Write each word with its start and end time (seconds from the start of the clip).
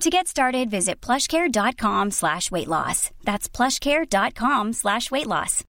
To 0.00 0.10
get 0.10 0.26
started, 0.26 0.70
visit 0.70 1.00
plushcare.com 1.00 2.10
slash 2.10 2.50
weight 2.50 2.68
loss. 2.68 3.10
That's 3.24 3.48
plushcare.com 3.48 4.72
slash 4.72 5.10
weight 5.10 5.26
loss. 5.26 5.64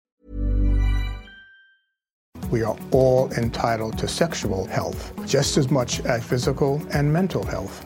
We 2.50 2.64
are 2.64 2.78
all 2.92 3.32
entitled 3.32 3.98
to 4.00 4.08
sexual 4.08 4.66
health, 4.66 5.12
just 5.28 5.58
as 5.58 5.72
much 5.72 6.02
as 6.02 6.24
physical 6.24 6.82
and 6.92 7.12
mental 7.12 7.44
health. 7.46 7.86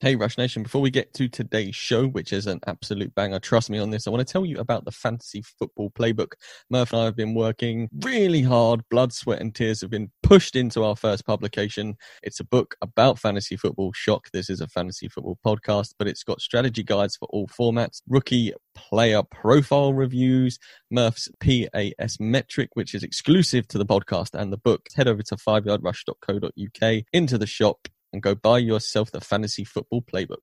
Hey, 0.00 0.16
Rush 0.16 0.36
Nation, 0.36 0.64
before 0.64 0.82
we 0.82 0.90
get 0.90 1.14
to 1.14 1.28
today's 1.28 1.76
show, 1.76 2.08
which 2.08 2.32
is 2.32 2.48
an 2.48 2.58
absolute 2.66 3.14
banger, 3.14 3.38
trust 3.38 3.70
me 3.70 3.78
on 3.78 3.90
this, 3.90 4.06
I 4.06 4.10
want 4.10 4.26
to 4.26 4.30
tell 4.30 4.44
you 4.44 4.58
about 4.58 4.84
the 4.84 4.90
Fantasy 4.90 5.40
Football 5.40 5.92
Playbook. 5.92 6.32
Murph 6.68 6.92
and 6.92 7.00
I 7.00 7.04
have 7.04 7.16
been 7.16 7.32
working 7.32 7.88
really 8.02 8.42
hard. 8.42 8.82
Blood, 8.90 9.12
sweat, 9.12 9.40
and 9.40 9.54
tears 9.54 9.80
have 9.82 9.90
been 9.90 10.10
pushed 10.22 10.56
into 10.56 10.82
our 10.82 10.96
first 10.96 11.24
publication. 11.24 11.94
It's 12.24 12.40
a 12.40 12.44
book 12.44 12.74
about 12.82 13.20
fantasy 13.20 13.56
football. 13.56 13.92
Shock, 13.94 14.30
this 14.32 14.50
is 14.50 14.60
a 14.60 14.66
fantasy 14.66 15.08
football 15.08 15.38
podcast, 15.46 15.94
but 15.96 16.08
it's 16.08 16.24
got 16.24 16.40
strategy 16.40 16.82
guides 16.82 17.16
for 17.16 17.28
all 17.30 17.46
formats, 17.46 18.02
rookie 18.08 18.52
player 18.74 19.22
profile 19.22 19.94
reviews, 19.94 20.58
Murph's 20.90 21.28
PAS 21.40 22.18
metric, 22.18 22.70
which 22.74 22.94
is 22.94 23.04
exclusive 23.04 23.68
to 23.68 23.78
the 23.78 23.86
podcast 23.86 24.30
and 24.34 24.52
the 24.52 24.58
book. 24.58 24.88
Head 24.96 25.06
over 25.06 25.22
to 25.22 25.36
fiveyardrush.co.uk 25.36 27.04
into 27.12 27.38
the 27.38 27.46
shop 27.46 27.88
and 28.14 28.22
go 28.22 28.34
buy 28.34 28.58
yourself 28.58 29.10
the 29.10 29.20
fantasy 29.20 29.64
football 29.64 30.00
playbook. 30.00 30.38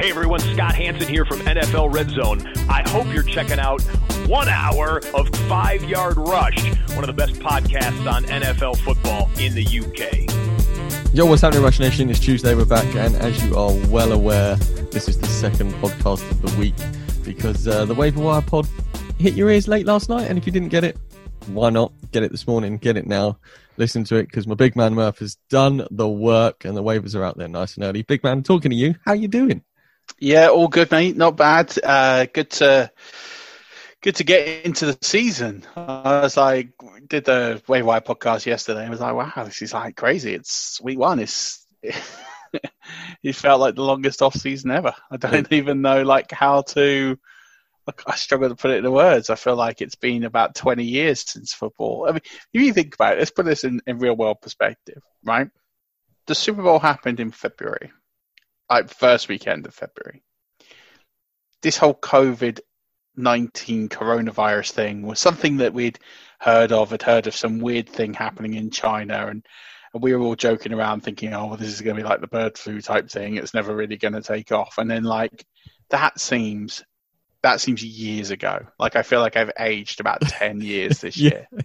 Hey 0.00 0.10
everyone, 0.10 0.38
Scott 0.38 0.76
Hanson 0.76 1.08
here 1.08 1.24
from 1.24 1.40
NFL 1.40 1.92
Red 1.92 2.10
Zone. 2.10 2.46
I 2.70 2.88
hope 2.88 3.12
you're 3.12 3.24
checking 3.24 3.58
out 3.58 3.82
one 4.28 4.48
hour 4.48 5.02
of 5.12 5.28
Five 5.48 5.82
Yard 5.82 6.16
Rush, 6.16 6.64
one 6.90 7.00
of 7.00 7.08
the 7.08 7.12
best 7.12 7.34
podcasts 7.34 8.10
on 8.10 8.24
NFL 8.24 8.78
football 8.78 9.28
in 9.40 9.54
the 9.54 9.64
UK. 9.64 11.12
Yo, 11.12 11.26
what's 11.26 11.42
happening, 11.42 11.64
Rush 11.64 11.80
Nation? 11.80 12.08
It's 12.08 12.20
Tuesday, 12.20 12.54
we're 12.54 12.66
back, 12.66 12.86
and 12.94 13.16
as 13.16 13.42
you 13.44 13.56
are 13.56 13.72
well 13.88 14.12
aware, 14.12 14.54
this 14.92 15.08
is 15.08 15.18
the 15.18 15.26
second 15.26 15.72
podcast 15.74 16.30
of 16.30 16.42
the 16.42 16.56
week 16.60 16.74
because 17.34 17.68
uh, 17.68 17.84
the 17.84 17.94
Waiver 17.94 18.20
Wire 18.20 18.40
pod 18.40 18.66
hit 19.18 19.34
your 19.34 19.50
ears 19.50 19.68
late 19.68 19.84
last 19.84 20.08
night, 20.08 20.30
and 20.30 20.38
if 20.38 20.46
you 20.46 20.52
didn't 20.52 20.70
get 20.70 20.82
it, 20.82 20.96
why 21.48 21.68
not 21.68 21.92
get 22.10 22.22
it 22.22 22.30
this 22.32 22.46
morning? 22.46 22.78
Get 22.78 22.96
it 22.96 23.06
now. 23.06 23.38
Listen 23.76 24.02
to 24.04 24.16
it 24.16 24.24
because 24.24 24.46
my 24.46 24.54
big 24.54 24.74
man 24.76 24.94
Murph 24.94 25.18
has 25.18 25.36
done 25.50 25.86
the 25.90 26.08
work, 26.08 26.64
and 26.64 26.74
the 26.74 26.82
waivers 26.82 27.14
are 27.14 27.22
out 27.22 27.36
there 27.36 27.46
nice 27.46 27.74
and 27.74 27.84
early. 27.84 28.00
Big 28.00 28.24
man, 28.24 28.42
talking 28.42 28.70
to 28.70 28.76
you. 28.76 28.94
How 29.04 29.12
you 29.12 29.28
doing? 29.28 29.62
Yeah, 30.18 30.48
all 30.48 30.68
good, 30.68 30.90
mate. 30.90 31.18
Not 31.18 31.36
bad. 31.36 31.78
Uh, 31.84 32.24
good 32.32 32.48
to 32.52 32.90
good 34.00 34.16
to 34.16 34.24
get 34.24 34.64
into 34.64 34.86
the 34.86 34.96
season. 35.02 35.64
I 35.76 36.22
was 36.22 36.36
like, 36.38 36.70
did 37.06 37.26
the 37.26 37.60
Wave 37.68 37.84
Wire 37.84 38.00
podcast 38.00 38.46
yesterday. 38.46 38.86
I 38.86 38.90
was 38.90 39.00
like, 39.00 39.14
wow, 39.14 39.44
this 39.44 39.60
is 39.60 39.74
like 39.74 39.96
crazy. 39.96 40.32
It's 40.32 40.80
week 40.82 40.98
one. 40.98 41.18
It's 41.18 41.66
it 43.22 43.34
felt 43.34 43.60
like 43.60 43.74
the 43.74 43.82
longest 43.82 44.22
off 44.22 44.34
season 44.34 44.70
ever. 44.70 44.94
I 45.10 45.16
don't 45.16 45.52
even 45.52 45.82
know 45.82 46.02
like 46.02 46.32
how 46.32 46.62
to. 46.62 47.18
I 48.06 48.16
struggle 48.16 48.50
to 48.50 48.54
put 48.54 48.70
it 48.70 48.78
into 48.78 48.90
words. 48.90 49.30
I 49.30 49.34
feel 49.34 49.56
like 49.56 49.80
it's 49.80 49.94
been 49.94 50.24
about 50.24 50.54
20 50.54 50.84
years 50.84 51.24
since 51.26 51.54
football. 51.54 52.04
I 52.06 52.12
mean, 52.12 52.20
if 52.52 52.62
you 52.62 52.70
think 52.74 52.94
about 52.94 53.14
it, 53.14 53.18
let's 53.20 53.30
put 53.30 53.46
this 53.46 53.64
in, 53.64 53.80
in 53.86 53.98
real 53.98 54.14
world 54.14 54.42
perspective, 54.42 55.02
right? 55.24 55.48
The 56.26 56.34
Super 56.34 56.62
Bowl 56.62 56.80
happened 56.80 57.18
in 57.18 57.30
February 57.30 57.90
like 58.70 58.90
first 58.90 59.28
weekend 59.28 59.66
of 59.66 59.74
February. 59.74 60.22
This 61.62 61.76
whole 61.76 61.94
COVID 61.94 62.60
nineteen 63.16 63.88
coronavirus 63.88 64.72
thing 64.72 65.02
was 65.02 65.18
something 65.18 65.58
that 65.58 65.74
we'd 65.74 65.98
heard 66.38 66.72
of. 66.72 66.90
Had 66.90 67.02
heard 67.02 67.26
of 67.26 67.34
some 67.34 67.58
weird 67.58 67.88
thing 67.88 68.14
happening 68.14 68.54
in 68.54 68.70
China, 68.70 69.26
and, 69.26 69.44
and 69.94 70.02
we 70.02 70.14
were 70.14 70.22
all 70.22 70.36
joking 70.36 70.72
around, 70.72 71.02
thinking, 71.02 71.32
"Oh, 71.34 71.46
well, 71.46 71.56
this 71.56 71.68
is 71.72 71.80
going 71.80 71.96
to 71.96 72.02
be 72.02 72.08
like 72.08 72.20
the 72.20 72.26
bird 72.26 72.58
flu 72.58 72.80
type 72.80 73.08
thing. 73.10 73.36
It's 73.36 73.54
never 73.54 73.74
really 73.74 73.96
going 73.96 74.14
to 74.14 74.22
take 74.22 74.52
off." 74.52 74.78
And 74.78 74.90
then, 74.90 75.04
like 75.04 75.44
that 75.90 76.20
seems 76.20 76.84
that 77.42 77.60
seems 77.60 77.82
years 77.84 78.30
ago. 78.30 78.66
Like 78.78 78.96
I 78.96 79.02
feel 79.02 79.20
like 79.20 79.36
I've 79.36 79.52
aged 79.58 80.00
about 80.00 80.20
ten 80.22 80.60
years 80.60 81.00
this 81.00 81.16
Yeah. 81.16 81.44
year. 81.52 81.64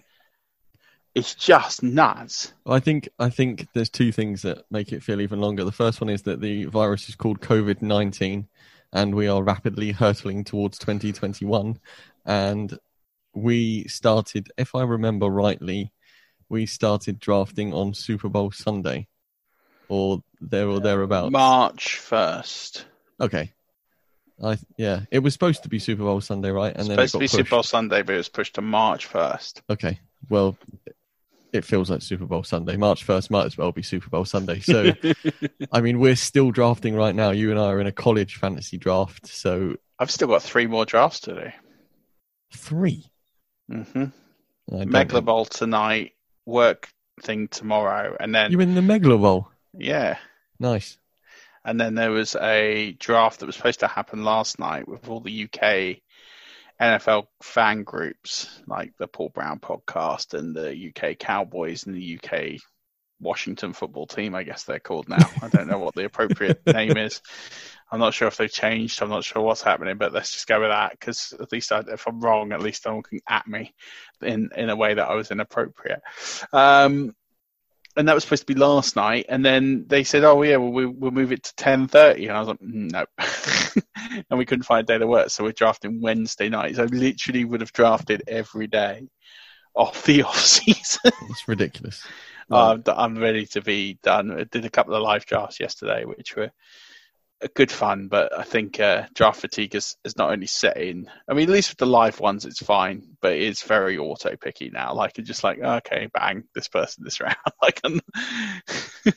It's 1.14 1.34
just 1.36 1.82
nuts. 1.82 2.52
Well, 2.64 2.74
I 2.74 2.80
think 2.80 3.08
I 3.18 3.30
think 3.30 3.68
there's 3.72 3.90
two 3.90 4.10
things 4.10 4.42
that 4.42 4.64
make 4.70 4.92
it 4.92 5.02
feel 5.02 5.20
even 5.20 5.40
longer. 5.40 5.64
The 5.64 5.70
first 5.72 6.00
one 6.00 6.10
is 6.10 6.22
that 6.22 6.40
the 6.40 6.64
virus 6.64 7.08
is 7.08 7.14
called 7.14 7.40
COVID 7.40 7.82
nineteen, 7.82 8.48
and 8.92 9.14
we 9.14 9.28
are 9.28 9.42
rapidly 9.42 9.92
hurtling 9.92 10.42
towards 10.42 10.78
2021. 10.78 11.78
And 12.26 12.78
we 13.34 13.84
started, 13.88 14.50
if 14.56 14.74
I 14.74 14.82
remember 14.82 15.26
rightly, 15.26 15.92
we 16.48 16.66
started 16.66 17.18
drafting 17.20 17.72
on 17.74 17.94
Super 17.94 18.28
Bowl 18.28 18.50
Sunday, 18.50 19.06
or 19.88 20.22
there 20.40 20.68
or 20.68 20.80
thereabouts. 20.80 21.32
March 21.32 21.98
first. 21.98 22.86
Okay. 23.20 23.52
I 24.42 24.58
yeah, 24.76 25.00
it 25.12 25.20
was 25.20 25.32
supposed 25.32 25.62
to 25.62 25.68
be 25.68 25.78
Super 25.78 26.02
Bowl 26.02 26.20
Sunday, 26.20 26.50
right? 26.50 26.74
And 26.74 26.88
then 26.88 26.98
it 26.98 27.08
supposed 27.08 27.12
to 27.12 27.18
be 27.18 27.24
pushed. 27.24 27.34
Super 27.36 27.50
Bowl 27.50 27.62
Sunday, 27.62 28.02
but 28.02 28.14
it 28.14 28.18
was 28.18 28.28
pushed 28.28 28.54
to 28.56 28.62
March 28.62 29.06
first. 29.06 29.62
Okay. 29.70 30.00
Well, 30.28 30.56
it 31.52 31.64
feels 31.64 31.88
like 31.88 32.02
Super 32.02 32.26
Bowl 32.26 32.42
Sunday. 32.42 32.76
March 32.76 33.06
1st 33.06 33.30
might 33.30 33.44
as 33.46 33.56
well 33.56 33.70
be 33.70 33.82
Super 33.82 34.10
Bowl 34.10 34.24
Sunday. 34.24 34.58
So, 34.58 34.92
I 35.72 35.80
mean, 35.82 36.00
we're 36.00 36.16
still 36.16 36.50
drafting 36.50 36.96
right 36.96 37.14
now. 37.14 37.30
You 37.30 37.52
and 37.52 37.60
I 37.60 37.66
are 37.66 37.80
in 37.80 37.86
a 37.86 37.92
college 37.92 38.34
fantasy 38.36 38.76
draft. 38.76 39.28
So, 39.28 39.76
I've 40.00 40.10
still 40.10 40.26
got 40.26 40.42
three 40.42 40.66
more 40.66 40.84
drafts 40.84 41.20
to 41.20 41.34
do. 41.34 41.50
3 42.54 43.06
Mm-hmm. 43.70 44.04
Megla. 44.70 45.24
Bowl 45.24 45.44
tonight, 45.44 46.12
work 46.46 46.88
thing 47.22 47.48
tomorrow, 47.48 48.16
and 48.18 48.34
then 48.34 48.50
you're 48.52 48.60
in 48.60 48.74
the 48.74 48.80
Megalo 48.80 49.20
Bowl? 49.20 49.48
yeah, 49.76 50.18
Nice. 50.58 50.98
and 51.64 51.80
then 51.80 51.94
there 51.94 52.10
was 52.10 52.36
a 52.36 52.92
draft 52.98 53.40
that 53.40 53.46
was 53.46 53.56
supposed 53.56 53.80
to 53.80 53.86
happen 53.88 54.24
last 54.24 54.58
night 54.58 54.86
with 54.88 55.08
all 55.08 55.20
the 55.20 55.44
UK 55.44 55.98
NFL 56.80 57.26
fan 57.42 57.84
groups, 57.84 58.60
like 58.66 58.92
the 58.98 59.06
Paul 59.06 59.28
Brown 59.28 59.60
podcast 59.60 60.34
and 60.38 60.54
the 60.54 60.90
UK 60.92 61.18
Cowboys 61.18 61.86
and 61.86 61.94
the 61.94 62.18
UK 62.22 62.60
Washington 63.24 63.72
football 63.72 64.06
team, 64.06 64.34
I 64.34 64.44
guess 64.44 64.62
they're 64.62 64.78
called 64.78 65.08
now. 65.08 65.28
I 65.42 65.48
don't 65.48 65.66
know 65.66 65.78
what 65.78 65.94
the 65.94 66.04
appropriate 66.04 66.60
name 66.72 66.96
is. 66.96 67.20
I'm 67.90 67.98
not 67.98 68.14
sure 68.14 68.28
if 68.28 68.36
they've 68.36 68.52
changed. 68.52 69.02
I'm 69.02 69.08
not 69.08 69.24
sure 69.24 69.42
what's 69.42 69.62
happening, 69.62 69.98
but 69.98 70.12
let's 70.12 70.32
just 70.32 70.46
go 70.46 70.60
with 70.60 70.70
that 70.70 70.92
because 70.92 71.34
at 71.40 71.50
least 71.50 71.72
I, 71.72 71.82
if 71.88 72.06
I'm 72.06 72.20
wrong, 72.20 72.52
at 72.52 72.62
least 72.62 72.86
no 72.86 72.94
one 72.94 73.02
can 73.02 73.20
at 73.28 73.46
me 73.46 73.74
in 74.22 74.50
in 74.56 74.70
a 74.70 74.76
way 74.76 74.94
that 74.94 75.08
I 75.08 75.14
was 75.14 75.30
inappropriate. 75.30 76.02
Um, 76.52 77.14
and 77.96 78.08
that 78.08 78.14
was 78.14 78.24
supposed 78.24 78.46
to 78.46 78.52
be 78.52 78.58
last 78.58 78.96
night, 78.96 79.26
and 79.28 79.44
then 79.44 79.84
they 79.86 80.02
said, 80.02 80.24
"Oh 80.24 80.42
yeah, 80.42 80.56
well, 80.56 80.72
we, 80.72 80.86
we'll 80.86 81.12
move 81.12 81.32
it 81.32 81.44
to 81.44 81.54
10:30," 81.54 82.28
and 82.28 82.32
I 82.32 82.40
was 82.40 82.48
like, 82.48 82.60
mm, 82.60 82.90
"No," 82.90 83.06
and 84.30 84.38
we 84.38 84.44
couldn't 84.44 84.64
find 84.64 84.82
a 84.82 84.92
day 84.92 84.98
to 84.98 85.06
work, 85.06 85.30
so 85.30 85.44
we're 85.44 85.52
drafting 85.52 86.00
Wednesday 86.00 86.48
night. 86.48 86.76
So 86.76 86.82
I 86.82 86.86
literally 86.86 87.44
would 87.44 87.60
have 87.60 87.72
drafted 87.72 88.22
every 88.26 88.66
day 88.66 89.08
off 89.74 90.04
the 90.04 90.22
off 90.24 90.40
season. 90.40 91.12
it's 91.30 91.46
ridiculous. 91.46 92.04
Uh, 92.50 92.78
I'm 92.86 93.18
ready 93.18 93.46
to 93.46 93.62
be 93.62 93.98
done. 94.02 94.30
I 94.30 94.44
did 94.44 94.64
a 94.64 94.70
couple 94.70 94.94
of 94.94 95.02
live 95.02 95.26
drafts 95.26 95.60
yesterday, 95.60 96.04
which 96.04 96.36
were 96.36 96.50
a 97.40 97.48
good 97.48 97.70
fun, 97.70 98.08
but 98.08 98.36
I 98.36 98.42
think 98.42 98.80
uh, 98.80 99.06
draft 99.14 99.40
fatigue 99.40 99.74
is, 99.74 99.96
is 100.04 100.16
not 100.16 100.30
only 100.30 100.46
set 100.46 100.76
in. 100.76 101.10
I 101.28 101.34
mean, 101.34 101.48
at 101.48 101.52
least 101.52 101.70
with 101.70 101.78
the 101.78 101.86
live 101.86 102.20
ones, 102.20 102.44
it's 102.44 102.62
fine, 102.62 103.16
but 103.20 103.32
it's 103.32 103.62
very 103.62 103.98
auto 103.98 104.36
picky 104.36 104.70
now. 104.70 104.94
Like, 104.94 105.18
it's 105.18 105.28
just 105.28 105.44
like, 105.44 105.58
okay, 105.58 106.08
bang, 106.12 106.44
this 106.54 106.68
person 106.68 107.04
this 107.04 107.20
round. 107.20 107.36
like, 107.62 107.80
I'm 107.84 108.00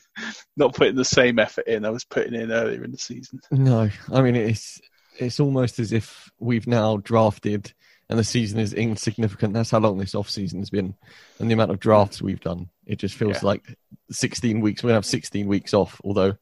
not 0.57 0.75
putting 0.75 0.95
the 0.95 1.06
same 1.06 1.39
effort 1.39 1.68
in 1.68 1.85
I 1.85 1.89
was 1.89 2.06
putting 2.06 2.33
in 2.33 2.51
earlier 2.51 2.83
in 2.83 2.91
the 2.91 2.97
season. 2.97 3.39
No, 3.51 3.89
I 4.12 4.21
mean, 4.21 4.35
it's 4.35 4.81
it's 5.19 5.39
almost 5.39 5.79
as 5.79 5.94
if 5.94 6.29
we've 6.39 6.68
now 6.68 6.97
drafted 6.97 7.74
and 8.09 8.18
the 8.18 8.24
season 8.24 8.59
is 8.59 8.74
insignificant. 8.74 9.54
That's 9.54 9.71
how 9.71 9.80
long 9.80 9.98
this 9.98 10.15
off 10.15 10.30
season 10.30 10.59
has 10.59 10.69
been, 10.69 10.95
and 11.39 11.50
the 11.50 11.54
amount 11.54 11.71
of 11.71 11.80
drafts 11.80 12.21
we've 12.21 12.42
done. 12.42 12.69
It 12.86 12.98
just 13.00 13.15
feels 13.15 13.42
yeah. 13.42 13.48
like 13.48 13.77
16 14.12 14.62
weeks. 14.62 14.83
We're 14.83 14.89
gonna 14.89 14.98
have 14.98 15.06
16 15.06 15.48
weeks 15.48 15.74
off, 15.74 16.00
although 16.04 16.38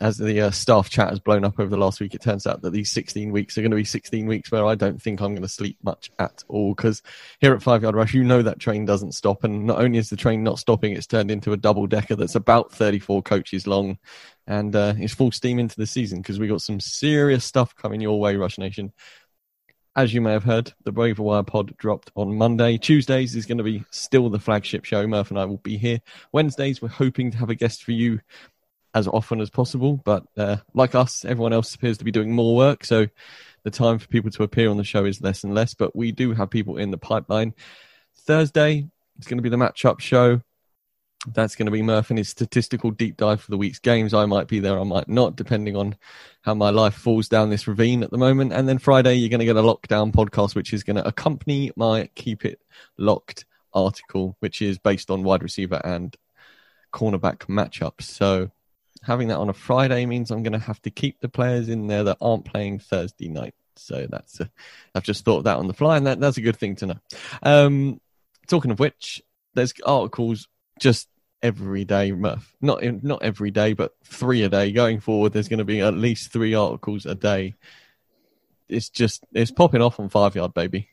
as 0.00 0.16
the 0.16 0.40
uh, 0.40 0.50
staff 0.50 0.90
chat 0.90 1.10
has 1.10 1.20
blown 1.20 1.44
up 1.44 1.58
over 1.58 1.70
the 1.70 1.76
last 1.76 2.00
week, 2.00 2.14
it 2.14 2.20
turns 2.20 2.46
out 2.46 2.62
that 2.62 2.72
these 2.72 2.90
16 2.90 3.30
weeks 3.30 3.56
are 3.56 3.60
going 3.62 3.70
to 3.70 3.76
be 3.76 3.84
16 3.84 4.26
weeks 4.26 4.50
where 4.50 4.66
I 4.66 4.74
don't 4.74 5.00
think 5.00 5.20
I'm 5.20 5.34
going 5.34 5.42
to 5.42 5.48
sleep 5.48 5.78
much 5.82 6.10
at 6.18 6.42
all. 6.48 6.74
Because 6.74 7.02
here 7.40 7.54
at 7.54 7.62
Five 7.62 7.82
Yard 7.82 7.94
Rush, 7.94 8.14
you 8.14 8.24
know 8.24 8.42
that 8.42 8.58
train 8.58 8.84
doesn't 8.84 9.12
stop. 9.12 9.44
And 9.44 9.66
not 9.66 9.80
only 9.80 9.98
is 9.98 10.10
the 10.10 10.16
train 10.16 10.42
not 10.42 10.58
stopping, 10.58 10.92
it's 10.92 11.06
turned 11.06 11.30
into 11.30 11.52
a 11.52 11.56
double 11.56 11.86
decker 11.86 12.16
that's 12.16 12.34
about 12.34 12.72
34 12.72 13.22
coaches 13.22 13.66
long. 13.66 13.98
And 14.46 14.74
uh, 14.74 14.94
it's 14.98 15.14
full 15.14 15.32
steam 15.32 15.58
into 15.58 15.76
the 15.76 15.86
season 15.86 16.20
because 16.20 16.38
we 16.38 16.48
got 16.48 16.60
some 16.60 16.80
serious 16.80 17.44
stuff 17.44 17.74
coming 17.76 18.00
your 18.00 18.18
way, 18.18 18.36
Rush 18.36 18.58
Nation. 18.58 18.92
As 19.96 20.12
you 20.12 20.20
may 20.20 20.32
have 20.32 20.42
heard, 20.42 20.72
the 20.82 20.90
Waiver 20.90 21.22
Wire 21.22 21.44
pod 21.44 21.76
dropped 21.76 22.10
on 22.16 22.36
Monday. 22.36 22.78
Tuesdays 22.78 23.36
is 23.36 23.46
going 23.46 23.58
to 23.58 23.64
be 23.64 23.84
still 23.90 24.28
the 24.28 24.40
flagship 24.40 24.84
show. 24.84 25.06
Murph 25.06 25.30
and 25.30 25.38
I 25.38 25.44
will 25.44 25.58
be 25.58 25.76
here. 25.78 26.00
Wednesdays, 26.32 26.82
we're 26.82 26.88
hoping 26.88 27.30
to 27.30 27.38
have 27.38 27.48
a 27.48 27.54
guest 27.54 27.84
for 27.84 27.92
you 27.92 28.18
as 28.92 29.06
often 29.06 29.40
as 29.40 29.50
possible. 29.50 30.00
But 30.04 30.24
uh, 30.36 30.56
like 30.74 30.96
us, 30.96 31.24
everyone 31.24 31.52
else 31.52 31.72
appears 31.76 31.96
to 31.98 32.04
be 32.04 32.10
doing 32.10 32.32
more 32.32 32.56
work. 32.56 32.84
So 32.84 33.06
the 33.62 33.70
time 33.70 34.00
for 34.00 34.08
people 34.08 34.32
to 34.32 34.42
appear 34.42 34.68
on 34.68 34.78
the 34.78 34.84
show 34.84 35.04
is 35.04 35.20
less 35.20 35.44
and 35.44 35.54
less. 35.54 35.74
But 35.74 35.94
we 35.94 36.10
do 36.10 36.32
have 36.32 36.50
people 36.50 36.76
in 36.76 36.90
the 36.90 36.98
pipeline. 36.98 37.54
Thursday, 38.16 38.88
it's 39.16 39.28
going 39.28 39.38
to 39.38 39.42
be 39.42 39.48
the 39.48 39.56
matchup 39.56 40.00
show. 40.00 40.40
That's 41.26 41.56
going 41.56 41.66
to 41.66 41.72
be 41.72 41.82
Murph 41.82 42.10
and 42.10 42.18
his 42.18 42.28
statistical 42.28 42.90
deep 42.90 43.16
dive 43.16 43.40
for 43.40 43.50
the 43.50 43.56
week's 43.56 43.78
games. 43.78 44.12
I 44.12 44.26
might 44.26 44.46
be 44.46 44.60
there, 44.60 44.78
I 44.78 44.84
might 44.84 45.08
not, 45.08 45.36
depending 45.36 45.76
on 45.76 45.96
how 46.42 46.54
my 46.54 46.70
life 46.70 46.94
falls 46.94 47.28
down 47.28 47.50
this 47.50 47.66
ravine 47.66 48.02
at 48.02 48.10
the 48.10 48.18
moment. 48.18 48.52
And 48.52 48.68
then 48.68 48.78
Friday, 48.78 49.14
you're 49.14 49.30
going 49.30 49.40
to 49.40 49.46
get 49.46 49.56
a 49.56 49.62
lockdown 49.62 50.12
podcast, 50.12 50.54
which 50.54 50.72
is 50.72 50.82
going 50.82 50.96
to 50.96 51.06
accompany 51.06 51.72
my 51.76 52.10
Keep 52.14 52.44
It 52.44 52.60
Locked 52.98 53.46
article, 53.72 54.36
which 54.40 54.60
is 54.60 54.78
based 54.78 55.10
on 55.10 55.24
wide 55.24 55.42
receiver 55.42 55.80
and 55.84 56.14
cornerback 56.92 57.46
matchups. 57.46 58.02
So 58.02 58.50
having 59.02 59.28
that 59.28 59.38
on 59.38 59.48
a 59.48 59.54
Friday 59.54 60.06
means 60.06 60.30
I'm 60.30 60.42
going 60.42 60.52
to 60.52 60.58
have 60.58 60.80
to 60.82 60.90
keep 60.90 61.20
the 61.20 61.28
players 61.28 61.68
in 61.68 61.86
there 61.86 62.04
that 62.04 62.18
aren't 62.20 62.44
playing 62.44 62.78
Thursday 62.78 63.28
night. 63.28 63.54
So 63.76 64.06
that's 64.08 64.40
i 64.40 64.48
I've 64.94 65.02
just 65.02 65.24
thought 65.24 65.44
that 65.44 65.56
on 65.56 65.66
the 65.66 65.74
fly, 65.74 65.96
and 65.96 66.06
that, 66.06 66.20
that's 66.20 66.36
a 66.36 66.42
good 66.42 66.56
thing 66.56 66.76
to 66.76 66.86
know. 66.86 66.98
Um, 67.42 68.00
talking 68.46 68.70
of 68.70 68.78
which, 68.78 69.22
there's 69.54 69.74
articles 69.84 70.48
just 70.78 71.08
every 71.44 71.84
day. 71.84 72.10
Not 72.10 72.82
not 72.82 73.22
every 73.22 73.52
day, 73.52 73.74
but 73.74 73.94
three 74.04 74.42
a 74.42 74.48
day. 74.48 74.72
Going 74.72 74.98
forward, 74.98 75.32
there's 75.32 75.48
going 75.48 75.58
to 75.58 75.64
be 75.64 75.80
at 75.80 75.94
least 75.94 76.32
three 76.32 76.54
articles 76.54 77.06
a 77.06 77.14
day. 77.14 77.54
It's 78.68 78.88
just 78.88 79.24
it's 79.32 79.52
popping 79.52 79.82
off 79.82 80.00
on 80.00 80.08
Five 80.08 80.34
Yard, 80.34 80.54
baby. 80.54 80.88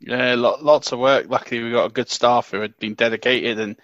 Yeah, 0.00 0.34
lots 0.34 0.90
of 0.90 0.98
work. 0.98 1.26
Luckily, 1.28 1.62
we 1.62 1.70
got 1.70 1.86
a 1.86 1.92
good 1.92 2.10
staff 2.10 2.50
who 2.50 2.60
had 2.60 2.76
been 2.78 2.94
dedicated 2.94 3.60
and 3.60 3.76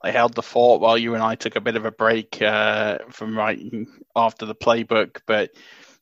I 0.00 0.12
held 0.12 0.34
the 0.34 0.42
fort 0.42 0.80
while 0.80 0.96
you 0.96 1.14
and 1.14 1.22
I 1.22 1.34
took 1.34 1.56
a 1.56 1.60
bit 1.60 1.74
of 1.74 1.84
a 1.84 1.90
break 1.90 2.40
uh, 2.40 2.98
from 3.10 3.36
writing 3.36 3.88
after 4.14 4.46
the 4.46 4.54
playbook, 4.54 5.22
but 5.26 5.50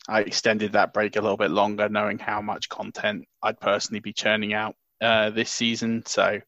I 0.06 0.20
extended 0.20 0.72
that 0.72 0.92
break 0.92 1.16
a 1.16 1.22
little 1.22 1.38
bit 1.38 1.50
longer, 1.50 1.88
knowing 1.88 2.18
how 2.18 2.42
much 2.42 2.68
content 2.68 3.26
I'd 3.42 3.58
personally 3.58 4.00
be 4.00 4.12
churning 4.12 4.52
out 4.52 4.76
uh, 5.00 5.30
this 5.30 5.50
season. 5.50 6.02
So, 6.04 6.40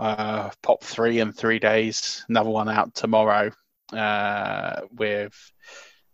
uh, 0.00 0.50
pop 0.62 0.82
three 0.82 1.20
in 1.20 1.32
three 1.32 1.58
days, 1.58 2.24
another 2.28 2.48
one 2.48 2.70
out 2.70 2.94
tomorrow 2.94 3.50
uh, 3.92 4.80
with 4.92 5.34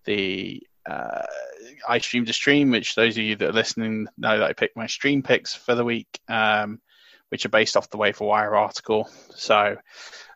the 0.05 0.61
uh, 0.85 1.23
I 1.89 1.99
stream 1.99 2.25
to 2.27 2.33
stream, 2.33 2.71
which 2.71 2.97
those 2.97 3.17
of 3.17 3.23
you 3.23 3.37
that 3.37 3.49
are 3.49 3.53
listening 3.53 4.09
know 4.19 4.39
that 4.39 4.51
I 4.51 4.53
picked 4.55 4.77
my 4.77 4.89
stream 4.89 5.23
picks 5.23 5.55
for 5.55 5.77
the 5.77 5.85
week, 5.85 6.09
um, 6.29 6.81
which 7.29 7.47
are 7.47 7.51
based 7.51 7.77
off 7.77 7.91
the 7.91 7.97
Waiver 7.97 8.25
Wire 8.25 8.57
article. 8.57 9.09
So 9.31 9.77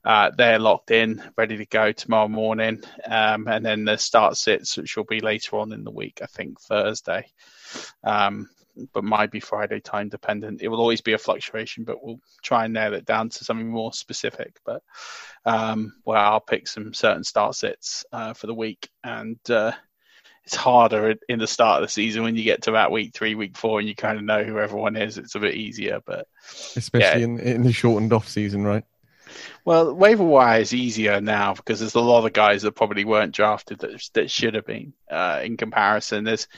uh, 0.05 0.31
they're 0.37 0.61
locked 0.61 0.93
in, 0.93 1.23
ready 1.37 1.56
to 1.56 1.67
go 1.67 1.91
tomorrow 1.91 2.29
morning. 2.29 2.82
Um, 3.05 3.49
and 3.49 3.64
then 3.64 3.85
the 3.85 3.97
start 3.97 4.37
sits, 4.37 4.76
which 4.76 4.97
will 4.97 5.05
be 5.05 5.20
later 5.20 5.56
on 5.56 5.73
in 5.73 5.82
the 5.82 5.91
week, 5.91 6.20
I 6.23 6.26
think 6.26 6.61
Thursday. 6.61 7.26
Um, 8.05 8.49
but 8.93 9.05
might 9.05 9.31
be 9.31 9.41
Friday 9.41 9.81
time 9.81 10.09
dependent. 10.09 10.62
It 10.62 10.69
will 10.69 10.81
always 10.81 11.00
be 11.00 11.12
a 11.12 11.19
fluctuation, 11.19 11.85
but 11.85 12.03
we'll 12.03 12.21
try 12.43 12.65
and 12.65 12.75
nail 12.75 12.94
it 12.94 13.05
down 13.05 13.29
to 13.31 13.44
something 13.44 13.69
more 13.69 13.93
specific. 13.93 14.56
But 14.65 14.82
um, 15.44 15.94
well, 16.05 16.23
I'll 16.23 16.41
pick 16.41 16.69
some 16.69 16.94
certain 16.94 17.25
start 17.25 17.55
sets 17.55 18.05
uh, 18.12 18.35
for 18.35 18.47
the 18.47 18.55
week, 18.55 18.88
and 19.05 19.38
uh, 19.50 19.73
it's 20.44 20.56
harder 20.56 21.17
in 21.29 21.38
the 21.38 21.47
start 21.47 21.82
of 21.82 21.88
the 21.88 21.93
season 21.93 22.23
when 22.23 22.37
you 22.37 22.44
get 22.44 22.62
to 22.62 22.71
about 22.71 22.91
week 22.91 23.15
three, 23.15 23.35
week 23.35 23.56
four, 23.56 23.79
and 23.79 23.88
you 23.88 23.94
kind 23.94 24.19
of 24.19 24.25
know 24.25 24.43
who 24.43 24.59
everyone 24.59 24.97
is. 24.97 25.19
It's 25.19 25.35
a 25.35 25.40
bit 25.40 25.55
easier, 25.55 26.00
but 26.05 26.26
especially 26.76 27.21
yeah. 27.21 27.26
in 27.26 27.38
in 27.38 27.62
the 27.62 27.73
shortened 27.73 28.12
off 28.12 28.28
season, 28.28 28.64
right? 28.64 28.85
Well, 29.64 29.95
waiver 29.95 30.25
wire 30.25 30.61
is 30.61 30.75
easier 30.75 31.21
now 31.21 31.55
because 31.55 31.81
there's 31.81 31.95
a 31.95 32.00
lot 32.00 32.25
of 32.25 32.33
guys 32.33 32.62
that 32.62 32.73
probably 32.73 33.05
weren't 33.05 33.35
drafted 33.35 33.81
that 33.81 34.09
that 34.14 34.31
should 34.31 34.55
have 34.55 34.66
been. 34.66 34.93
Uh, 35.09 35.40
in 35.45 35.57
comparison, 35.57 36.25
there's 36.25 36.49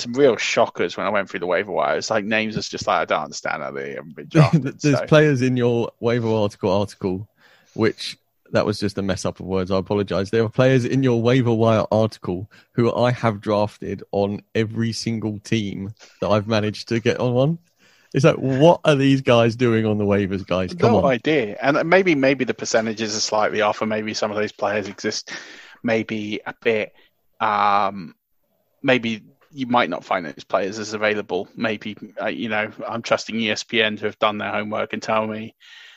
some 0.00 0.14
real 0.14 0.36
shockers 0.36 0.96
when 0.96 1.06
I 1.06 1.10
went 1.10 1.28
through 1.28 1.40
the 1.40 1.46
waiver 1.46 1.72
wire. 1.72 1.96
It's 1.96 2.10
like 2.10 2.24
names 2.24 2.56
is 2.56 2.68
just 2.68 2.86
like 2.86 3.02
I 3.02 3.04
don't 3.04 3.24
understand 3.24 3.62
how 3.62 3.70
they 3.70 3.94
haven't 3.94 4.16
been 4.16 4.28
drafted. 4.30 4.80
there's 4.80 4.98
so. 4.98 5.06
players 5.06 5.42
in 5.42 5.56
your 5.56 5.90
waiver 6.00 6.28
article 6.28 6.72
article, 6.72 7.28
which 7.74 8.16
that 8.52 8.66
was 8.66 8.78
just 8.78 8.98
a 8.98 9.02
mess 9.02 9.24
up 9.24 9.40
of 9.40 9.46
words. 9.46 9.70
I 9.70 9.78
apologize. 9.78 10.30
There 10.30 10.44
are 10.44 10.48
players 10.48 10.84
in 10.84 11.02
your 11.02 11.22
waiver 11.22 11.52
wire 11.52 11.84
article 11.90 12.50
who 12.72 12.92
I 12.94 13.12
have 13.12 13.40
drafted 13.40 14.02
on 14.12 14.42
every 14.54 14.92
single 14.92 15.38
team 15.38 15.94
that 16.20 16.28
I've 16.28 16.48
managed 16.48 16.88
to 16.88 17.00
get 17.00 17.20
on 17.20 17.34
one. 17.34 17.58
It's 18.12 18.24
like, 18.24 18.36
what 18.36 18.80
are 18.84 18.96
these 18.96 19.20
guys 19.20 19.54
doing 19.54 19.86
on 19.86 19.98
the 19.98 20.04
waivers, 20.04 20.44
guys? 20.44 20.74
Come 20.74 20.92
no 20.92 21.04
on. 21.04 21.12
idea. 21.12 21.56
And 21.62 21.88
maybe 21.88 22.16
maybe 22.16 22.44
the 22.44 22.54
percentages 22.54 23.16
are 23.16 23.20
slightly 23.20 23.60
off, 23.60 23.82
and 23.82 23.88
maybe 23.88 24.14
some 24.14 24.32
of 24.32 24.36
those 24.36 24.52
players 24.52 24.88
exist 24.88 25.32
maybe 25.82 26.40
a 26.44 26.54
bit. 26.60 26.92
Um, 27.40 28.14
maybe 28.82 29.22
you 29.50 29.66
might 29.66 29.90
not 29.90 30.04
find 30.04 30.26
those 30.26 30.44
players 30.44 30.78
as 30.78 30.92
available. 30.92 31.48
Maybe 31.54 31.96
uh, 32.20 32.26
you 32.26 32.48
know 32.48 32.70
I'm 32.86 33.02
trusting 33.02 33.34
ESPN 33.34 33.98
to 33.98 34.06
have 34.06 34.18
done 34.18 34.38
their 34.38 34.52
homework 34.52 34.92
and 34.92 35.02
tell 35.02 35.26
me 35.26 35.54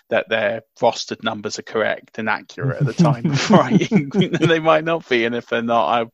that 0.10 0.30
their 0.30 0.62
rostered 0.80 1.24
numbers 1.24 1.58
are 1.58 1.64
correct 1.64 2.20
and 2.20 2.30
accurate 2.30 2.82
at 2.82 2.86
the 2.86 2.94
time 2.94 3.26
of 3.26 3.50
writing. 3.50 4.10
they 4.40 4.60
might 4.60 4.84
not 4.84 5.08
be, 5.08 5.26
and 5.26 5.34
if 5.34 5.48
they're 5.48 5.62
not, 5.62 5.88
I 5.88 6.06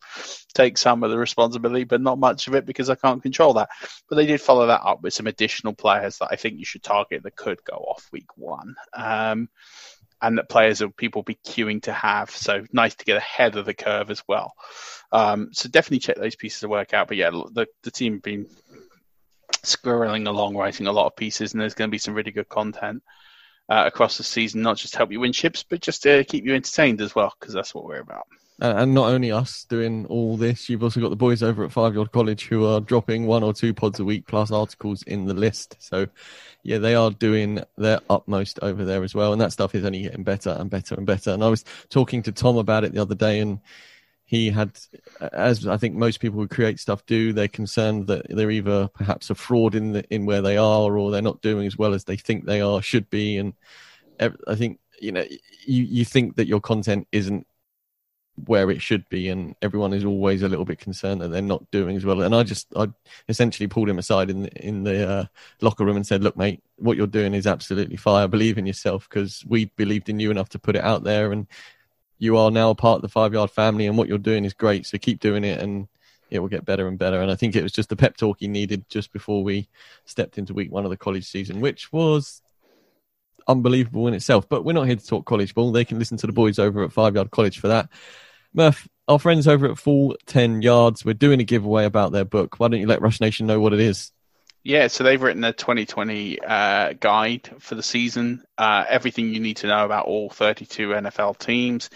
take 0.53 0.77
some 0.77 1.03
of 1.03 1.11
the 1.11 1.17
responsibility, 1.17 1.83
but 1.83 2.01
not 2.01 2.19
much 2.19 2.47
of 2.47 2.55
it 2.55 2.65
because 2.65 2.89
I 2.89 2.95
can't 2.95 3.21
control 3.21 3.53
that. 3.55 3.69
But 4.07 4.15
they 4.15 4.25
did 4.25 4.41
follow 4.41 4.67
that 4.67 4.85
up 4.85 5.01
with 5.01 5.13
some 5.13 5.27
additional 5.27 5.73
players 5.73 6.17
that 6.19 6.29
I 6.31 6.35
think 6.35 6.59
you 6.59 6.65
should 6.65 6.83
target 6.83 7.23
that 7.23 7.35
could 7.35 7.63
go 7.63 7.75
off 7.75 8.07
week 8.11 8.37
one. 8.37 8.75
Um, 8.93 9.49
and 10.21 10.37
that 10.37 10.49
players 10.49 10.79
that 10.79 10.95
people 10.97 11.23
be 11.23 11.39
queuing 11.45 11.81
to 11.83 11.93
have. 11.93 12.29
So 12.29 12.65
nice 12.73 12.95
to 12.95 13.05
get 13.05 13.17
ahead 13.17 13.55
of 13.55 13.65
the 13.65 13.73
curve 13.73 14.09
as 14.11 14.23
well. 14.27 14.53
Um, 15.11 15.49
so 15.53 15.69
definitely 15.69 15.99
check 15.99 16.17
those 16.17 16.35
pieces 16.35 16.63
of 16.63 16.69
work 16.69 16.93
out. 16.93 17.07
But 17.07 17.17
yeah, 17.17 17.29
the, 17.29 17.67
the 17.83 17.91
team 17.91 18.13
have 18.13 18.21
been 18.21 18.47
squirreling 19.63 20.27
along, 20.27 20.55
writing 20.55 20.87
a 20.87 20.91
lot 20.91 21.07
of 21.07 21.15
pieces, 21.15 21.53
and 21.53 21.61
there's 21.61 21.73
going 21.73 21.89
to 21.89 21.91
be 21.91 21.97
some 21.97 22.13
really 22.13 22.31
good 22.31 22.49
content 22.49 23.01
uh, 23.69 23.83
across 23.85 24.17
the 24.17 24.23
season, 24.23 24.61
not 24.61 24.77
just 24.77 24.95
help 24.95 25.11
you 25.11 25.19
win 25.19 25.33
chips, 25.33 25.63
but 25.63 25.81
just 25.81 26.03
to 26.03 26.23
keep 26.25 26.45
you 26.45 26.55
entertained 26.55 27.01
as 27.01 27.15
well, 27.15 27.33
because 27.39 27.53
that's 27.53 27.73
what 27.73 27.85
we're 27.85 27.99
about. 27.99 28.27
And 28.61 28.93
not 28.93 29.09
only 29.09 29.31
us 29.31 29.63
doing 29.65 30.05
all 30.07 30.35
this, 30.35 30.69
you've 30.69 30.83
also 30.83 30.99
got 30.99 31.09
the 31.09 31.15
boys 31.15 31.41
over 31.41 31.63
at 31.63 31.71
Five 31.71 31.95
Yard 31.95 32.11
College 32.11 32.45
who 32.47 32.65
are 32.65 32.81
dropping 32.81 33.25
one 33.25 33.43
or 33.43 33.53
two 33.53 33.73
pods 33.73 33.99
a 33.99 34.03
week 34.03 34.27
plus 34.27 34.51
articles 34.51 35.03
in 35.03 35.25
the 35.25 35.33
list. 35.33 35.77
So, 35.79 36.07
yeah, 36.63 36.77
they 36.77 36.95
are 36.95 37.11
doing 37.11 37.63
their 37.77 37.99
utmost 38.09 38.59
over 38.61 38.83
there 38.83 39.03
as 39.03 39.15
well, 39.15 39.31
and 39.31 39.41
that 39.41 39.53
stuff 39.53 39.75
is 39.75 39.85
only 39.85 40.01
getting 40.01 40.23
better 40.23 40.49
and 40.59 40.69
better 40.69 40.95
and 40.95 41.05
better. 41.05 41.31
And 41.31 41.43
I 41.43 41.47
was 41.47 41.63
talking 41.89 42.21
to 42.23 42.31
Tom 42.31 42.57
about 42.57 42.83
it 42.83 42.93
the 42.93 43.01
other 43.01 43.15
day, 43.15 43.39
and 43.39 43.59
he 44.25 44.49
had, 44.49 44.77
as 45.31 45.65
I 45.65 45.77
think 45.77 45.95
most 45.95 46.19
people 46.19 46.39
who 46.39 46.47
create 46.47 46.79
stuff 46.79 47.05
do, 47.05 47.31
they're 47.31 47.47
concerned 47.47 48.07
that 48.07 48.27
they're 48.29 48.51
either 48.51 48.89
perhaps 48.89 49.29
a 49.29 49.35
fraud 49.35 49.73
in 49.73 49.93
the, 49.93 50.03
in 50.13 50.25
where 50.25 50.41
they 50.41 50.57
are, 50.57 50.97
or 50.97 51.11
they're 51.11 51.21
not 51.21 51.41
doing 51.41 51.65
as 51.65 51.77
well 51.77 51.93
as 51.93 52.03
they 52.03 52.17
think 52.17 52.45
they 52.45 52.61
are 52.61 52.81
should 52.81 53.09
be, 53.09 53.37
and 53.37 53.53
I 54.19 54.55
think 54.55 54.79
you 55.01 55.13
know 55.13 55.25
you 55.65 55.83
you 55.83 56.03
think 56.03 56.35
that 56.35 56.47
your 56.47 56.59
content 56.59 57.07
isn't 57.13 57.47
where 58.45 58.69
it 58.71 58.81
should 58.81 59.07
be, 59.09 59.29
and 59.29 59.55
everyone 59.61 59.93
is 59.93 60.05
always 60.05 60.41
a 60.41 60.49
little 60.49 60.65
bit 60.65 60.79
concerned 60.79 61.21
that 61.21 61.29
they're 61.29 61.41
not 61.41 61.69
doing 61.71 61.95
as 61.95 62.05
well. 62.05 62.21
And 62.21 62.35
I 62.35 62.43
just, 62.43 62.67
I 62.75 62.87
essentially 63.27 63.67
pulled 63.67 63.89
him 63.89 63.99
aside 63.99 64.29
in 64.29 64.43
the, 64.43 64.65
in 64.65 64.83
the 64.83 65.09
uh, 65.09 65.25
locker 65.61 65.85
room 65.85 65.95
and 65.95 66.05
said, 66.05 66.23
"Look, 66.23 66.37
mate, 66.37 66.61
what 66.77 66.97
you're 66.97 67.07
doing 67.07 67.33
is 67.33 67.47
absolutely 67.47 67.97
fire. 67.97 68.27
Believe 68.27 68.57
in 68.57 68.65
yourself 68.65 69.07
because 69.09 69.43
we 69.47 69.65
believed 69.75 70.09
in 70.09 70.19
you 70.19 70.31
enough 70.31 70.49
to 70.49 70.59
put 70.59 70.75
it 70.75 70.83
out 70.83 71.03
there, 71.03 71.31
and 71.31 71.47
you 72.17 72.37
are 72.37 72.51
now 72.51 72.73
part 72.73 72.97
of 72.97 73.01
the 73.01 73.09
five 73.09 73.33
yard 73.33 73.51
family, 73.51 73.87
and 73.87 73.97
what 73.97 74.07
you're 74.07 74.17
doing 74.17 74.45
is 74.45 74.53
great. 74.53 74.85
So 74.85 74.97
keep 74.97 75.19
doing 75.19 75.43
it, 75.43 75.59
and 75.61 75.87
it 76.29 76.39
will 76.39 76.47
get 76.47 76.65
better 76.65 76.87
and 76.87 76.97
better. 76.97 77.21
And 77.21 77.31
I 77.31 77.35
think 77.35 77.55
it 77.55 77.63
was 77.63 77.71
just 77.71 77.89
the 77.89 77.95
pep 77.95 78.17
talk 78.17 78.37
he 78.39 78.47
needed 78.47 78.87
just 78.89 79.11
before 79.11 79.43
we 79.43 79.67
stepped 80.05 80.37
into 80.37 80.53
week 80.53 80.71
one 80.71 80.85
of 80.85 80.91
the 80.91 80.97
college 80.97 81.25
season, 81.25 81.59
which 81.61 81.91
was 81.91 82.41
unbelievable 83.47 84.07
in 84.07 84.13
itself. 84.13 84.47
But 84.47 84.63
we're 84.63 84.73
not 84.73 84.87
here 84.87 84.95
to 84.95 85.05
talk 85.05 85.25
college 85.25 85.53
ball. 85.53 85.71
They 85.71 85.85
can 85.85 85.99
listen 85.99 86.17
to 86.17 86.27
the 86.27 86.33
boys 86.33 86.59
over 86.59 86.83
at 86.83 86.93
Five 86.93 87.15
Yard 87.15 87.31
College 87.31 87.59
for 87.59 87.67
that. 87.67 87.89
Murph, 88.53 88.87
our 89.07 89.19
friends 89.19 89.47
over 89.47 89.67
at 89.67 89.77
Full 89.77 90.15
10 90.25 90.61
Yards, 90.61 91.05
we're 91.05 91.13
doing 91.13 91.39
a 91.39 91.43
giveaway 91.43 91.85
about 91.85 92.11
their 92.11 92.25
book. 92.25 92.59
Why 92.59 92.67
don't 92.67 92.79
you 92.79 92.87
let 92.87 93.01
Rush 93.01 93.19
Nation 93.19 93.47
know 93.47 93.59
what 93.59 93.73
it 93.73 93.79
is? 93.79 94.11
Yeah, 94.63 94.87
so 94.87 95.03
they've 95.03 95.21
written 95.21 95.43
a 95.43 95.53
2020 95.53 96.41
uh, 96.41 96.93
guide 96.99 97.49
for 97.59 97.75
the 97.75 97.83
season. 97.83 98.43
Uh, 98.57 98.85
everything 98.89 99.33
you 99.33 99.39
need 99.39 99.57
to 99.57 99.67
know 99.67 99.85
about 99.85 100.05
all 100.05 100.29
32 100.29 100.89
NFL 100.89 101.37
teams. 101.37 101.89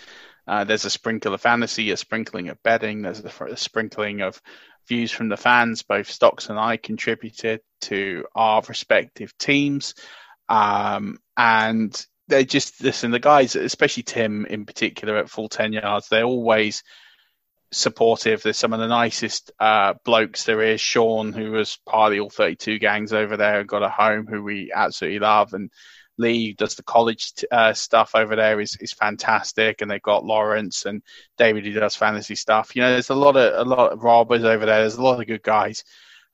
Uh, 0.47 0.63
there's 0.63 0.85
a 0.85 0.89
sprinkle 0.89 1.33
of 1.33 1.41
fantasy, 1.41 1.91
a 1.91 1.97
sprinkling 1.97 2.49
of 2.49 2.61
betting. 2.63 3.01
There's 3.01 3.19
a, 3.19 3.45
a, 3.45 3.57
sprinkling 3.57 4.21
of 4.21 4.41
views 4.87 5.11
from 5.11 5.29
the 5.29 5.37
fans. 5.37 5.83
Both 5.83 6.09
Stocks 6.09 6.49
and 6.49 6.59
I 6.59 6.77
contributed 6.77 7.61
to 7.81 8.25
our 8.35 8.61
respective 8.67 9.37
teams. 9.37 9.95
Um, 10.49 11.19
and 11.37 12.05
they 12.27 12.45
just 12.45 12.81
listen. 12.81 13.11
The 13.11 13.19
guys, 13.19 13.55
especially 13.55 14.03
Tim 14.03 14.45
in 14.45 14.65
particular, 14.65 15.17
at 15.17 15.29
full 15.29 15.49
ten 15.49 15.73
yards, 15.73 16.09
they're 16.09 16.23
always 16.23 16.83
supportive. 17.71 18.43
They're 18.43 18.53
some 18.53 18.73
of 18.73 18.79
the 18.79 18.87
nicest 18.87 19.51
uh, 19.59 19.95
blokes 20.05 20.43
there 20.43 20.61
is. 20.61 20.79
Sean, 20.79 21.33
who 21.33 21.51
was 21.51 21.77
part 21.85 22.11
of 22.11 22.13
the 22.13 22.19
all 22.21 22.29
thirty-two 22.29 22.79
gangs 22.79 23.13
over 23.13 23.37
there, 23.37 23.59
and 23.59 23.69
got 23.69 23.83
a 23.83 23.89
home, 23.89 24.27
who 24.27 24.43
we 24.43 24.71
absolutely 24.73 25.19
love, 25.19 25.53
and 25.53 25.69
Lee 26.17 26.53
does 26.53 26.75
the 26.75 26.83
college 26.83 27.33
uh, 27.51 27.73
stuff 27.73 28.11
over 28.13 28.35
there 28.35 28.59
is 28.59 28.77
is 28.79 28.93
fantastic, 28.93 29.81
and 29.81 29.89
they've 29.89 30.01
got 30.01 30.25
Lawrence 30.25 30.85
and 30.85 31.01
David 31.37 31.65
who 31.65 31.73
does 31.73 31.95
fantasy 31.95 32.35
stuff. 32.35 32.75
You 32.75 32.83
know, 32.83 32.91
there's 32.91 33.09
a 33.09 33.15
lot 33.15 33.35
of 33.35 33.67
a 33.67 33.69
lot 33.69 33.91
of 33.91 34.03
robbers 34.03 34.43
over 34.43 34.65
there. 34.65 34.81
There's 34.81 34.95
a 34.95 35.03
lot 35.03 35.19
of 35.19 35.27
good 35.27 35.43
guys, 35.43 35.83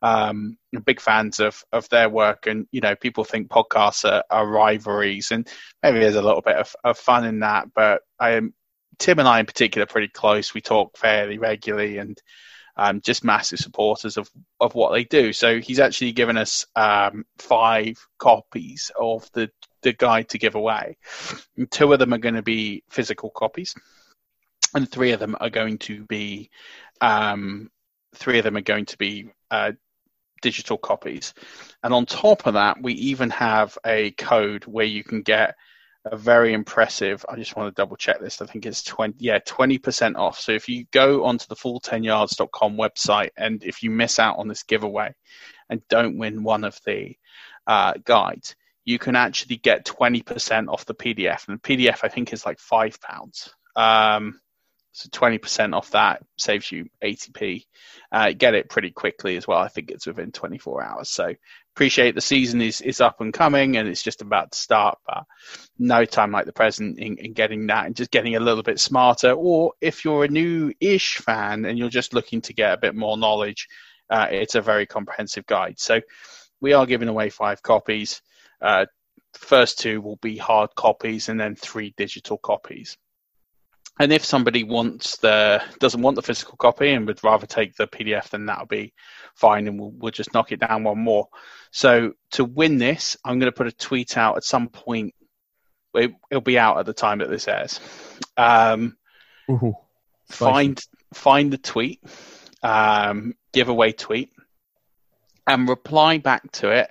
um, 0.01 0.57
big 0.85 1.01
fans 1.01 1.39
of 1.39 1.63
of 1.71 1.89
their 1.89 2.09
work, 2.09 2.47
and 2.47 2.67
you 2.71 2.81
know, 2.81 2.95
people 2.95 3.23
think 3.23 3.49
podcasts 3.49 4.09
are, 4.09 4.23
are 4.29 4.47
rivalries, 4.47 5.31
and 5.31 5.47
maybe 5.83 5.99
there's 5.99 6.15
a 6.15 6.21
little 6.21 6.41
bit 6.41 6.55
of, 6.55 6.75
of 6.83 6.97
fun 6.97 7.25
in 7.25 7.39
that. 7.39 7.67
But 7.73 8.01
Tim 8.19 9.19
and 9.19 9.27
I 9.27 9.39
in 9.39 9.45
particular 9.45 9.83
are 9.83 9.87
pretty 9.87 10.09
close. 10.09 10.53
We 10.53 10.61
talk 10.61 10.97
fairly 10.97 11.37
regularly, 11.37 11.97
and 11.97 12.21
um, 12.75 13.01
just 13.01 13.23
massive 13.23 13.59
supporters 13.59 14.17
of 14.17 14.29
of 14.59 14.73
what 14.75 14.93
they 14.93 15.03
do. 15.03 15.33
So 15.33 15.59
he's 15.59 15.79
actually 15.79 16.13
given 16.13 16.37
us 16.37 16.65
um, 16.75 17.25
five 17.37 17.97
copies 18.17 18.91
of 18.97 19.29
the 19.33 19.49
the 19.81 19.93
guide 19.93 20.29
to 20.29 20.37
give 20.37 20.55
away. 20.55 20.97
And 21.57 21.69
two 21.69 21.91
of 21.91 21.99
them 21.99 22.13
are 22.13 22.19
going 22.19 22.35
to 22.35 22.41
be 22.41 22.83
physical 22.89 23.29
copies, 23.31 23.75
and 24.73 24.89
three 24.89 25.11
of 25.11 25.19
them 25.19 25.35
are 25.39 25.49
going 25.49 25.77
to 25.79 26.05
be 26.05 26.49
um, 27.01 27.69
three 28.15 28.37
of 28.37 28.43
them 28.43 28.57
are 28.57 28.61
going 28.61 28.85
to 28.85 28.97
be 28.97 29.29
uh, 29.51 29.71
digital 30.41 30.77
copies. 30.77 31.33
And 31.83 31.93
on 31.93 32.05
top 32.05 32.45
of 32.45 32.53
that, 32.53 32.81
we 32.81 32.93
even 32.93 33.29
have 33.31 33.77
a 33.85 34.11
code 34.11 34.65
where 34.65 34.85
you 34.85 35.03
can 35.03 35.21
get 35.21 35.55
a 36.05 36.15
very 36.15 36.53
impressive. 36.53 37.25
I 37.27 37.35
just 37.35 37.55
want 37.55 37.73
to 37.73 37.79
double 37.79 37.97
check 37.97 38.19
this. 38.19 38.41
I 38.41 38.45
think 38.45 38.65
it's 38.65 38.83
20, 38.83 39.15
yeah, 39.19 39.39
20% 39.39 40.15
off. 40.15 40.39
So 40.39 40.51
if 40.53 40.69
you 40.69 40.85
go 40.91 41.25
onto 41.25 41.45
the 41.47 41.55
full10yards.com 41.55 42.77
website 42.77 43.31
and 43.37 43.63
if 43.63 43.83
you 43.83 43.91
miss 43.91 44.19
out 44.19 44.37
on 44.37 44.47
this 44.47 44.63
giveaway 44.63 45.13
and 45.69 45.81
don't 45.89 46.17
win 46.17 46.43
one 46.43 46.63
of 46.63 46.79
the 46.85 47.15
uh, 47.67 47.93
guides, 48.03 48.55
you 48.85 48.97
can 48.97 49.15
actually 49.15 49.57
get 49.57 49.85
20% 49.85 50.69
off 50.69 50.85
the 50.85 50.95
PDF. 50.95 51.47
And 51.47 51.59
the 51.61 51.77
PDF, 51.77 51.99
I 52.03 52.07
think, 52.07 52.33
is 52.33 52.45
like 52.45 52.59
five 52.59 52.99
pounds. 53.01 53.53
Um, 53.75 54.39
so 54.91 55.07
20% 55.09 55.75
off 55.75 55.91
that 55.91 56.23
saves 56.37 56.71
you 56.71 56.87
80p. 57.03 57.65
Uh, 58.11 58.31
get 58.35 58.55
it 58.55 58.69
pretty 58.69 58.89
quickly 58.89 59.37
as 59.37 59.47
well. 59.47 59.59
I 59.59 59.67
think 59.67 59.91
it's 59.91 60.07
within 60.07 60.31
24 60.31 60.83
hours. 60.83 61.09
So 61.09 61.33
appreciate 61.75 62.15
the 62.15 62.21
season 62.21 62.61
is, 62.61 62.81
is 62.81 62.99
up 62.99 63.21
and 63.21 63.31
coming 63.31 63.77
and 63.77 63.87
it's 63.87 64.01
just 64.01 64.21
about 64.21 64.51
to 64.51 64.57
start, 64.57 64.97
but 65.05 65.23
no 65.77 66.05
time 66.05 66.31
like 66.31 66.45
the 66.45 66.53
present 66.53 66.97
in, 66.97 67.17
in 67.17 67.33
getting 67.33 67.67
that 67.67 67.85
and 67.85 67.95
just 67.95 68.11
getting 68.11 68.35
a 68.35 68.39
little 68.39 68.63
bit 68.63 68.79
smarter. 68.79 69.31
Or 69.31 69.73
if 69.79 70.03
you're 70.03 70.25
a 70.25 70.29
new 70.29 70.73
ish 70.79 71.17
fan 71.17 71.65
and 71.65 71.77
you're 71.77 71.89
just 71.89 72.13
looking 72.13 72.41
to 72.41 72.53
get 72.53 72.73
a 72.73 72.77
bit 72.77 72.95
more 72.95 73.17
knowledge, 73.17 73.67
uh, 74.09 74.27
it's 74.31 74.55
a 74.55 74.61
very 74.61 74.87
comprehensive 74.87 75.45
guide. 75.45 75.79
So 75.79 76.01
we 76.61 76.73
are 76.73 76.87
giving 76.87 77.07
away 77.07 77.29
five 77.29 77.61
copies. 77.61 78.21
Uh, 78.59 78.87
first 79.33 79.77
two 79.79 80.01
will 80.01 80.17
be 80.17 80.35
hard 80.35 80.71
copies 80.75 81.29
and 81.29 81.39
then 81.39 81.55
three 81.55 81.93
digital 81.95 82.39
copies. 82.39 82.97
And 83.99 84.13
if 84.13 84.23
somebody 84.23 84.63
wants 84.63 85.17
the 85.17 85.61
doesn't 85.79 86.01
want 86.01 86.15
the 86.15 86.21
physical 86.21 86.55
copy 86.55 86.89
and 86.89 87.05
would 87.05 87.21
rather 87.21 87.45
take 87.45 87.75
the 87.75 87.85
PDF, 87.85 88.29
then 88.29 88.45
that'll 88.45 88.65
be 88.65 88.93
fine, 89.35 89.67
and 89.67 89.77
we'll 89.77 89.91
we'll 89.91 90.11
just 90.11 90.33
knock 90.33 90.53
it 90.53 90.61
down 90.61 90.85
one 90.85 90.99
more. 90.99 91.27
So 91.71 92.13
to 92.31 92.45
win 92.45 92.77
this, 92.77 93.17
I'm 93.25 93.39
going 93.39 93.51
to 93.51 93.55
put 93.55 93.67
a 93.67 93.73
tweet 93.73 94.17
out 94.17 94.37
at 94.37 94.45
some 94.45 94.69
point. 94.69 95.13
It, 95.93 96.13
will 96.31 96.39
be 96.39 96.57
out 96.57 96.77
at 96.77 96.85
the 96.85 96.93
time 96.93 97.19
that 97.19 97.29
this 97.29 97.47
airs. 97.47 97.81
Um, 98.37 98.95
Ooh, 99.51 99.75
find 100.29 100.79
find 101.13 101.51
the 101.51 101.57
tweet, 101.57 102.01
um, 102.63 103.33
giveaway 103.51 103.91
tweet, 103.91 104.31
and 105.45 105.67
reply 105.67 106.19
back 106.19 106.49
to 106.53 106.69
it 106.69 106.89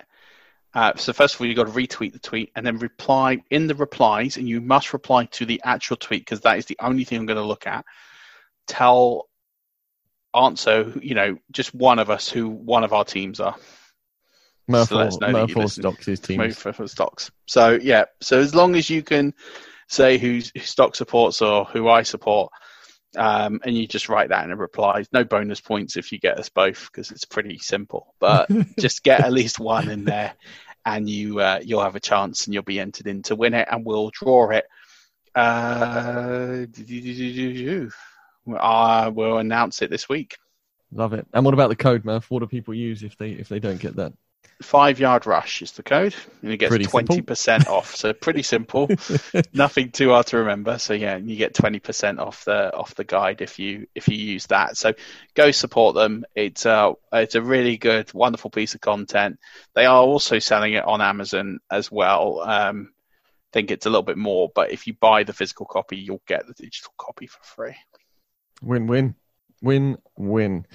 uh, 0.78 0.92
so 0.94 1.12
first 1.12 1.35
of 1.35 1.40
all, 1.40 1.49
you've 1.49 1.56
got 1.56 1.66
to 1.66 1.73
retweet 1.73 2.12
the 2.12 2.20
tweet 2.20 2.52
and 2.54 2.64
then 2.64 2.78
reply 2.78 3.42
in 3.50 3.66
the 3.66 3.75
replies, 3.75 4.37
and 4.37 4.49
you 4.49 4.61
must 4.61 4.92
reply 4.92 5.25
to 5.25 5.44
the 5.44 5.61
actual 5.64 5.97
tweet 5.97 6.20
because 6.20 6.42
that 6.42 6.56
is 6.56 6.66
the 6.66 6.76
only 6.80 7.02
thing 7.02 7.18
I'm 7.18 7.26
going 7.26 7.37
to 7.37 7.42
look 7.42 7.66
at. 7.66 7.85
Tell, 8.68 9.28
answer, 10.32 10.92
you 11.02 11.16
know, 11.16 11.37
just 11.50 11.75
one 11.75 11.99
of 11.99 12.11
us 12.11 12.28
who 12.28 12.49
one 12.49 12.85
of 12.85 12.92
our 12.92 13.04
teams 13.04 13.40
are. 13.40 13.56
Murph 14.68 14.90
so 14.90 15.00
or, 15.00 15.68
Stocks' 15.68 16.20
team. 16.20 16.37
Murph 16.37 16.80
Stocks. 16.87 17.32
So 17.47 17.76
yeah, 17.82 18.04
so 18.20 18.38
as 18.38 18.54
long 18.54 18.76
as 18.76 18.88
you 18.88 19.02
can 19.02 19.35
say 19.88 20.16
who, 20.16 20.40
who 20.54 20.61
Stock 20.61 20.94
supports 20.94 21.42
or 21.42 21.64
who 21.64 21.88
I 21.88 22.04
support, 22.04 22.52
um, 23.16 23.61
and 23.64 23.76
you 23.76 23.87
just 23.87 24.08
write 24.08 24.28
that 24.28 24.44
in 24.44 24.50
a 24.50 24.56
reply. 24.56 25.04
No 25.12 25.25
bonus 25.25 25.61
points 25.61 25.97
if 25.97 26.12
you 26.12 26.18
get 26.18 26.38
us 26.38 26.49
both 26.49 26.88
because 26.90 27.11
it's 27.11 27.25
pretty 27.25 27.58
simple. 27.58 28.14
But 28.20 28.50
just 28.78 29.02
get 29.02 29.20
at 29.20 29.32
least 29.32 29.58
one 29.58 29.88
in 29.88 30.04
there, 30.04 30.35
and 30.88 31.09
you 31.09 31.40
uh, 31.40 31.61
you'll 31.62 31.83
have 31.83 31.97
a 31.97 32.00
chance 32.00 32.47
and 32.47 32.54
you'll 32.54 32.62
be 32.62 32.80
entered 32.80 33.07
in 33.07 33.23
to 33.23 33.37
win 33.37 33.54
it 33.54 33.68
and 33.71 33.85
we'll 33.85 34.11
draw 34.11 34.50
it. 34.50 34.64
Uh, 35.35 36.66
uh, 38.59 39.11
we'll 39.14 39.38
announce 39.38 39.83
it 39.83 39.90
this 39.90 40.09
week. 40.09 40.37
Love 40.90 41.12
it. 41.12 41.26
And 41.35 41.45
what 41.45 41.52
about 41.52 41.68
the 41.68 41.76
code, 41.76 42.04
Murph? 42.07 42.30
What 42.30 42.40
do 42.40 42.47
people 42.47 42.75
use 42.75 43.02
if 43.02 43.16
they 43.18 43.33
if 43.33 43.49
they 43.49 43.61
don't 43.61 43.78
get 43.78 43.97
that? 43.97 44.14
Five 44.61 44.99
yard 44.99 45.25
rush 45.25 45.62
is 45.62 45.71
the 45.73 45.85
code, 45.85 46.16
and 46.42 46.50
it 46.50 46.57
gets 46.57 46.88
twenty 46.88 47.23
percent 47.23 47.68
off. 47.68 47.95
So 47.95 48.12
pretty 48.12 48.42
simple, 48.42 48.88
nothing 49.52 49.92
too 49.92 50.11
hard 50.11 50.26
to 50.28 50.38
remember. 50.38 50.78
So 50.78 50.95
yeah, 50.95 51.16
you 51.16 51.37
get 51.37 51.54
twenty 51.54 51.78
percent 51.78 52.18
off 52.18 52.45
the 52.45 52.75
off 52.75 52.97
the 52.97 53.04
guide 53.04 53.40
if 53.40 53.61
you 53.61 53.87
if 53.95 54.09
you 54.09 54.16
use 54.16 54.47
that. 54.47 54.76
So 54.76 54.95
go 55.35 55.52
support 55.52 55.95
them. 55.95 56.25
It's 56.35 56.66
uh 56.66 56.95
it's 57.12 57.37
a 57.37 57.42
really 57.42 57.76
good, 57.76 58.12
wonderful 58.12 58.50
piece 58.50 58.75
of 58.75 58.80
content. 58.80 59.38
They 59.75 59.87
are 59.87 60.02
also 60.02 60.40
selling 60.40 60.73
it 60.73 60.85
on 60.85 61.00
Amazon 61.00 61.61
as 61.71 61.88
well. 61.92 62.40
Um, 62.40 62.90
I 62.92 63.52
think 63.52 63.71
it's 63.71 63.87
a 63.87 63.90
little 63.90 64.02
bit 64.02 64.18
more, 64.18 64.50
but 64.52 64.73
if 64.73 64.88
you 64.88 64.95
buy 64.95 65.23
the 65.23 65.33
physical 65.33 65.66
copy, 65.66 65.99
you'll 65.99 66.23
get 66.26 66.49
the 66.49 66.54
digital 66.54 66.92
copy 66.99 67.28
for 67.28 67.42
free. 67.42 67.76
Win 68.61 68.88
win, 68.88 69.14
win 69.62 69.99
win. 70.16 70.66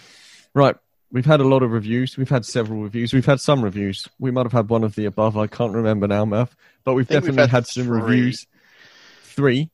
Right, 0.54 0.78
We've 1.14 1.26
had 1.26 1.40
a 1.40 1.48
lot 1.48 1.62
of 1.64 1.72
reviews. 1.72 2.18
We've 2.18 2.28
had 2.30 2.44
several 2.44 2.82
reviews. 2.82 3.14
We've 3.14 3.26
had 3.26 3.40
some 3.40 3.64
reviews. 3.64 4.10
We 4.20 4.32
might 4.32 4.46
have 4.46 4.52
had 4.52 4.68
one 4.70 4.84
of 4.84 4.96
the 4.96 5.06
above. 5.06 5.38
I 5.38 5.48
can't 5.48 5.74
remember 5.74 6.08
now, 6.08 6.26
Murph. 6.26 6.56
But 6.84 6.96
we've 6.96 7.08
definitely 7.08 7.42
we've 7.44 7.50
had, 7.50 7.50
had 7.52 7.68
some 7.68 7.88
reviews. 7.88 8.48
Three. 9.22 9.70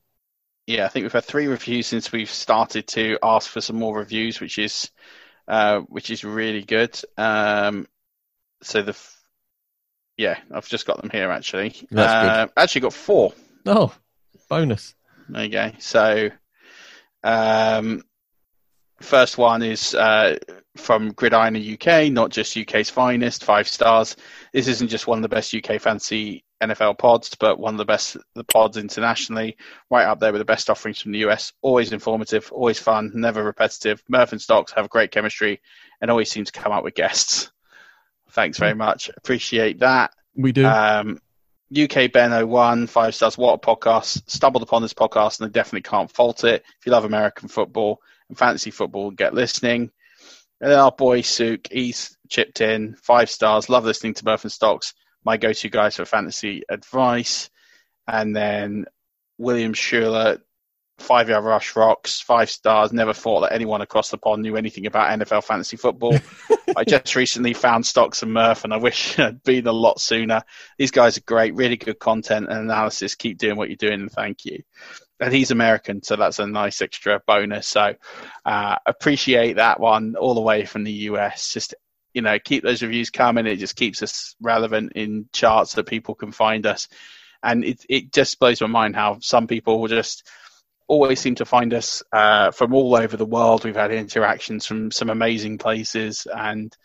yeah, 0.67 0.85
I 0.85 0.89
think 0.89 1.03
we've 1.05 1.13
had 1.13 1.23
three 1.25 1.47
reviews 1.47 1.87
since 1.87 2.11
we've 2.11 2.29
started 2.29 2.87
to 2.89 3.17
ask 3.23 3.49
for 3.49 3.61
some 3.61 3.77
more 3.77 3.97
reviews, 3.97 4.39
which 4.39 4.59
is 4.59 4.91
uh, 5.47 5.79
which 5.79 6.09
is 6.11 6.23
really 6.23 6.61
good. 6.63 6.99
Um, 7.17 7.87
so 8.61 8.81
the 8.81 8.97
yeah, 10.17 10.37
I've 10.53 10.67
just 10.67 10.85
got 10.85 11.01
them 11.01 11.09
here 11.09 11.31
actually. 11.31 11.73
That's 11.89 12.11
Uh, 12.11 12.47
actually, 12.57 12.81
got 12.81 12.93
four. 12.93 13.33
Oh, 13.65 13.95
bonus. 14.49 14.93
There 15.29 15.43
you 15.45 15.49
go. 15.49 15.71
So, 15.79 16.29
um, 17.23 18.03
first 19.01 19.37
one 19.37 19.61
is 19.61 19.95
uh, 19.95 20.37
from 20.77 21.11
Gridiron 21.11 21.55
UK, 21.55 22.11
not 22.11 22.31
just 22.31 22.57
UK's 22.57 22.89
finest, 22.89 23.43
five 23.43 23.67
stars. 23.67 24.15
This 24.53 24.67
isn't 24.67 24.89
just 24.89 25.07
one 25.07 25.17
of 25.19 25.21
the 25.21 25.29
best 25.29 25.53
UK 25.53 25.81
fancy 25.81 26.43
NFL 26.61 26.97
pods, 26.97 27.35
but 27.39 27.59
one 27.59 27.73
of 27.73 27.77
the 27.77 27.85
best 27.85 28.17
the 28.35 28.43
pods 28.43 28.77
internationally, 28.77 29.57
right 29.89 30.05
up 30.05 30.19
there 30.19 30.31
with 30.31 30.39
the 30.39 30.45
best 30.45 30.69
offerings 30.69 31.01
from 31.01 31.11
the 31.11 31.19
US. 31.19 31.53
Always 31.61 31.91
informative, 31.93 32.51
always 32.51 32.79
fun, 32.79 33.11
never 33.13 33.43
repetitive. 33.43 34.03
Murph 34.09 34.31
and 34.31 34.41
Stocks 34.41 34.73
have 34.73 34.89
great 34.89 35.11
chemistry 35.11 35.61
and 36.01 36.11
always 36.11 36.29
seem 36.29 36.45
to 36.45 36.51
come 36.51 36.71
up 36.71 36.83
with 36.83 36.95
guests. 36.95 37.51
Thanks 38.31 38.57
very 38.57 38.75
much. 38.75 39.09
Appreciate 39.17 39.79
that. 39.79 40.13
We 40.35 40.51
do. 40.51 40.65
Um, 40.65 41.19
UK 41.75 42.11
Ben 42.11 42.31
01, 42.47 42.87
five 42.87 43.15
stars. 43.15 43.37
What 43.37 43.53
a 43.53 43.57
podcast. 43.57 44.29
Stumbled 44.29 44.63
upon 44.63 44.81
this 44.81 44.93
podcast 44.93 45.39
and 45.39 45.47
I 45.47 45.51
definitely 45.51 45.89
can't 45.89 46.11
fault 46.11 46.43
it. 46.43 46.63
If 46.79 46.85
you 46.85 46.91
love 46.91 47.05
American 47.05 47.47
football 47.47 48.01
and 48.29 48.37
fantasy 48.37 48.71
football, 48.71 49.11
get 49.11 49.33
listening. 49.33 49.91
And 50.61 50.71
then 50.71 50.79
our 50.79 50.91
boy 50.91 51.21
Suk, 51.21 51.67
he's 51.71 52.17
chipped 52.29 52.61
in, 52.61 52.95
five 53.01 53.29
stars. 53.29 53.69
Love 53.69 53.85
listening 53.85 54.13
to 54.15 54.25
Murph 54.25 54.43
and 54.43 54.51
Stocks, 54.51 54.93
my 55.23 55.37
go 55.37 55.53
to 55.53 55.69
guys 55.69 55.95
for 55.95 56.05
fantasy 56.05 56.63
advice. 56.69 57.49
And 58.07 58.35
then 58.35 58.85
William 59.37 59.73
Schuler, 59.73 60.39
five 60.97 61.29
yard 61.29 61.45
rush 61.45 61.75
rocks, 61.75 62.19
five 62.19 62.49
stars. 62.49 62.91
Never 62.91 63.13
thought 63.13 63.41
that 63.41 63.53
anyone 63.53 63.81
across 63.81 64.09
the 64.09 64.17
pond 64.17 64.41
knew 64.41 64.57
anything 64.57 64.85
about 64.85 65.17
NFL 65.17 65.43
fantasy 65.43 65.77
football. 65.77 66.17
I 66.75 66.83
just 66.83 67.15
recently 67.15 67.53
found 67.53 67.85
Stocks 67.85 68.21
and 68.21 68.33
Murph, 68.33 68.63
and 68.63 68.73
I 68.73 68.77
wish 68.77 69.17
I'd 69.19 69.43
been 69.43 69.67
a 69.67 69.71
lot 69.71 69.99
sooner. 69.99 70.43
These 70.77 70.91
guys 70.91 71.17
are 71.17 71.21
great, 71.21 71.55
really 71.55 71.77
good 71.77 71.99
content 71.99 72.47
and 72.49 72.59
analysis. 72.59 73.15
Keep 73.15 73.37
doing 73.37 73.57
what 73.57 73.69
you're 73.69 73.77
doing, 73.77 74.01
and 74.01 74.11
thank 74.11 74.45
you. 74.45 74.61
And 75.19 75.33
he's 75.33 75.51
American, 75.51 76.01
so 76.01 76.15
that's 76.15 76.39
a 76.39 76.47
nice 76.47 76.81
extra 76.81 77.21
bonus. 77.27 77.67
So 77.67 77.95
uh, 78.45 78.77
appreciate 78.85 79.57
that 79.57 79.79
one 79.79 80.15
all 80.15 80.33
the 80.33 80.41
way 80.41 80.65
from 80.65 80.83
the 80.83 80.91
US. 80.91 81.51
Just 81.53 81.75
you 82.13 82.21
know, 82.21 82.39
keep 82.39 82.63
those 82.63 82.81
reviews 82.81 83.09
coming. 83.09 83.45
It 83.45 83.57
just 83.57 83.75
keeps 83.75 84.01
us 84.01 84.35
relevant 84.41 84.93
in 84.93 85.29
charts 85.31 85.73
that 85.73 85.85
people 85.85 86.15
can 86.15 86.31
find 86.31 86.65
us. 86.65 86.87
And 87.43 87.63
it 87.63 87.85
it 87.87 88.13
just 88.13 88.39
blows 88.39 88.61
my 88.61 88.67
mind 88.67 88.95
how 88.95 89.19
some 89.21 89.47
people 89.47 89.79
will 89.79 89.87
just 89.87 90.27
always 90.87 91.19
seem 91.19 91.35
to 91.35 91.45
find 91.45 91.73
us 91.73 92.03
uh, 92.11 92.51
from 92.51 92.73
all 92.73 92.95
over 92.95 93.15
the 93.15 93.25
world. 93.25 93.63
We've 93.63 93.75
had 93.75 93.91
interactions 93.91 94.65
from 94.65 94.91
some 94.91 95.09
amazing 95.09 95.59
places, 95.59 96.27
and 96.33 96.75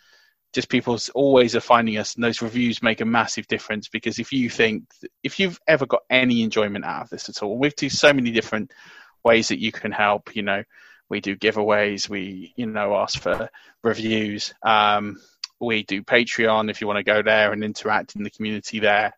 just 0.55 0.69
people 0.69 0.99
always 1.15 1.57
are 1.57 1.61
finding 1.61 1.99
us. 1.99 2.15
And 2.15 2.25
those 2.25 2.43
reviews 2.43 2.83
make 2.83 3.01
a 3.01 3.05
massive 3.05 3.47
difference 3.47 3.89
because 3.89 4.19
if 4.19 4.33
you 4.33 4.49
think, 4.49 4.85
if 5.23 5.39
you've 5.39 5.59
ever 5.67 5.87
got 5.87 6.03
any 6.09 6.43
enjoyment 6.43 6.85
out 6.85 7.03
of 7.03 7.11
this 7.11 7.29
at 7.29 7.43
all, 7.43 7.59
we 7.59 7.71
do 7.71 7.91
so 7.91 8.13
many 8.13 8.31
different 8.31 8.73
ways 9.25 9.49
that 9.49 9.61
you 9.61 9.73
can 9.73 9.93
help. 9.93 10.35
You 10.35 10.43
know, 10.43 10.63
we 11.09 11.21
do 11.21 11.37
giveaways, 11.37 12.09
we 12.09 12.53
you 12.57 12.67
know 12.67 12.97
ask 12.97 13.21
for 13.21 13.49
reviews. 13.83 14.55
Um, 14.63 15.21
we 15.61 15.83
do 15.83 16.03
Patreon 16.03 16.71
if 16.71 16.81
you 16.81 16.87
want 16.87 16.99
to 16.99 17.05
go 17.05 17.23
there 17.23 17.53
and 17.53 17.65
interact 17.65 18.17
in 18.17 18.23
the 18.23 18.31
community 18.31 18.81
there. 18.81 19.13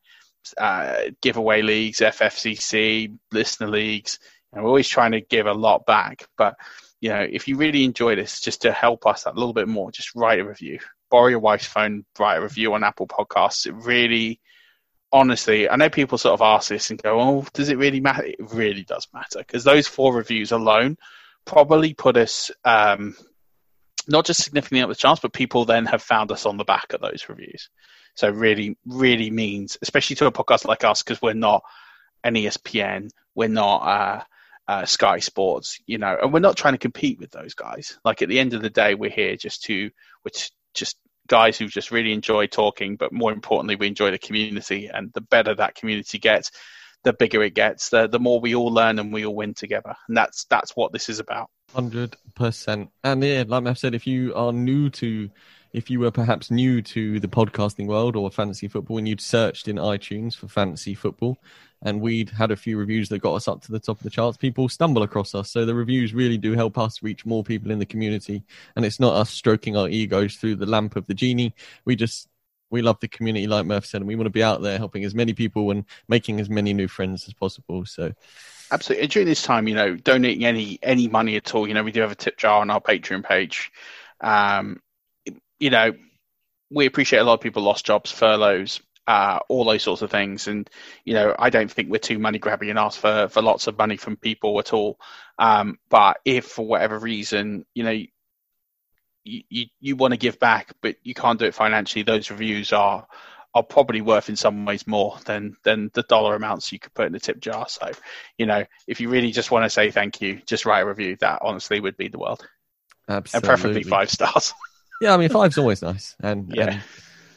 Uh, 0.57 0.99
giveaway 1.23 1.61
leagues, 1.61 1.99
FFCC, 1.99 3.17
listener 3.33 3.69
leagues 3.69 4.21
and 4.57 4.65
we're 4.65 4.71
always 4.71 4.89
trying 4.89 5.13
to 5.13 5.21
give 5.21 5.47
a 5.47 5.53
lot 5.53 5.87
back. 5.87 6.27
But 6.37 6.57
you 7.01 7.11
know, 7.11 7.27
if 7.31 7.47
you 7.47 7.57
really 7.57 7.85
enjoy 7.85 8.17
this, 8.17 8.41
just 8.41 8.63
to 8.63 8.73
help 8.73 9.07
us 9.07 9.27
a 9.27 9.33
little 9.33 9.53
bit 9.53 9.69
more, 9.69 9.93
just 9.93 10.15
write 10.15 10.41
a 10.41 10.45
review. 10.45 10.79
Borrow 11.11 11.29
your 11.29 11.39
wife's 11.39 11.67
phone, 11.67 12.05
write 12.19 12.37
a 12.37 12.43
review 12.43 12.75
on 12.75 12.85
Apple 12.85 13.07
Podcasts. 13.07 13.67
It 13.67 13.73
really, 13.73 14.41
honestly, 15.13 15.69
I 15.69 15.77
know 15.77 15.91
people 15.91 16.19
sort 16.19 16.35
of 16.35 16.43
ask 16.43 16.69
this 16.69 16.91
and 16.91 17.03
go, 17.03 17.21
"Oh, 17.21 17.47
does 17.53 17.69
it 17.69 17.79
really 17.79 18.01
matter?" 18.01 18.25
It 18.25 18.37
really 18.41 18.83
does 18.83 19.07
matter 19.13 19.39
because 19.39 19.65
those 19.65 19.87
four 19.87 20.15
reviews 20.15 20.53
alone 20.53 20.97
probably 21.45 21.95
put 21.95 22.17
us 22.17 22.51
um, 22.65 23.17
not 24.09 24.27
just 24.27 24.43
significantly 24.43 24.83
up 24.83 24.89
the 24.89 24.95
charts, 24.95 25.21
but 25.21 25.33
people 25.33 25.65
then 25.65 25.87
have 25.87 26.03
found 26.03 26.33
us 26.33 26.47
on 26.47 26.57
the 26.57 26.65
back 26.65 26.93
of 26.93 27.01
those 27.01 27.27
reviews. 27.29 27.71
So 28.15 28.31
really, 28.31 28.77
really 28.87 29.31
means, 29.31 29.77
especially 29.83 30.17
to 30.17 30.27
a 30.27 30.33
podcast 30.33 30.65
like 30.65 30.85
us, 30.85 31.03
because 31.03 31.21
we're 31.21 31.35
not 31.35 31.63
an 32.25 32.35
ESPN, 32.35 33.11
we're 33.35 33.49
not. 33.49 33.79
Uh, 33.79 34.25
uh, 34.69 34.85
Sky 34.85 35.19
Sports, 35.19 35.81
you 35.87 35.99
know, 35.99 36.17
and 36.21 36.33
we're 36.33 36.41
not 36.41 36.57
trying 36.57 36.75
to 36.75 36.79
compete 36.79 37.19
with 37.19 37.31
those 37.31 37.55
guys. 37.55 37.99
Like 38.05 38.23
at 38.23 38.29
the 38.29 38.39
end 38.39 38.55
of 38.55 38.63
the 38.63 38.71
day, 38.71 38.95
we're 38.95 39.11
here 39.11 39.37
just 39.37 39.63
to, 39.65 39.91
which 40.23 40.51
just 40.77 40.97
guys 41.27 41.59
who 41.59 41.67
just 41.67 41.91
really 41.91 42.13
enjoy 42.13 42.47
talking, 42.47 42.97
but 42.97 43.13
more 43.13 43.33
importantly, 43.33 43.77
we 43.77 43.89
enjoy 43.89 44.11
the 44.11 44.19
community. 44.19 44.89
And 44.93 45.13
the 45.13 45.21
better 45.21 45.55
that 45.55 45.75
community 45.75 46.19
gets, 46.19 46.53
the 47.03 47.13
bigger 47.13 47.43
it 47.43 47.55
gets, 47.55 47.91
the 47.91 48.07
the 48.07 48.21
more 48.21 48.41
we 48.41 48.55
all 48.55 48.73
learn 48.73 48.99
and 48.99 49.13
we 49.13 49.27
all 49.27 49.35
win 49.35 49.55
together. 49.55 49.95
And 50.09 50.17
that's 50.17 50.45
that's 50.45 50.77
what 50.77 50.93
this 50.93 51.09
is 51.09 51.19
about. 51.19 51.51
Hundred 51.75 52.17
percent. 52.35 52.91
And 53.03 53.23
yeah, 53.25 53.45
like 53.47 53.67
I've 53.67 53.79
said, 53.79 53.95
if 53.95 54.07
you 54.07 54.35
are 54.35 54.53
new 54.53 54.91
to 54.91 55.31
if 55.73 55.91
you 55.91 56.01
were 56.01 56.11
perhaps 56.11 56.51
new 56.51 56.81
to 56.81 57.21
the 57.21 57.29
podcasting 57.29 57.87
world 57.87 58.17
or 58.17 58.31
fantasy 58.31 58.67
football 58.67 58.97
and 58.97 59.07
you'd 59.07 59.21
searched 59.21 59.69
in 59.69 59.77
iTunes 59.77 60.35
for 60.35 60.49
fantasy 60.49 60.95
football 60.95 61.39
and 61.83 62.01
we'd 62.01 62.31
had 62.31 62.51
a 62.51 62.57
few 62.57 62.79
reviews 62.79 63.09
that 63.09 63.19
got 63.21 63.35
us 63.35 63.49
up 63.49 63.63
to 63.63 63.73
the 63.73 63.79
top 63.79 63.99
of 63.99 64.03
the 64.03 64.11
charts, 64.11 64.37
people 64.37 64.69
stumble 64.69 65.03
across 65.03 65.35
us. 65.35 65.51
So 65.51 65.65
the 65.65 65.75
reviews 65.75 66.15
really 66.15 66.39
do 66.39 66.53
help 66.53 66.79
us 66.79 67.03
reach 67.03 67.27
more 67.27 67.45
people 67.45 67.71
in 67.71 67.79
the 67.79 67.87
community. 67.87 68.43
And 68.75 68.85
it's 68.85 69.01
not 69.01 69.15
us 69.15 69.31
stroking 69.31 69.77
our 69.77 69.89
egos 69.89 70.37
through 70.37 70.57
the 70.57 70.67
lamp 70.67 70.97
of 70.97 71.07
the 71.07 71.15
genie. 71.15 71.55
We 71.85 71.97
just 71.97 72.29
we 72.71 72.83
love 72.83 72.99
the 73.01 73.09
community, 73.09 73.47
like 73.47 73.67
Murph 73.67 73.87
said, 73.87 74.01
and 74.01 74.09
we 74.09 74.17
want 74.17 74.27
to 74.27 74.31
be 74.31 74.43
out 74.43 74.63
there 74.63 74.79
helping 74.79 75.05
as 75.05 75.15
many 75.15 75.33
people 75.33 75.71
and 75.71 75.85
making 76.09 76.41
as 76.41 76.51
many 76.51 76.73
new 76.73 76.89
friends 76.89 77.27
as 77.29 77.35
possible. 77.35 77.85
So, 77.85 78.13
absolutely. 78.71 79.07
During 79.07 79.29
this 79.29 79.43
time, 79.43 79.69
you 79.69 79.75
know, 79.75 79.97
donating 79.97 80.45
any 80.45 80.79
any 80.83 81.09
money 81.09 81.37
at 81.37 81.55
all, 81.55 81.69
you 81.69 81.75
know, 81.75 81.85
we 81.85 81.93
do 81.93 82.01
have 82.01 82.11
a 82.11 82.17
tip 82.17 82.37
jar 82.39 82.61
on 82.61 82.71
our 82.71 82.81
Patreon 82.81 83.25
page. 83.25 83.71
Um, 84.21 84.81
you 85.61 85.71
know, 85.71 85.93
we 86.71 86.87
appreciate 86.87 87.21
a 87.21 87.25
lot 87.25 87.35
of 87.35 87.41
people 87.41 87.63
lost 87.63 87.87
jobs, 87.87 88.11
furloughs, 88.11 88.81
uh, 89.07 89.39
all 89.49 89.65
those 89.65 89.83
sorts 89.83 90.03
of 90.03 90.11
things. 90.11 90.49
And 90.49 90.69
you 91.05 91.15
know, 91.15 91.35
I 91.39 91.51
don't 91.51 91.71
think 91.71 91.91
we're 91.91 91.99
too 91.99 92.19
money 92.19 92.39
grabbing 92.39 92.71
and 92.71 92.79
ask 92.79 92.99
for 93.01 93.29
for 93.29 93.43
lots 93.43 93.67
of 93.67 93.79
money 93.79 93.97
from 93.97 94.17
people 94.17 94.59
at 94.59 94.73
all. 94.73 94.99
Um, 95.39 95.79
but 95.89 96.19
if 96.25 96.47
for 96.47 96.67
whatever 96.67 96.99
reason, 96.99 97.67
you 97.75 97.85
know, 97.85 97.91
you, 99.25 99.43
you, 99.49 99.67
you 99.81 99.97
want 99.97 100.13
to 100.13 100.19
give 100.19 100.39
back, 100.39 100.73
but 100.81 100.97
you 101.03 101.15
can't 101.15 101.39
do 101.39 101.47
it 101.47 101.55
financially, 101.55 102.03
those 102.03 102.31
reviews 102.31 102.73
are 102.73 103.07
are 103.55 103.63
probably 103.63 104.03
worth 104.03 104.29
in 104.29 104.37
some 104.37 104.67
ways 104.67 104.87
more 104.87 105.17
than 105.25 105.57
than 105.63 105.91
the 105.95 106.03
dollar 106.03 106.37
amounts 106.37 106.71
you 106.73 106.79
could 106.79 106.93
put 106.93 107.07
in 107.07 107.13
the 107.13 107.21
tip 107.21 107.41
jar. 107.41 107.67
So, 107.69 107.91
you 108.37 108.45
know, 108.45 108.65
if 108.87 109.01
you 109.01 109.09
really 109.09 109.33
just 109.33 109.51
want 109.51 109.65
to 109.65 109.71
say 109.71 109.91
thank 109.91 110.21
you, 110.21 110.41
just 110.47 110.67
write 110.67 110.81
a 110.81 110.87
review. 110.87 111.17
That 111.21 111.41
honestly 111.43 111.81
would 111.81 111.97
be 111.97 112.09
the 112.09 112.19
world. 112.19 112.47
Absolutely. 113.09 113.49
And 113.49 113.59
preferably 113.59 113.83
five 113.83 114.11
stars. 114.11 114.53
Yeah, 115.01 115.15
I 115.15 115.17
mean 115.17 115.31
five's 115.31 115.59
always 115.59 115.83
nice, 115.83 116.17
and 116.21 116.51
yeah, 116.55 116.71
and 116.71 116.83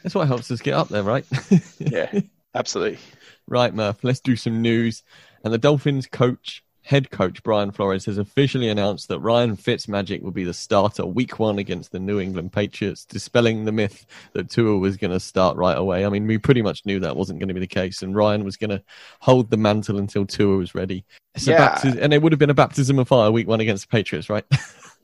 that's 0.04 0.16
what 0.16 0.28
helps 0.28 0.52
us 0.52 0.62
get 0.62 0.74
up 0.74 0.90
there, 0.90 1.04
right? 1.04 1.26
yeah, 1.80 2.20
absolutely. 2.54 3.00
Right, 3.48 3.74
Murph. 3.74 4.04
Let's 4.04 4.20
do 4.20 4.36
some 4.36 4.62
news. 4.62 5.04
And 5.44 5.54
the 5.54 5.58
Dolphins 5.58 6.08
coach, 6.08 6.64
head 6.84 7.10
coach 7.10 7.42
Brian 7.44 7.72
Flores, 7.72 8.06
has 8.06 8.18
officially 8.18 8.70
announced 8.70 9.08
that 9.08 9.20
Ryan 9.20 9.58
Fitzmagic 9.58 10.22
will 10.22 10.32
be 10.32 10.44
the 10.44 10.54
starter 10.54 11.06
week 11.06 11.40
one 11.40 11.60
against 11.60 11.92
the 11.92 12.00
New 12.00 12.20
England 12.20 12.52
Patriots, 12.52 13.06
dispelling 13.06 13.66
the 13.66 13.72
myth 13.72 14.06
that 14.34 14.50
Tua 14.50 14.78
was 14.78 14.98
going 14.98 15.12
to 15.12 15.20
start 15.20 15.58
right 15.58 15.78
away. 15.78 16.06
I 16.06 16.10
mean, 16.10 16.28
we 16.28 16.38
pretty 16.38 16.62
much 16.62 16.86
knew 16.86 17.00
that 17.00 17.16
wasn't 17.16 17.40
going 17.40 17.48
to 17.48 17.54
be 17.54 17.60
the 17.60 17.68
case, 17.68 18.02
and 18.02 18.16
Ryan 18.16 18.44
was 18.44 18.58
going 18.58 18.72
to 18.72 18.84
hold 19.20 19.50
the 19.50 19.58
mantle 19.58 19.98
until 19.98 20.26
Tua 20.26 20.58
was 20.58 20.76
ready. 20.76 21.06
It's 21.36 21.48
yeah. 21.48 21.80
And 21.84 22.14
it 22.14 22.22
would 22.22 22.32
have 22.32 22.40
been 22.40 22.50
a 22.50 22.56
baptism 22.56 23.00
of 23.00 23.08
fire 23.08 23.32
week 23.32 23.48
one 23.48 23.62
against 23.62 23.90
the 23.90 23.92
Patriots, 23.92 24.30
right? 24.30 24.46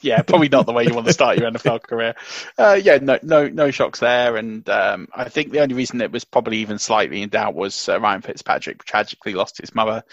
yeah, 0.00 0.22
probably 0.22 0.48
not 0.48 0.66
the 0.66 0.72
way 0.72 0.84
you 0.84 0.94
want 0.94 1.06
to 1.06 1.12
start 1.12 1.38
your 1.38 1.50
NFL 1.50 1.82
career. 1.88 2.14
Uh, 2.56 2.78
yeah, 2.82 2.98
no, 3.00 3.18
no, 3.22 3.48
no 3.48 3.70
shocks 3.70 4.00
there. 4.00 4.36
And 4.36 4.68
um, 4.68 5.08
I 5.14 5.28
think 5.28 5.52
the 5.52 5.60
only 5.60 5.74
reason 5.74 6.00
it 6.00 6.12
was 6.12 6.24
probably 6.24 6.58
even 6.58 6.78
slightly 6.78 7.22
in 7.22 7.28
doubt 7.28 7.54
was 7.54 7.88
uh, 7.88 8.00
Ryan 8.00 8.22
Fitzpatrick 8.22 8.84
tragically 8.84 9.34
lost 9.34 9.58
his 9.58 9.74
mother 9.74 10.04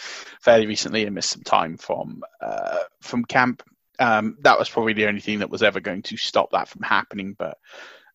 fairly 0.42 0.68
recently 0.68 1.06
and 1.06 1.16
missed 1.16 1.32
some 1.32 1.44
time 1.44 1.78
from 1.78 2.24
uh, 2.42 2.80
from 3.02 3.26
camp. 3.26 3.64
Um, 4.00 4.38
that 4.42 4.58
was 4.58 4.70
probably 4.70 4.94
the 4.94 5.08
only 5.08 5.22
thing 5.22 5.40
that 5.40 5.50
was 5.50 5.64
ever 5.64 5.80
going 5.80 6.02
to 6.04 6.18
stop 6.18 6.52
that 6.52 6.68
from 6.68 6.82
happening. 6.82 7.36
But 7.38 7.58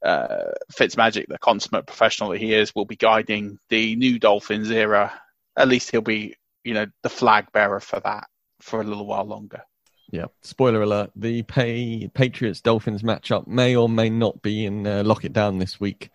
uh, 0.02 0.52
Fitzmagic, 0.72 1.26
the 1.28 1.38
consummate 1.38 1.86
professional 1.86 2.30
that 2.30 2.40
he 2.40 2.52
is, 2.52 2.74
will 2.74 2.84
be 2.84 2.96
guiding 2.96 3.58
the 3.68 3.96
new 3.96 4.18
Dolphins 4.18 4.70
era. 4.70 5.12
At 5.56 5.68
least 5.68 5.90
he'll 5.90 6.00
be, 6.00 6.34
you 6.64 6.74
know, 6.74 6.86
the 7.02 7.08
flag 7.08 7.52
bearer 7.52 7.80
for 7.80 8.00
that 8.00 8.26
for 8.60 8.80
a 8.80 8.84
little 8.84 9.06
while 9.06 9.24
longer. 9.24 9.62
Yeah. 10.10 10.26
Spoiler 10.42 10.82
alert: 10.82 11.10
the 11.14 11.42
pay, 11.42 12.08
Patriots 12.08 12.60
Dolphins 12.60 13.02
matchup 13.02 13.46
may 13.46 13.76
or 13.76 13.88
may 13.88 14.08
not 14.08 14.40
be 14.42 14.64
in 14.64 14.86
uh, 14.86 15.02
lock 15.04 15.24
it 15.24 15.32
down 15.32 15.58
this 15.58 15.78
week. 15.78 16.10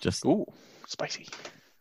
Just 0.00 0.24
ooh, 0.24 0.46
spicy. 0.86 1.28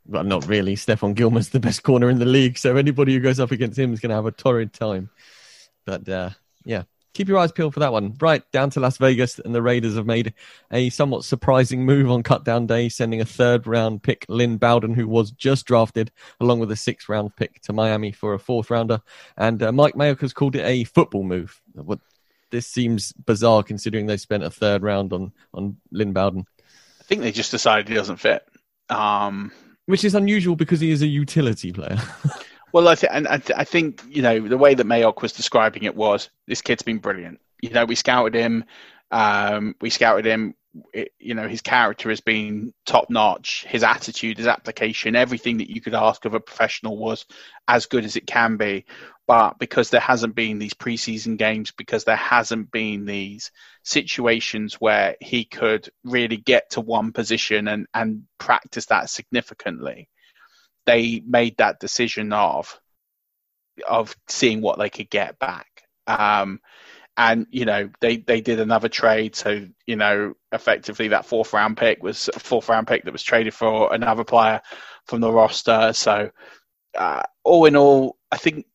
well, 0.05 0.23
not 0.23 0.47
really. 0.47 0.75
Stephon 0.75 1.15
Gilmore's 1.15 1.49
the 1.49 1.59
best 1.59 1.83
corner 1.83 2.09
in 2.09 2.19
the 2.19 2.25
league, 2.25 2.57
so 2.57 2.75
anybody 2.75 3.13
who 3.13 3.19
goes 3.19 3.39
up 3.39 3.51
against 3.51 3.79
him 3.79 3.93
is 3.93 3.99
going 3.99 4.09
to 4.09 4.15
have 4.15 4.25
a 4.25 4.31
torrid 4.31 4.73
time. 4.73 5.09
But 5.85 6.07
uh, 6.07 6.31
yeah, 6.65 6.83
keep 7.17 7.27
your 7.27 7.39
eyes 7.39 7.51
peeled 7.51 7.73
for 7.73 7.79
that 7.79 7.91
one. 7.91 8.15
Right 8.21 8.43
down 8.51 8.69
to 8.71 8.79
Las 8.79 8.97
Vegas, 8.97 9.39
and 9.39 9.53
the 9.53 9.61
Raiders 9.61 9.95
have 9.95 10.05
made 10.05 10.35
a 10.71 10.91
somewhat 10.91 11.25
surprising 11.25 11.83
move 11.83 12.11
on 12.11 12.21
cutdown 12.21 12.67
day, 12.67 12.89
sending 12.89 13.19
a 13.19 13.25
third 13.25 13.65
round 13.65 14.03
pick, 14.03 14.25
Lynn 14.29 14.57
Bowden, 14.57 14.93
who 14.93 15.07
was 15.07 15.31
just 15.31 15.65
drafted, 15.65 16.11
along 16.39 16.59
with 16.59 16.71
a 16.71 16.75
sixth 16.75 17.09
round 17.09 17.35
pick 17.35 17.59
to 17.63 17.73
Miami 17.73 18.11
for 18.11 18.35
a 18.35 18.39
fourth 18.39 18.69
rounder. 18.69 19.01
And 19.35 19.63
uh, 19.63 19.71
Mike 19.71 19.95
Mayock 19.95 20.21
has 20.21 20.31
called 20.31 20.55
it 20.55 20.63
a 20.63 20.83
football 20.83 21.23
move. 21.23 21.59
What 21.73 21.99
this 22.51 22.67
seems 22.67 23.13
bizarre 23.13 23.63
considering 23.63 24.05
they 24.05 24.17
spent 24.17 24.43
a 24.43 24.51
third 24.51 24.83
round 24.83 25.11
on 25.11 25.33
on 25.55 25.77
Lynn 25.91 26.13
Bowden. 26.13 26.45
I 27.01 27.03
think 27.03 27.21
they 27.21 27.31
just 27.31 27.51
decided 27.51 27.89
he 27.89 27.95
doesn't 27.95 28.17
fit. 28.17 28.47
Um, 28.89 29.51
which 29.87 30.03
is 30.05 30.13
unusual 30.13 30.55
because 30.55 30.79
he 30.79 30.91
is 30.91 31.01
a 31.01 31.07
utility 31.07 31.73
player. 31.73 31.97
well, 32.73 32.87
I 32.87 32.95
think, 32.95 33.13
and 33.13 33.27
I, 33.27 33.37
th- 33.37 33.57
I 33.57 33.63
think 33.63 34.03
you 34.09 34.21
know 34.21 34.47
the 34.47 34.57
way 34.57 34.73
that 34.73 34.85
Mayock 34.85 35.21
was 35.21 35.33
describing 35.33 35.83
it 35.83 35.95
was 35.95 36.29
this 36.47 36.61
kid's 36.61 36.83
been 36.83 36.99
brilliant. 36.99 37.39
You 37.61 37.69
know, 37.71 37.85
we 37.85 37.95
scouted 37.95 38.35
him, 38.35 38.65
um, 39.11 39.75
we 39.81 39.89
scouted 39.89 40.25
him. 40.25 40.55
It, 40.93 41.11
you 41.17 41.33
know, 41.33 41.47
his 41.47 41.61
character 41.61 42.09
has 42.09 42.21
been 42.21 42.71
top 42.85 43.09
notch. 43.09 43.65
His 43.67 43.83
attitude, 43.83 44.37
his 44.37 44.45
application, 44.45 45.15
everything 45.15 45.57
that 45.57 45.71
you 45.71 45.81
could 45.81 45.95
ask 45.95 46.25
of 46.25 46.35
a 46.35 46.39
professional 46.39 46.97
was 46.97 47.25
as 47.67 47.87
good 47.87 48.05
as 48.05 48.15
it 48.15 48.27
can 48.27 48.57
be. 48.57 48.85
But 49.25 49.57
because 49.57 49.89
there 49.89 50.01
hasn't 50.01 50.35
been 50.35 50.59
these 50.59 50.75
preseason 50.75 51.37
games, 51.37 51.71
because 51.71 52.03
there 52.03 52.15
hasn't 52.15 52.71
been 52.71 53.05
these 53.05 53.51
situations 53.83 54.75
where 54.75 55.15
he 55.19 55.45
could 55.45 55.89
really 56.03 56.37
get 56.37 56.71
to 56.71 56.81
one 56.81 57.11
position 57.11 57.67
and, 57.67 57.87
and 57.93 58.23
practice 58.37 58.85
that 58.87 59.09
significantly, 59.09 60.09
they 60.87 61.21
made 61.25 61.57
that 61.57 61.79
decision 61.79 62.33
of 62.33 62.79
of 63.87 64.15
seeing 64.27 64.61
what 64.61 64.79
they 64.79 64.89
could 64.89 65.09
get 65.11 65.37
back. 65.37 65.67
Um, 66.07 66.59
and 67.15 67.47
you 67.51 67.65
know 67.65 67.89
they 68.01 68.17
they 68.17 68.41
did 68.41 68.59
another 68.59 68.89
trade, 68.89 69.35
so 69.35 69.67
you 69.85 69.95
know 69.95 70.33
effectively 70.51 71.09
that 71.09 71.25
fourth 71.25 71.53
round 71.53 71.77
pick 71.77 72.01
was 72.01 72.29
a 72.33 72.39
fourth 72.39 72.69
round 72.69 72.87
pick 72.87 73.03
that 73.03 73.11
was 73.11 73.23
traded 73.23 73.53
for 73.53 73.93
another 73.93 74.23
player 74.23 74.61
from 75.05 75.21
the 75.21 75.31
roster. 75.31 75.93
So 75.93 76.31
uh, 76.97 77.23
all 77.43 77.65
in 77.65 77.75
all, 77.75 78.17
I 78.31 78.37
think 78.37 78.65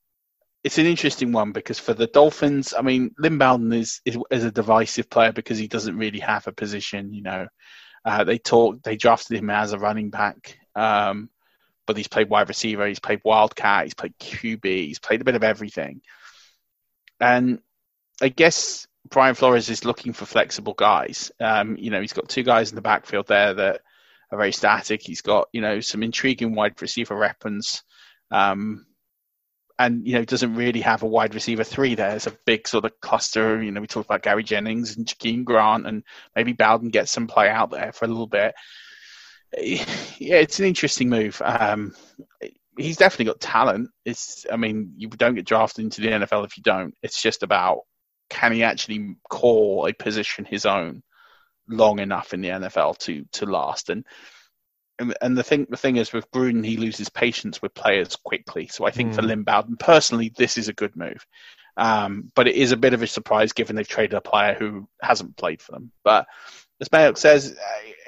it's 0.65 0.79
an 0.79 0.87
interesting 0.87 1.33
one 1.33 1.53
because 1.53 1.79
for 1.79 1.95
the 1.95 2.07
Dolphins, 2.07 2.73
I 2.77 2.83
mean, 2.83 3.15
Lynn 3.19 3.39
Bowden 3.39 3.73
is, 3.73 4.01
is, 4.05 4.17
is 4.31 4.45
a 4.45 4.51
divisive 4.53 5.11
player 5.11 5.33
because 5.33 5.59
he 5.59 5.67
doesn't 5.67 5.97
really 5.97 6.21
have 6.21 6.47
a 6.47 6.53
position. 6.53 7.13
You 7.13 7.23
know, 7.23 7.47
uh, 8.05 8.25
they 8.25 8.39
talk, 8.39 8.83
they 8.83 8.97
drafted 8.97 9.39
him 9.39 9.51
as 9.51 9.73
a 9.73 9.79
running 9.79 10.11
back, 10.11 10.57
um, 10.77 11.31
but 11.87 11.97
he's 11.97 12.09
played 12.09 12.29
wide 12.29 12.49
receiver, 12.49 12.87
he's 12.87 13.01
played 13.01 13.21
wildcat, 13.25 13.85
he's 13.85 13.95
played 13.95 14.19
QB, 14.19 14.65
he's 14.65 14.99
played 14.99 15.21
a 15.21 15.25
bit 15.25 15.35
of 15.35 15.45
everything. 15.45 16.01
And 17.21 17.61
I 18.21 18.29
guess 18.29 18.87
Brian 19.09 19.35
Flores 19.35 19.69
is 19.69 19.85
looking 19.85 20.13
for 20.13 20.27
flexible 20.27 20.75
guys. 20.75 21.33
Um, 21.41 21.77
you 21.77 21.91
know, 21.91 22.01
he's 22.01 22.13
got 22.13 22.29
two 22.29 22.43
guys 22.43 22.71
in 22.71 22.77
the 22.77 22.83
backfield 22.83 23.27
there 23.29 23.55
that 23.55 23.81
are 24.31 24.39
very 24.39 24.53
static. 24.53 25.03
He's 25.03 25.23
got 25.23 25.49
you 25.53 25.61
know 25.61 25.81
some 25.81 26.03
intriguing 26.03 26.55
wide 26.55 26.81
receiver 26.81 27.19
weapons. 27.19 27.83
Um, 28.31 28.87
and 29.79 30.07
you 30.07 30.15
know 30.15 30.25
doesn't 30.25 30.55
really 30.55 30.81
have 30.81 31.03
a 31.03 31.07
wide 31.09 31.35
receiver 31.35 31.65
three 31.65 31.95
there. 31.95 32.15
It's 32.15 32.27
a 32.27 32.37
big 32.47 32.69
sort 32.69 32.85
of 32.85 33.01
cluster. 33.01 33.63
You 33.63 33.73
know, 33.73 33.81
we 33.81 33.87
talked 33.87 34.07
about 34.07 34.23
Gary 34.23 34.45
Jennings 34.45 34.97
and 34.97 35.07
Jakeem 35.07 35.45
Grant, 35.45 35.87
and 35.87 36.05
maybe 36.37 36.53
Bowden 36.53 36.91
gets 36.91 37.11
some 37.11 37.27
play 37.27 37.49
out 37.49 37.71
there 37.71 37.93
for 37.93 38.05
a 38.05 38.09
little 38.09 38.27
bit. 38.27 38.55
Yeah, 39.59 40.37
it's 40.37 40.61
an 40.61 40.67
interesting 40.67 41.09
move. 41.09 41.41
Um, 41.45 41.95
he's 42.79 42.97
definitely 42.97 43.27
got 43.27 43.41
talent. 43.41 43.91
It's, 44.05 44.47
I 44.51 44.57
mean, 44.57 44.95
you 44.97 45.09
don't 45.09 45.35
get 45.35 45.47
drafted 45.47 45.85
into 45.85 46.01
the 46.01 46.09
NFL 46.09 46.45
if 46.45 46.57
you 46.57 46.63
don't. 46.63 46.95
It's 47.03 47.21
just 47.21 47.43
about 47.43 47.81
can 48.31 48.53
he 48.53 48.63
actually 48.63 49.17
call 49.29 49.87
a 49.87 49.93
position 49.93 50.47
his 50.47 50.65
own 50.65 51.03
long 51.69 51.99
enough 51.99 52.33
in 52.33 52.41
the 52.41 52.49
NFL 52.49 52.99
to 52.99 53.25
to 53.33 53.47
last 53.47 53.91
and 53.91 54.05
and, 54.99 55.15
and 55.21 55.37
the 55.37 55.43
thing 55.43 55.67
the 55.69 55.77
thing 55.77 55.97
is 55.97 56.13
with 56.13 56.31
Gruden, 56.31 56.65
he 56.65 56.77
loses 56.77 57.09
patience 57.09 57.61
with 57.61 57.75
players 57.75 58.17
quickly. 58.17 58.69
So 58.69 58.87
I 58.87 58.91
think 58.91 59.13
mm. 59.13 59.15
for 59.15 59.23
Lynn 59.23 59.43
Bowden 59.43 59.77
personally, 59.77 60.33
this 60.37 60.57
is 60.57 60.69
a 60.69 60.75
good 60.75 60.97
move. 60.97 61.27
Um, 61.77 62.31
but 62.35 62.47
it 62.47 62.57
is 62.57 62.73
a 62.73 62.77
bit 62.77 62.93
of 62.93 63.03
a 63.03 63.07
surprise 63.07 63.53
given 63.53 63.77
they've 63.77 63.89
traded 63.89 64.15
a 64.15 64.21
player 64.21 64.55
who 64.55 64.87
hasn't 65.01 65.37
played 65.37 65.63
for 65.63 65.73
them. 65.73 65.91
But 66.05 66.27
as 66.83 66.89
Mayock 66.89 67.17
says, 67.17 67.57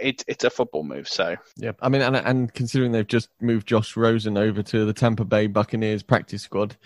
it, 0.00 0.24
it's 0.26 0.44
a 0.44 0.50
football 0.50 0.82
move. 0.82 1.08
So 1.08 1.36
yeah, 1.56 1.72
I 1.80 1.88
mean, 1.88 2.02
and, 2.02 2.16
and 2.16 2.52
considering 2.52 2.92
they've 2.92 3.06
just 3.06 3.30
moved 3.40 3.68
Josh 3.68 3.96
Rosen 3.96 4.36
over 4.36 4.62
to 4.64 4.84
the 4.84 4.92
Tampa 4.92 5.24
Bay 5.24 5.46
Buccaneers 5.46 6.02
practice 6.02 6.42
squad, 6.42 6.76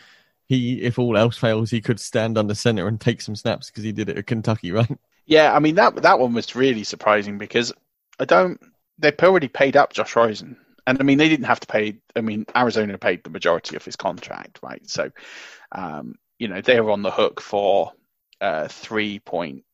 he, 0.46 0.82
if 0.82 0.98
all 0.98 1.16
else 1.16 1.38
fails, 1.38 1.70
he 1.70 1.80
could 1.80 1.98
stand 1.98 2.38
under 2.38 2.54
center 2.54 2.86
and 2.86 3.00
take 3.00 3.22
some 3.22 3.34
snaps 3.34 3.70
because 3.70 3.84
he 3.84 3.92
did 3.92 4.10
it 4.10 4.18
at 4.18 4.26
Kentucky, 4.26 4.70
right? 4.72 4.98
Yeah, 5.26 5.54
I 5.54 5.58
mean 5.58 5.74
that 5.76 5.96
that 5.96 6.18
one 6.18 6.34
was 6.34 6.54
really 6.54 6.84
surprising 6.84 7.38
because 7.38 7.72
I 8.20 8.26
don't 8.26 8.60
they've 8.98 9.18
already 9.22 9.48
paid 9.48 9.76
up 9.76 9.92
Josh 9.92 10.14
Rosen. 10.14 10.56
And 10.86 10.98
I 11.00 11.02
mean, 11.02 11.18
they 11.18 11.28
didn't 11.28 11.46
have 11.46 11.60
to 11.60 11.66
pay. 11.66 11.98
I 12.16 12.20
mean, 12.22 12.46
Arizona 12.56 12.96
paid 12.96 13.22
the 13.22 13.30
majority 13.30 13.76
of 13.76 13.84
his 13.84 13.96
contract, 13.96 14.60
right? 14.62 14.88
So, 14.88 15.10
um, 15.72 16.14
you 16.38 16.48
know, 16.48 16.62
they 16.62 16.80
were 16.80 16.92
on 16.92 17.02
the 17.02 17.10
hook 17.10 17.40
for 17.40 17.92
uh, 18.40 18.68
three 18.68 19.18
point. 19.18 19.64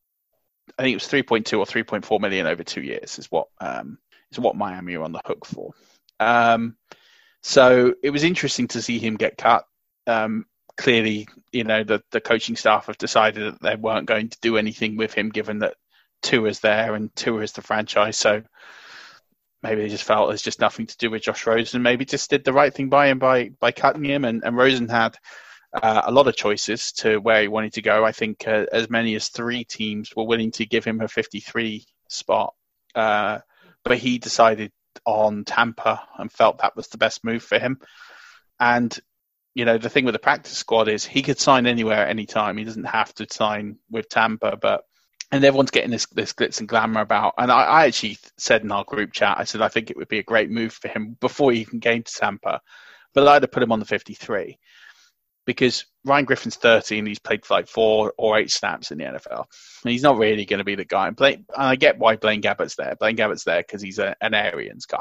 I 0.79 0.83
think 0.83 0.93
it 0.93 0.97
was 0.97 1.07
three 1.07 1.23
point 1.23 1.47
two 1.47 1.59
or 1.59 1.67
three 1.67 1.83
point 1.83 2.05
four 2.05 2.21
million 2.21 2.47
over 2.47 2.65
two 2.65 2.83
years 2.83 3.19
is 3.19 3.31
what 3.31 3.49
um, 3.61 3.99
is 4.33 4.39
what 4.39 4.57
Miami 4.57 4.95
are 4.95 5.03
on 5.03 5.13
the 5.13 5.21
hook 5.25 5.47
for. 5.47 5.73
Um, 6.21 6.77
so 7.43 7.95
it 8.03 8.11
was 8.11 8.25
interesting 8.25 8.69
to 8.69 8.83
see 8.83 8.99
him 8.99 9.17
get 9.17 9.37
cut. 9.37 9.65
Um, 10.07 10.47
clearly, 10.77 11.29
you 11.53 11.65
know, 11.65 11.85
the 11.85 12.03
the 12.11 12.21
coaching 12.21 12.57
staff 12.57 12.87
have 12.87 12.99
decided 12.99 13.55
that 13.55 13.63
they 13.63 13.77
weren't 13.77 14.07
going 14.07 14.29
to 14.31 14.39
do 14.41 14.57
anything 14.57 14.97
with 14.97 15.15
him, 15.15 15.31
given 15.31 15.61
that 15.61 15.77
Tua 16.23 16.49
is 16.49 16.61
there 16.61 16.95
and 16.95 17.15
Tua 17.15 17.43
is 17.43 17.53
the 17.53 17.63
franchise. 17.63 18.17
So 18.17 18.43
maybe 19.63 19.83
they 19.83 19.89
just 19.89 20.05
felt 20.05 20.29
there's 20.29 20.43
just 20.43 20.61
nothing 20.61 20.87
to 20.87 20.97
do 20.97 21.11
with 21.11 21.23
Josh 21.23 21.47
Rosen. 21.47 21.83
Maybe 21.83 22.05
just 22.05 22.31
did 22.31 22.45
the 22.45 22.53
right 22.53 22.75
thing 22.75 22.89
by 22.89 23.09
him 23.09 23.19
by 23.19 23.51
by 23.61 23.73
cutting 23.73 24.05
him. 24.05 24.25
And, 24.25 24.43
and 24.45 24.57
Rosen 24.57 24.89
had 24.89 25.17
uh, 25.75 26.03
a 26.05 26.13
lot 26.13 26.29
of 26.29 26.37
choices 26.37 26.93
to 26.93 27.19
where 27.19 27.43
he 27.43 27.49
wanted 27.49 27.73
to 27.75 27.83
go. 27.83 28.05
I 28.05 28.13
think 28.13 28.47
uh, 28.47 28.67
as 28.71 28.89
many 28.89 29.15
as 29.17 29.29
three 29.29 29.65
teams 29.65 30.15
were 30.15 30.25
willing 30.25 30.53
to 30.53 30.67
give 30.67 30.85
him 30.85 31.01
a 31.01 31.09
53 31.09 31.85
spot, 32.09 32.55
uh, 32.95 33.41
but 33.83 33.99
he 33.99 34.19
decided 34.19 34.71
on 35.05 35.45
Tampa 35.45 36.07
and 36.19 36.31
felt 36.31 36.59
that 36.59 36.77
was 36.77 36.89
the 36.89 36.99
best 36.99 37.25
move 37.25 37.43
for 37.43 37.59
him. 37.59 37.81
And 38.61 38.97
you 39.55 39.65
know 39.65 39.79
the 39.79 39.89
thing 39.89 40.05
with 40.05 40.15
the 40.15 40.21
practice 40.21 40.57
squad 40.57 40.89
is 40.89 41.05
he 41.05 41.23
could 41.23 41.39
sign 41.39 41.67
anywhere 41.67 42.05
at 42.05 42.11
any 42.11 42.27
time. 42.27 42.57
He 42.57 42.65
doesn't 42.65 42.85
have 42.85 43.13
to 43.17 43.27
sign 43.31 43.77
with 43.91 44.09
Tampa, 44.09 44.57
but 44.57 44.85
and 45.33 45.45
everyone's 45.45 45.73
getting 45.73 45.91
this 45.91 46.07
this 46.07 46.33
glitz 46.33 46.61
and 46.61 46.69
glamour 46.69 47.01
about. 47.01 47.35
And 47.37 47.51
I, 47.51 47.63
I, 47.63 47.87
actually 47.87 48.19
said 48.37 48.63
in 48.63 48.71
our 48.71 48.85
group 48.85 49.13
chat, 49.13 49.39
I 49.39 49.45
said 49.45 49.61
I 49.61 49.69
think 49.69 49.91
it 49.91 49.97
would 49.97 50.09
be 50.09 50.19
a 50.21 50.25
great 50.25 50.51
move 50.51 50.73
for 50.73 50.89
him 50.89 51.17
before 51.21 51.53
he 51.53 51.61
even 51.61 51.81
came 51.81 52.03
to 52.03 52.13
Tampa, 52.13 52.61
but 53.13 53.27
I'd 53.27 53.43
have 53.43 53.51
put 53.53 53.63
him 53.63 53.73
on 53.73 53.81
the 53.81 53.87
53 53.87 54.59
because 55.45 55.85
Ryan 56.05 56.25
Griffin's 56.25 56.57
30 56.57 56.99
and 56.99 57.09
he's 57.09 57.19
played 57.19 57.49
like 57.51 57.67
four 57.67 58.13
or 58.17 58.39
eight 58.39 58.51
snaps 58.51 58.91
in 58.91 58.99
the 58.99 59.05
NFL. 59.05 59.45
And 59.85 59.93
he's 59.93 60.03
not 60.03 60.19
really 60.19 60.45
going 60.45 60.59
to 60.59 60.65
be 60.65 60.75
the 60.75 60.85
guy. 60.85 61.09
And, 61.09 61.17
Blaine, 61.17 61.45
and 61.55 61.67
I 61.67 61.77
get 61.77 61.99
why 61.99 62.17
Blaine 62.17 62.43
Gabbert's 62.43 62.77
there. 62.77 62.97
Blaine 62.97 63.17
Gabbert's 63.17 63.45
there 63.45 63.63
because 63.63 63.83
he's 63.83 63.99
a, 63.99 64.17
an 64.21 64.35
Arians 64.35 64.87
guy. 64.87 64.99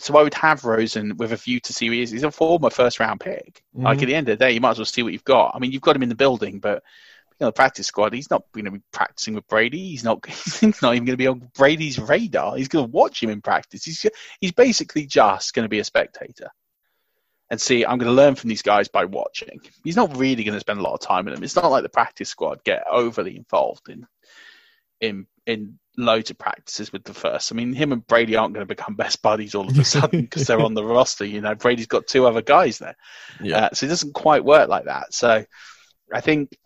So 0.00 0.16
I 0.16 0.22
would 0.22 0.34
have 0.34 0.64
Rosen 0.64 1.16
with 1.16 1.32
a 1.32 1.36
view 1.36 1.58
to 1.60 1.72
see 1.72 1.86
who 1.86 1.92
he 1.92 2.02
is. 2.02 2.10
He's 2.10 2.22
a 2.22 2.30
former 2.30 2.70
first 2.70 3.00
round 3.00 3.20
pick. 3.20 3.62
Mm-hmm. 3.74 3.84
Like 3.84 4.00
at 4.00 4.06
the 4.06 4.14
end 4.14 4.28
of 4.28 4.38
the 4.38 4.44
day, 4.44 4.52
you 4.52 4.60
might 4.60 4.72
as 4.72 4.78
well 4.78 4.84
see 4.84 5.02
what 5.02 5.12
you've 5.12 5.24
got. 5.24 5.52
I 5.54 5.58
mean, 5.58 5.72
you've 5.72 5.82
got 5.82 5.96
him 5.96 6.04
in 6.04 6.08
the 6.08 6.14
building, 6.14 6.60
but 6.60 6.84
you 7.40 7.46
know, 7.46 7.52
practice 7.52 7.88
squad. 7.88 8.12
He's 8.12 8.30
not 8.30 8.44
going 8.52 8.64
to 8.64 8.70
be 8.72 8.82
practicing 8.92 9.34
with 9.34 9.46
Brady. 9.48 9.90
He's 9.90 10.04
not. 10.04 10.24
He's 10.26 10.82
not 10.82 10.94
even 10.94 11.04
going 11.04 11.06
to 11.06 11.16
be 11.16 11.26
on 11.26 11.50
Brady's 11.56 11.98
radar. 11.98 12.56
He's 12.56 12.68
going 12.68 12.86
to 12.86 12.90
watch 12.90 13.22
him 13.22 13.30
in 13.30 13.40
practice. 13.40 13.84
He's 13.84 14.04
he's 14.40 14.52
basically 14.52 15.06
just 15.06 15.54
going 15.54 15.64
to 15.64 15.68
be 15.68 15.78
a 15.78 15.84
spectator 15.84 16.50
and 17.50 17.60
see. 17.60 17.84
I'm 17.84 17.98
going 17.98 18.10
to 18.10 18.12
learn 18.12 18.34
from 18.34 18.48
these 18.48 18.62
guys 18.62 18.88
by 18.88 19.04
watching. 19.04 19.60
He's 19.84 19.96
not 19.96 20.16
really 20.16 20.44
going 20.44 20.54
to 20.54 20.60
spend 20.60 20.78
a 20.78 20.82
lot 20.82 20.94
of 20.94 21.00
time 21.00 21.24
with 21.24 21.34
them. 21.34 21.44
It's 21.44 21.56
not 21.56 21.70
like 21.70 21.82
the 21.82 21.88
practice 21.88 22.28
squad 22.28 22.62
get 22.64 22.84
overly 22.90 23.36
involved 23.36 23.88
in 23.88 24.06
in 25.00 25.26
in 25.46 25.78
loads 25.96 26.30
of 26.30 26.38
practices 26.38 26.92
with 26.92 27.04
the 27.04 27.14
first. 27.14 27.50
I 27.52 27.54
mean, 27.54 27.72
him 27.72 27.92
and 27.92 28.06
Brady 28.06 28.36
aren't 28.36 28.54
going 28.54 28.66
to 28.66 28.74
become 28.74 28.94
best 28.96 29.22
buddies 29.22 29.54
all 29.54 29.68
of 29.68 29.78
a 29.78 29.84
sudden 29.84 30.20
because 30.22 30.46
they're 30.46 30.60
on 30.60 30.74
the 30.74 30.84
roster. 30.84 31.24
You 31.24 31.40
know, 31.40 31.54
Brady's 31.54 31.86
got 31.86 32.06
two 32.06 32.26
other 32.26 32.42
guys 32.42 32.78
there, 32.78 32.96
yeah. 33.42 33.66
Uh, 33.66 33.68
so 33.74 33.86
it 33.86 33.88
doesn't 33.88 34.14
quite 34.14 34.44
work 34.44 34.68
like 34.68 34.84
that. 34.84 35.12
So 35.14 35.44
I 36.12 36.20
think 36.20 36.56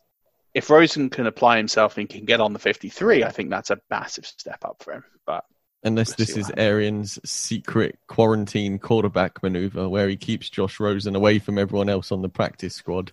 if 0.55 0.69
Rosen 0.69 1.09
can 1.11 1.27
apply 1.27 1.57
himself 1.57 1.97
and 1.97 2.09
can 2.09 2.25
get 2.25 2.41
on 2.41 2.53
the 2.53 2.59
53, 2.59 3.25
I 3.25 3.31
think 3.31 3.51
that's 3.51 3.71
a 3.71 3.81
massive 3.91 4.27
step 4.27 4.65
up 4.65 4.83
for 4.83 4.93
him. 4.93 5.05
But 5.27 5.45
unless 5.83 6.15
this 6.15 6.37
is 6.37 6.51
Arians' 6.57 7.19
secret 7.25 7.99
quarantine 8.07 8.79
quarterback 8.79 9.43
maneuver 9.43 9.89
where 9.89 10.09
he 10.09 10.17
keeps 10.17 10.49
Josh 10.49 10.79
Rosen 10.79 11.17
away 11.17 11.39
from 11.39 11.59
everyone 11.59 11.89
else 11.89 12.13
on 12.13 12.23
the 12.23 12.29
practice 12.29 12.75
squad, 12.75 13.13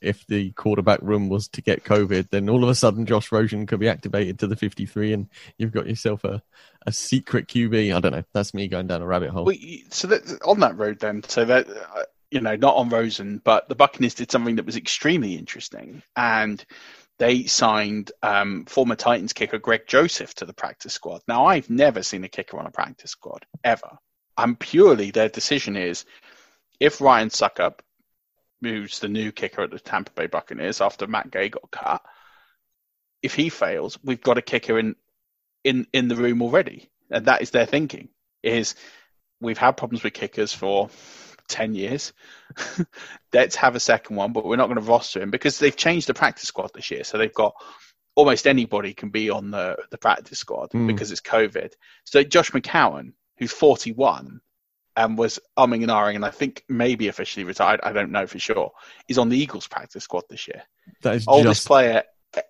if 0.00 0.26
the 0.26 0.50
quarterback 0.52 1.00
room 1.02 1.28
was 1.28 1.48
to 1.48 1.62
get 1.62 1.84
COVID, 1.84 2.30
then 2.30 2.48
all 2.48 2.62
of 2.62 2.70
a 2.70 2.74
sudden 2.74 3.06
Josh 3.06 3.30
Rosen 3.30 3.66
could 3.66 3.80
be 3.80 3.88
activated 3.88 4.38
to 4.38 4.46
the 4.46 4.56
53 4.56 5.12
and 5.12 5.28
you've 5.58 5.72
got 5.72 5.86
yourself 5.86 6.24
a, 6.24 6.42
a 6.86 6.92
secret 6.92 7.48
QB. 7.48 7.94
I 7.94 8.00
don't 8.00 8.12
know. 8.12 8.24
That's 8.32 8.54
me 8.54 8.68
going 8.68 8.86
down 8.86 9.02
a 9.02 9.06
rabbit 9.06 9.30
hole. 9.30 9.52
so 9.90 10.08
that, 10.08 10.40
on 10.44 10.60
that 10.60 10.78
road 10.78 11.00
then, 11.00 11.22
so 11.24 11.44
that, 11.44 11.68
uh, 11.68 12.04
you 12.30 12.40
know, 12.40 12.56
not 12.56 12.76
on 12.76 12.88
Rosen, 12.88 13.42
but 13.44 13.68
the 13.68 13.74
Buccaneers 13.74 14.14
did 14.14 14.30
something 14.30 14.56
that 14.56 14.66
was 14.66 14.76
extremely 14.76 15.34
interesting. 15.34 16.02
And 16.16 16.64
they 17.20 17.44
signed 17.44 18.10
um, 18.22 18.64
former 18.64 18.96
Titans 18.96 19.34
kicker 19.34 19.58
Greg 19.58 19.82
Joseph 19.86 20.34
to 20.36 20.46
the 20.46 20.54
practice 20.54 20.94
squad. 20.94 21.20
Now, 21.28 21.44
I've 21.44 21.68
never 21.68 22.02
seen 22.02 22.24
a 22.24 22.30
kicker 22.30 22.58
on 22.58 22.66
a 22.66 22.70
practice 22.70 23.10
squad, 23.10 23.44
ever. 23.62 23.98
And 24.38 24.58
purely 24.58 25.10
their 25.10 25.28
decision 25.28 25.76
is 25.76 26.06
if 26.80 27.02
Ryan 27.02 27.28
Succop 27.28 27.80
moves 28.62 29.00
the 29.00 29.08
new 29.08 29.32
kicker 29.32 29.60
at 29.60 29.70
the 29.70 29.78
Tampa 29.78 30.12
Bay 30.12 30.28
Buccaneers 30.28 30.80
after 30.80 31.06
Matt 31.06 31.30
Gay 31.30 31.50
got 31.50 31.70
cut, 31.70 32.00
if 33.22 33.34
he 33.34 33.50
fails, 33.50 33.98
we've 34.02 34.22
got 34.22 34.38
a 34.38 34.42
kicker 34.42 34.78
in 34.78 34.96
in 35.62 35.86
in 35.92 36.08
the 36.08 36.16
room 36.16 36.40
already, 36.40 36.88
and 37.10 37.26
that 37.26 37.42
is 37.42 37.50
their 37.50 37.66
thinking. 37.66 38.08
Is 38.42 38.76
we've 39.42 39.58
had 39.58 39.76
problems 39.76 40.02
with 40.02 40.14
kickers 40.14 40.54
for 40.54 40.88
ten 41.50 41.74
years. 41.74 42.12
Let's 43.32 43.56
have 43.56 43.76
a 43.76 43.80
second 43.80 44.16
one, 44.16 44.32
but 44.32 44.44
we're 44.44 44.56
not 44.56 44.66
going 44.66 44.80
to 44.80 44.90
roster 44.90 45.20
him 45.20 45.30
because 45.30 45.58
they've 45.58 45.76
changed 45.76 46.06
the 46.06 46.14
practice 46.14 46.48
squad 46.48 46.70
this 46.74 46.90
year, 46.90 47.04
so 47.04 47.18
they've 47.18 47.34
got 47.34 47.54
almost 48.14 48.46
anybody 48.46 48.94
can 48.94 49.10
be 49.10 49.30
on 49.30 49.50
the 49.50 49.76
the 49.90 49.98
practice 49.98 50.38
squad 50.38 50.70
mm. 50.70 50.86
because 50.86 51.12
it's 51.12 51.20
COVID. 51.20 51.72
So 52.04 52.22
Josh 52.22 52.50
McCown, 52.52 53.12
who's 53.38 53.52
forty 53.52 53.92
one, 53.92 54.40
and 54.96 55.16
was 55.16 55.38
umming 55.58 55.82
and 55.82 55.90
ahhing, 55.90 56.16
and 56.16 56.24
I 56.24 56.30
think 56.30 56.64
maybe 56.68 57.08
officially 57.08 57.44
retired. 57.44 57.80
I 57.82 57.92
don't 57.92 58.12
know 58.12 58.26
for 58.26 58.38
sure. 58.38 58.72
is 59.08 59.18
on 59.18 59.28
the 59.28 59.38
Eagles 59.38 59.66
practice 59.66 60.04
squad 60.04 60.24
this 60.28 60.48
year. 60.48 60.62
That 61.02 61.16
is 61.16 61.24
oldest 61.28 61.60
just... 61.60 61.66
player, 61.66 62.02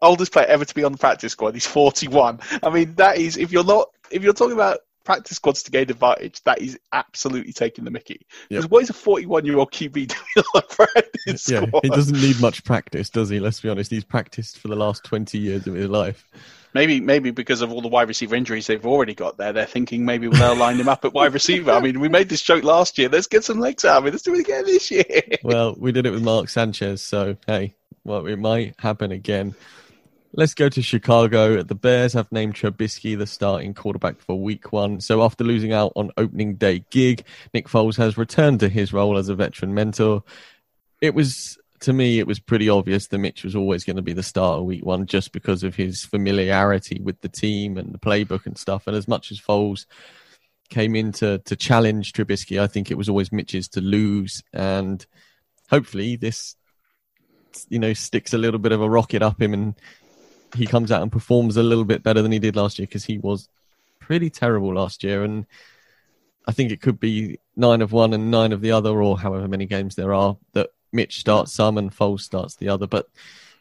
oldest 0.02 0.32
player 0.32 0.46
ever 0.46 0.64
to 0.64 0.74
be 0.74 0.84
on 0.84 0.92
the 0.92 0.98
practice 0.98 1.32
squad. 1.32 1.54
He's 1.54 1.66
forty-one. 1.66 2.40
I 2.62 2.70
mean, 2.70 2.94
that 2.96 3.18
is 3.18 3.36
if 3.36 3.52
you're 3.52 3.64
not 3.64 3.88
if 4.10 4.22
you're 4.22 4.32
talking 4.32 4.54
about 4.54 4.80
practice 5.10 5.36
squads 5.38 5.64
to 5.64 5.72
gain 5.72 5.90
advantage, 5.90 6.40
that 6.44 6.62
is 6.62 6.78
absolutely 6.92 7.52
taking 7.52 7.84
the 7.84 7.90
Mickey. 7.90 8.24
Because 8.48 8.64
yep. 8.64 8.70
what 8.70 8.84
is 8.84 8.90
a 8.90 8.92
41 8.92 9.44
year 9.44 9.58
old 9.58 9.72
QB 9.72 9.92
doing 9.92 10.46
on 10.54 10.62
practice 10.70 11.48
yeah, 11.48 11.66
squad? 11.66 11.80
he 11.82 11.90
doesn't 11.90 12.20
need 12.20 12.40
much 12.40 12.62
practice, 12.62 13.10
does 13.10 13.28
he? 13.28 13.40
Let's 13.40 13.60
be 13.60 13.68
honest. 13.68 13.90
He's 13.90 14.04
practiced 14.04 14.58
for 14.58 14.68
the 14.68 14.76
last 14.76 15.02
20 15.02 15.36
years 15.36 15.66
of 15.66 15.74
his 15.74 15.88
life. 15.88 16.28
Maybe, 16.74 17.00
maybe 17.00 17.32
because 17.32 17.60
of 17.60 17.72
all 17.72 17.82
the 17.82 17.88
wide 17.88 18.06
receiver 18.06 18.36
injuries 18.36 18.68
they've 18.68 18.86
already 18.86 19.16
got 19.16 19.36
there, 19.36 19.52
they're 19.52 19.66
thinking 19.66 20.04
maybe 20.04 20.28
they'll 20.28 20.54
line 20.54 20.76
him 20.76 20.88
up 20.88 21.04
at 21.04 21.12
wide 21.12 21.34
receiver. 21.34 21.72
I 21.72 21.80
mean, 21.80 21.98
we 21.98 22.08
made 22.08 22.28
this 22.28 22.42
joke 22.42 22.62
last 22.62 22.96
year. 22.96 23.08
Let's 23.08 23.26
get 23.26 23.42
some 23.42 23.58
legs 23.58 23.84
out 23.84 23.98
of 23.98 24.06
it. 24.06 24.12
Let's 24.12 24.22
do 24.22 24.34
it 24.34 24.40
again 24.40 24.64
this 24.64 24.92
year. 24.92 25.04
Well, 25.42 25.74
we 25.76 25.90
did 25.90 26.06
it 26.06 26.10
with 26.12 26.22
Mark 26.22 26.48
Sanchez, 26.48 27.02
so 27.02 27.36
hey, 27.48 27.74
well, 28.04 28.26
it 28.26 28.36
might 28.36 28.78
happen 28.78 29.10
again. 29.10 29.56
Let's 30.32 30.54
go 30.54 30.68
to 30.68 30.80
Chicago. 30.80 31.62
The 31.64 31.74
Bears 31.74 32.12
have 32.12 32.30
named 32.30 32.54
Trubisky 32.54 33.18
the 33.18 33.26
starting 33.26 33.74
quarterback 33.74 34.20
for 34.20 34.38
week 34.38 34.72
one. 34.72 35.00
So 35.00 35.22
after 35.22 35.42
losing 35.42 35.72
out 35.72 35.92
on 35.96 36.12
opening 36.16 36.54
day 36.54 36.84
gig, 36.90 37.24
Nick 37.52 37.66
Foles 37.66 37.96
has 37.96 38.16
returned 38.16 38.60
to 38.60 38.68
his 38.68 38.92
role 38.92 39.18
as 39.18 39.28
a 39.28 39.34
veteran 39.34 39.74
mentor. 39.74 40.22
It 41.00 41.14
was 41.14 41.58
to 41.80 41.92
me, 41.92 42.18
it 42.18 42.26
was 42.26 42.38
pretty 42.38 42.68
obvious 42.68 43.08
that 43.08 43.18
Mitch 43.18 43.42
was 43.42 43.56
always 43.56 43.84
going 43.84 43.96
to 43.96 44.02
be 44.02 44.12
the 44.12 44.22
starter 44.22 44.62
week 44.62 44.84
one 44.84 45.06
just 45.06 45.32
because 45.32 45.64
of 45.64 45.74
his 45.74 46.04
familiarity 46.04 47.00
with 47.00 47.20
the 47.22 47.28
team 47.28 47.76
and 47.76 47.92
the 47.92 47.98
playbook 47.98 48.46
and 48.46 48.56
stuff. 48.56 48.86
And 48.86 48.96
as 48.96 49.08
much 49.08 49.32
as 49.32 49.40
Foles 49.40 49.86
came 50.68 50.94
in 50.94 51.10
to, 51.12 51.38
to 51.38 51.56
challenge 51.56 52.12
Trubisky, 52.12 52.60
I 52.60 52.66
think 52.66 52.90
it 52.90 52.98
was 52.98 53.08
always 53.08 53.32
Mitch's 53.32 53.68
to 53.70 53.80
lose. 53.80 54.42
And 54.52 55.04
hopefully 55.70 56.16
this, 56.16 56.54
you 57.68 57.78
know, 57.78 57.94
sticks 57.94 58.34
a 58.34 58.38
little 58.38 58.60
bit 58.60 58.72
of 58.72 58.82
a 58.82 58.88
rocket 58.88 59.22
up 59.22 59.40
him 59.40 59.54
and 59.54 59.74
he 60.54 60.66
comes 60.66 60.90
out 60.90 61.02
and 61.02 61.12
performs 61.12 61.56
a 61.56 61.62
little 61.62 61.84
bit 61.84 62.02
better 62.02 62.22
than 62.22 62.32
he 62.32 62.38
did 62.38 62.56
last 62.56 62.78
year 62.78 62.86
because 62.86 63.04
he 63.04 63.18
was 63.18 63.48
pretty 63.98 64.30
terrible 64.30 64.74
last 64.74 65.04
year. 65.04 65.22
And 65.24 65.46
I 66.46 66.52
think 66.52 66.72
it 66.72 66.80
could 66.80 66.98
be 66.98 67.38
nine 67.56 67.82
of 67.82 67.92
one 67.92 68.12
and 68.12 68.30
nine 68.30 68.52
of 68.52 68.60
the 68.60 68.72
other, 68.72 69.02
or 69.02 69.18
however 69.18 69.46
many 69.48 69.66
games 69.66 69.94
there 69.94 70.14
are 70.14 70.36
that 70.52 70.70
Mitch 70.92 71.20
starts 71.20 71.52
some 71.52 71.78
and 71.78 71.94
Foles 71.94 72.20
starts 72.20 72.56
the 72.56 72.68
other. 72.68 72.86
But 72.86 73.06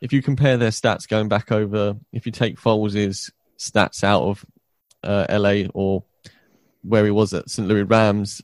if 0.02 0.14
you 0.14 0.22
compare 0.22 0.58
their 0.58 0.70
stats 0.70 1.08
going 1.08 1.28
back 1.28 1.52
over, 1.52 1.96
if 2.12 2.26
you 2.26 2.32
take 2.32 2.60
Foles' 2.60 3.32
stats 3.58 4.04
out 4.04 4.24
of 4.24 4.46
uh, 5.04 5.26
LA 5.30 5.70
or 5.74 6.04
where 6.84 7.06
he 7.06 7.12
was 7.12 7.34
at 7.34 7.50
St. 7.50 7.68
Louis 7.68 7.84
Rams, 7.84 8.42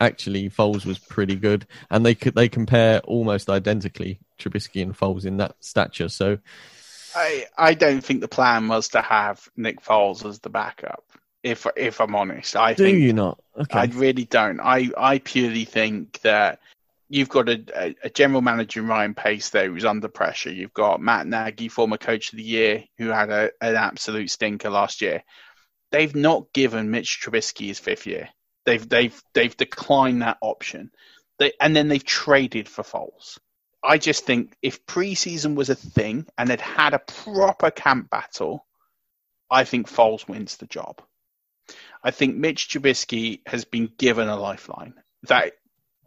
actually 0.00 0.50
Foles 0.50 0.84
was 0.84 0.98
pretty 0.98 1.36
good, 1.36 1.66
and 1.90 2.04
they 2.04 2.14
could 2.14 2.34
they 2.34 2.48
compare 2.48 3.00
almost 3.00 3.48
identically 3.48 4.20
Trubisky 4.38 4.82
and 4.82 4.96
Foles 4.96 5.24
in 5.24 5.36
that 5.38 5.56
stature. 5.60 6.08
So, 6.08 6.38
I 7.14 7.46
I 7.56 7.74
don't 7.74 8.02
think 8.02 8.20
the 8.20 8.28
plan 8.28 8.68
was 8.68 8.88
to 8.88 9.02
have 9.02 9.48
Nick 9.56 9.82
Foles 9.82 10.24
as 10.24 10.40
the 10.40 10.50
backup. 10.50 11.04
If 11.42 11.66
if 11.76 12.00
I'm 12.00 12.14
honest, 12.14 12.56
I 12.56 12.74
do 12.74 12.84
think, 12.84 12.98
you 12.98 13.12
not? 13.12 13.40
Okay. 13.58 13.78
I 13.78 13.84
really 13.86 14.24
don't. 14.24 14.60
I 14.60 14.90
I 14.96 15.18
purely 15.18 15.64
think 15.64 16.20
that 16.20 16.60
you've 17.12 17.28
got 17.28 17.48
a, 17.48 17.94
a, 18.02 18.08
general 18.08 18.40
manager 18.40 18.80
Ryan 18.80 19.14
Pace 19.14 19.50
there 19.50 19.68
who's 19.68 19.84
under 19.84 20.08
pressure. 20.08 20.50
You've 20.50 20.72
got 20.72 21.02
Matt 21.02 21.26
Nagy, 21.26 21.68
former 21.68 21.98
coach 21.98 22.32
of 22.32 22.38
the 22.38 22.42
year, 22.42 22.84
who 22.96 23.08
had 23.08 23.28
a, 23.28 23.50
an 23.60 23.76
absolute 23.76 24.30
stinker 24.30 24.70
last 24.70 25.02
year. 25.02 25.22
They've 25.90 26.14
not 26.14 26.54
given 26.54 26.90
Mitch 26.90 27.20
Trubisky 27.20 27.66
his 27.66 27.78
fifth 27.78 28.06
year. 28.06 28.30
They've 28.64 28.88
they've 28.88 29.22
they've 29.34 29.56
declined 29.56 30.22
that 30.22 30.38
option. 30.40 30.90
They, 31.38 31.52
and 31.60 31.76
then 31.76 31.88
they've 31.88 32.04
traded 32.04 32.68
for 32.68 32.82
Foles. 32.82 33.38
I 33.84 33.98
just 33.98 34.24
think 34.24 34.56
if 34.62 34.86
preseason 34.86 35.54
was 35.56 35.70
a 35.70 35.74
thing 35.74 36.26
and 36.38 36.48
they'd 36.48 36.60
had 36.60 36.94
a 36.94 36.98
proper 37.00 37.70
camp 37.70 38.10
battle, 38.10 38.64
I 39.50 39.64
think 39.64 39.88
Foles 39.88 40.28
wins 40.28 40.56
the 40.56 40.66
job. 40.66 41.02
I 42.02 42.10
think 42.10 42.36
Mitch 42.36 42.68
Trubisky 42.68 43.40
has 43.46 43.64
been 43.64 43.90
given 43.98 44.28
a 44.28 44.36
lifeline 44.36 44.94
that 45.24 45.52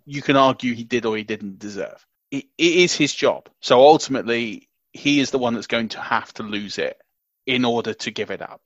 you 0.05 0.21
can 0.21 0.35
argue 0.35 0.73
he 0.73 0.83
did 0.83 1.05
or 1.05 1.17
he 1.17 1.23
didn't 1.23 1.59
deserve. 1.59 2.05
it, 2.31 2.45
it 2.57 2.73
is 2.75 2.93
his 2.95 3.13
job. 3.13 3.49
So 3.61 3.79
ultimately, 3.79 4.69
he 4.93 5.19
is 5.19 5.31
the 5.31 5.37
one 5.39 5.53
that's 5.53 5.67
going 5.67 5.89
to 5.89 5.99
have 5.99 6.33
to 6.35 6.43
lose 6.43 6.77
it 6.77 6.97
in 7.45 7.65
order 7.65 7.93
to 7.93 8.11
give 8.11 8.31
it 8.31 8.41
up. 8.41 8.61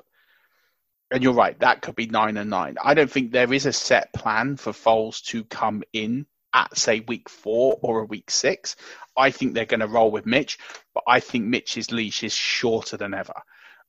And 1.11 1.23
you're 1.23 1.33
right, 1.33 1.59
that 1.59 1.81
could 1.81 1.95
be 1.95 2.07
nine 2.07 2.37
and 2.37 2.49
nine. 2.49 2.77
I 2.83 2.93
don't 2.93 3.09
think 3.09 3.31
there 3.31 3.51
is 3.51 3.65
a 3.65 3.73
set 3.73 4.13
plan 4.13 4.57
for 4.57 4.71
Foles 4.71 5.23
to 5.25 5.43
come 5.43 5.83
in 5.91 6.27
at 6.53 6.77
say 6.77 7.01
week 7.01 7.29
four 7.29 7.77
or 7.81 8.01
a 8.01 8.05
week 8.05 8.31
six. 8.31 8.75
I 9.15 9.31
think 9.31 9.53
they're 9.53 9.65
going 9.65 9.81
to 9.81 9.87
roll 9.87 10.11
with 10.11 10.25
Mitch, 10.25 10.57
but 10.93 11.03
I 11.07 11.19
think 11.19 11.45
Mitch's 11.45 11.91
leash 11.91 12.23
is 12.23 12.33
shorter 12.33 12.97
than 12.97 13.13
ever. 13.13 13.33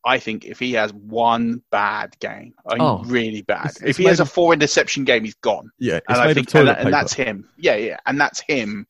I 0.05 0.19
think 0.19 0.45
if 0.45 0.59
he 0.59 0.73
has 0.73 0.93
one 0.93 1.63
bad 1.71 2.19
game, 2.21 2.55
I 2.67 2.75
mean, 2.75 2.83
oh, 2.83 3.03
really 3.05 3.43
bad, 3.43 3.67
it's, 3.67 3.81
it's 3.81 3.91
if 3.91 3.97
he 3.99 4.05
has 4.05 4.21
a 4.21 4.27
four 4.27 4.53
interception 4.55 5.05
game, 5.05 5.25
he's 5.25 5.35
gone. 5.35 5.71
Yeah, 5.79 6.01
and 6.09 6.19
I 6.19 6.33
think, 6.33 6.55
and, 6.55 6.69
and, 6.69 6.93
that's 6.93 7.13
him. 7.13 7.49
Yeah, 7.59 7.77
yeah, 7.77 7.99
and 8.07 8.19
that's 8.19 8.41
him. 8.41 8.87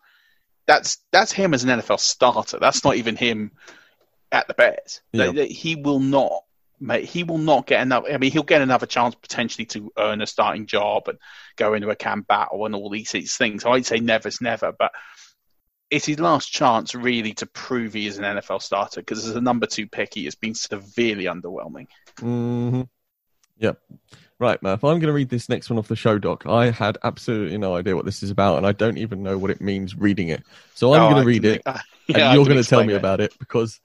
That's 0.66 0.98
that's 1.11 1.33
him 1.33 1.52
as 1.52 1.64
an 1.64 1.80
NFL 1.80 1.98
starter. 1.98 2.59
That's 2.61 2.85
not 2.85 2.94
even 2.94 3.16
him 3.16 3.50
at 4.30 4.46
the 4.46 4.54
Bears. 4.54 5.00
Yeah. 5.12 5.33
he 5.33 5.74
will 5.74 5.98
not. 5.98 6.44
Mate, 6.80 7.04
he 7.04 7.24
will 7.24 7.38
not 7.38 7.66
get 7.66 7.82
another. 7.82 8.10
I 8.10 8.16
mean, 8.16 8.32
he'll 8.32 8.42
get 8.42 8.62
another 8.62 8.86
chance 8.86 9.14
potentially 9.14 9.66
to 9.66 9.92
earn 9.98 10.22
a 10.22 10.26
starting 10.26 10.66
job 10.66 11.08
and 11.08 11.18
go 11.56 11.74
into 11.74 11.90
a 11.90 11.96
camp 11.96 12.26
battle 12.26 12.64
and 12.64 12.74
all 12.74 12.88
these, 12.88 13.10
things. 13.10 13.64
I'd 13.66 13.84
say 13.84 14.00
never's 14.00 14.40
never, 14.40 14.72
but 14.72 14.92
it's 15.90 16.06
his 16.06 16.20
last 16.20 16.50
chance 16.50 16.94
really 16.94 17.34
to 17.34 17.46
prove 17.46 17.92
he 17.92 18.06
is 18.06 18.16
an 18.16 18.24
NFL 18.24 18.62
starter 18.62 19.00
because 19.00 19.26
as 19.26 19.36
a 19.36 19.40
number 19.40 19.66
two 19.66 19.86
pick, 19.86 20.14
he 20.14 20.24
has 20.24 20.34
been 20.34 20.54
severely 20.54 21.24
underwhelming. 21.24 21.88
Mm-hmm. 22.18 22.82
Yep. 23.58 23.78
Right, 24.38 24.62
Murph, 24.62 24.84
I'm 24.84 25.00
going 25.00 25.08
to 25.08 25.12
read 25.12 25.28
this 25.28 25.50
next 25.50 25.68
one 25.68 25.78
off 25.78 25.88
the 25.88 25.96
show 25.96 26.18
doc. 26.18 26.46
I 26.46 26.70
had 26.70 26.96
absolutely 27.04 27.58
no 27.58 27.76
idea 27.76 27.94
what 27.94 28.06
this 28.06 28.22
is 28.22 28.30
about, 28.30 28.56
and 28.56 28.66
I 28.66 28.72
don't 28.72 28.96
even 28.96 29.22
know 29.22 29.36
what 29.36 29.50
it 29.50 29.60
means 29.60 29.94
reading 29.94 30.28
it. 30.28 30.42
So 30.74 30.94
I'm 30.94 31.02
oh, 31.02 31.10
going 31.10 31.22
to 31.22 31.26
read 31.26 31.44
it, 31.44 31.62
uh, 31.66 31.78
yeah, 32.06 32.30
and 32.30 32.34
you're 32.34 32.46
going 32.46 32.62
to 32.62 32.66
tell 32.66 32.82
me 32.82 32.94
it. 32.94 32.96
about 32.96 33.20
it 33.20 33.38
because 33.38 33.80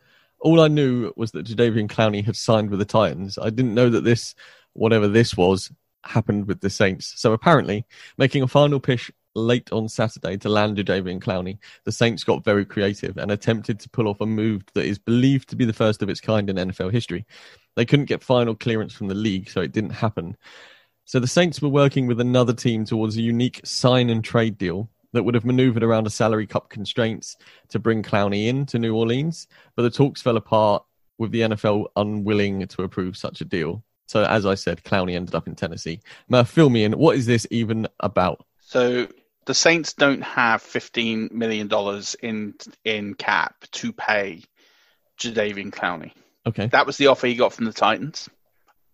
all 0.45 0.61
I 0.61 0.67
knew 0.67 1.11
was 1.15 1.31
that 1.31 1.47
Jadeveon 1.47 1.89
Clowney 1.89 2.23
had 2.23 2.35
signed 2.35 2.69
with 2.69 2.77
the 2.77 2.85
Titans. 2.85 3.39
I 3.39 3.49
didn't 3.49 3.73
know 3.73 3.89
that 3.89 4.03
this, 4.03 4.35
whatever 4.73 5.07
this 5.07 5.35
was, 5.35 5.71
happened 6.03 6.45
with 6.45 6.61
the 6.61 6.69
Saints. 6.69 7.13
So 7.19 7.33
apparently, 7.33 7.83
making 8.19 8.43
a 8.43 8.47
final 8.47 8.79
pitch 8.79 9.11
late 9.33 9.71
on 9.71 9.89
Saturday 9.89 10.37
to 10.37 10.49
land 10.49 10.77
Jadeveon 10.77 11.19
Clowney, 11.19 11.57
the 11.83 11.91
Saints 11.91 12.23
got 12.23 12.45
very 12.45 12.63
creative 12.63 13.17
and 13.17 13.31
attempted 13.31 13.79
to 13.79 13.89
pull 13.89 14.07
off 14.07 14.21
a 14.21 14.27
move 14.27 14.61
that 14.75 14.85
is 14.85 14.99
believed 14.99 15.49
to 15.49 15.55
be 15.55 15.65
the 15.65 15.73
first 15.73 16.03
of 16.03 16.09
its 16.09 16.21
kind 16.21 16.47
in 16.47 16.57
NFL 16.57 16.91
history. 16.91 17.25
They 17.75 17.85
couldn't 17.85 18.05
get 18.05 18.23
final 18.23 18.53
clearance 18.53 18.93
from 18.93 19.07
the 19.07 19.15
league, 19.15 19.49
so 19.49 19.61
it 19.61 19.71
didn't 19.71 19.89
happen. 19.89 20.37
So 21.05 21.19
the 21.19 21.25
Saints 21.25 21.59
were 21.59 21.69
working 21.69 22.05
with 22.05 22.21
another 22.21 22.53
team 22.53 22.85
towards 22.85 23.17
a 23.17 23.23
unique 23.23 23.61
sign 23.63 24.11
and 24.11 24.23
trade 24.23 24.59
deal 24.59 24.89
that 25.15 25.23
would 25.23 25.33
have 25.33 25.45
maneuvered 25.45 25.83
around 25.83 26.05
a 26.05 26.09
salary 26.09 26.45
cap 26.45 26.69
constraints 26.69 27.37
to 27.69 27.79
bring 27.79 28.03
Clowney 28.03 28.47
in 28.47 28.65
to 28.67 28.77
New 28.77 28.95
Orleans, 28.95 29.47
but 29.75 29.83
the 29.83 29.89
talks 29.89 30.21
fell 30.21 30.37
apart 30.37 30.83
with 31.17 31.31
the 31.31 31.41
NFL 31.41 31.87
unwilling 31.95 32.67
to 32.67 32.83
approve 32.83 33.15
such 33.17 33.41
a 33.41 33.45
deal. 33.45 33.83
So, 34.07 34.23
as 34.23 34.45
I 34.45 34.55
said, 34.55 34.83
Clowney 34.83 35.15
ended 35.15 35.33
up 35.33 35.47
in 35.47 35.55
Tennessee. 35.55 36.01
Murph, 36.29 36.49
fill 36.49 36.69
me 36.69 36.83
in. 36.83 36.91
What 36.93 37.15
is 37.15 37.25
this 37.25 37.47
even 37.49 37.87
about? 38.01 38.45
So, 38.59 39.07
the 39.45 39.53
Saints 39.53 39.93
don't 39.93 40.21
have 40.21 40.61
fifteen 40.61 41.29
million 41.31 41.67
dollars 41.67 42.15
in 42.21 42.55
in 42.83 43.13
cap 43.13 43.55
to 43.71 43.93
pay 43.93 44.43
Jadeveon 45.17 45.71
Clowney. 45.71 46.11
Okay. 46.45 46.67
That 46.67 46.85
was 46.85 46.97
the 46.97 47.07
offer 47.07 47.27
he 47.27 47.35
got 47.35 47.53
from 47.53 47.65
the 47.65 47.73
Titans. 47.73 48.29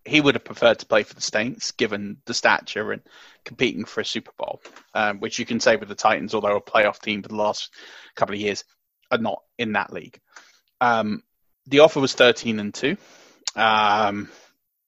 He 0.04 0.20
would 0.20 0.34
have 0.34 0.44
preferred 0.44 0.80
to 0.80 0.86
play 0.86 1.04
for 1.04 1.14
the 1.14 1.20
Saints, 1.20 1.72
given 1.72 2.18
the 2.26 2.34
stature 2.34 2.92
and 2.92 3.02
competing 3.44 3.84
for 3.84 4.00
a 4.00 4.04
Super 4.04 4.32
Bowl, 4.36 4.60
um, 4.94 5.20
which 5.20 5.38
you 5.38 5.46
can 5.46 5.60
say 5.60 5.76
with 5.76 5.88
the 5.88 5.94
Titans, 5.94 6.34
although 6.34 6.56
a 6.56 6.62
playoff 6.62 7.00
team 7.00 7.22
for 7.22 7.28
the 7.28 7.36
last 7.36 7.70
couple 8.16 8.34
of 8.34 8.40
years, 8.40 8.64
are 9.10 9.18
not 9.18 9.42
in 9.58 9.72
that 9.72 9.92
league. 9.92 10.18
Um, 10.80 11.22
the 11.66 11.80
offer 11.80 12.00
was 12.00 12.14
13 12.14 12.58
and 12.58 12.74
2. 12.74 12.96
Um, 13.54 14.28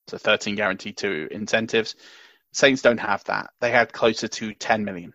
so 0.09 0.19
13 0.19 0.57
guaranteed 0.57 0.97
two 0.97 1.29
incentives. 1.31 1.95
Saints 2.53 2.83
don't 2.83 2.99
have 2.99 3.25
that. 3.25 3.51
They 3.61 3.71
had 3.71 3.93
closer 3.93 4.29
to 4.29 4.55
10 4.55 4.85
million. 4.85 5.13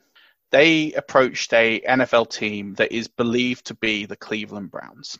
They 0.51 0.93
approached 0.93 1.53
a 1.53 1.79
NFL 1.81 2.31
team 2.31 2.73
that 2.75 2.91
is 2.91 3.07
believed 3.07 3.67
to 3.67 3.75
be 3.75 4.05
the 4.05 4.15
Cleveland 4.15 4.71
Browns. 4.71 5.19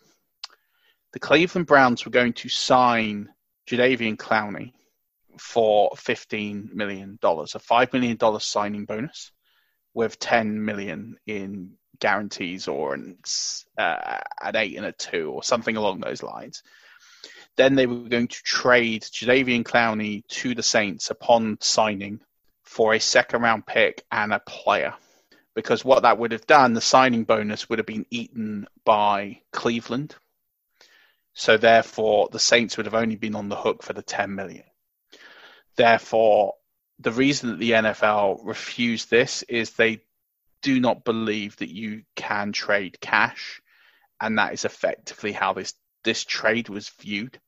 The 1.14 1.20
Cleveland 1.20 1.68
Browns 1.68 2.06
were 2.06 2.12
going 2.12 2.34
to 2.34 2.50
sign 2.50 3.30
Jadeveon 3.70 4.18
Clowney 4.18 4.74
for 5.38 5.92
$15 5.92 6.74
million, 6.74 7.20
a 7.22 7.28
$5 7.28 7.94
million 7.94 8.40
signing 8.40 8.86
bonus 8.86 9.32
with 9.94 10.20
10 10.20 10.64
million 10.64 11.18
in 11.28 11.74
guarantees 12.00 12.68
or 12.68 12.94
an, 12.94 13.18
uh, 13.78 14.18
an 14.42 14.56
eight 14.56 14.78
and 14.78 14.86
a 14.86 14.92
two 14.92 15.32
or 15.32 15.44
something 15.44 15.76
along 15.76 16.00
those 16.00 16.24
lines. 16.24 16.64
Then 17.58 17.76
they 17.76 17.86
were 17.86 18.10
going 18.10 18.30
to 18.30 18.44
trade 18.44 19.04
Jadeveon 19.04 19.64
Clowney 19.64 20.26
to 20.28 20.56
the 20.56 20.64
Saints 20.64 21.12
upon 21.12 21.58
signing 21.62 22.22
for 22.64 22.94
a 22.94 23.00
second 23.00 23.42
round 23.42 23.66
pick 23.66 24.04
and 24.12 24.34
a 24.34 24.40
player. 24.40 24.94
Because 25.56 25.84
what 25.84 26.04
that 26.04 26.18
would 26.18 26.32
have 26.32 26.48
done, 26.48 26.74
the 26.74 26.82
signing 26.82 27.24
bonus 27.24 27.68
would 27.68 27.80
have 27.80 27.86
been 27.86 28.06
eaten 28.10 28.66
by 28.86 29.42
Cleveland. 29.52 30.16
So 31.40 31.56
therefore, 31.56 32.28
the 32.30 32.38
Saints 32.38 32.76
would 32.76 32.86
have 32.86 32.94
only 32.94 33.16
been 33.16 33.34
on 33.34 33.48
the 33.48 33.56
hook 33.56 33.82
for 33.82 33.94
the 33.94 34.02
10 34.02 34.36
million. 34.36 34.66
Therefore, 35.78 36.56
the 37.00 37.14
reason 37.14 37.52
that 37.52 37.60
the 37.60 37.72
NFL 37.72 38.42
refused 38.44 39.10
this 39.10 39.44
is 39.44 39.72
they 39.72 40.02
do 40.62 40.82
not 40.82 41.06
believe 41.06 41.56
that 41.58 41.74
you 41.74 42.04
can 42.18 42.52
trade 42.52 43.00
cash, 43.00 43.62
and 44.20 44.38
that 44.38 44.52
is 44.52 44.66
effectively 44.66 45.32
how 45.32 45.54
this 45.54 45.74
this 46.04 46.26
trade 46.26 46.68
was 46.68 46.90
viewed. 47.00 47.40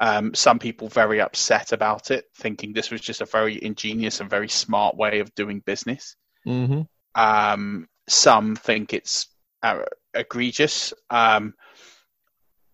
Um, 0.00 0.34
some 0.34 0.58
people 0.58 0.88
very 0.88 1.20
upset 1.20 1.70
about 1.70 2.10
it, 2.10 2.24
thinking 2.34 2.72
this 2.72 2.90
was 2.90 3.00
just 3.00 3.20
a 3.20 3.26
very 3.26 3.62
ingenious 3.64 4.18
and 4.18 4.28
very 4.28 4.48
smart 4.48 4.96
way 4.96 5.20
of 5.20 5.32
doing 5.36 5.60
business. 5.60 6.16
Mm-hmm. 6.44 6.80
Um, 7.14 7.86
some 8.08 8.56
think 8.56 8.92
it's 8.92 9.28
uh, 9.62 9.82
egregious. 10.12 10.92
Um, 11.10 11.54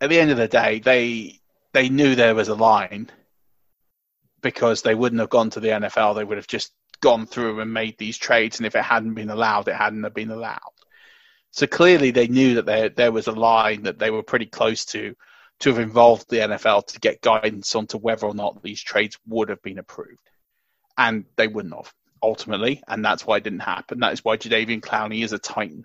at 0.00 0.10
the 0.10 0.18
end 0.18 0.30
of 0.30 0.36
the 0.36 0.48
day, 0.48 0.78
they 0.78 1.40
they 1.72 1.88
knew 1.88 2.14
there 2.14 2.34
was 2.34 2.48
a 2.48 2.54
line 2.54 3.10
because 4.40 4.82
they 4.82 4.94
wouldn't 4.94 5.20
have 5.20 5.30
gone 5.30 5.50
to 5.50 5.60
the 5.60 5.68
NFL. 5.68 6.16
They 6.16 6.24
would 6.24 6.38
have 6.38 6.46
just 6.46 6.72
gone 7.00 7.26
through 7.26 7.60
and 7.60 7.72
made 7.72 7.98
these 7.98 8.18
trades, 8.18 8.58
and 8.58 8.66
if 8.66 8.74
it 8.74 8.82
hadn't 8.82 9.14
been 9.14 9.30
allowed, 9.30 9.68
it 9.68 9.76
hadn't 9.76 10.04
have 10.04 10.14
been 10.14 10.30
allowed. 10.30 10.58
So 11.52 11.66
clearly, 11.66 12.10
they 12.10 12.28
knew 12.28 12.54
that 12.54 12.66
there 12.66 12.88
there 12.88 13.12
was 13.12 13.26
a 13.26 13.32
line 13.32 13.82
that 13.82 13.98
they 13.98 14.10
were 14.10 14.22
pretty 14.22 14.46
close 14.46 14.84
to 14.86 15.14
to 15.60 15.70
have 15.70 15.78
involved 15.78 16.30
the 16.30 16.38
NFL 16.38 16.86
to 16.86 17.00
get 17.00 17.20
guidance 17.20 17.74
onto 17.74 17.98
whether 17.98 18.26
or 18.26 18.34
not 18.34 18.62
these 18.62 18.80
trades 18.80 19.18
would 19.26 19.50
have 19.50 19.62
been 19.62 19.78
approved, 19.78 20.30
and 20.96 21.24
they 21.36 21.48
wouldn't 21.48 21.74
have 21.74 21.92
ultimately, 22.22 22.82
and 22.88 23.04
that's 23.04 23.26
why 23.26 23.36
it 23.36 23.44
didn't 23.44 23.60
happen. 23.60 24.00
That 24.00 24.12
is 24.12 24.24
why 24.24 24.36
Jadeveon 24.36 24.80
Clowney 24.80 25.24
is 25.24 25.32
a 25.32 25.38
Titan. 25.38 25.84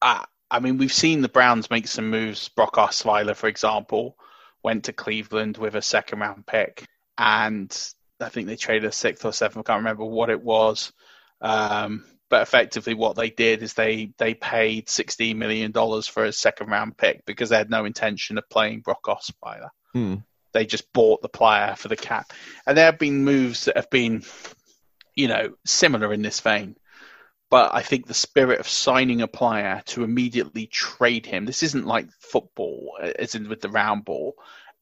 Uh, 0.00 0.24
I 0.50 0.60
mean, 0.60 0.78
we've 0.78 0.92
seen 0.92 1.20
the 1.20 1.28
Browns 1.28 1.70
make 1.70 1.88
some 1.88 2.10
moves. 2.10 2.48
Brock 2.48 2.74
Osweiler, 2.74 3.36
for 3.36 3.48
example, 3.48 4.16
went 4.62 4.84
to 4.84 4.92
Cleveland 4.92 5.58
with 5.58 5.74
a 5.74 5.82
second 5.82 6.20
round 6.20 6.46
pick, 6.46 6.84
and 7.16 7.70
I 8.20 8.28
think 8.28 8.46
they 8.46 8.56
traded 8.56 8.88
a 8.88 8.92
sixth 8.92 9.24
or 9.24 9.32
seventh. 9.32 9.66
I 9.66 9.72
can't 9.72 9.80
remember 9.80 10.04
what 10.04 10.30
it 10.30 10.42
was. 10.42 10.92
Um, 11.40 12.04
but 12.30 12.42
effectively, 12.42 12.94
what 12.94 13.16
they 13.16 13.30
did 13.30 13.62
is 13.62 13.74
they 13.74 14.12
they 14.18 14.34
paid 14.34 14.88
sixteen 14.88 15.38
million 15.38 15.72
dollars 15.72 16.06
for 16.06 16.24
a 16.24 16.32
second 16.32 16.68
round 16.68 16.96
pick 16.96 17.24
because 17.24 17.48
they 17.48 17.56
had 17.56 17.70
no 17.70 17.84
intention 17.84 18.38
of 18.38 18.48
playing 18.48 18.80
Brock 18.80 19.04
Osweiler. 19.04 19.70
Hmm. 19.92 20.16
They 20.52 20.66
just 20.66 20.92
bought 20.92 21.22
the 21.22 21.28
player 21.28 21.74
for 21.76 21.88
the 21.88 21.96
cap, 21.96 22.32
and 22.66 22.76
there 22.76 22.86
have 22.86 22.98
been 22.98 23.24
moves 23.24 23.66
that 23.66 23.76
have 23.76 23.90
been, 23.90 24.24
you 25.14 25.28
know, 25.28 25.54
similar 25.64 26.12
in 26.12 26.22
this 26.22 26.40
vein. 26.40 26.76
But 27.50 27.74
I 27.74 27.82
think 27.82 28.06
the 28.06 28.14
spirit 28.14 28.60
of 28.60 28.68
signing 28.68 29.22
a 29.22 29.28
player 29.28 29.82
to 29.86 30.04
immediately 30.04 30.66
trade 30.66 31.24
him. 31.24 31.46
This 31.46 31.62
isn't 31.62 31.86
like 31.86 32.10
football, 32.20 32.98
uh, 33.02 33.12
as 33.18 33.34
in 33.34 33.48
with 33.48 33.62
the 33.62 33.70
round 33.70 34.04
ball 34.04 34.34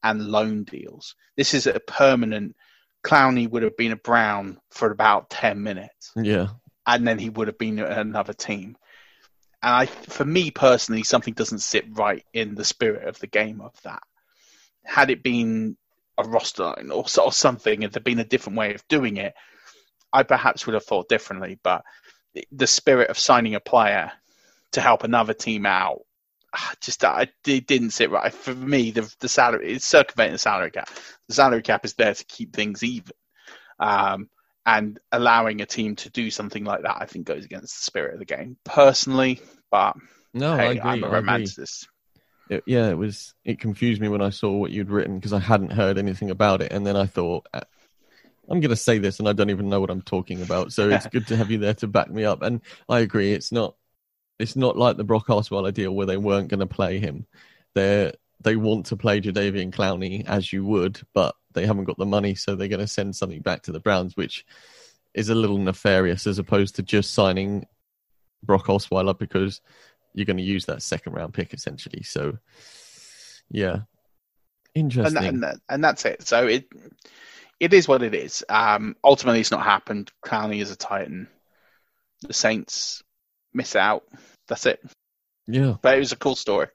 and 0.03 0.27
loan 0.27 0.63
deals. 0.63 1.15
This 1.37 1.53
is 1.53 1.65
a 1.65 1.79
permanent 1.79 2.55
Clowney 3.03 3.49
would 3.49 3.63
have 3.63 3.77
been 3.77 3.93
a 3.93 3.97
Brown 3.97 4.59
for 4.69 4.91
about 4.91 5.29
10 5.29 5.63
minutes. 5.63 6.11
Yeah. 6.15 6.47
And 6.85 7.07
then 7.07 7.19
he 7.19 7.29
would 7.29 7.47
have 7.47 7.57
been 7.57 7.79
another 7.79 8.33
team. 8.33 8.77
And 9.63 9.73
I, 9.73 9.85
for 9.85 10.25
me 10.25 10.51
personally, 10.51 11.03
something 11.03 11.33
doesn't 11.33 11.59
sit 11.59 11.85
right 11.97 12.25
in 12.33 12.55
the 12.55 12.65
spirit 12.65 13.07
of 13.07 13.19
the 13.19 13.27
game 13.27 13.61
of 13.61 13.73
that. 13.83 14.03
Had 14.83 15.09
it 15.09 15.23
been 15.23 15.77
a 16.17 16.23
roster 16.23 16.63
line 16.63 16.91
or, 16.91 17.05
or 17.21 17.31
something, 17.31 17.83
if 17.83 17.91
there'd 17.91 18.03
been 18.03 18.19
a 18.19 18.25
different 18.25 18.57
way 18.57 18.73
of 18.73 18.87
doing 18.87 19.17
it, 19.17 19.33
I 20.11 20.23
perhaps 20.23 20.65
would 20.65 20.73
have 20.73 20.85
thought 20.85 21.09
differently. 21.09 21.59
But 21.61 21.83
the 22.51 22.67
spirit 22.67 23.09
of 23.09 23.17
signing 23.17 23.55
a 23.55 23.59
player 23.59 24.11
to 24.73 24.81
help 24.81 25.03
another 25.03 25.33
team 25.33 25.65
out 25.65 26.01
just 26.81 27.03
I, 27.03 27.27
it 27.45 27.67
didn't 27.67 27.91
sit 27.91 28.11
right 28.11 28.33
for 28.33 28.53
me. 28.53 28.91
The 28.91 29.13
the 29.19 29.29
salary 29.29 29.73
it's 29.73 29.85
circumventing 29.85 30.33
the 30.33 30.39
salary 30.39 30.71
cap. 30.71 30.89
The 31.27 31.33
salary 31.33 31.61
cap 31.61 31.85
is 31.85 31.93
there 31.93 32.13
to 32.13 32.25
keep 32.25 32.53
things 32.53 32.83
even, 32.83 33.13
um, 33.79 34.29
and 34.65 34.99
allowing 35.11 35.61
a 35.61 35.65
team 35.65 35.95
to 35.97 36.09
do 36.09 36.31
something 36.31 36.63
like 36.63 36.83
that, 36.83 36.97
I 36.99 37.05
think, 37.05 37.25
goes 37.25 37.45
against 37.45 37.77
the 37.77 37.83
spirit 37.83 38.13
of 38.13 38.19
the 38.19 38.25
game. 38.25 38.57
Personally, 38.63 39.41
but 39.71 39.95
no, 40.33 40.55
hey, 40.55 40.67
I 40.67 40.71
agree. 40.71 40.91
I'm 40.91 41.03
a 41.03 41.07
romanticist. 41.07 41.87
It, 42.49 42.63
yeah, 42.65 42.89
it 42.89 42.97
was. 42.97 43.33
It 43.43 43.59
confused 43.59 44.01
me 44.01 44.07
when 44.07 44.21
I 44.21 44.29
saw 44.29 44.51
what 44.51 44.71
you'd 44.71 44.89
written 44.89 45.15
because 45.15 45.33
I 45.33 45.39
hadn't 45.39 45.73
heard 45.73 45.97
anything 45.97 46.29
about 46.29 46.61
it, 46.61 46.71
and 46.71 46.85
then 46.85 46.95
I 46.95 47.05
thought. 47.05 47.47
I'm 48.49 48.59
going 48.59 48.69
to 48.69 48.75
say 48.75 48.97
this, 48.97 49.19
and 49.19 49.27
I 49.27 49.33
don't 49.33 49.49
even 49.49 49.69
know 49.69 49.81
what 49.81 49.89
I'm 49.89 50.01
talking 50.01 50.41
about. 50.41 50.71
So 50.71 50.89
it's 50.89 51.07
good 51.07 51.27
to 51.27 51.35
have 51.35 51.51
you 51.51 51.57
there 51.57 51.73
to 51.75 51.87
back 51.87 52.09
me 52.09 52.23
up. 52.23 52.41
And 52.41 52.61
I 52.87 52.99
agree, 52.99 53.33
it's 53.33 53.51
not 53.51 53.75
it's 54.39 54.55
not 54.55 54.77
like 54.77 54.97
the 54.97 55.03
Brock 55.03 55.27
Osweiler 55.27 55.73
deal 55.73 55.91
where 55.91 56.05
they 56.05 56.17
weren't 56.17 56.49
going 56.49 56.59
to 56.59 56.67
play 56.67 56.99
him. 56.99 57.25
They 57.75 58.13
they 58.41 58.55
want 58.55 58.87
to 58.87 58.97
play 58.97 59.19
Jadeveon 59.19 59.73
Clowney 59.73 60.25
as 60.27 60.53
you 60.53 60.63
would, 60.63 61.01
but 61.13 61.35
they 61.53 61.65
haven't 61.65 61.85
got 61.85 61.97
the 61.97 62.05
money, 62.05 62.35
so 62.35 62.55
they're 62.55 62.67
going 62.67 62.79
to 62.79 62.87
send 62.87 63.15
something 63.15 63.41
back 63.41 63.63
to 63.63 63.71
the 63.71 63.79
Browns, 63.79 64.15
which 64.15 64.45
is 65.13 65.29
a 65.29 65.35
little 65.35 65.57
nefarious 65.57 66.27
as 66.27 66.37
opposed 66.37 66.75
to 66.75 66.83
just 66.83 67.13
signing 67.13 67.65
Brock 68.43 68.67
Osweiler 68.67 69.17
because 69.17 69.61
you're 70.13 70.25
going 70.25 70.37
to 70.37 70.43
use 70.43 70.65
that 70.65 70.83
second 70.83 71.13
round 71.13 71.33
pick 71.33 71.53
essentially. 71.53 72.03
So, 72.03 72.37
yeah, 73.49 73.81
interesting. 74.75 75.17
And, 75.17 75.25
that, 75.25 75.33
and, 75.33 75.43
that, 75.43 75.55
and 75.69 75.83
that's 75.83 76.05
it. 76.05 76.27
So 76.27 76.45
it 76.45 76.67
it 77.59 77.73
is 77.73 77.87
what 77.87 78.03
it 78.03 78.13
is. 78.13 78.43
Um, 78.49 78.95
ultimately, 79.03 79.39
it's 79.39 79.51
not 79.51 79.63
happened. 79.63 80.11
Clowney 80.25 80.61
is 80.61 80.71
a 80.71 80.75
Titan. 80.75 81.27
The 82.21 82.33
Saints 82.33 83.03
miss 83.53 83.75
out. 83.75 84.03
That's 84.47 84.65
it. 84.65 84.79
Yeah, 85.47 85.75
but 85.81 85.95
it 85.95 85.99
was 85.99 86.11
a 86.11 86.17
cool 86.17 86.35
story. 86.35 86.67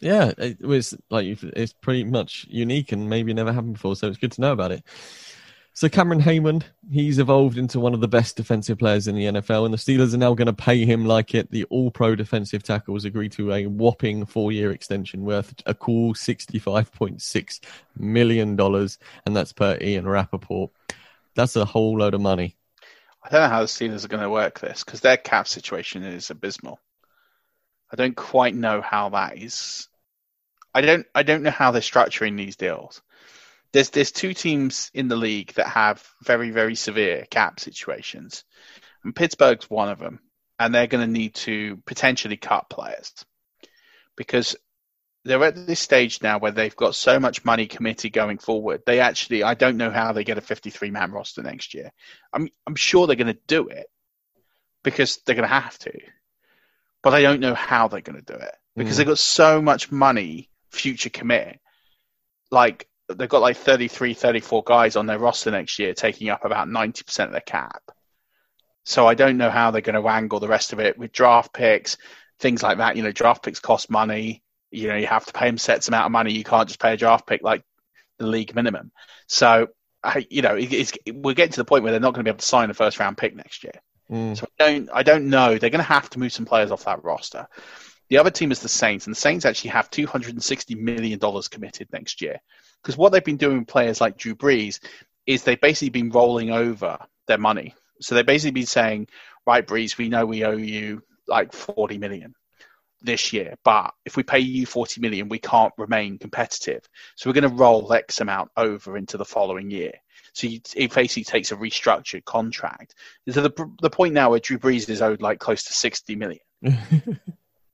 Yeah, 0.00 0.32
it 0.38 0.60
was 0.60 0.94
like 1.10 1.26
it's 1.42 1.72
pretty 1.74 2.04
much 2.04 2.46
unique 2.48 2.92
and 2.92 3.10
maybe 3.10 3.34
never 3.34 3.52
happened 3.52 3.74
before, 3.74 3.96
so 3.96 4.08
it's 4.08 4.18
good 4.18 4.32
to 4.32 4.40
know 4.40 4.52
about 4.52 4.72
it. 4.72 4.84
So 5.80 5.88
Cameron 5.88 6.20
Heyward, 6.20 6.64
he's 6.92 7.18
evolved 7.18 7.56
into 7.56 7.80
one 7.80 7.94
of 7.94 8.02
the 8.02 8.06
best 8.06 8.36
defensive 8.36 8.78
players 8.78 9.08
in 9.08 9.14
the 9.14 9.24
NFL, 9.24 9.64
and 9.64 9.72
the 9.72 9.78
Steelers 9.78 10.12
are 10.12 10.18
now 10.18 10.34
going 10.34 10.44
to 10.44 10.52
pay 10.52 10.84
him 10.84 11.06
like 11.06 11.34
it. 11.34 11.50
The 11.50 11.64
All-Pro 11.70 12.16
defensive 12.16 12.62
tackle 12.62 12.96
has 12.96 13.06
agreed 13.06 13.32
to 13.32 13.50
a 13.50 13.64
whopping 13.64 14.26
four-year 14.26 14.72
extension 14.72 15.24
worth 15.24 15.54
a 15.64 15.72
cool 15.72 16.14
sixty-five 16.14 16.92
point 16.92 17.22
six 17.22 17.62
million 17.96 18.56
dollars, 18.56 18.98
and 19.24 19.34
that's 19.34 19.54
per 19.54 19.78
Ian 19.80 20.06
Rapoport. 20.06 20.70
That's 21.34 21.56
a 21.56 21.64
whole 21.64 21.96
load 21.96 22.12
of 22.12 22.20
money. 22.20 22.58
I 23.24 23.30
don't 23.30 23.40
know 23.40 23.48
how 23.48 23.60
the 23.62 23.66
Steelers 23.66 24.04
are 24.04 24.08
going 24.08 24.22
to 24.22 24.28
work 24.28 24.60
this 24.60 24.84
because 24.84 25.00
their 25.00 25.16
cap 25.16 25.48
situation 25.48 26.02
is 26.02 26.28
abysmal. 26.28 26.78
I 27.90 27.96
don't 27.96 28.14
quite 28.14 28.54
know 28.54 28.82
how 28.82 29.08
that 29.08 29.38
is. 29.38 29.88
I 30.74 30.82
don't. 30.82 31.06
I 31.14 31.22
don't 31.22 31.42
know 31.42 31.50
how 31.50 31.70
they're 31.70 31.80
structuring 31.80 32.36
these 32.36 32.56
deals. 32.56 33.00
There's 33.72 33.90
there's 33.90 34.12
two 34.12 34.34
teams 34.34 34.90
in 34.94 35.08
the 35.08 35.16
league 35.16 35.52
that 35.54 35.68
have 35.68 36.06
very 36.24 36.50
very 36.50 36.74
severe 36.74 37.26
cap 37.30 37.60
situations, 37.60 38.44
and 39.04 39.14
Pittsburgh's 39.14 39.70
one 39.70 39.88
of 39.88 39.98
them, 39.98 40.20
and 40.58 40.74
they're 40.74 40.86
going 40.86 41.06
to 41.06 41.12
need 41.12 41.34
to 41.36 41.76
potentially 41.86 42.36
cut 42.36 42.68
players 42.68 43.12
because 44.16 44.56
they're 45.24 45.44
at 45.44 45.66
this 45.66 45.80
stage 45.80 46.22
now 46.22 46.38
where 46.38 46.50
they've 46.50 46.76
got 46.76 46.94
so 46.94 47.20
much 47.20 47.44
money 47.44 47.66
committed 47.66 48.12
going 48.12 48.38
forward. 48.38 48.82
They 48.86 49.00
actually, 49.00 49.42
I 49.42 49.54
don't 49.54 49.76
know 49.76 49.90
how 49.90 50.12
they 50.12 50.24
get 50.24 50.38
a 50.38 50.40
53 50.40 50.90
man 50.90 51.12
roster 51.12 51.42
next 51.42 51.74
year. 51.74 51.90
I'm, 52.32 52.48
I'm 52.66 52.74
sure 52.74 53.06
they're 53.06 53.16
going 53.16 53.26
to 53.34 53.38
do 53.46 53.68
it, 53.68 53.86
because 54.82 55.18
they're 55.24 55.34
going 55.34 55.48
to 55.48 55.54
have 55.54 55.78
to. 55.80 55.92
But 57.02 57.14
I 57.14 57.22
don't 57.22 57.40
know 57.40 57.54
how 57.54 57.88
they're 57.88 58.00
going 58.00 58.22
to 58.22 58.32
do 58.32 58.38
it 58.38 58.54
because 58.76 58.94
Mm. 58.94 58.96
they've 58.98 59.06
got 59.06 59.18
so 59.18 59.60
much 59.60 59.90
money 59.92 60.50
future 60.70 61.10
commit. 61.10 61.60
Like 62.50 62.88
they've 63.14 63.28
got 63.28 63.42
like 63.42 63.56
33, 63.56 64.14
34 64.14 64.62
guys 64.64 64.96
on 64.96 65.06
their 65.06 65.18
roster 65.18 65.50
next 65.50 65.78
year, 65.78 65.94
taking 65.94 66.28
up 66.28 66.44
about 66.44 66.68
90% 66.68 67.24
of 67.24 67.32
their 67.32 67.40
cap. 67.40 67.82
So 68.84 69.06
I 69.06 69.14
don't 69.14 69.36
know 69.36 69.50
how 69.50 69.70
they're 69.70 69.82
going 69.82 69.94
to 69.94 70.00
wangle 70.00 70.40
the 70.40 70.48
rest 70.48 70.72
of 70.72 70.80
it 70.80 70.98
with 70.98 71.12
draft 71.12 71.52
picks, 71.52 71.96
things 72.38 72.62
like 72.62 72.78
that. 72.78 72.96
You 72.96 73.02
know, 73.02 73.12
draft 73.12 73.44
picks 73.44 73.60
cost 73.60 73.90
money. 73.90 74.42
You 74.70 74.88
know, 74.88 74.96
you 74.96 75.06
have 75.06 75.26
to 75.26 75.32
pay 75.32 75.46
them 75.46 75.58
sets 75.58 75.88
amount 75.88 76.06
of 76.06 76.12
money. 76.12 76.32
You 76.32 76.44
can't 76.44 76.68
just 76.68 76.80
pay 76.80 76.94
a 76.94 76.96
draft 76.96 77.26
pick 77.26 77.42
like 77.42 77.62
the 78.18 78.26
league 78.26 78.54
minimum. 78.54 78.92
So, 79.26 79.68
I, 80.02 80.26
you 80.30 80.42
know, 80.42 80.56
it, 80.56 80.72
it's, 80.72 80.92
we're 81.12 81.34
getting 81.34 81.52
to 81.52 81.60
the 81.60 81.64
point 81.64 81.82
where 81.82 81.92
they're 81.92 82.00
not 82.00 82.14
going 82.14 82.24
to 82.24 82.28
be 82.28 82.30
able 82.30 82.38
to 82.38 82.46
sign 82.46 82.70
a 82.70 82.74
first 82.74 82.98
round 82.98 83.18
pick 83.18 83.34
next 83.34 83.64
year. 83.64 83.74
Mm. 84.10 84.36
So 84.36 84.46
I 84.58 84.64
don't, 84.70 84.90
I 84.92 85.02
don't 85.02 85.28
know. 85.28 85.58
They're 85.58 85.70
going 85.70 85.84
to 85.84 85.84
have 85.84 86.10
to 86.10 86.18
move 86.18 86.32
some 86.32 86.46
players 86.46 86.70
off 86.70 86.84
that 86.84 87.04
roster. 87.04 87.46
The 88.08 88.18
other 88.18 88.30
team 88.30 88.50
is 88.50 88.58
the 88.58 88.68
Saints, 88.68 89.06
and 89.06 89.14
the 89.14 89.20
Saints 89.20 89.44
actually 89.44 89.70
have 89.70 89.88
two 89.88 90.06
hundred 90.06 90.34
and 90.34 90.42
sixty 90.42 90.74
million 90.74 91.20
dollars 91.20 91.46
committed 91.46 91.88
next 91.92 92.20
year. 92.20 92.40
Because 92.82 92.96
what 92.96 93.12
they've 93.12 93.24
been 93.24 93.36
doing 93.36 93.60
with 93.60 93.68
players 93.68 94.00
like 94.00 94.16
Drew 94.16 94.34
Brees 94.34 94.80
is 95.26 95.42
they've 95.42 95.60
basically 95.60 95.90
been 95.90 96.10
rolling 96.10 96.50
over 96.50 96.98
their 97.26 97.38
money. 97.38 97.74
So 98.00 98.14
they've 98.14 98.26
basically 98.26 98.52
been 98.52 98.66
saying, 98.66 99.08
right, 99.46 99.66
Brees, 99.66 99.98
we 99.98 100.08
know 100.08 100.26
we 100.26 100.44
owe 100.44 100.56
you 100.56 101.02
like 101.28 101.52
forty 101.52 101.98
million 101.98 102.34
this 103.02 103.32
year, 103.32 103.54
but 103.64 103.94
if 104.04 104.16
we 104.16 104.22
pay 104.22 104.40
you 104.40 104.66
forty 104.66 105.00
million, 105.00 105.28
we 105.28 105.38
can't 105.38 105.74
remain 105.76 106.18
competitive. 106.18 106.88
So 107.16 107.28
we're 107.28 107.34
going 107.34 107.50
to 107.50 107.56
roll 107.56 107.92
X 107.92 108.20
amount 108.20 108.50
over 108.56 108.96
into 108.96 109.16
the 109.16 109.24
following 109.24 109.70
year. 109.70 109.92
So 110.32 110.46
you, 110.46 110.60
it 110.74 110.94
basically 110.94 111.24
takes 111.24 111.52
a 111.52 111.56
restructured 111.56 112.24
contract. 112.24 112.94
To 113.28 113.42
the 113.42 113.70
the 113.82 113.90
point 113.90 114.14
now 114.14 114.30
where 114.30 114.40
Drew 114.40 114.58
Brees 114.58 114.88
is 114.88 115.02
owed 115.02 115.20
like 115.20 115.38
close 115.38 115.64
to 115.64 115.72
sixty 115.72 116.16
million. 116.16 116.40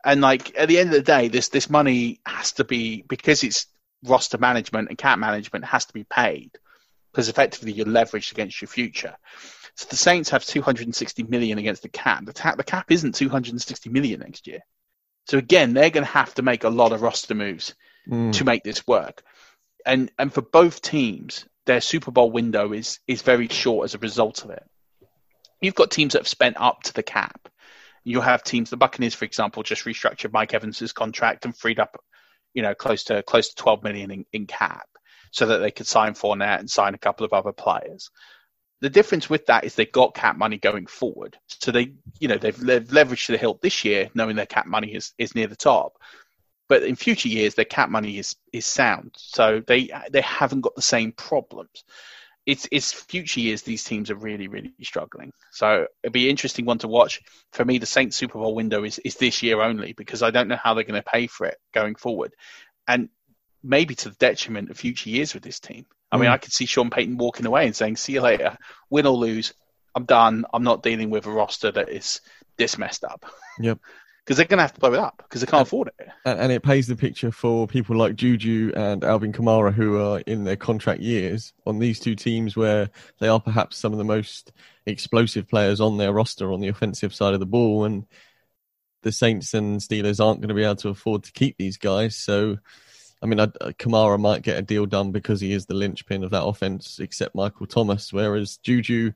And 0.07 0.20
like 0.20 0.57
at 0.57 0.68
the 0.68 0.78
end 0.78 0.90
of 0.90 0.94
the 0.94 1.02
day, 1.02 1.26
this 1.26 1.48
this 1.48 1.68
money 1.68 2.20
has 2.24 2.52
to 2.52 2.64
be 2.64 3.02
because 3.02 3.42
it's 3.42 3.66
roster 4.07 4.38
management 4.38 4.88
and 4.88 4.98
cap 4.98 5.18
management 5.18 5.64
has 5.66 5.84
to 5.86 5.92
be 5.92 6.04
paid 6.04 6.50
because 7.12 7.28
effectively 7.28 7.72
you're 7.72 7.86
leveraged 7.86 8.32
against 8.32 8.61
your 8.61 8.68
future. 8.68 9.16
So 9.74 9.86
the 9.90 9.96
Saints 9.96 10.30
have 10.30 10.44
260 10.44 11.22
million 11.24 11.59
against 11.59 11.82
the 11.82 11.88
cap. 11.88 12.24
The, 12.24 12.32
ta- 12.32 12.54
the 12.57 12.64
cap 12.64 12.90
isn't 12.90 13.14
260 13.14 13.90
million 13.90 14.20
next 14.20 14.46
year. 14.46 14.61
So 15.28 15.38
again, 15.38 15.74
they're 15.74 15.90
going 15.90 16.07
to 16.07 16.12
have 16.12 16.34
to 16.34 16.42
make 16.42 16.64
a 16.64 16.68
lot 16.70 16.92
of 16.92 17.02
roster 17.02 17.34
moves 17.34 17.74
Mm. 18.09 18.32
to 18.34 18.44
make 18.44 18.62
this 18.62 18.86
work. 18.86 19.24
And 19.84 20.12
and 20.16 20.32
for 20.32 20.40
both 20.40 20.80
teams, 20.80 21.44
their 21.64 21.80
Super 21.80 22.12
Bowl 22.12 22.30
window 22.30 22.72
is 22.72 23.00
is 23.09 23.22
very 23.22 23.48
short 23.48 23.84
as 23.86 23.96
a 23.96 23.98
result 23.98 24.44
of 24.44 24.50
it. 24.50 24.62
You've 25.61 25.74
got 25.74 25.90
teams 25.90 26.12
that 26.12 26.20
have 26.20 26.28
spent 26.28 26.57
up 26.57 26.84
to 26.84 26.92
the 26.94 27.02
cap. 27.02 27.48
You'll 28.04 28.22
have 28.22 28.44
teams. 28.44 28.70
The 28.70 28.76
Buccaneers, 28.76 29.14
for 29.14 29.24
example, 29.24 29.64
just 29.64 29.84
restructured 29.86 30.32
Mike 30.32 30.54
Evans's 30.54 30.92
contract 30.92 31.44
and 31.46 31.57
freed 31.57 31.80
up, 31.80 32.00
you 32.57 32.62
know, 32.62 32.74
close 32.74 33.04
to 33.04 33.22
close 33.22 33.50
to 33.50 33.54
12 33.54 33.84
million 33.84 34.11
in, 34.11 34.26
in 34.32 34.46
cap, 34.46 34.88
so 35.30 35.44
that 35.46 35.59
they 35.59 35.70
could 35.70 35.86
sign 35.86 36.14
Fournette 36.14 36.59
and 36.59 36.70
sign 36.70 36.94
a 36.94 36.98
couple 36.98 37.26
of 37.26 37.34
other 37.34 37.52
players. 37.52 38.11
The 38.80 38.88
difference 38.90 39.28
with 39.28 39.46
that 39.46 39.64
is 39.64 39.74
they've 39.74 39.92
got 39.92 40.14
cap 40.14 40.36
money 40.36 40.57
going 40.57 40.86
forward, 40.86 41.36
so 41.46 41.70
they, 41.70 41.92
you 42.18 42.28
know, 42.28 42.38
they've, 42.38 42.59
they've 42.59 42.88
leveraged 42.88 43.28
the 43.28 43.36
hilt 43.36 43.61
this 43.61 43.84
year, 43.84 44.09
knowing 44.14 44.36
their 44.36 44.46
cap 44.46 44.66
money 44.66 44.94
is, 44.94 45.12
is 45.18 45.34
near 45.34 45.46
the 45.46 45.57
top. 45.57 45.98
But 46.68 46.82
in 46.82 46.96
future 46.96 47.28
years, 47.28 47.54
their 47.54 47.64
cap 47.66 47.90
money 47.90 48.18
is 48.18 48.34
is 48.52 48.66
sound, 48.66 49.12
so 49.16 49.62
they 49.66 49.90
they 50.11 50.22
haven't 50.22 50.62
got 50.62 50.74
the 50.74 50.82
same 50.82 51.12
problems. 51.12 51.84
It's 52.47 52.68
it's 52.70 52.92
future 52.92 53.40
years 53.40 53.62
these 53.62 53.82
teams 53.82 54.11
are 54.11 54.14
really 54.14 54.47
really 54.49 54.72
struggling. 54.82 55.32
So 55.51 55.86
it'd 56.03 56.12
be 56.12 56.24
an 56.24 56.30
interesting 56.30 56.64
one 56.64 56.78
to 56.78 56.88
watch. 56.88 57.20
For 57.53 57.64
me, 57.64 57.78
the 57.78 57.86
Saints 57.86 58.16
Super 58.16 58.38
Bowl 58.38 58.55
window 58.55 58.84
is 58.84 58.99
is 59.01 59.16
this 59.16 59.42
year 59.42 59.61
only 59.61 59.92
because 59.92 60.22
I 60.22 60.30
don't 60.30 60.49
know 60.49 60.57
how 60.62 60.74
they're 60.74 60.84
going 60.84 61.03
to 61.03 61.11
pay 61.11 61.26
for 61.26 61.47
it 61.47 61.59
going 61.74 61.97
forward, 61.97 62.34
and 62.86 63.09
maybe 63.62 63.97
to 63.97 64.11
the 64.11 64.16
detriment 64.16 64.70
of 64.70 64.78
future 64.78 65.11
years 65.11 65.34
with 65.34 65.42
this 65.42 65.59
team. 65.59 65.86
I 66.12 66.18
mean, 66.18 66.30
Mm. 66.30 66.34
I 66.34 66.38
could 66.38 66.53
see 66.53 66.66
Sean 66.66 66.88
Payton 66.88 67.18
walking 67.18 67.47
away 67.47 67.66
and 67.66 67.74
saying, 67.74 67.97
"See 67.97 68.12
you 68.12 68.20
later, 68.20 68.57
win 68.90 69.07
or 69.07 69.16
lose, 69.16 69.53
I'm 69.94 70.05
done. 70.05 70.44
I'm 70.55 70.62
not 70.62 70.84
dealing 70.84 71.11
with 71.11 71.26
a 71.26 71.30
roster 71.32 71.72
that 71.72 71.88
is 71.88 72.20
this 72.57 72.78
messed 72.78 73.03
up." 73.03 73.26
Yep. 73.59 73.80
Because 74.27 74.39
they're 74.39 74.47
going 74.47 74.59
to 74.59 74.62
have 74.62 74.74
to 74.74 74.81
blow 74.81 74.93
it 74.93 74.99
up 74.99 75.18
because 75.18 75.41
they 75.41 75.47
can't 75.47 75.62
afford 75.62 75.87
it. 75.87 76.09
and, 76.24 76.41
and 76.41 76.51
it 76.51 76.64
pays 76.64 76.89
the 76.89 76.97
picture 76.97 77.31
for 77.31 77.68
people 77.68 77.97
like 77.97 78.16
Juju 78.16 78.72
and 78.74 79.05
Alvin 79.05 79.33
Kamara 79.33 79.72
who 79.72 80.03
are 80.03 80.18
in 80.27 80.43
their 80.43 80.57
contract 80.57 81.01
years 81.01 81.53
on 81.64 81.79
these 81.79 82.01
two 82.01 82.16
teams 82.16 82.57
where 82.57 82.91
they 83.20 83.29
are 83.29 83.39
perhaps 83.39 83.77
some 83.77 83.93
of 83.93 83.99
the 83.99 84.05
most 84.05 84.51
explosive 84.85 85.49
players 85.49 85.81
on 85.81 85.97
their 85.97 86.12
roster 86.12 86.53
on 86.53 86.61
the 86.61 86.66
offensive 86.66 87.14
side 87.14 87.35
of 87.35 87.41
the 87.41 87.47
ball 87.47 87.85
and 87.85 88.05
the 89.03 89.12
Saints 89.12 89.55
and 89.55 89.79
Steelers 89.79 90.18
aren't 90.18 90.41
going 90.41 90.49
to 90.49 90.55
be 90.55 90.64
able 90.64 90.74
to 90.74 90.89
afford 90.89 91.22
to 91.22 91.33
keep 91.33 91.57
these 91.57 91.77
guys 91.77 92.16
so 92.16 92.59
I 93.22 93.27
mean 93.27 93.39
I, 93.39 93.45
uh, 93.45 93.70
Kamara 93.79 94.18
might 94.18 94.43
get 94.43 94.59
a 94.59 94.62
deal 94.62 94.87
done 94.87 95.12
because 95.12 95.41
he 95.41 95.53
is 95.53 95.66
the 95.66 95.74
linchpin 95.74 96.24
of 96.24 96.31
that 96.31 96.43
offense 96.43 96.99
except 96.99 97.37
Michael 97.37 97.66
Thomas 97.66 98.12
whereas 98.12 98.57
Juju 98.57 99.12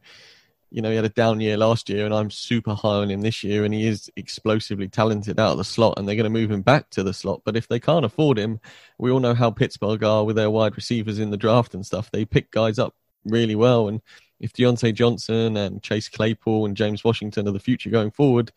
you 0.71 0.81
know, 0.81 0.91
he 0.91 0.97
had 0.97 1.05
a 1.05 1.11
down 1.11 1.41
year 1.41 1.57
last 1.57 1.89
year, 1.89 2.05
and 2.05 2.15
I'm 2.15 2.31
super 2.31 2.75
high 2.75 2.89
on 2.97 3.11
him 3.11 3.23
this 3.23 3.43
year, 3.43 3.65
and 3.65 3.75
he 3.75 3.87
is 3.87 4.11
explosively 4.17 4.89
talented 4.89 5.41
out 5.41 5.53
of 5.53 5.59
the 5.59 5.65
slot, 5.65 5.99
and 5.99 6.07
they're 6.07 6.17
going 6.17 6.25
to 6.25 6.31
move 6.31 6.51
him 6.51 6.63
back 6.63 6.91
to 6.91 7.03
the 7.03 7.13
slot. 7.13 7.43
But 7.45 7.57
if 7.57 7.67
they 7.67 7.81
can't 7.81 8.05
afford 8.05 8.39
him, 8.39 8.61
we 8.99 9.11
all 9.11 9.21
know 9.21 9.35
how 9.35 9.51
Pittsburgh 9.51 10.03
are 10.05 10.25
with 10.25 10.37
their 10.37 10.51
wide 10.51 10.77
receivers 10.77 11.19
in 11.19 11.31
the 11.31 11.37
draft 11.37 11.75
and 11.75 11.85
stuff. 11.85 12.11
They 12.11 12.25
pick 12.25 12.51
guys 12.53 12.79
up 12.79 12.95
really 13.25 13.57
well, 13.57 13.89
and 13.89 14.01
if 14.39 14.53
Diontae 14.53 14.95
Johnson 14.95 15.57
and 15.57 15.83
Chase 15.83 16.09
Claypool 16.09 16.67
and 16.67 16.77
James 16.77 17.03
Washington 17.03 17.49
are 17.49 17.53
the 17.53 17.59
future 17.59 17.91
going 17.91 18.13
forward, 18.13 18.53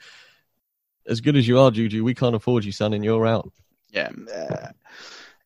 as 1.07 1.19
good 1.19 1.35
as 1.35 1.47
you 1.47 1.59
are, 1.59 1.71
Juju, 1.71 2.03
we 2.03 2.13
can't 2.13 2.35
afford 2.35 2.63
you, 2.63 2.71
son, 2.71 2.93
and 2.93 3.03
you're 3.03 3.27
out. 3.27 3.51
Yeah, 3.89 4.09
uh, 4.33 4.69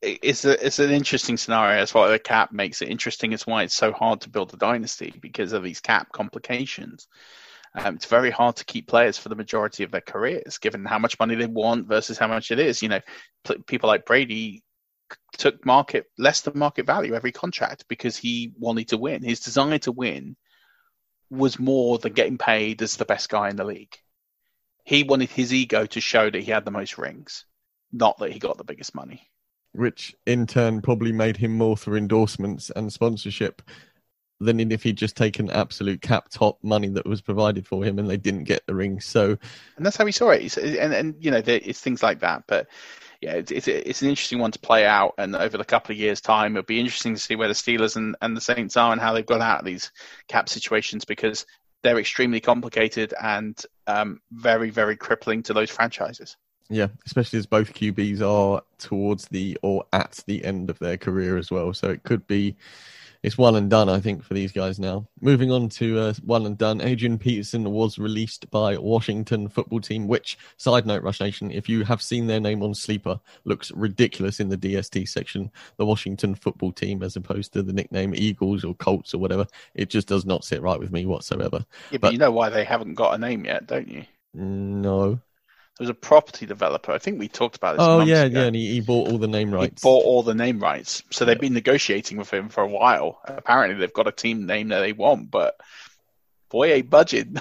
it's 0.02 0.46
a 0.46 0.66
it's 0.66 0.80
an 0.80 0.92
interesting 0.92 1.38
scenario. 1.38 1.80
That's 1.80 1.94
why 1.94 2.10
the 2.10 2.20
cap 2.20 2.52
makes 2.52 2.82
it 2.82 2.90
interesting. 2.90 3.34
It's 3.34 3.48
why 3.48 3.64
it's 3.64 3.76
so 3.76 3.92
hard 3.92 4.22
to 4.22 4.30
build 4.30 4.54
a 4.54 4.58
dynasty 4.58 5.14
because 5.22 5.54
of 5.54 5.64
these 5.64 5.80
cap 5.80 6.12
complications. 6.12 7.08
Um, 7.74 7.96
it's 7.96 8.06
very 8.06 8.32
hard 8.32 8.56
to 8.58 8.66
keep 8.66 8.88
players 8.88 9.18
for 9.18 9.30
the 9.30 9.36
majority 9.36 9.84
of 9.84 9.92
their 9.92 10.02
careers, 10.02 10.58
given 10.58 10.86
how 10.86 11.00
much 11.00 11.20
money 11.20 11.36
they 11.36 11.48
want 11.48 11.88
versus 11.88 12.18
how 12.18 12.28
much 12.28 12.52
it 12.52 12.60
is. 12.60 12.82
You 12.82 12.90
know, 12.90 13.02
pl- 13.44 13.62
people 13.66 13.88
like 13.88 14.06
Brady 14.06 14.64
took 15.38 15.66
market 15.66 16.06
less 16.18 16.42
than 16.42 16.58
market 16.58 16.86
value 16.86 17.14
every 17.14 17.32
contract 17.32 17.86
because 17.88 18.18
he 18.18 18.54
wanted 18.58 18.90
to 18.90 18.98
win. 18.98 19.24
His 19.24 19.40
desire 19.40 19.78
to 19.80 19.92
win 19.92 20.36
was 21.30 21.60
more 21.60 21.98
than 21.98 22.14
getting 22.14 22.38
paid 22.38 22.82
as 22.82 22.96
the 22.96 23.06
best 23.06 23.30
guy 23.30 23.50
in 23.50 23.56
the 23.56 23.64
league. 23.64 23.96
He 24.84 25.04
wanted 25.04 25.30
his 25.30 25.54
ego 25.54 25.86
to 25.88 26.02
show 26.02 26.30
that 26.30 26.42
he 26.42 26.52
had 26.52 26.66
the 26.66 26.72
most 26.72 26.98
rings, 26.98 27.46
not 27.92 28.18
that 28.20 28.32
he 28.32 28.40
got 28.40 28.58
the 28.58 28.64
biggest 28.64 28.96
money. 28.96 29.30
Which 29.78 30.16
in 30.26 30.48
turn 30.48 30.82
probably 30.82 31.12
made 31.12 31.38
him 31.38 31.52
more 31.54 31.78
through 31.78 31.98
endorsements 31.98 32.70
and 32.76 32.92
sponsorship 32.92 33.62
than 34.40 34.72
if 34.72 34.84
he'd 34.84 34.98
just 34.98 35.18
taken 35.18 35.50
absolute 35.50 36.02
cap 36.02 36.30
top 36.30 36.60
money 36.64 36.90
that 36.90 37.08
was 37.08 37.22
provided 37.22 37.68
for 37.68 37.84
him 37.84 37.98
and 37.98 38.10
they 38.10 38.18
didn't 38.18 38.44
get 38.44 38.66
the 38.68 38.76
ring. 38.76 39.00
So, 39.00 39.38
and 39.78 39.86
that's 39.86 39.98
how 39.98 40.06
we 40.06 40.12
saw 40.12 40.30
it. 40.30 40.58
And 40.58 40.94
and 40.94 41.16
you 41.20 41.32
know, 41.32 41.42
it's 41.46 41.82
things 41.82 42.04
like 42.04 42.20
that. 42.20 42.44
But 42.48 42.68
yeah, 43.22 43.34
it's, 43.34 43.52
it's 43.52 43.68
it's 43.68 44.02
an 44.02 44.10
interesting 44.10 44.40
one 44.40 44.52
to 44.52 44.60
play 44.60 44.86
out. 44.86 45.16
And 45.18 45.36
over 45.36 45.58
the 45.58 45.66
couple 45.66 45.94
of 45.94 46.00
years' 46.00 46.22
time, 46.22 46.56
it'll 46.56 46.66
be 46.66 46.80
interesting 46.80 47.16
to 47.16 47.22
see 47.22 47.36
where 47.36 47.48
the 47.48 47.56
Steelers 47.56 47.96
and, 47.96 48.16
and 48.22 48.38
the 48.38 48.42
Saints 48.42 48.78
are 48.78 48.92
and 48.92 49.02
how 49.02 49.14
they've 49.14 49.26
got 49.26 49.42
out 49.42 49.60
of 49.60 49.66
these 49.66 49.92
cap 50.28 50.50
situations 50.50 51.06
because 51.06 51.46
they're 51.84 52.00
extremely 52.00 52.40
complicated 52.40 53.14
and 53.20 53.60
um, 53.88 54.22
very 54.32 54.70
very 54.70 54.98
crippling 54.98 55.44
to 55.44 55.54
those 55.54 55.72
franchises. 55.72 56.38
Yeah, 56.70 56.88
especially 57.06 57.40
as 57.40 57.46
both 57.46 57.74
QBs 57.74 58.22
are 58.22 58.62
towards 58.78 59.28
the 59.28 59.58
or 59.62 59.86
at 59.94 60.24
the 60.28 60.44
end 60.44 60.70
of 60.70 60.80
their 60.80 60.98
career 60.98 61.38
as 61.38 61.52
well. 61.52 61.74
So 61.74 61.90
it 61.90 62.04
could 62.04 62.26
be 62.28 62.56
it's 63.24 63.38
one 63.38 63.56
and 63.56 63.70
done, 63.70 63.90
I 63.90 64.00
think, 64.00 64.24
for 64.24 64.34
these 64.34 64.52
guys 64.52 64.80
now. 64.80 65.08
Moving 65.22 65.52
on 65.52 65.70
to 65.70 66.00
uh, 66.00 66.14
one 66.24 66.46
and 66.46 66.58
done, 66.58 66.82
Adrian 66.82 67.18
Peterson 67.18 67.70
was 67.72 67.98
released 67.98 68.50
by 68.52 68.78
Washington 68.78 69.50
football 69.50 69.82
team, 69.82 70.08
which, 70.08 70.38
side 70.58 70.86
note, 70.86 71.04
Rush 71.04 71.20
Nation, 71.20 71.52
if 71.52 71.68
you 71.68 71.84
have 71.84 72.02
seen 72.02 72.28
their 72.28 72.40
name 72.40 72.62
on 72.62 72.74
Sleeper, 72.74 73.20
looks 73.44 73.72
ridiculous 73.72 74.40
in 74.40 74.50
the 74.50 74.58
DST 74.58 75.08
section. 75.10 75.52
The 75.78 75.86
Washington 75.86 76.36
football 76.36 76.72
team, 76.72 77.02
as 77.02 77.16
opposed 77.16 77.54
to 77.54 77.64
the 77.64 77.74
nickname 77.74 78.14
Eagles 78.16 78.64
or 78.64 78.76
Colts 78.76 79.14
or 79.14 79.18
whatever, 79.18 79.48
it 79.74 79.90
just 79.90 80.08
does 80.08 80.26
not 80.26 80.44
sit 80.44 80.62
right 80.62 80.80
with 80.80 80.92
me 80.92 81.06
whatsoever. 81.06 81.66
Yeah, 81.92 81.98
but, 82.00 82.14
you 82.14 82.20
know 82.20 82.32
why 82.32 82.50
they 82.50 82.64
haven't 82.64 82.94
got 82.94 83.16
a 83.16 83.18
name 83.18 83.46
yet, 83.46 83.68
don't 83.68 83.88
you? 83.88 84.06
No. 84.34 85.20
There's 85.78 85.90
a 85.90 85.94
property 85.94 86.46
developer. 86.46 86.92
I 86.92 86.98
think 86.98 87.20
we 87.20 87.28
talked 87.28 87.56
about 87.56 87.78
this. 87.78 87.86
Oh 87.86 88.02
yeah, 88.02 88.24
ago. 88.24 88.40
yeah, 88.40 88.46
and 88.48 88.56
he, 88.56 88.74
he 88.74 88.82
bought 88.82 89.10
all 89.10 89.18
the 89.18 89.28
name 89.28 89.52
rights. 89.52 89.84
He 89.84 89.86
bought 89.86 90.06
all 90.06 90.24
the 90.24 90.34
name 90.34 90.60
rights. 90.60 91.04
So 91.12 91.24
they've 91.24 91.40
been 91.40 91.54
negotiating 91.54 92.18
with 92.18 92.34
him 92.34 92.50
for 92.50 92.64
a 92.64 92.68
while. 92.68 93.22
Apparently, 93.26 93.80
they've 93.80 93.94
got 93.94 94.08
a 94.08 94.12
team 94.12 94.46
name 94.46 94.70
that 94.70 94.80
they 94.80 94.94
want, 94.94 95.30
but 95.30 95.56
boy, 96.50 96.74
a 96.74 96.82
budget. 96.82 97.28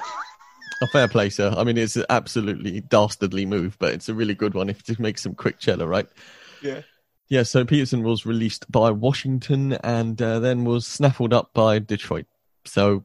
A 0.82 0.86
fair 0.88 1.08
play, 1.08 1.30
sir. 1.30 1.54
I 1.56 1.64
mean, 1.64 1.78
it's 1.78 1.96
an 1.96 2.04
absolutely 2.10 2.82
dastardly 2.82 3.46
move, 3.46 3.78
but 3.78 3.94
it's 3.94 4.10
a 4.10 4.14
really 4.14 4.34
good 4.34 4.52
one 4.52 4.68
if 4.68 4.82
to 4.82 5.00
make 5.00 5.16
some 5.16 5.34
quick 5.34 5.58
cheddar, 5.58 5.86
right? 5.86 6.06
yeah. 6.62 6.82
Yeah, 7.28 7.42
so 7.42 7.64
Peterson 7.64 8.02
was 8.04 8.24
released 8.24 8.70
by 8.70 8.90
Washington 8.90 9.72
and 9.82 10.20
uh, 10.22 10.38
then 10.38 10.64
was 10.64 10.86
snaffled 10.86 11.32
up 11.32 11.52
by 11.54 11.80
Detroit. 11.80 12.26
So 12.66 13.04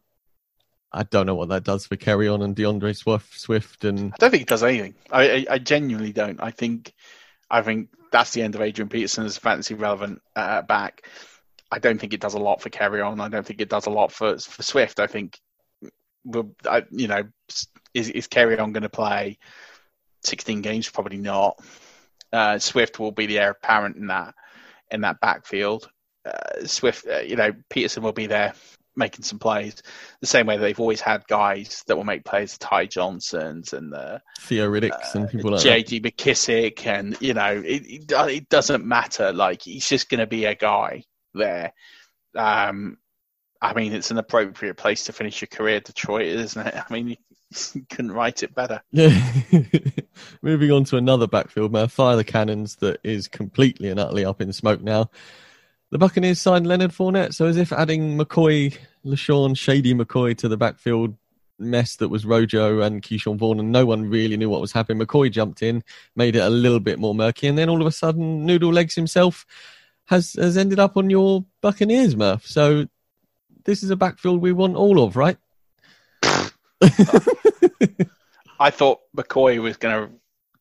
I 0.93 1.03
don't 1.03 1.25
know 1.25 1.35
what 1.35 1.49
that 1.49 1.63
does 1.63 1.85
for 1.85 1.95
Kerryon 1.95 2.43
and 2.43 2.55
DeAndre 2.55 2.95
Swift. 2.95 3.39
Swift 3.39 3.85
and 3.85 4.13
I 4.13 4.17
don't 4.19 4.31
think 4.31 4.43
it 4.43 4.49
does 4.49 4.63
anything. 4.63 4.95
I, 5.09 5.29
I, 5.29 5.45
I 5.51 5.57
genuinely 5.59 6.11
don't. 6.11 6.41
I 6.41 6.51
think 6.51 6.93
I 7.49 7.61
think 7.61 7.89
that's 8.11 8.31
the 8.31 8.41
end 8.41 8.55
of 8.55 8.61
Adrian 8.61 8.89
Peterson 8.89 9.25
as 9.25 9.37
fantasy 9.37 9.73
relevant 9.73 10.21
uh, 10.35 10.61
back. 10.61 11.07
I 11.71 11.79
don't 11.79 11.99
think 11.99 12.13
it 12.13 12.19
does 12.19 12.33
a 12.33 12.39
lot 12.39 12.61
for 12.61 12.69
Kerryon. 12.69 13.21
I 13.21 13.29
don't 13.29 13.45
think 13.45 13.61
it 13.61 13.69
does 13.69 13.85
a 13.85 13.91
lot 13.91 14.11
for 14.11 14.37
for 14.37 14.63
Swift. 14.63 14.99
I 14.99 15.07
think, 15.07 15.39
you 16.25 17.07
know, 17.07 17.23
is 17.93 18.09
is 18.09 18.27
On 18.35 18.73
going 18.73 18.83
to 18.83 18.89
play 18.89 19.37
16 20.23 20.61
games? 20.61 20.89
Probably 20.89 21.17
not. 21.17 21.57
Uh, 22.33 22.59
Swift 22.59 22.99
will 22.99 23.11
be 23.11 23.25
the 23.25 23.39
heir 23.39 23.51
apparent 23.51 23.95
in 23.95 24.07
that 24.07 24.35
in 24.91 25.01
that 25.01 25.21
backfield. 25.21 25.89
Uh, 26.25 26.65
Swift, 26.65 27.07
uh, 27.07 27.19
you 27.19 27.37
know, 27.37 27.53
Peterson 27.69 28.03
will 28.03 28.11
be 28.11 28.27
there 28.27 28.53
making 29.01 29.23
some 29.23 29.39
plays 29.39 29.81
the 30.21 30.27
same 30.27 30.45
way 30.45 30.57
they've 30.57 30.79
always 30.79 31.01
had 31.01 31.27
guys 31.27 31.83
that 31.87 31.97
will 31.97 32.03
make 32.03 32.23
plays, 32.23 32.57
Ty 32.57 32.85
Johnsons 32.85 33.73
and 33.73 33.91
the 33.91 34.21
Theo 34.39 34.69
Riddicks 34.69 35.15
and 35.15 35.29
people 35.29 35.51
like 35.51 35.61
JD 35.61 36.05
McKissick 36.05 36.85
and 36.85 37.17
you 37.19 37.33
know, 37.33 37.61
it, 37.65 38.07
it, 38.11 38.49
doesn't 38.49 38.85
matter. 38.85 39.33
Like 39.33 39.63
he's 39.63 39.87
just 39.87 40.09
going 40.09 40.19
to 40.19 40.27
be 40.27 40.45
a 40.45 40.55
guy 40.55 41.03
there. 41.33 41.73
Um, 42.35 42.97
I 43.61 43.73
mean, 43.73 43.93
it's 43.93 44.11
an 44.11 44.17
appropriate 44.17 44.77
place 44.77 45.05
to 45.05 45.13
finish 45.13 45.41
your 45.41 45.47
career, 45.47 45.79
Detroit, 45.79 46.27
isn't 46.27 46.67
it? 46.67 46.75
I 46.89 46.93
mean, 46.93 47.09
you 47.09 47.17
couldn't 47.89 48.11
write 48.11 48.43
it 48.43 48.55
better. 48.55 48.81
Yeah. 48.91 49.33
Moving 50.41 50.71
on 50.71 50.83
to 50.85 50.97
another 50.97 51.27
backfield, 51.27 51.71
man. 51.71 51.87
Fire 51.87 52.15
the 52.15 52.23
cannons 52.23 52.77
that 52.77 52.99
is 53.03 53.27
completely 53.27 53.89
and 53.89 53.99
utterly 53.99 54.25
up 54.25 54.41
in 54.41 54.53
smoke 54.53 54.81
now. 54.81 55.09
The 55.91 55.97
Buccaneers 55.97 56.39
signed 56.39 56.65
Leonard 56.65 56.91
Fournette, 56.91 57.33
so 57.33 57.47
as 57.47 57.57
if 57.57 57.73
adding 57.73 58.17
McCoy, 58.17 58.77
LeSean, 59.05 59.57
Shady 59.57 59.93
McCoy 59.93 60.37
to 60.37 60.47
the 60.47 60.55
backfield 60.55 61.17
mess 61.59 61.97
that 61.97 62.07
was 62.07 62.25
Rojo 62.25 62.79
and 62.79 63.01
Ke'Shawn 63.01 63.37
Vaughn, 63.37 63.59
and 63.59 63.73
no 63.73 63.85
one 63.85 64.09
really 64.09 64.37
knew 64.37 64.49
what 64.49 64.61
was 64.61 64.71
happening. 64.71 65.05
McCoy 65.05 65.29
jumped 65.29 65.61
in, 65.61 65.83
made 66.15 66.37
it 66.37 66.39
a 66.39 66.49
little 66.49 66.79
bit 66.79 66.97
more 66.97 67.13
murky, 67.13 67.47
and 67.47 67.57
then 67.57 67.67
all 67.67 67.81
of 67.81 67.87
a 67.87 67.91
sudden, 67.91 68.45
Noodle 68.45 68.71
Legs 68.71 68.95
himself 68.95 69.45
has 70.05 70.31
has 70.33 70.55
ended 70.55 70.79
up 70.79 70.95
on 70.95 71.09
your 71.09 71.43
Buccaneers, 71.59 72.15
Murph. 72.15 72.47
So 72.47 72.87
this 73.65 73.83
is 73.83 73.89
a 73.89 73.97
backfield 73.97 74.41
we 74.41 74.53
want 74.53 74.77
all 74.77 75.03
of, 75.03 75.17
right? 75.17 75.37
I 78.59 78.69
thought 78.69 78.99
McCoy 79.15 79.61
was 79.61 79.75
going 79.75 80.07
to 80.07 80.13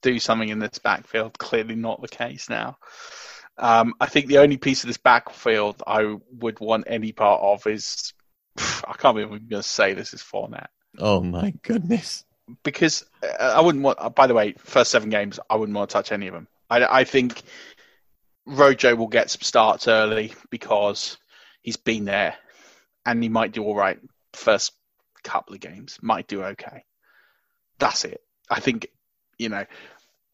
do 0.03 0.19
something 0.19 0.49
in 0.49 0.59
this 0.59 0.79
backfield. 0.79 1.39
Clearly 1.39 1.77
not 1.77 2.03
the 2.03 2.09
case 2.09 2.51
now. 2.51 2.79
Um, 3.61 3.95
I 4.01 4.07
think 4.07 4.27
the 4.27 4.39
only 4.39 4.57
piece 4.57 4.83
of 4.83 4.89
this 4.89 4.97
backfield 4.97 5.83
I 5.87 6.17
would 6.39 6.59
want 6.61 6.85
any 6.87 7.13
part 7.13 7.43
of 7.43 7.67
is 7.67 8.15
I 8.57 8.95
can't 8.97 9.15
believe 9.15 9.31
I'm 9.31 9.47
going 9.49 9.63
to 9.63 9.63
say 9.63 9.93
this 9.93 10.15
is 10.15 10.23
Fournette. 10.23 10.69
Oh 10.99 11.21
my 11.21 11.53
goodness! 11.63 12.25
Because 12.65 13.05
uh, 13.23 13.55
I 13.57 13.61
wouldn't 13.61 13.85
want. 13.85 14.15
By 14.15 14.27
the 14.27 14.35
way, 14.35 14.55
first 14.59 14.91
seven 14.91 15.11
games, 15.11 15.39
I 15.49 15.57
wouldn't 15.57 15.77
want 15.77 15.91
to 15.91 15.93
touch 15.93 16.11
any 16.11 16.27
of 16.27 16.35
them. 16.35 16.49
I, 16.71 17.01
I 17.01 17.05
think 17.05 17.43
Rojo 18.47 18.97
will 18.97 19.09
get 19.09 19.31
some 19.31 19.43
starts 19.43 19.89
early 19.89 20.33
because 20.49 21.19
he's 21.61 21.77
been 21.77 22.07
there, 22.07 22.37
and 23.05 23.23
he 23.23 23.29
might 23.29 23.53
do 23.53 23.63
all 23.63 23.77
right 23.77 24.01
first 24.33 24.73
couple 25.23 25.55
of 25.55 25.61
games. 25.61 25.99
Might 26.01 26.29
do 26.29 26.45
okay. 26.45 26.85
That's 27.79 28.07
it. 28.07 28.23
I 28.49 28.61
think 28.61 28.89
you 29.39 29.51
know. 29.51 29.67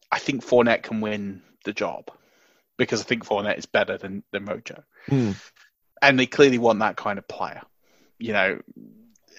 I 0.09 0.19
think 0.19 0.45
Fournette 0.45 0.83
can 0.83 1.01
win 1.01 1.41
the 1.65 1.73
job 1.73 2.09
because 2.77 3.01
I 3.01 3.03
think 3.03 3.25
Fournette 3.25 3.57
is 3.57 3.65
better 3.65 3.97
than 3.97 4.23
than 4.31 4.45
Rojo, 4.45 4.83
mm. 5.09 5.35
and 6.01 6.19
they 6.19 6.27
clearly 6.27 6.57
want 6.57 6.79
that 6.79 6.95
kind 6.95 7.19
of 7.19 7.27
player. 7.27 7.61
You 8.19 8.33
know, 8.33 8.61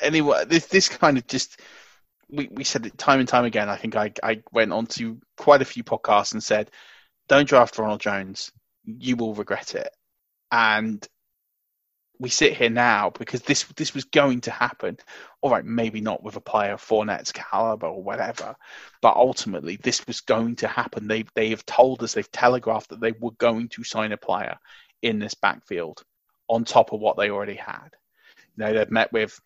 anyway, 0.00 0.44
this 0.46 0.66
this 0.66 0.88
kind 0.88 1.18
of 1.18 1.26
just 1.26 1.60
we, 2.28 2.48
we 2.50 2.64
said 2.64 2.86
it 2.86 2.98
time 2.98 3.20
and 3.20 3.28
time 3.28 3.44
again. 3.44 3.68
I 3.68 3.76
think 3.76 3.96
I 3.96 4.12
I 4.22 4.42
went 4.52 4.72
on 4.72 4.86
to 4.86 5.20
quite 5.36 5.62
a 5.62 5.66
few 5.66 5.84
podcasts 5.84 6.32
and 6.32 6.42
said, 6.42 6.70
don't 7.28 7.48
draft 7.48 7.78
Ronald 7.78 8.00
Jones, 8.00 8.52
you 8.84 9.16
will 9.16 9.34
regret 9.34 9.74
it, 9.74 9.90
and 10.50 11.06
we 12.20 12.28
sit 12.28 12.56
here 12.56 12.70
now 12.70 13.10
because 13.10 13.42
this 13.42 13.64
this 13.76 13.94
was 13.94 14.04
going 14.04 14.40
to 14.42 14.50
happen. 14.50 14.98
All 15.40 15.50
right, 15.50 15.64
maybe 15.64 16.00
not 16.00 16.22
with 16.22 16.36
a 16.36 16.40
player 16.40 16.72
of 16.72 16.82
Fournette's 16.82 17.32
caliber 17.32 17.86
or 17.86 18.02
whatever, 18.02 18.56
but 19.00 19.16
ultimately 19.16 19.76
this 19.76 20.06
was 20.06 20.20
going 20.20 20.56
to 20.56 20.68
happen. 20.68 21.06
They 21.06 21.24
they 21.34 21.50
have 21.50 21.64
told 21.64 22.02
us, 22.02 22.14
they've 22.14 22.30
telegraphed 22.30 22.90
that 22.90 23.00
they 23.00 23.12
were 23.12 23.32
going 23.32 23.68
to 23.70 23.84
sign 23.84 24.12
a 24.12 24.16
player 24.16 24.56
in 25.02 25.18
this 25.18 25.34
backfield 25.34 26.02
on 26.48 26.64
top 26.64 26.92
of 26.92 27.00
what 27.00 27.16
they 27.16 27.30
already 27.30 27.54
had. 27.54 27.90
You 28.56 28.64
know, 28.64 28.72
they'd 28.72 28.90
met 28.90 29.12
with 29.12 29.38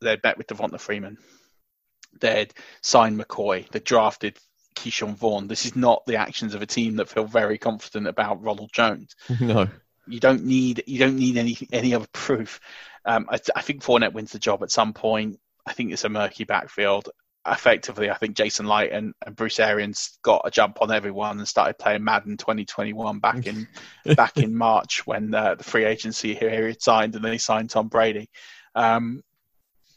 they'd 0.00 0.22
met 0.22 0.36
with 0.36 0.48
Devonta 0.48 0.78
Freeman, 0.78 1.18
they'd 2.20 2.52
signed 2.82 3.18
McCoy, 3.18 3.68
they 3.70 3.80
drafted 3.80 4.38
Ke'Shawn 4.76 5.14
Vaughn. 5.16 5.48
This 5.48 5.64
is 5.66 5.76
not 5.76 6.04
the 6.06 6.16
actions 6.16 6.54
of 6.54 6.62
a 6.62 6.66
team 6.66 6.96
that 6.96 7.08
feel 7.08 7.24
very 7.24 7.58
confident 7.58 8.06
about 8.06 8.42
Ronald 8.42 8.70
Jones. 8.72 9.14
No. 9.40 9.68
You 10.06 10.20
don't 10.20 10.44
need 10.44 10.84
you 10.86 10.98
don't 10.98 11.16
need 11.16 11.36
any 11.36 11.56
any 11.72 11.94
other 11.94 12.08
proof. 12.12 12.60
Um, 13.04 13.26
I, 13.30 13.38
I, 13.56 13.62
think 13.62 13.82
Fournette 13.82 14.12
wins 14.12 14.32
the 14.32 14.38
job 14.38 14.62
at 14.62 14.70
some 14.70 14.92
point. 14.92 15.40
I 15.66 15.72
think 15.72 15.92
it's 15.92 16.04
a 16.04 16.08
murky 16.08 16.44
backfield. 16.44 17.08
Effectively, 17.46 18.10
I 18.10 18.18
think 18.18 18.36
Jason 18.36 18.66
Licht 18.66 18.92
and, 18.92 19.14
and 19.24 19.34
Bruce 19.34 19.58
Arians 19.58 20.18
got 20.22 20.42
a 20.44 20.50
jump 20.50 20.82
on 20.82 20.92
everyone 20.92 21.38
and 21.38 21.48
started 21.48 21.78
playing 21.78 22.04
Madden 22.04 22.36
2021 22.36 23.18
back 23.18 23.46
in 23.46 23.66
back 24.16 24.36
in 24.36 24.54
March 24.54 25.06
when 25.06 25.34
uh, 25.34 25.54
the 25.54 25.64
free 25.64 25.84
agency 25.84 26.34
here 26.34 26.50
period 26.50 26.82
signed 26.82 27.14
and 27.14 27.24
then 27.24 27.32
he 27.32 27.38
signed 27.38 27.70
Tom 27.70 27.88
Brady. 27.88 28.28
Um, 28.74 29.22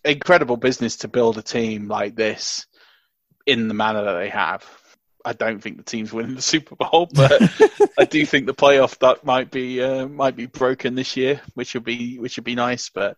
incredible 0.05 0.57
business 0.57 0.97
to 0.97 1.07
build 1.07 1.37
a 1.37 1.41
team 1.41 1.87
like 1.87 2.15
this 2.15 2.65
in 3.45 3.67
the 3.67 3.73
manner 3.73 4.03
that 4.05 4.13
they 4.13 4.29
have. 4.29 4.65
I 5.25 5.33
don't 5.33 5.61
think 5.61 5.77
the 5.77 5.83
team's 5.83 6.11
winning 6.11 6.35
the 6.35 6.41
Super 6.41 6.75
Bowl, 6.75 7.09
but 7.13 7.41
I 7.99 8.05
do 8.05 8.25
think 8.25 8.45
the 8.45 8.53
playoff 8.53 8.99
duck 8.99 9.23
might 9.23 9.51
be 9.51 9.81
uh, 9.81 10.07
might 10.07 10.35
be 10.35 10.47
broken 10.47 10.95
this 10.95 11.15
year, 11.15 11.41
which 11.53 11.73
would 11.73 11.85
be 11.85 12.19
which 12.19 12.37
would 12.37 12.43
be 12.43 12.55
nice. 12.55 12.89
But 12.89 13.17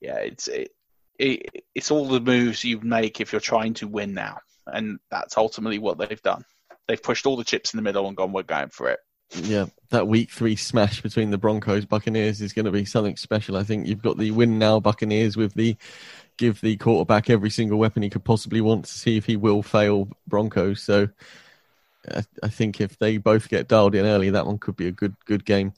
yeah, 0.00 0.18
it's 0.18 0.48
it, 0.48 0.70
it, 1.18 1.64
it's 1.74 1.90
all 1.90 2.06
the 2.06 2.20
moves 2.20 2.64
you 2.64 2.80
make 2.80 3.20
if 3.20 3.32
you're 3.32 3.40
trying 3.40 3.74
to 3.74 3.88
win 3.88 4.14
now, 4.14 4.38
and 4.66 4.98
that's 5.10 5.36
ultimately 5.36 5.78
what 5.78 5.98
they've 5.98 6.22
done. 6.22 6.44
They've 6.88 7.02
pushed 7.02 7.26
all 7.26 7.36
the 7.36 7.44
chips 7.44 7.74
in 7.74 7.78
the 7.78 7.82
middle 7.82 8.08
and 8.08 8.16
gone, 8.16 8.32
"We're 8.32 8.42
going 8.44 8.70
for 8.70 8.88
it." 8.88 9.00
Yeah, 9.34 9.66
that 9.90 10.08
week 10.08 10.30
three 10.30 10.56
smash 10.56 11.00
between 11.00 11.30
the 11.30 11.38
Broncos 11.38 11.86
Buccaneers 11.86 12.40
is 12.40 12.52
going 12.52 12.66
to 12.66 12.70
be 12.70 12.84
something 12.84 13.16
special. 13.16 13.56
I 13.56 13.62
think 13.62 13.86
you've 13.86 14.02
got 14.02 14.18
the 14.18 14.30
win 14.30 14.58
now 14.58 14.78
Buccaneers 14.78 15.36
with 15.36 15.54
the 15.54 15.76
give 16.36 16.60
the 16.60 16.76
quarterback 16.76 17.30
every 17.30 17.50
single 17.50 17.78
weapon 17.78 18.02
he 18.02 18.10
could 18.10 18.24
possibly 18.24 18.60
want 18.60 18.84
to 18.86 18.90
see 18.90 19.16
if 19.16 19.26
he 19.26 19.36
will 19.36 19.62
fail 19.62 20.08
Broncos. 20.26 20.82
So 20.82 21.08
I, 22.10 22.24
I 22.42 22.48
think 22.48 22.80
if 22.80 22.98
they 22.98 23.16
both 23.18 23.48
get 23.48 23.68
dialed 23.68 23.94
in 23.94 24.06
early, 24.06 24.30
that 24.30 24.46
one 24.46 24.58
could 24.58 24.76
be 24.76 24.88
a 24.88 24.92
good 24.92 25.14
good 25.24 25.44
game. 25.44 25.72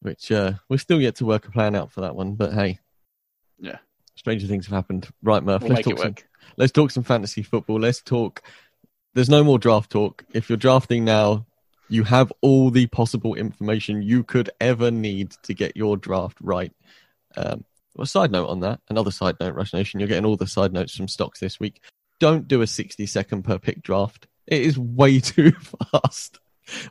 Which 0.00 0.30
uh, 0.30 0.54
we're 0.68 0.78
still 0.78 1.00
yet 1.00 1.16
to 1.16 1.26
work 1.26 1.46
a 1.46 1.50
plan 1.50 1.74
out 1.74 1.90
for 1.90 2.02
that 2.02 2.14
one, 2.14 2.34
but 2.34 2.52
hey, 2.52 2.78
yeah, 3.58 3.78
stranger 4.14 4.46
things 4.46 4.66
have 4.66 4.74
happened. 4.74 5.08
Right, 5.22 5.42
Murph, 5.42 5.62
we'll 5.62 5.72
let's 5.72 5.88
talk 5.88 5.98
some. 5.98 6.14
Let's 6.56 6.72
talk 6.72 6.90
some 6.90 7.02
fantasy 7.02 7.42
football. 7.42 7.80
Let's 7.80 8.00
talk. 8.00 8.42
There's 9.14 9.28
no 9.28 9.42
more 9.42 9.58
draft 9.58 9.90
talk. 9.90 10.24
If 10.32 10.48
you're 10.48 10.56
drafting 10.56 11.04
now, 11.04 11.46
you 11.88 12.04
have 12.04 12.32
all 12.40 12.70
the 12.70 12.86
possible 12.86 13.34
information 13.34 14.02
you 14.02 14.22
could 14.22 14.50
ever 14.60 14.90
need 14.90 15.32
to 15.42 15.54
get 15.54 15.76
your 15.76 15.96
draft 15.96 16.38
right. 16.40 16.72
Um, 17.36 17.64
well, 17.96 18.06
side 18.06 18.30
note 18.30 18.48
on 18.48 18.60
that, 18.60 18.80
another 18.88 19.10
side 19.10 19.36
note, 19.40 19.54
Rush 19.54 19.72
Nation, 19.72 19.98
you're 19.98 20.08
getting 20.08 20.24
all 20.24 20.36
the 20.36 20.46
side 20.46 20.72
notes 20.72 20.94
from 20.94 21.08
stocks 21.08 21.40
this 21.40 21.58
week. 21.58 21.80
Don't 22.20 22.46
do 22.46 22.62
a 22.62 22.66
60 22.66 23.06
second 23.06 23.42
per 23.42 23.58
pick 23.58 23.82
draft. 23.82 24.26
It 24.48 24.62
is 24.62 24.78
way 24.78 25.20
too 25.20 25.52
fast. 25.52 26.40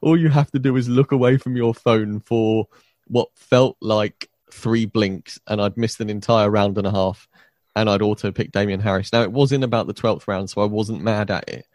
All 0.01 0.19
you 0.19 0.29
have 0.29 0.51
to 0.51 0.59
do 0.59 0.75
is 0.75 0.87
look 0.87 1.11
away 1.11 1.37
from 1.37 1.57
your 1.57 1.73
phone 1.73 2.19
for 2.21 2.67
what 3.07 3.29
felt 3.35 3.77
like 3.81 4.29
three 4.51 4.85
blinks, 4.85 5.39
and 5.47 5.61
I'd 5.61 5.77
missed 5.77 5.99
an 5.99 6.09
entire 6.09 6.49
round 6.49 6.77
and 6.77 6.87
a 6.87 6.91
half, 6.91 7.27
and 7.75 7.89
I'd 7.89 8.01
auto 8.01 8.31
pick 8.31 8.51
Damien 8.51 8.79
Harris. 8.79 9.11
Now, 9.11 9.21
it 9.21 9.31
was 9.31 9.51
in 9.51 9.63
about 9.63 9.87
the 9.87 9.93
12th 9.93 10.27
round, 10.27 10.49
so 10.49 10.61
I 10.61 10.65
wasn't 10.65 11.03
mad 11.03 11.29
at 11.29 11.47
it, 11.49 11.67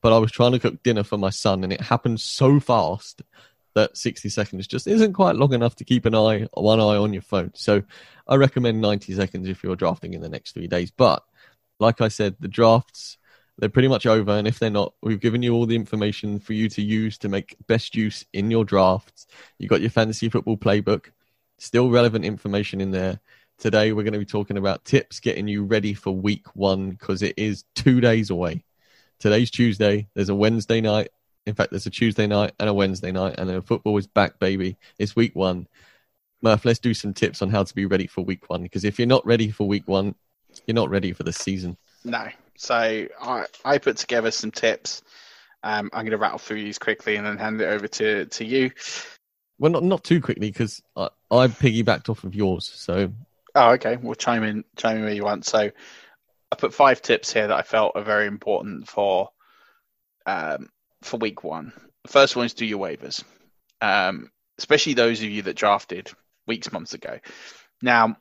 but 0.00 0.12
I 0.12 0.18
was 0.18 0.32
trying 0.32 0.52
to 0.52 0.58
cook 0.58 0.82
dinner 0.82 1.02
for 1.02 1.18
my 1.18 1.30
son, 1.30 1.64
and 1.64 1.72
it 1.72 1.80
happened 1.80 2.20
so 2.20 2.60
fast 2.60 3.22
that 3.74 3.96
60 3.96 4.28
seconds 4.28 4.66
just 4.66 4.86
isn't 4.86 5.12
quite 5.12 5.36
long 5.36 5.52
enough 5.52 5.76
to 5.76 5.84
keep 5.84 6.04
an 6.04 6.14
eye, 6.14 6.46
one 6.54 6.80
eye 6.80 6.96
on 6.96 7.12
your 7.12 7.22
phone. 7.22 7.52
So 7.54 7.82
I 8.26 8.36
recommend 8.36 8.80
90 8.80 9.14
seconds 9.14 9.48
if 9.48 9.62
you're 9.62 9.76
drafting 9.76 10.14
in 10.14 10.20
the 10.20 10.28
next 10.28 10.52
three 10.52 10.66
days. 10.66 10.90
But 10.90 11.22
like 11.78 12.00
I 12.00 12.08
said, 12.08 12.36
the 12.40 12.48
drafts 12.48 13.16
they're 13.60 13.68
pretty 13.68 13.88
much 13.88 14.06
over. 14.06 14.32
And 14.32 14.48
if 14.48 14.58
they're 14.58 14.70
not, 14.70 14.94
we've 15.02 15.20
given 15.20 15.42
you 15.42 15.54
all 15.54 15.66
the 15.66 15.76
information 15.76 16.40
for 16.40 16.54
you 16.54 16.68
to 16.70 16.82
use 16.82 17.18
to 17.18 17.28
make 17.28 17.56
best 17.66 17.94
use 17.94 18.24
in 18.32 18.50
your 18.50 18.64
drafts. 18.64 19.26
You've 19.58 19.70
got 19.70 19.80
your 19.80 19.90
fantasy 19.90 20.28
football 20.28 20.56
playbook, 20.56 21.10
still 21.58 21.90
relevant 21.90 22.24
information 22.24 22.80
in 22.80 22.90
there. 22.90 23.20
Today, 23.58 23.92
we're 23.92 24.02
going 24.02 24.14
to 24.14 24.18
be 24.18 24.24
talking 24.24 24.56
about 24.56 24.84
tips 24.86 25.20
getting 25.20 25.46
you 25.46 25.64
ready 25.64 25.92
for 25.92 26.10
week 26.10 26.46
one 26.56 26.90
because 26.90 27.22
it 27.22 27.34
is 27.36 27.64
two 27.74 28.00
days 28.00 28.30
away. 28.30 28.64
Today's 29.18 29.50
Tuesday. 29.50 30.08
There's 30.14 30.30
a 30.30 30.34
Wednesday 30.34 30.80
night. 30.80 31.10
In 31.46 31.54
fact, 31.54 31.70
there's 31.70 31.86
a 31.86 31.90
Tuesday 31.90 32.26
night 32.26 32.52
and 32.58 32.70
a 32.70 32.74
Wednesday 32.74 33.12
night, 33.12 33.34
and 33.38 33.48
then 33.48 33.60
football 33.60 33.98
is 33.98 34.06
back, 34.06 34.38
baby. 34.38 34.78
It's 34.98 35.14
week 35.14 35.36
one. 35.36 35.68
Murph, 36.42 36.64
let's 36.64 36.78
do 36.78 36.94
some 36.94 37.12
tips 37.12 37.42
on 37.42 37.50
how 37.50 37.64
to 37.64 37.74
be 37.74 37.84
ready 37.84 38.06
for 38.06 38.24
week 38.24 38.48
one 38.48 38.62
because 38.62 38.84
if 38.84 38.98
you're 38.98 39.06
not 39.06 39.26
ready 39.26 39.50
for 39.50 39.68
week 39.68 39.86
one, 39.86 40.14
You're 40.66 40.74
not 40.74 40.90
ready 40.90 41.12
for 41.12 41.22
the 41.22 41.32
season. 41.32 41.76
No. 42.04 42.28
So 42.60 42.74
I 42.74 43.46
I 43.64 43.78
put 43.78 43.96
together 43.96 44.30
some 44.30 44.50
tips. 44.50 45.02
Um, 45.62 45.90
I'm 45.92 46.04
going 46.04 46.12
to 46.12 46.18
rattle 46.18 46.38
through 46.38 46.62
these 46.62 46.78
quickly 46.78 47.16
and 47.16 47.26
then 47.26 47.36
hand 47.36 47.60
it 47.60 47.66
over 47.66 47.88
to 47.88 48.26
to 48.26 48.44
you. 48.44 48.70
Well, 49.58 49.72
not 49.72 49.82
not 49.82 50.04
too 50.04 50.20
quickly 50.20 50.50
because 50.50 50.82
I, 50.96 51.08
I 51.30 51.48
piggybacked 51.48 52.08
off 52.08 52.24
of 52.24 52.34
yours. 52.34 52.70
So 52.74 53.12
Oh, 53.54 53.72
okay. 53.72 53.96
We'll 53.96 54.14
chime 54.14 54.44
in, 54.44 54.64
chime 54.76 54.98
in 54.98 55.04
where 55.04 55.12
you 55.12 55.24
want. 55.24 55.44
So, 55.44 55.70
I 56.52 56.56
put 56.56 56.74
five 56.74 57.02
tips 57.02 57.32
here 57.32 57.46
that 57.46 57.56
I 57.56 57.62
felt 57.62 57.92
are 57.94 58.02
very 58.02 58.26
important 58.26 58.88
for, 58.88 59.30
um, 60.26 60.68
for 61.02 61.16
week 61.18 61.44
one. 61.44 61.72
The 62.04 62.10
first 62.10 62.36
one 62.36 62.46
is 62.46 62.54
do 62.54 62.66
your 62.66 62.80
waivers, 62.80 63.22
um, 63.80 64.30
especially 64.58 64.94
those 64.94 65.22
of 65.22 65.30
you 65.30 65.42
that 65.42 65.56
drafted 65.56 66.10
weeks, 66.46 66.72
months 66.72 66.94
ago. 66.94 67.18
Now, 67.82 68.16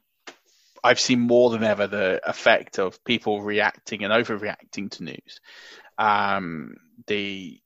I've 0.83 0.99
seen 0.99 1.19
more 1.19 1.49
than 1.49 1.63
ever 1.63 1.87
the 1.87 2.21
effect 2.27 2.79
of 2.79 3.03
people 3.03 3.41
reacting 3.41 4.03
and 4.03 4.13
overreacting 4.13 4.91
to 4.91 5.03
news. 5.03 5.41
Um, 5.97 6.75
the 7.07 7.59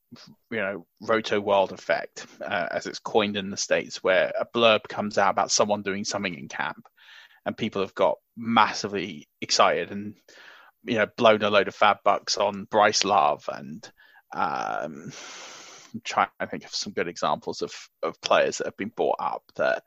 you 0.51 0.57
know 0.57 0.85
Rotoworld 1.03 1.71
effect, 1.71 2.25
uh, 2.41 2.67
as 2.71 2.87
it's 2.87 2.99
coined 2.99 3.37
in 3.37 3.49
the 3.49 3.57
states, 3.57 4.03
where 4.03 4.31
a 4.39 4.45
blurb 4.45 4.83
comes 4.87 5.17
out 5.17 5.31
about 5.31 5.51
someone 5.51 5.81
doing 5.81 6.03
something 6.03 6.33
in 6.33 6.47
camp, 6.47 6.87
and 7.45 7.57
people 7.57 7.81
have 7.81 7.95
got 7.95 8.17
massively 8.37 9.27
excited 9.41 9.91
and 9.91 10.15
you 10.83 10.97
know 10.97 11.07
blown 11.17 11.41
a 11.43 11.49
load 11.49 11.67
of 11.67 11.75
fab 11.75 11.97
bucks 12.03 12.37
on 12.37 12.65
Bryce 12.69 13.03
Love 13.03 13.47
and 13.51 13.89
um, 14.33 15.11
I'm 15.93 16.01
trying 16.03 16.29
to 16.39 16.47
think 16.47 16.65
of 16.65 16.73
some 16.73 16.93
good 16.93 17.07
examples 17.07 17.61
of, 17.61 17.71
of 18.01 18.19
players 18.21 18.57
that 18.57 18.67
have 18.67 18.77
been 18.77 18.91
bought 18.95 19.17
up 19.19 19.43
that 19.55 19.83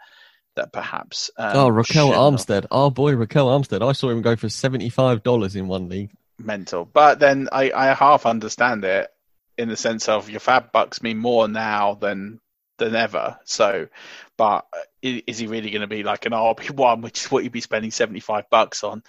that 0.57 0.73
perhaps 0.73 1.31
um, 1.39 1.57
oh 1.57 1.69
Ryquell 1.69 2.13
Armstead, 2.13 2.67
our 2.71 2.91
boy 2.91 3.13
Ryquell 3.13 3.47
Armstead. 3.47 3.87
I 3.87 3.93
saw 3.93 4.11
him 4.11 4.23
go 4.23 4.37
for 4.37 4.49
seventy 4.49 4.89
five 4.89 5.23
dollars 5.23 5.55
in 5.55 5.69
one 5.69 5.89
league. 5.89 6.11
mental. 6.39 6.85
But 6.85 7.19
then 7.19 7.49
I, 7.53 7.71
I 7.71 7.95
half 7.95 8.27
understand 8.27 8.85
it 8.85 9.09
in 9.57 9.69
the 9.69 9.77
sense 9.77 10.09
of 10.09 10.29
your 10.29 10.41
fab 10.41 10.73
bucks 10.73 11.03
mean 11.03 11.19
more 11.19 11.49
now 11.49 11.95
than 11.95 12.41
than 12.79 12.95
ever. 12.95 13.39
So, 13.45 13.89
but 14.37 14.67
is 15.03 15.39
he 15.39 15.47
really 15.47 15.71
going 15.71 15.81
to 15.81 15.87
be 15.87 16.03
like 16.03 16.27
an 16.27 16.33
RB 16.33 16.71
one, 16.71 17.01
which 17.03 17.25
is 17.25 17.31
what 17.31 17.45
you'd 17.45 17.53
be 17.53 17.61
spending 17.61 17.91
seventy 17.91 18.21
five 18.21 18.51
bucks 18.51 18.85
on? 18.85 19.03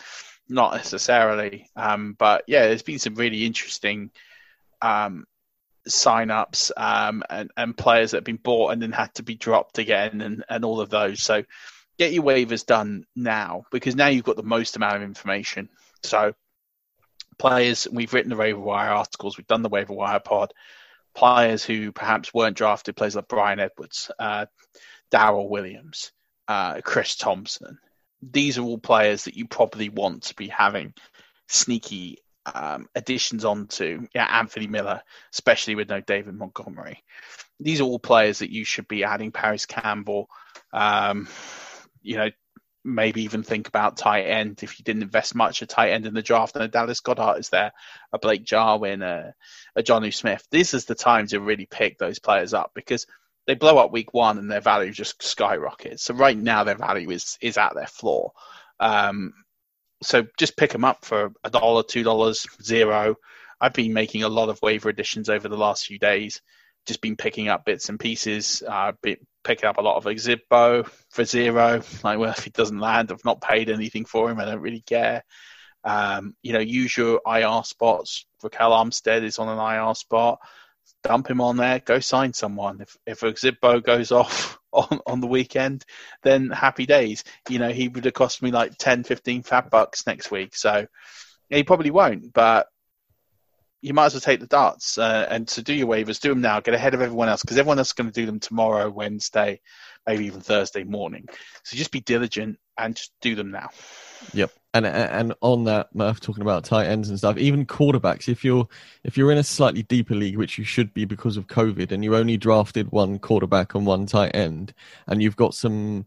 Not 0.50 0.76
necessarily. 0.76 1.70
Um, 1.76 2.16
but 2.18 2.43
yeah, 2.48 2.68
there's 2.68 2.84
been 2.84 3.00
some 3.00 3.16
really 3.16 3.45
interesting 3.45 4.12
um, 4.82 5.26
sign 5.88 6.31
ups 6.31 6.71
um, 6.75 7.23
and, 7.29 7.51
and 7.57 7.77
players 7.77 8.11
that 8.11 8.17
have 8.17 8.23
been 8.23 8.38
bought 8.38 8.71
and 8.71 8.81
then 8.81 8.91
had 8.91 9.13
to 9.15 9.23
be 9.23 9.35
dropped 9.35 9.77
again 9.77 10.21
and, 10.21 10.43
and 10.49 10.65
all 10.65 10.81
of 10.81 10.89
those. 10.89 11.21
So 11.21 11.43
get 11.97 12.13
your 12.13 12.23
waivers 12.23 12.65
done 12.65 13.05
now 13.15 13.63
because 13.71 13.95
now 13.95 14.07
you've 14.07 14.25
got 14.25 14.35
the 14.35 14.43
most 14.43 14.75
amount 14.75 14.97
of 14.97 15.01
information. 15.03 15.69
So 16.03 16.33
players, 17.38 17.88
we've 17.91 18.13
written 18.13 18.29
the 18.29 18.35
waiver 18.35 18.59
wire 18.59 18.91
articles, 18.91 19.38
we've 19.38 19.47
done 19.47 19.63
the 19.63 19.69
waiver 19.69 19.93
wire 19.93 20.19
pod. 20.19 20.53
Players 21.15 21.63
who 21.63 21.91
perhaps 21.91 22.33
weren't 22.33 22.57
drafted, 22.57 22.95
players 22.95 23.15
like 23.15 23.27
Bryan 23.27 23.59
Edwards, 23.59 24.11
uh, 24.19 24.45
Darrell 25.09 25.49
Williams, 25.49 26.11
uh, 26.47 26.81
Chris 26.81 27.15
Thompson. 27.15 27.79
These 28.21 28.57
are 28.57 28.63
all 28.63 28.77
players 28.77 29.23
that 29.23 29.35
you 29.35 29.47
probably 29.47 29.89
want 29.89 30.23
to 30.23 30.35
be 30.35 30.47
having 30.47 30.93
sneaky 31.47 32.19
um, 32.54 32.88
additions 32.95 33.45
onto. 33.45 34.08
Yeah, 34.14 34.26
Anthony 34.26 34.68
Miller, 34.68 35.02
especially 35.34 35.76
with 35.76 35.89
no 35.89 36.02
David 36.02 36.36
Montgomery. 36.36 37.04
These 37.60 37.82
are 37.82 37.86
all 37.86 38.00
players 38.00 38.39
that 38.39 38.52
you 38.52 38.66
should 38.66 38.88
be 38.88 39.04
adding. 39.04 39.32
Parris 39.32 39.66
Campbell, 39.66 40.30
um, 40.74 41.28
you 42.02 42.18
know, 42.18 42.30
maybe 42.84 43.24
even 43.24 43.43
think 43.43 43.68
about 43.68 43.98
tight 43.98 44.24
end 44.24 44.64
if 44.64 44.80
you 44.80 44.84
didn't 44.84 45.04
invest 45.04 45.36
much 45.36 45.62
a 45.62 45.66
tight 45.66 45.91
end 45.91 46.06
in 46.06 46.14
the 46.14 46.22
draft. 46.22 46.56
And 46.56 46.64
a 46.64 46.68
Dallas 46.68 47.02
Goedert 47.02 47.39
is 47.39 47.50
there, 47.50 47.74
a 48.14 48.20
Blake 48.20 48.43
Jarwin, 48.43 49.02
a, 49.02 49.34
a 49.76 49.84
Jonnu 49.84 50.14
Smith. 50.14 50.45
This 50.52 50.74
is 50.74 50.86
the 50.86 50.95
time 50.95 51.28
to 51.28 51.39
really 51.39 51.66
pick 51.66 51.98
those 51.98 52.20
players 52.20 52.54
up 52.54 52.72
because 52.74 53.06
they 53.45 53.56
blow 53.56 53.78
up 53.78 53.91
week 53.91 54.14
one 54.14 54.38
and 54.38 54.52
their 54.52 54.62
value 54.62 54.91
just 54.91 55.24
skyrockets. 55.24 56.04
So 56.04 56.14
right 56.14 56.38
now 56.38 56.64
their 56.64 56.76
value 56.76 57.10
is 57.10 57.38
is 57.41 57.58
at 57.58 57.74
their 57.76 57.88
floor. 57.88 58.32
Um, 58.80 59.34
so 60.02 60.26
just 60.38 60.58
pick 60.58 60.72
them 60.72 60.86
up 60.86 61.04
for 61.06 61.32
a 61.43 61.50
dollar, 61.50 61.84
two 61.84 62.04
dollars, 62.04 62.45
zero. 62.62 63.16
I've 63.60 63.74
been 63.74 63.93
making 63.93 64.24
a 64.24 64.30
lot 64.30 64.50
of 64.50 64.62
waiver 64.62 64.89
additions 64.89 65.30
over 65.30 65.48
the 65.48 65.58
last 65.58 65.88
few 65.88 65.98
days. 65.98 66.41
Just 66.86 67.02
been 67.02 67.18
picking 67.18 67.50
up 67.50 67.66
bits 67.66 67.89
and 67.89 68.00
pieces. 68.00 68.64
Uh, 68.68 68.93
been 69.02 69.18
picking 69.43 69.68
up 69.68 69.78
a 69.78 69.82
lot 69.82 69.98
of 69.98 70.06
Ozigbo 70.06 70.88
for 71.10 71.26
zero. 71.26 71.82
Like, 72.04 72.20
well, 72.20 72.32
if 72.38 72.43
he 72.43 72.52
doesn't 72.52 72.80
land, 72.80 73.12
I've 73.12 73.26
not 73.26 73.41
paid 73.41 73.70
anything 73.70 74.06
for 74.06 74.30
him. 74.30 74.39
I 74.39 74.45
don't 74.45 74.62
really 74.62 74.82
care. 74.82 75.24
Um, 75.84 76.36
you 76.41 76.54
know, 76.54 76.60
use 76.60 76.95
your 76.95 77.22
IR 77.26 77.64
spots. 77.64 78.26
Ryquell 78.43 78.72
Armstead 78.72 79.24
is 79.24 79.39
on 79.39 79.50
an 79.50 79.58
IR 79.58 79.95
spot. 79.95 80.39
Dump 81.04 81.30
him 81.30 81.41
on 81.41 81.58
there. 81.58 81.80
Go 81.80 82.00
sign 82.00 82.34
someone. 82.34 82.82
If 82.82 82.98
if 83.06 83.20
Ozigbo 83.22 83.84
goes 83.84 84.12
off 84.12 84.60
on, 84.78 84.99
on 85.05 85.21
the 85.21 85.28
weekend, 85.28 85.86
then 86.23 86.49
happy 86.49 86.86
days. 86.86 87.23
You 87.49 87.59
know, 87.59 87.69
he 87.69 87.88
would 87.88 88.05
have 88.05 88.13
cost 88.13 88.41
me 88.41 88.51
like 88.51 88.78
10, 88.78 89.03
15 89.03 89.43
fat 89.43 89.69
bucks 89.69 90.07
next 90.07 90.32
week. 90.32 90.55
So 90.55 90.88
he 91.49 91.63
probably 91.63 91.91
won't, 91.91 92.34
but 92.34 92.67
you 93.82 93.93
might 93.93 94.07
as 94.07 94.13
well 94.13 94.21
take 94.21 94.39
the 94.39 94.47
darts 94.47 94.97
uh, 94.97 95.28
and 95.30 95.47
to 95.47 95.61
do 95.61 95.73
your 95.73 95.88
waivers, 95.88 96.19
do 96.19 96.30
them 96.30 96.41
now. 96.41 96.59
Get 96.59 96.73
ahead 96.73 96.93
of 96.93 97.01
everyone 97.01 97.30
else 97.30 97.41
because 97.41 97.57
everyone 97.57 97.78
else 97.78 97.89
is 97.89 97.93
going 97.93 98.11
to 98.11 98.21
do 98.21 98.25
them 98.25 98.39
tomorrow, 98.39 98.89
Wednesday, 98.89 99.61
maybe 100.05 100.25
even 100.25 100.41
Thursday 100.41 100.84
morning. 100.84 101.28
So 101.63 101.78
just 101.78 101.91
be 101.91 102.01
diligent 102.01 102.57
and 102.78 102.95
just 102.95 103.11
do 103.21 103.36
them 103.36 103.51
now. 103.51 103.69
Yep. 104.34 104.51
And 104.78 104.86
and 104.86 105.34
on 105.41 105.63
that, 105.63 105.93
Murph 105.95 106.19
talking 106.19 106.41
about 106.43 106.63
tight 106.63 106.88
ends 106.88 107.09
and 107.09 107.17
stuff, 107.17 107.38
even 107.38 107.65
quarterbacks. 107.65 108.30
If 108.30 108.43
you're 108.43 108.67
if 109.03 109.17
you're 109.17 109.32
in 109.32 109.38
a 109.38 109.43
slightly 109.43 109.84
deeper 109.84 110.13
league, 110.13 110.38
which 110.38 110.57
you 110.57 110.63
should 110.63 110.93
be 110.93 111.05
because 111.05 111.36
of 111.36 111.47
COVID, 111.47 111.91
and 111.91 112.03
you 112.03 112.15
only 112.15 112.38
drafted 112.38 112.91
one 112.91 113.17
quarterback 113.17 113.73
and 113.73 113.86
one 113.86 114.05
tight 114.05 114.36
end, 114.36 114.73
and 115.07 115.21
you've 115.21 115.36
got 115.36 115.53
some 115.53 116.05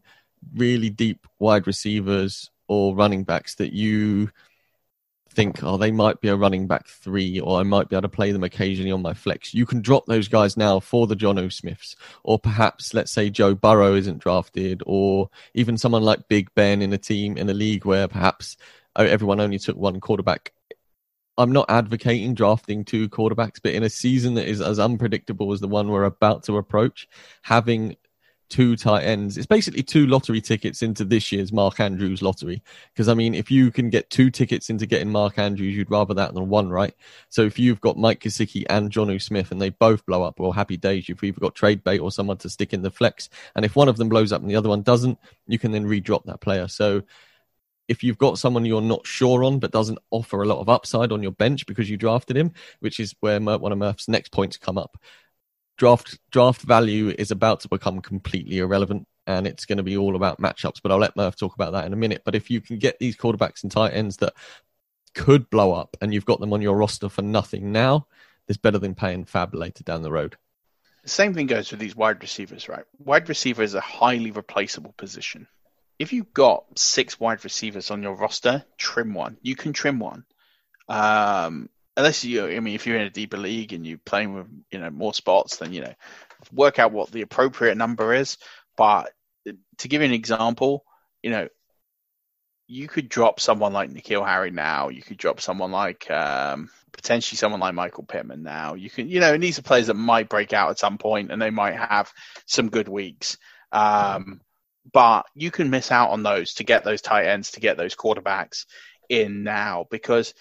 really 0.55 0.89
deep 0.89 1.27
wide 1.39 1.67
receivers 1.67 2.49
or 2.67 2.95
running 2.95 3.23
backs 3.23 3.55
that 3.55 3.73
you 3.73 4.29
think, 5.31 5.63
oh, 5.63 5.77
they 5.77 5.91
might 5.91 6.21
be 6.21 6.27
a 6.27 6.35
running 6.35 6.67
back 6.67 6.87
three, 6.87 7.39
or 7.39 7.59
I 7.59 7.63
might 7.63 7.89
be 7.89 7.95
able 7.95 8.03
to 8.03 8.09
play 8.09 8.31
them 8.31 8.43
occasionally 8.43 8.91
on 8.91 9.01
my 9.01 9.13
flex. 9.13 9.53
You 9.53 9.65
can 9.65 9.81
drop 9.81 10.05
those 10.05 10.27
guys 10.27 10.57
now 10.57 10.79
for 10.79 11.07
the 11.07 11.15
Jonnu 11.15 11.51
Smiths, 11.51 11.95
or 12.23 12.37
perhaps 12.37 12.93
let's 12.93 13.11
say 13.11 13.29
Joe 13.29 13.55
Burrow 13.55 13.95
isn't 13.95 14.19
drafted, 14.19 14.83
or 14.85 15.29
even 15.53 15.77
someone 15.77 16.03
like 16.03 16.27
Big 16.27 16.53
Ben 16.53 16.81
in 16.81 16.93
a 16.93 16.97
team 16.97 17.37
in 17.37 17.49
a 17.49 17.53
league 17.53 17.85
where 17.85 18.07
perhaps 18.07 18.57
oh, 18.95 19.05
everyone 19.05 19.39
only 19.39 19.59
took 19.59 19.77
one 19.77 19.99
quarterback. 19.99 20.51
I'm 21.37 21.53
not 21.53 21.69
advocating 21.69 22.33
drafting 22.33 22.83
two 22.83 23.09
quarterbacks, 23.09 23.59
but 23.63 23.73
in 23.73 23.83
a 23.83 23.89
season 23.89 24.33
that 24.35 24.47
is 24.47 24.61
as 24.61 24.79
unpredictable 24.79 25.53
as 25.53 25.61
the 25.61 25.67
one 25.67 25.87
we're 25.87 26.03
about 26.03 26.43
to 26.43 26.57
approach, 26.57 27.07
having 27.41 27.95
two 28.51 28.75
tight 28.75 29.03
ends. 29.03 29.37
It's 29.37 29.47
basically 29.47 29.81
two 29.81 30.05
lottery 30.05 30.41
tickets 30.41 30.83
into 30.83 31.05
this 31.05 31.31
year's 31.31 31.53
Mark 31.53 31.79
Andrews 31.79 32.21
lottery. 32.21 32.61
Because 32.93 33.07
I 33.07 33.13
mean, 33.13 33.33
if 33.33 33.49
you 33.49 33.71
can 33.71 33.89
get 33.89 34.09
two 34.09 34.29
tickets 34.29 34.69
into 34.69 34.85
getting 34.85 35.09
Mark 35.09 35.39
Andrews, 35.39 35.75
you'd 35.75 35.89
rather 35.89 36.13
that 36.13 36.33
than 36.33 36.49
one, 36.49 36.69
right? 36.69 36.93
So 37.29 37.43
if 37.43 37.57
you've 37.57 37.81
got 37.81 37.97
Mike 37.97 38.19
Gesicki 38.19 38.65
and 38.69 38.91
Jonnu 38.91 39.21
Smith 39.21 39.51
and 39.51 39.61
they 39.61 39.69
both 39.69 40.05
blow 40.05 40.21
up, 40.21 40.39
well, 40.39 40.51
happy 40.51 40.77
days. 40.77 41.07
You've 41.07 41.23
either 41.23 41.39
got 41.39 41.55
trade 41.55 41.83
bait 41.83 41.99
or 41.99 42.11
someone 42.11 42.37
to 42.37 42.49
stick 42.49 42.73
in 42.73 42.81
the 42.81 42.91
flex. 42.91 43.29
And 43.55 43.63
if 43.65 43.75
one 43.75 43.87
of 43.87 43.97
them 43.97 44.09
blows 44.09 44.33
up 44.33 44.41
and 44.41 44.51
the 44.51 44.57
other 44.57 44.69
one 44.69 44.81
doesn't, 44.81 45.17
you 45.47 45.57
can 45.57 45.71
then 45.71 45.85
redrop 45.85 46.25
that 46.25 46.41
player. 46.41 46.67
So 46.67 47.03
if 47.87 48.03
you've 48.03 48.17
got 48.17 48.37
someone 48.37 48.65
you're 48.65 48.81
not 48.81 49.07
sure 49.07 49.43
on 49.43 49.59
but 49.59 49.71
doesn't 49.71 49.99
offer 50.11 50.41
a 50.41 50.45
lot 50.45 50.59
of 50.59 50.69
upside 50.69 51.11
on 51.11 51.23
your 51.23 51.31
bench 51.31 51.65
because 51.65 51.89
you 51.89 51.97
drafted 51.97 52.37
him, 52.37 52.51
which 52.81 52.99
is 52.99 53.15
where 53.21 53.39
one 53.39 53.71
of 53.71 53.77
Murph's 53.77 54.07
next 54.07 54.31
points 54.31 54.57
come 54.57 54.77
up 54.77 54.97
draft 55.81 56.19
draft 56.29 56.61
value 56.61 57.11
is 57.17 57.31
about 57.31 57.59
to 57.59 57.67
become 57.67 58.01
completely 58.01 58.59
irrelevant 58.59 59.07
and 59.25 59.47
it's 59.47 59.65
going 59.65 59.79
to 59.79 59.83
be 59.83 59.97
all 59.97 60.15
about 60.15 60.39
matchups 60.39 60.79
but 60.83 60.91
i'll 60.91 60.99
let 60.99 61.15
murph 61.15 61.35
talk 61.35 61.55
about 61.55 61.71
that 61.71 61.87
in 61.87 61.91
a 61.91 61.95
minute 61.95 62.21
but 62.23 62.35
if 62.35 62.51
you 62.51 62.61
can 62.61 62.77
get 62.77 62.99
these 62.99 63.17
quarterbacks 63.17 63.63
and 63.63 63.71
tight 63.71 63.91
ends 63.91 64.17
that 64.17 64.31
could 65.15 65.49
blow 65.49 65.73
up 65.73 65.97
and 65.99 66.13
you've 66.13 66.23
got 66.23 66.39
them 66.39 66.53
on 66.53 66.61
your 66.61 66.77
roster 66.77 67.09
for 67.09 67.23
nothing 67.23 67.71
now 67.71 68.05
there's 68.45 68.57
better 68.57 68.77
than 68.77 68.93
paying 68.93 69.25
fab 69.25 69.55
later 69.55 69.83
down 69.83 70.03
the 70.03 70.11
road 70.11 70.35
The 71.01 71.09
same 71.09 71.33
thing 71.33 71.47
goes 71.47 71.71
with 71.71 71.79
these 71.79 71.95
wide 71.95 72.21
receivers, 72.21 72.69
right? 72.69 72.85
Wide 72.99 73.27
receiver 73.27 73.63
is 73.63 73.73
a 73.73 73.81
highly 73.81 74.29
replaceable 74.29 74.93
position. 74.97 75.47
If 75.97 76.13
you've 76.13 76.31
got 76.31 76.77
six 76.77 77.19
wide 77.19 77.43
receivers 77.43 77.89
on 77.89 78.03
your 78.03 78.13
roster, 78.13 78.65
trim 78.77 79.15
one. 79.15 79.37
You 79.41 79.55
can 79.55 79.73
trim 79.73 79.97
one. 79.97 80.25
Um, 80.87 81.69
unless 81.97 82.23
you, 82.23 82.45
I 82.45 82.59
mean, 82.59 82.75
if 82.75 82.87
you're 82.87 82.97
in 82.97 83.07
a 83.07 83.09
deeper 83.09 83.37
league 83.37 83.73
and 83.73 83.85
you're 83.85 83.97
playing 83.97 84.33
with, 84.33 84.47
you 84.71 84.79
know, 84.79 84.89
more 84.89 85.13
spots, 85.13 85.57
then, 85.57 85.73
you 85.73 85.81
know, 85.81 85.93
work 86.51 86.79
out 86.79 86.91
what 86.91 87.11
the 87.11 87.21
appropriate 87.21 87.75
number 87.75 88.13
is. 88.13 88.37
But 88.77 89.11
to 89.79 89.87
give 89.87 90.01
you 90.01 90.07
an 90.07 90.13
example, 90.13 90.85
you 91.21 91.31
know, 91.31 91.47
you 92.67 92.87
could 92.87 93.09
drop 93.09 93.41
someone 93.41 93.73
like 93.73 93.91
N'Keal 93.91 94.25
Harry 94.25 94.51
now. 94.51 94.89
You 94.89 95.01
could 95.01 95.17
drop 95.17 95.41
someone 95.41 95.71
like 95.71 96.09
um, 96.09 96.69
potentially 96.93 97.37
someone 97.37 97.59
like 97.59 97.73
Michael 97.73 98.05
Pittman 98.05 98.43
now. 98.43 98.75
You 98.75 98.89
can, 98.89 99.09
you 99.09 99.19
know, 99.19 99.33
and 99.33 99.43
these 99.43 99.59
are 99.59 99.63
players 99.63 99.87
that 99.87 99.95
might 99.95 100.29
break 100.29 100.53
out 100.53 100.69
at 100.69 100.79
some 100.79 100.97
point 100.97 101.31
and 101.31 101.41
they 101.41 101.49
might 101.49 101.75
have 101.75 102.11
some 102.45 102.69
good 102.69 102.87
weeks. 102.87 103.37
Um, 103.73 104.39
but 104.93 105.25
you 105.35 105.51
can 105.51 105.69
miss 105.69 105.91
out 105.91 106.11
on 106.11 106.23
those 106.23 106.53
to 106.55 106.63
get 106.63 106.85
those 106.85 107.01
tight 107.01 107.25
ends, 107.25 107.51
to 107.51 107.59
get 107.59 107.77
those 107.77 107.95
quarterbacks 107.95 108.65
in 109.09 109.43
now 109.43 109.85
because 109.91 110.33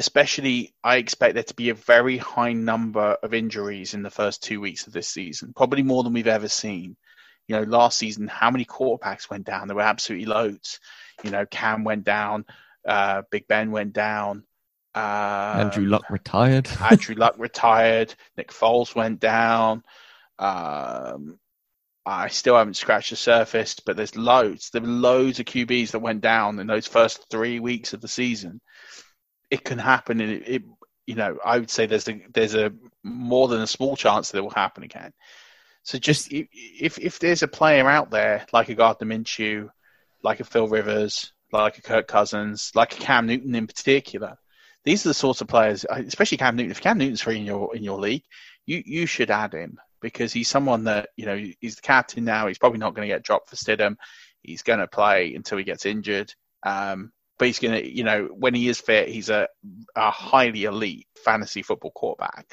especially 0.00 0.72
I 0.82 0.96
expect 0.96 1.34
there 1.34 1.42
to 1.42 1.54
be 1.54 1.68
a 1.68 1.74
very 1.74 2.16
high 2.16 2.54
number 2.54 3.18
of 3.22 3.34
injuries 3.34 3.92
in 3.92 4.02
the 4.02 4.10
first 4.10 4.42
two 4.42 4.58
weeks 4.58 4.86
of 4.86 4.94
this 4.94 5.08
season, 5.08 5.52
probably 5.54 5.82
more 5.82 6.02
than 6.02 6.14
we've 6.14 6.26
ever 6.26 6.48
seen. 6.48 6.96
You 7.46 7.56
know, 7.56 7.62
last 7.64 7.98
season, 7.98 8.26
how 8.26 8.50
many 8.50 8.64
quarterbacks 8.64 9.28
went 9.28 9.44
down? 9.44 9.68
There 9.68 9.76
were 9.76 9.82
absolutely 9.82 10.24
loads. 10.24 10.80
You 11.22 11.30
know, 11.30 11.44
Cam 11.44 11.84
went 11.84 12.04
down, 12.04 12.46
uh, 12.88 13.22
Big 13.30 13.46
Ben 13.46 13.72
went 13.72 13.92
down. 13.92 14.44
Uh, 14.94 15.56
Andrew 15.58 15.84
Luck 15.84 16.08
retired. 16.08 16.70
Andrew 16.90 17.14
Luck 17.14 17.34
retired. 17.36 18.14
Nick 18.38 18.52
Foles 18.52 18.94
went 18.94 19.20
down. 19.20 19.84
Um, 20.38 21.38
I 22.06 22.28
still 22.28 22.56
haven't 22.56 22.78
scratched 22.78 23.10
the 23.10 23.16
surface, 23.16 23.76
but 23.84 23.98
there's 23.98 24.16
loads. 24.16 24.70
There 24.70 24.80
were 24.80 24.88
loads 24.88 25.40
of 25.40 25.46
QBs 25.46 25.90
that 25.90 25.98
went 25.98 26.22
down 26.22 26.58
in 26.58 26.66
those 26.66 26.86
first 26.86 27.26
three 27.30 27.60
weeks 27.60 27.92
of 27.92 28.00
the 28.00 28.08
season. 28.08 28.62
It 29.50 29.64
can 29.64 29.78
happen, 29.78 30.20
and 30.20 30.30
it, 30.30 30.42
it 30.46 30.62
you 31.06 31.16
know, 31.16 31.38
I 31.44 31.58
would 31.58 31.70
say 31.70 31.86
there's 31.86 32.08
a 32.08 32.20
there's 32.32 32.54
a 32.54 32.72
more 33.02 33.48
than 33.48 33.60
a 33.60 33.66
small 33.66 33.96
chance 33.96 34.30
that 34.30 34.38
it 34.38 34.42
will 34.42 34.50
happen 34.50 34.84
again. 34.84 35.12
So 35.82 35.98
just 35.98 36.28
if 36.30 36.98
if 36.98 37.18
there's 37.18 37.42
a 37.42 37.48
player 37.48 37.88
out 37.88 38.10
there 38.10 38.46
like 38.52 38.68
a 38.68 38.74
Gardner 38.74 39.06
Minshew, 39.06 39.70
like 40.22 40.40
a 40.40 40.44
Phil 40.44 40.68
Rivers, 40.68 41.32
like 41.52 41.78
a 41.78 41.82
Kirk 41.82 42.06
Cousins, 42.06 42.70
like 42.74 42.92
a 42.94 43.00
Cam 43.00 43.26
Newton 43.26 43.54
in 43.54 43.66
particular, 43.66 44.36
these 44.84 45.04
are 45.04 45.10
the 45.10 45.14
sorts 45.14 45.40
of 45.40 45.48
players, 45.48 45.84
especially 45.90 46.38
Cam 46.38 46.56
Newton. 46.56 46.70
If 46.70 46.80
Cam 46.80 46.98
Newton's 46.98 47.22
free 47.22 47.38
in 47.38 47.44
your 47.44 47.74
in 47.74 47.82
your 47.82 47.98
league, 47.98 48.24
you 48.66 48.82
you 48.84 49.06
should 49.06 49.30
add 49.30 49.52
him 49.52 49.78
because 50.00 50.32
he's 50.32 50.48
someone 50.48 50.84
that 50.84 51.08
you 51.16 51.26
know 51.26 51.36
he's 51.60 51.76
the 51.76 51.82
captain 51.82 52.24
now. 52.24 52.46
He's 52.46 52.58
probably 52.58 52.78
not 52.78 52.94
going 52.94 53.08
to 53.08 53.14
get 53.14 53.24
dropped 53.24 53.50
for 53.50 53.56
Stidham. 53.56 53.96
He's 54.42 54.62
going 54.62 54.78
to 54.78 54.86
play 54.86 55.34
until 55.34 55.58
he 55.58 55.64
gets 55.64 55.86
injured. 55.86 56.32
Um, 56.62 57.12
but 57.40 57.46
he's 57.46 57.58
going 57.58 57.72
to, 57.72 57.90
you 57.90 58.04
know, 58.04 58.26
when 58.26 58.52
he 58.54 58.68
is 58.68 58.78
fit, 58.78 59.08
he's 59.08 59.30
a, 59.30 59.48
a 59.96 60.10
highly 60.10 60.64
elite 60.64 61.06
fantasy 61.24 61.62
football 61.62 61.90
quarterback. 61.90 62.52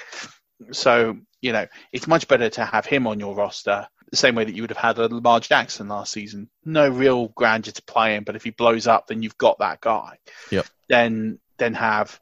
So, 0.72 1.18
you 1.42 1.52
know, 1.52 1.68
it's 1.92 2.08
much 2.08 2.30
better 2.30 2.50
to 2.52 2.64
have 2.64 2.86
him 2.86 3.06
on 3.06 3.20
your 3.20 3.36
roster 3.36 3.90
the 4.10 4.16
same 4.16 4.36
way 4.36 4.46
that 4.46 4.56
you 4.56 4.64
would 4.64 4.70
have 4.70 4.78
had 4.78 4.98
a 4.98 5.14
Lamar 5.14 5.42
Jackson 5.42 5.90
last 5.90 6.14
season. 6.14 6.50
No 6.64 6.88
real 6.88 7.28
grandeur 7.28 7.74
to 7.74 7.84
play 7.84 8.16
him, 8.16 8.24
but 8.24 8.38
if 8.38 8.46
he 8.46 8.52
blows 8.52 8.88
up, 8.88 9.08
then 9.08 9.22
you've 9.22 9.38
got 9.38 9.60
that 9.60 9.82
guy. 9.82 10.20
Yep. 10.52 10.66
Then 10.88 11.40
then 11.58 11.74
have 11.74 12.18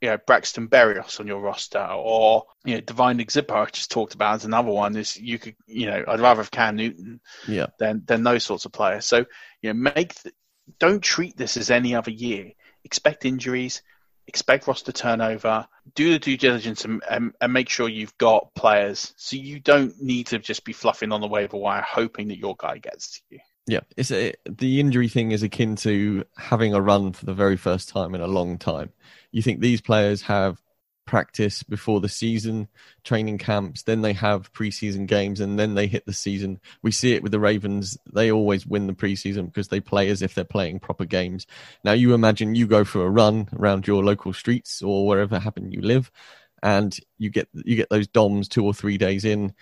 you 0.00 0.10
know 0.10 0.18
Braxton 0.26 0.66
Berrios 0.66 1.20
on 1.20 1.28
your 1.28 1.38
roster, 1.38 1.86
or 1.86 2.46
you 2.64 2.74
know 2.74 2.80
Devine 2.80 3.18
Ozigbo 3.18 3.52
I 3.52 3.66
just 3.66 3.92
talked 3.92 4.14
about 4.14 4.34
as 4.34 4.44
another 4.44 4.72
one. 4.72 4.96
Is 4.96 5.16
you 5.16 5.38
could 5.38 5.54
you 5.68 5.86
know 5.86 6.04
I'd 6.08 6.18
rather 6.18 6.42
have 6.42 6.50
Cam 6.50 6.74
Newton 6.74 7.20
yeah. 7.46 7.66
than 7.78 8.02
than 8.04 8.24
those 8.24 8.42
sorts 8.42 8.64
of 8.64 8.72
players. 8.72 9.06
So 9.06 9.24
you 9.62 9.72
know 9.72 9.74
make 9.74 10.14
the, 10.16 10.32
don't 10.78 11.02
treat 11.02 11.36
this 11.36 11.56
as 11.56 11.70
any 11.70 11.94
other 11.94 12.10
year. 12.10 12.52
Expect 12.84 13.24
injuries, 13.24 13.82
expect 14.26 14.66
roster 14.66 14.92
turnover, 14.92 15.66
do 15.94 16.12
the 16.12 16.18
due 16.18 16.36
diligence, 16.36 16.84
and, 16.84 17.02
and, 17.10 17.32
and 17.40 17.52
make 17.52 17.68
sure 17.68 17.88
you've 17.88 18.16
got 18.18 18.54
players 18.54 19.12
so 19.16 19.36
you 19.36 19.60
don't 19.60 20.00
need 20.00 20.26
to 20.28 20.38
just 20.38 20.64
be 20.64 20.72
fluffing 20.72 21.12
on 21.12 21.20
the 21.20 21.28
waiver 21.28 21.56
wire 21.56 21.84
hoping 21.86 22.28
that 22.28 22.38
your 22.38 22.56
guy 22.58 22.78
gets 22.78 23.12
to 23.12 23.20
you. 23.30 23.38
Yeah, 23.66 23.80
it's 23.96 24.10
a, 24.10 24.34
the 24.44 24.80
injury 24.80 25.08
thing 25.08 25.30
is 25.30 25.42
akin 25.42 25.76
to 25.76 26.24
having 26.36 26.74
a 26.74 26.80
run 26.80 27.12
for 27.12 27.26
the 27.26 27.34
very 27.34 27.56
first 27.56 27.88
time 27.88 28.14
in 28.14 28.20
a 28.20 28.26
long 28.26 28.58
time. 28.58 28.90
You 29.30 29.42
think 29.42 29.60
these 29.60 29.80
players 29.80 30.22
have 30.22 30.60
practice 31.12 31.62
before 31.62 32.00
the 32.00 32.08
season, 32.08 32.66
training 33.04 33.36
camps, 33.36 33.82
then 33.82 34.00
they 34.00 34.14
have 34.14 34.50
preseason 34.54 35.06
games, 35.06 35.40
and 35.40 35.58
then 35.58 35.74
they 35.74 35.86
hit 35.86 36.06
the 36.06 36.12
season. 36.14 36.58
We 36.80 36.90
see 36.90 37.12
it 37.12 37.22
with 37.22 37.32
the 37.32 37.38
Ravens; 37.38 37.98
they 38.10 38.32
always 38.32 38.66
win 38.66 38.86
the 38.86 38.94
preseason 38.94 39.44
because 39.44 39.68
they 39.68 39.78
play 39.78 40.08
as 40.08 40.22
if 40.22 40.34
they're 40.34 40.44
playing 40.44 40.80
proper 40.80 41.04
games. 41.04 41.46
Now, 41.84 41.92
you 41.92 42.14
imagine 42.14 42.54
you 42.54 42.66
go 42.66 42.82
for 42.82 43.04
a 43.04 43.10
run 43.10 43.46
around 43.52 43.86
your 43.86 44.02
local 44.02 44.32
streets 44.32 44.80
or 44.80 45.06
wherever 45.06 45.38
happen 45.38 45.70
you 45.70 45.82
live, 45.82 46.10
and 46.62 46.98
you 47.18 47.28
get 47.28 47.46
you 47.52 47.76
get 47.76 47.90
those 47.90 48.08
DOMs 48.08 48.48
two 48.48 48.64
or 48.64 48.72
three 48.72 48.96
days 48.96 49.26
in 49.26 49.52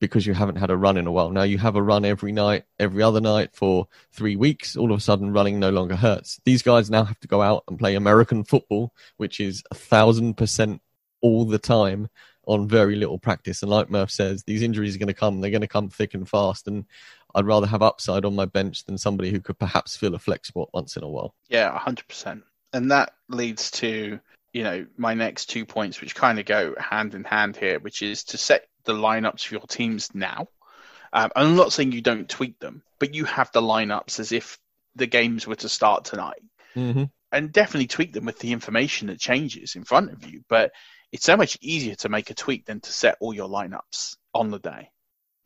because 0.00 0.26
you 0.26 0.32
haven't 0.32 0.56
had 0.56 0.70
a 0.70 0.76
run 0.76 0.96
in 0.96 1.06
a 1.06 1.12
while. 1.12 1.30
Now 1.30 1.42
you 1.42 1.58
have 1.58 1.76
a 1.76 1.82
run 1.82 2.06
every 2.06 2.32
night, 2.32 2.64
every 2.78 3.02
other 3.02 3.20
night 3.20 3.50
for 3.52 3.88
three 4.12 4.36
weeks. 4.36 4.74
All 4.74 4.90
of 4.90 4.98
a 4.98 5.02
sudden, 5.02 5.34
running 5.34 5.60
no 5.60 5.68
longer 5.68 5.96
hurts. 5.96 6.40
These 6.46 6.62
guys 6.62 6.90
now 6.90 7.04
have 7.04 7.20
to 7.20 7.28
go 7.28 7.42
out 7.42 7.64
and 7.68 7.78
play 7.78 7.94
American 7.94 8.42
football, 8.42 8.94
which 9.18 9.38
is 9.38 9.62
a 9.70 9.74
thousand 9.74 10.38
percent 10.38 10.80
all 11.24 11.46
the 11.46 11.58
time 11.58 12.08
on 12.46 12.68
very 12.68 12.94
little 12.94 13.18
practice. 13.18 13.62
And 13.62 13.70
like 13.70 13.88
Murph 13.88 14.10
says, 14.10 14.44
these 14.44 14.62
injuries 14.62 14.94
are 14.94 14.98
going 14.98 15.06
to 15.08 15.14
come. 15.14 15.40
They're 15.40 15.50
going 15.50 15.62
to 15.62 15.66
come 15.66 15.88
thick 15.88 16.12
and 16.12 16.28
fast. 16.28 16.68
And 16.68 16.84
I'd 17.34 17.46
rather 17.46 17.66
have 17.66 17.80
upside 17.80 18.26
on 18.26 18.36
my 18.36 18.44
bench 18.44 18.84
than 18.84 18.98
somebody 18.98 19.30
who 19.30 19.40
could 19.40 19.58
perhaps 19.58 19.96
fill 19.96 20.14
a 20.14 20.18
flex 20.18 20.48
spot 20.48 20.68
once 20.74 20.96
in 20.96 21.02
a 21.02 21.08
while. 21.08 21.34
Yeah, 21.48 21.76
hundred 21.78 22.06
percent. 22.06 22.44
And 22.74 22.90
that 22.90 23.14
leads 23.28 23.70
to 23.72 24.20
you 24.52 24.62
know 24.62 24.86
my 24.98 25.14
next 25.14 25.46
two 25.46 25.64
points, 25.64 26.00
which 26.00 26.14
kind 26.14 26.38
of 26.38 26.44
go 26.44 26.74
hand 26.78 27.14
in 27.14 27.24
hand 27.24 27.56
here, 27.56 27.78
which 27.80 28.02
is 28.02 28.24
to 28.24 28.38
set 28.38 28.68
the 28.84 28.92
lineups 28.92 29.46
for 29.46 29.54
your 29.54 29.66
teams 29.66 30.14
now. 30.14 30.48
Um, 31.14 31.30
I'm 31.34 31.56
not 31.56 31.72
saying 31.72 31.92
you 31.92 32.02
don't 32.02 32.28
tweak 32.28 32.58
them, 32.58 32.82
but 32.98 33.14
you 33.14 33.24
have 33.24 33.50
the 33.52 33.62
lineups 33.62 34.20
as 34.20 34.32
if 34.32 34.58
the 34.94 35.06
games 35.06 35.46
were 35.46 35.56
to 35.56 35.68
start 35.68 36.04
tonight. 36.04 36.42
Mm-hmm. 36.76 37.04
And 37.32 37.52
definitely 37.52 37.88
tweak 37.88 38.12
them 38.12 38.26
with 38.26 38.38
the 38.38 38.52
information 38.52 39.08
that 39.08 39.18
changes 39.18 39.74
in 39.74 39.82
front 39.82 40.12
of 40.12 40.24
you. 40.24 40.42
But 40.48 40.70
it's 41.14 41.24
so 41.24 41.38
much 41.38 41.56
easier 41.62 41.94
to 41.94 42.10
make 42.10 42.28
a 42.28 42.34
tweak 42.34 42.66
than 42.66 42.80
to 42.80 42.92
set 42.92 43.16
all 43.20 43.32
your 43.32 43.48
lineups 43.48 44.16
on 44.34 44.50
the 44.50 44.58
day. 44.58 44.90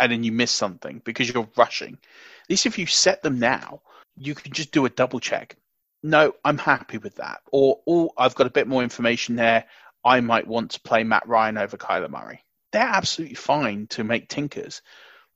And 0.00 0.10
then 0.10 0.24
you 0.24 0.32
miss 0.32 0.50
something 0.50 1.00
because 1.04 1.28
you're 1.28 1.48
rushing. 1.56 1.94
At 1.94 2.50
least 2.50 2.66
if 2.66 2.78
you 2.78 2.86
set 2.86 3.22
them 3.22 3.38
now, 3.38 3.82
you 4.16 4.34
can 4.34 4.52
just 4.52 4.72
do 4.72 4.84
a 4.84 4.90
double 4.90 5.20
check. 5.20 5.56
No, 6.02 6.32
I'm 6.44 6.58
happy 6.58 6.98
with 6.98 7.16
that. 7.16 7.40
Or, 7.52 7.80
oh, 7.86 8.10
I've 8.16 8.34
got 8.34 8.46
a 8.48 8.50
bit 8.50 8.66
more 8.66 8.82
information 8.82 9.36
there. 9.36 9.66
I 10.04 10.20
might 10.20 10.46
want 10.46 10.72
to 10.72 10.80
play 10.80 11.04
Matt 11.04 11.28
Ryan 11.28 11.58
over 11.58 11.76
Kyler 11.76 12.10
Murray 12.10 12.44
they're 12.72 12.82
absolutely 12.82 13.36
fine 13.36 13.86
to 13.88 14.04
make 14.04 14.28
tinkers, 14.28 14.82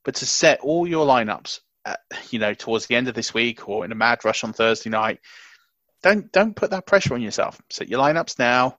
but 0.03 0.15
to 0.15 0.25
set 0.25 0.61
all 0.61 0.87
your 0.87 1.05
lineups, 1.05 1.59
at, 1.85 1.99
you 2.29 2.39
know, 2.39 2.53
towards 2.53 2.85
the 2.85 2.95
end 2.95 3.07
of 3.07 3.15
this 3.15 3.33
week 3.33 3.67
or 3.67 3.83
in 3.83 3.91
a 3.91 3.95
mad 3.95 4.23
rush 4.23 4.43
on 4.43 4.53
Thursday 4.53 4.89
night, 4.89 5.19
don't 6.01 6.31
don't 6.31 6.55
put 6.55 6.71
that 6.71 6.85
pressure 6.85 7.13
on 7.13 7.21
yourself. 7.21 7.61
Set 7.69 7.89
your 7.89 7.99
lineups 7.99 8.39
now. 8.39 8.77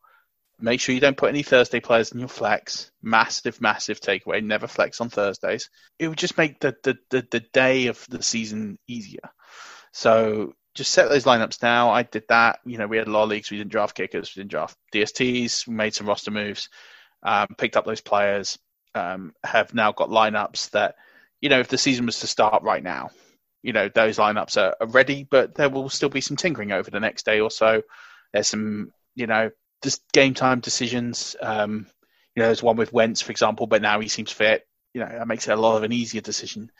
Make 0.60 0.80
sure 0.80 0.94
you 0.94 1.00
don't 1.00 1.16
put 1.16 1.30
any 1.30 1.42
Thursday 1.42 1.80
players 1.80 2.12
in 2.12 2.20
your 2.20 2.28
flex. 2.28 2.90
Massive, 3.02 3.60
massive 3.60 4.00
takeaway. 4.00 4.42
Never 4.42 4.66
flex 4.66 5.00
on 5.00 5.10
Thursdays. 5.10 5.68
It 5.98 6.08
would 6.08 6.18
just 6.18 6.38
make 6.38 6.60
the 6.60 6.76
the, 6.82 6.96
the, 7.10 7.26
the 7.30 7.40
day 7.52 7.88
of 7.88 8.04
the 8.08 8.22
season 8.22 8.78
easier. 8.86 9.30
So 9.92 10.54
just 10.74 10.92
set 10.92 11.08
those 11.08 11.24
lineups 11.24 11.62
now. 11.62 11.90
I 11.90 12.02
did 12.02 12.24
that. 12.28 12.60
You 12.64 12.78
know, 12.78 12.86
we 12.86 12.96
had 12.96 13.08
a 13.08 13.10
lot 13.10 13.24
of 13.24 13.28
leagues. 13.30 13.50
We 13.50 13.58
didn't 13.58 13.72
draft 13.72 13.96
kickers. 13.96 14.32
We 14.34 14.40
didn't 14.40 14.50
draft 14.50 14.76
DSTs. 14.92 15.66
We 15.66 15.74
made 15.74 15.94
some 15.94 16.08
roster 16.08 16.30
moves 16.30 16.68
um, 17.24 17.48
picked 17.56 17.76
up 17.76 17.86
those 17.86 18.00
players, 18.00 18.58
um, 18.94 19.32
have 19.42 19.74
now 19.74 19.92
got 19.92 20.10
lineups 20.10 20.70
that, 20.70 20.96
you 21.40 21.48
know, 21.48 21.60
if 21.60 21.68
the 21.68 21.78
season 21.78 22.06
was 22.06 22.20
to 22.20 22.26
start 22.26 22.62
right 22.62 22.82
now, 22.82 23.10
you 23.62 23.72
know, 23.72 23.88
those 23.88 24.18
lineups 24.18 24.60
are, 24.60 24.76
are 24.80 24.86
ready, 24.86 25.26
but 25.28 25.54
there 25.54 25.70
will 25.70 25.88
still 25.88 26.10
be 26.10 26.20
some 26.20 26.36
tinkering 26.36 26.70
over 26.70 26.90
the 26.90 27.00
next 27.00 27.24
day 27.24 27.40
or 27.40 27.50
so. 27.50 27.82
There's 28.32 28.48
some, 28.48 28.92
you 29.14 29.26
know, 29.26 29.50
just 29.82 30.02
game 30.12 30.34
time 30.34 30.60
decisions. 30.60 31.36
Um, 31.40 31.86
you 32.34 32.42
know, 32.42 32.48
there's 32.48 32.62
one 32.62 32.76
with 32.76 32.92
Wentz, 32.92 33.20
for 33.20 33.30
example, 33.30 33.66
but 33.66 33.82
now 33.82 34.00
he 34.00 34.08
seems 34.08 34.30
fit. 34.30 34.66
You 34.92 35.00
know, 35.00 35.08
that 35.08 35.28
makes 35.28 35.48
it 35.48 35.52
a 35.52 35.60
lot 35.60 35.76
of 35.76 35.82
an 35.82 35.92
easier 35.92 36.20
decision 36.20 36.70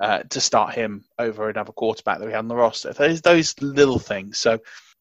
uh, 0.00 0.22
to 0.30 0.40
start 0.40 0.74
him 0.74 1.04
over 1.18 1.48
another 1.48 1.72
quarterback 1.72 2.18
that 2.18 2.26
we 2.26 2.32
had 2.32 2.40
on 2.40 2.48
the 2.48 2.56
roster. 2.56 2.92
There's 2.92 3.22
those 3.22 3.54
little 3.60 3.98
things. 3.98 4.38
So, 4.38 4.58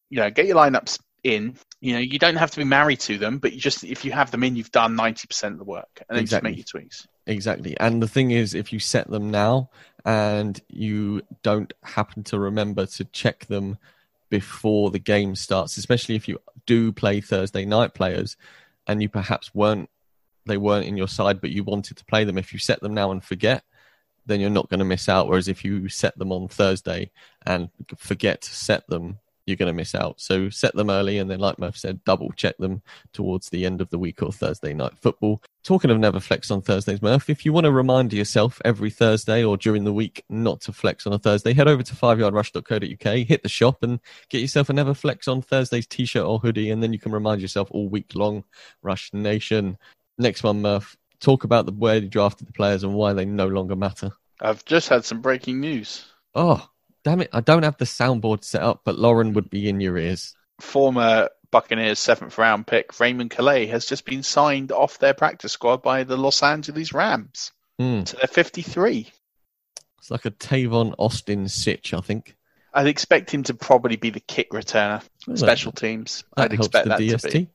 you 0.09 0.19
know, 0.19 0.29
get 0.29 0.45
your 0.45 0.57
lineups 0.57 0.99
in. 1.23 1.55
You 1.81 1.93
know, 1.93 1.99
you 1.99 2.19
don't 2.19 2.35
have 2.35 2.51
to 2.51 2.57
be 2.57 2.63
married 2.63 2.99
to 3.01 3.17
them, 3.17 3.39
but 3.39 3.53
you 3.53 3.59
just 3.59 3.83
if 3.83 4.03
you 4.03 4.11
have 4.11 4.31
them 4.31 4.43
in, 4.43 4.55
you've 4.55 4.71
done 4.71 4.95
ninety 4.95 5.27
percent 5.27 5.53
of 5.53 5.59
the 5.59 5.65
work, 5.65 6.03
and 6.09 6.17
then 6.17 6.23
exactly. 6.23 6.51
just 6.51 6.57
make 6.57 6.73
your 6.73 6.81
tweaks. 6.81 7.07
Exactly. 7.27 7.79
And 7.79 8.01
the 8.01 8.07
thing 8.07 8.31
is, 8.31 8.53
if 8.53 8.73
you 8.73 8.79
set 8.79 9.09
them 9.09 9.29
now 9.29 9.69
and 10.05 10.59
you 10.67 11.21
don't 11.43 11.71
happen 11.83 12.23
to 12.23 12.39
remember 12.39 12.85
to 12.85 13.05
check 13.05 13.45
them 13.45 13.77
before 14.29 14.91
the 14.91 14.99
game 14.99 15.35
starts, 15.35 15.77
especially 15.77 16.15
if 16.15 16.27
you 16.27 16.39
do 16.65 16.91
play 16.91 17.21
Thursday 17.21 17.65
night 17.65 17.93
players 17.93 18.37
and 18.87 19.01
you 19.01 19.09
perhaps 19.09 19.53
weren't 19.53 19.89
they 20.45 20.57
weren't 20.57 20.87
in 20.87 20.97
your 20.97 21.07
side 21.07 21.41
but 21.41 21.51
you 21.51 21.63
wanted 21.63 21.97
to 21.97 22.05
play 22.05 22.23
them, 22.23 22.37
if 22.37 22.53
you 22.53 22.59
set 22.59 22.81
them 22.81 22.93
now 22.93 23.11
and 23.11 23.23
forget, 23.23 23.63
then 24.25 24.39
you're 24.39 24.49
not 24.49 24.69
going 24.69 24.79
to 24.79 24.85
miss 24.85 25.09
out. 25.09 25.27
Whereas 25.27 25.47
if 25.47 25.63
you 25.63 25.89
set 25.89 26.17
them 26.17 26.31
on 26.31 26.47
Thursday 26.47 27.11
and 27.45 27.69
forget 27.97 28.41
to 28.41 28.55
set 28.55 28.87
them, 28.87 29.19
you're 29.49 29.57
going 29.57 29.67
to 29.67 29.73
miss 29.73 29.95
out. 29.95 30.21
So 30.21 30.49
set 30.49 30.75
them 30.75 30.89
early, 30.89 31.17
and 31.17 31.29
then, 31.29 31.39
like 31.39 31.59
Murph 31.59 31.77
said, 31.77 32.03
double 32.05 32.31
check 32.31 32.57
them 32.57 32.81
towards 33.11 33.49
the 33.49 33.65
end 33.65 33.81
of 33.81 33.89
the 33.89 33.99
week 33.99 34.21
or 34.21 34.31
Thursday 34.31 34.73
night 34.73 34.93
football. 35.01 35.41
Talking 35.63 35.91
of 35.91 35.99
never 35.99 36.19
flex 36.19 36.49
on 36.51 36.61
Thursdays, 36.61 37.01
Murph, 37.01 37.29
if 37.29 37.43
you 37.43 37.51
want 37.51 37.65
to 37.65 37.71
remind 37.71 38.13
yourself 38.13 38.61
every 38.63 38.89
Thursday 38.89 39.43
or 39.43 39.57
during 39.57 39.83
the 39.83 39.93
week 39.93 40.23
not 40.29 40.61
to 40.61 40.71
flex 40.71 41.05
on 41.05 41.13
a 41.13 41.19
Thursday, 41.19 41.53
head 41.53 41.67
over 41.67 41.83
to 41.83 41.95
fiveyardrush.co.uk, 41.95 43.27
hit 43.27 43.43
the 43.43 43.49
shop, 43.49 43.83
and 43.83 43.99
get 44.29 44.41
yourself 44.41 44.69
a 44.69 44.73
never 44.73 44.93
flex 44.93 45.27
on 45.27 45.41
Thursdays 45.41 45.87
t 45.87 46.05
shirt 46.05 46.25
or 46.25 46.39
hoodie, 46.39 46.71
and 46.71 46.81
then 46.81 46.93
you 46.93 46.99
can 46.99 47.11
remind 47.11 47.41
yourself 47.41 47.67
all 47.71 47.89
week 47.89 48.15
long, 48.15 48.45
Rush 48.81 49.11
Nation. 49.13 49.77
Next 50.17 50.43
one, 50.43 50.61
Murph. 50.61 50.95
Talk 51.19 51.43
about 51.43 51.65
the 51.65 51.73
where 51.73 51.97
you 51.97 52.07
drafted 52.07 52.47
the 52.47 52.53
players 52.53 52.83
and 52.83 52.93
why 52.93 53.11
they 53.11 53.25
no 53.25 53.47
longer 53.47 53.75
matter. 53.75 54.11
I've 54.39 54.63
just 54.63 54.87
had 54.87 55.03
some 55.03 55.21
breaking 55.21 55.59
news. 55.59 56.05
Oh, 56.33 56.69
damn 57.09 57.21
it, 57.21 57.29
I 57.33 57.41
don't 57.41 57.63
have 57.63 57.77
the 57.77 57.85
soundboard 57.85 58.43
set 58.43 58.61
up, 58.61 58.81
but 58.83 58.97
Lauren 58.97 59.33
would 59.33 59.49
be 59.49 59.67
in 59.69 59.79
your 59.81 59.97
ears. 59.97 60.35
former 60.61 61.29
Buccaneers 61.51 61.97
seventh 61.97 62.37
round 62.37 62.67
pick 62.67 62.99
Raymond 62.99 63.31
Calais 63.31 63.65
has 63.67 63.85
just 63.87 64.05
been 64.05 64.21
signed 64.21 64.71
off 64.71 64.99
their 64.99 65.15
practice 65.15 65.51
squad 65.53 65.81
by 65.81 66.03
the 66.03 66.15
Los 66.17 66.43
Angeles 66.43 66.93
Rams. 66.93 67.51
Mm. 67.81 68.07
So 68.07 68.17
they're 68.17 68.27
53. 68.27 69.09
It's 69.97 70.11
like 70.11 70.25
a 70.25 70.31
Tavon 70.31 70.93
Austin 70.99 71.47
sitch, 71.47 71.93
I 71.93 72.01
think. 72.01 72.35
I'd 72.73 72.85
expect 72.85 73.31
him 73.31 73.41
to 73.43 73.55
probably 73.55 73.95
be 73.95 74.11
the 74.11 74.19
kick 74.19 74.51
returner, 74.51 75.01
Well, 75.27 75.37
special 75.37 75.71
teams. 75.71 76.23
I'd 76.37 76.53
expect 76.53 76.87
that 76.87 76.99
DST. 76.99 77.21
to 77.21 77.29
be. 77.39 77.49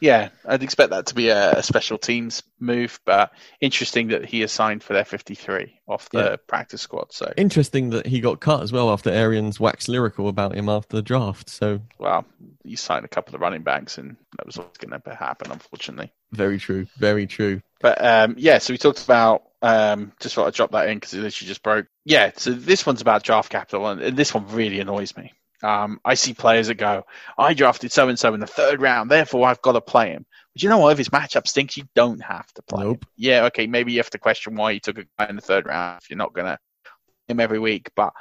Yeah, 0.00 0.30
I'd 0.46 0.62
expect 0.62 0.90
that 0.90 1.06
to 1.06 1.14
be 1.14 1.28
a, 1.28 1.58
a 1.58 1.62
special 1.62 1.98
teams 1.98 2.42
move, 2.58 2.98
but 3.04 3.32
interesting 3.60 4.08
that 4.08 4.24
he 4.24 4.42
is 4.42 4.50
signed 4.52 4.82
for 4.82 4.92
their 4.94 5.04
53 5.04 5.80
off 5.86 6.08
the 6.10 6.18
Yeah. 6.18 6.36
practice 6.46 6.80
squad. 6.82 7.12
So, 7.12 7.32
Interesting 7.36 7.90
that 7.90 8.06
he 8.06 8.20
got 8.20 8.40
cut 8.40 8.62
as 8.62 8.72
well 8.72 8.90
after 8.90 9.10
Arians 9.10 9.60
waxed 9.60 9.88
lyrical 9.88 10.28
about 10.28 10.54
him 10.54 10.68
after 10.68 10.96
the 10.96 11.02
draft. 11.02 11.50
So 11.50 11.80
well, 11.98 12.24
you 12.64 12.76
signed 12.76 13.04
a 13.04 13.08
couple 13.08 13.34
of 13.34 13.40
running 13.40 13.62
backs, 13.62 13.98
and 13.98 14.16
that 14.38 14.46
was 14.46 14.56
what's 14.56 14.78
going 14.78 14.98
to 15.00 15.14
happen, 15.14 15.50
unfortunately. 15.50 16.12
very 16.32 16.58
true, 16.58 16.86
very 16.96 17.26
true. 17.26 17.60
But 17.80 18.04
um, 18.04 18.34
yeah, 18.38 18.58
so 18.58 18.72
we 18.74 18.78
talked 18.78 19.02
about 19.02 19.42
um, 19.62 20.12
just 20.20 20.34
thought 20.34 20.46
I'd 20.46 20.54
drop 20.54 20.72
that 20.72 20.88
in 20.88 20.96
because 20.96 21.14
it 21.14 21.20
literally 21.20 21.48
just 21.48 21.62
broke. 21.62 21.86
Yeah, 22.04 22.32
so 22.36 22.52
this 22.52 22.86
one's 22.86 23.00
about 23.02 23.22
draft 23.22 23.50
capital, 23.50 23.86
and, 23.88 24.00
and 24.00 24.16
this 24.16 24.32
one 24.34 24.48
really 24.48 24.80
annoys 24.80 25.16
me. 25.16 25.32
Um, 25.62 26.00
I 26.04 26.14
see 26.14 26.32
players 26.34 26.68
that 26.68 26.76
go, 26.76 27.04
I 27.36 27.54
drafted 27.54 27.92
so 27.92 28.08
and 28.08 28.18
so 28.18 28.32
in 28.34 28.40
the 28.40 28.46
third 28.46 28.80
round, 28.80 29.10
therefore 29.10 29.46
I've 29.46 29.62
got 29.62 29.72
to 29.72 29.80
play 29.80 30.10
him. 30.10 30.24
But 30.54 30.62
you 30.62 30.68
know 30.68 30.78
what? 30.78 30.92
If 30.92 30.98
his 30.98 31.10
matchup 31.10 31.46
stinks, 31.46 31.76
you 31.76 31.84
don't 31.94 32.22
have 32.22 32.50
to 32.54 32.62
play 32.62 32.82
him. 32.82 32.88
Nope. 32.88 33.06
Yeah, 33.16 33.44
okay, 33.46 33.66
maybe 33.66 33.92
you 33.92 33.98
have 33.98 34.10
to 34.10 34.18
question 34.18 34.56
why 34.56 34.72
you 34.72 34.80
took 34.80 34.98
a 34.98 35.04
guy 35.18 35.26
in 35.28 35.36
the 35.36 35.42
third 35.42 35.66
round 35.66 36.00
if 36.02 36.10
you're 36.10 36.16
not 36.16 36.32
going 36.32 36.46
to 36.46 36.58
him 37.28 37.40
every 37.40 37.58
week. 37.58 37.90
But 37.94 38.12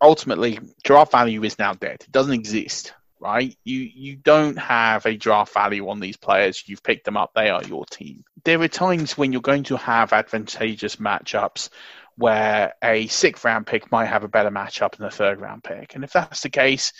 ultimately, 0.00 0.58
draft 0.84 1.12
value 1.12 1.42
is 1.42 1.58
now 1.58 1.74
dead. 1.74 1.98
It 2.00 2.12
doesn't 2.12 2.32
exist, 2.32 2.94
right? 3.20 3.56
You 3.64 3.80
you 3.80 4.16
don't 4.16 4.58
have 4.58 5.06
a 5.06 5.16
draft 5.16 5.52
value 5.52 5.88
on 5.88 6.00
these 6.00 6.16
players. 6.16 6.62
You've 6.66 6.82
picked 6.82 7.04
them 7.04 7.16
up. 7.16 7.32
They 7.34 7.50
are 7.50 7.64
your 7.64 7.84
team. 7.86 8.24
There 8.44 8.60
are 8.62 8.68
times 8.68 9.18
when 9.18 9.32
you're 9.32 9.42
going 9.42 9.64
to 9.64 9.76
have 9.76 10.12
advantageous 10.12 10.96
matchups 10.96 11.68
where 12.16 12.74
a 12.82 13.06
sixth 13.08 13.44
round 13.44 13.66
pick 13.66 13.90
might 13.92 14.06
have 14.06 14.24
a 14.24 14.28
better 14.28 14.50
matchup 14.50 14.96
than 14.96 15.06
a 15.06 15.10
third 15.10 15.40
round 15.40 15.62
pick. 15.62 15.94
And 15.94 16.04
if 16.04 16.12
that's 16.12 16.42
the 16.42 16.50
case, 16.50 16.92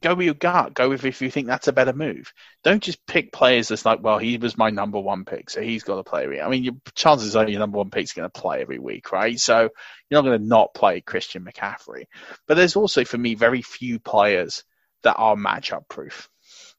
go 0.00 0.14
with 0.14 0.26
your 0.26 0.34
gut. 0.34 0.74
Go 0.74 0.88
with 0.88 1.04
if 1.04 1.22
you 1.22 1.30
think 1.30 1.46
that's 1.46 1.68
a 1.68 1.72
better 1.72 1.92
move. 1.92 2.32
Don't 2.64 2.82
just 2.82 3.04
pick 3.06 3.32
players 3.32 3.68
that's 3.68 3.84
like, 3.84 4.02
well, 4.02 4.18
he 4.18 4.36
was 4.36 4.56
my 4.58 4.70
number 4.70 4.98
one 4.98 5.24
pick, 5.24 5.50
so 5.50 5.60
he's 5.60 5.84
got 5.84 5.96
to 5.96 6.04
play. 6.04 6.24
every- 6.24 6.40
I 6.40 6.48
mean, 6.48 6.64
your 6.64 6.74
chances 6.94 7.36
are 7.36 7.48
your 7.48 7.60
number 7.60 7.78
one 7.78 7.90
pick's 7.90 8.12
going 8.12 8.28
to 8.30 8.40
play 8.40 8.60
every 8.60 8.78
week, 8.78 9.12
right? 9.12 9.38
So 9.38 9.60
you're 9.60 10.22
not 10.22 10.28
going 10.28 10.40
to 10.40 10.46
not 10.46 10.74
play 10.74 11.00
Christian 11.00 11.44
McCaffrey. 11.44 12.04
But 12.46 12.56
there's 12.56 12.76
also, 12.76 13.04
for 13.04 13.18
me, 13.18 13.34
very 13.34 13.62
few 13.62 13.98
players 13.98 14.64
that 15.02 15.16
are 15.16 15.36
matchup 15.36 15.88
proof. 15.88 16.28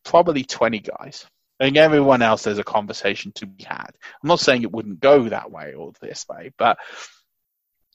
Probably 0.03 0.43
20 0.43 0.79
guys. 0.79 1.25
I 1.59 1.65
think 1.65 1.77
everyone 1.77 2.21
else, 2.21 2.43
there's 2.43 2.57
a 2.57 2.63
conversation 2.63 3.33
to 3.33 3.45
be 3.45 3.63
had. 3.65 3.89
I'm 4.23 4.27
not 4.27 4.39
saying 4.39 4.63
it 4.63 4.71
wouldn't 4.71 5.01
go 5.01 5.27
that 5.27 5.51
way 5.51 5.73
or 5.73 5.91
this 5.99 6.25
way, 6.29 6.51
but 6.57 6.77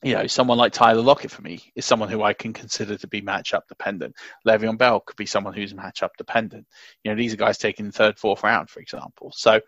you 0.05 0.15
know, 0.15 0.27
someone 0.27 0.59
like 0.59 0.73
Tyler 0.73 1.01
Lockett 1.01 1.31
for 1.31 1.41
me 1.41 1.73
is 1.75 1.87
someone 1.87 2.11
who 2.11 2.23
I 2.23 2.35
can 2.35 2.53
consider 2.53 2.99
to 2.99 3.07
be 3.09 3.23
matchup 3.23 3.63
dependent. 3.69 4.15
Le'Veon 4.47 4.77
Bell 4.77 5.01
could 5.01 5.17
be 5.17 5.25
someone 5.25 5.55
who's 5.55 5.73
matchup 5.73 6.11
dependent. 6.19 6.67
You 7.03 7.11
know, 7.11 7.17
these 7.17 7.33
are 7.33 7.39
guys 7.39 7.57
taking 7.57 7.87
the 7.87 7.93
third, 7.93 8.19
fourth 8.19 8.43
round, 8.43 8.69
for 8.69 8.81
example. 8.81 9.33
So 9.35 9.61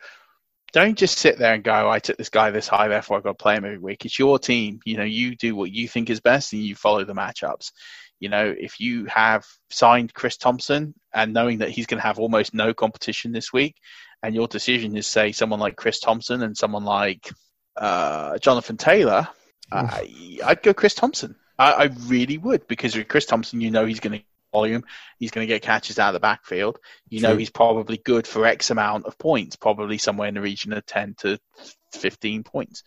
don't 0.73 0.99
just 0.99 1.17
sit 1.17 1.39
there 1.39 1.55
and 1.55 1.65
go, 1.65 1.89
I 1.89 2.01
took 2.01 2.19
this 2.19 2.29
guy 2.29 2.51
this 2.51 2.69
high, 2.69 2.89
therefore 2.89 3.17
I've 3.17 3.23
got 3.23 3.39
to 3.39 3.43
play 3.43 3.57
him 3.57 3.65
every 3.65 3.79
week. 3.79 4.05
It's 4.05 4.19
your 4.19 4.39
team. 4.39 4.81
You 4.85 4.99
know, 4.99 5.05
you 5.05 5.37
do 5.37 5.57
what 5.57 5.73
you 5.73 5.89
think 5.89 6.11
is 6.11 6.21
best 6.21 6.53
and 6.53 6.63
you 6.63 6.75
follow 6.75 7.03
the 7.05 7.15
matchups. 7.15 7.73
You 8.21 8.29
know, 8.29 8.55
if 8.57 8.79
you 8.79 9.07
have 9.07 9.47
signed 9.71 10.13
Chris 10.13 10.37
Thompson 10.37 10.95
and 11.15 11.33
knowing 11.33 11.59
that 11.59 11.71
he's 11.71 11.87
going 11.87 12.01
to 12.01 12.07
have 12.07 12.19
almost 12.19 12.53
no 12.53 12.75
competition 12.75 13.33
this 13.33 13.55
week, 13.55 13.77
and 14.23 14.35
your 14.35 14.49
decision 14.49 14.97
is, 14.97 15.07
say, 15.07 15.33
someone 15.33 15.61
like 15.61 15.77
Chris 15.77 16.01
Thompson 16.01 16.43
and 16.43 16.57
someone 16.57 16.85
like 16.85 17.31
uh, 17.77 18.37
Jonathan 18.39 18.77
Taylor, 18.77 19.29
Uh, 19.71 19.89
I, 19.91 20.39
I'd 20.45 20.63
go 20.63 20.75
Chris 20.75 20.95
Thompson. 20.95 21.37
I, 21.59 21.73
I 21.73 21.85
really 22.07 22.39
would 22.39 22.67
because 22.69 22.97
with 22.97 23.09
Chris 23.09 23.27
Thompson, 23.27 23.61
you 23.61 23.71
know 23.71 23.87
he's 23.87 24.01
going 24.01 24.19
to 24.19 24.25
volume. 24.53 24.85
He's 25.19 25.31
going 25.31 25.47
to 25.47 25.53
get 25.53 25.63
catches 25.63 25.99
out 25.99 26.09
of 26.09 26.15
the 26.15 26.21
backfield. 26.21 26.79
You 27.09 27.21
know 27.21 27.37
he's 27.37 27.51
probably 27.51 27.99
good 27.99 28.27
for 28.27 28.47
X 28.47 28.71
amount 28.71 29.07
of 29.07 29.19
points, 29.19 29.57
probably 29.57 29.99
somewhere 29.99 30.29
in 30.29 30.35
the 30.35 30.41
region 30.41 30.73
of 30.73 30.87
10 30.87 31.15
to 31.19 31.39
15 31.93 32.45
points. 32.45 32.83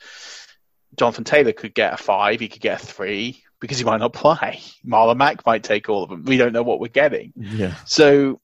Jonathan 0.97 1.23
Taylor 1.23 1.53
could 1.53 1.75
get 1.75 1.93
a 1.93 1.97
five, 1.97 2.39
he 2.39 2.47
could 2.47 2.61
get 2.61 2.81
a 2.81 2.85
three 2.85 3.43
because 3.59 3.77
he 3.77 3.83
might 3.83 3.99
not 3.99 4.13
play. 4.13 4.61
Marlon 4.85 5.17
Mack 5.17 5.45
might 5.45 5.63
take 5.63 5.89
all 5.89 6.03
of 6.03 6.09
them. 6.09 6.23
We 6.25 6.37
don't 6.37 6.53
know 6.53 6.63
what 6.63 6.79
we're 6.79 6.87
getting. 6.87 7.33
Yeah. 7.35 7.75
So 7.85 8.41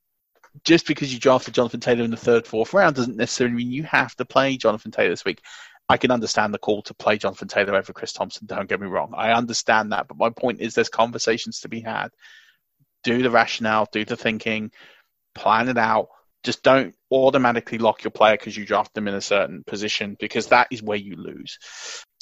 just 0.63 0.87
because 0.87 1.13
you 1.13 1.19
drafted 1.19 1.53
Jonathan 1.53 1.79
Taylor 1.79 2.03
in 2.03 2.11
the 2.11 2.17
third, 2.17 2.47
fourth 2.47 2.73
round 2.73 2.95
doesn't 2.95 3.17
necessarily 3.17 3.55
mean 3.55 3.71
you 3.71 3.83
have 3.83 4.15
to 4.15 4.25
play 4.25 4.57
Jonathan 4.57 4.91
Taylor 4.91 5.09
this 5.09 5.25
week. 5.25 5.41
I 5.87 5.97
can 5.97 6.11
understand 6.11 6.53
the 6.53 6.59
call 6.59 6.81
to 6.83 6.93
play 6.93 7.17
Jonathan 7.17 7.47
Taylor 7.47 7.75
over 7.75 7.93
Chris 7.93 8.13
Thompson. 8.13 8.47
Don't 8.47 8.67
get 8.67 8.81
me 8.81 8.87
wrong. 8.87 9.13
I 9.15 9.33
understand 9.33 9.91
that. 9.91 10.07
But 10.07 10.17
my 10.17 10.29
point 10.31 10.59
is 10.61 10.73
there's 10.73 10.89
conversations 10.89 11.61
to 11.61 11.69
be 11.69 11.81
had. 11.81 12.09
Do 13.03 13.21
the 13.21 13.29
rationale, 13.29 13.87
do 13.91 14.03
the 14.03 14.17
thinking, 14.17 14.71
plan 15.35 15.69
it 15.69 15.77
out. 15.77 16.07
Just 16.43 16.63
don't 16.63 16.95
automatically 17.11 17.77
lock 17.77 18.03
your 18.03 18.11
player 18.11 18.35
because 18.35 18.57
you 18.57 18.65
draft 18.65 18.93
them 18.95 19.07
in 19.07 19.13
a 19.13 19.21
certain 19.21 19.63
position 19.65 20.15
because 20.19 20.47
that 20.47 20.67
is 20.71 20.81
where 20.81 20.97
you 20.97 21.15
lose. 21.15 21.59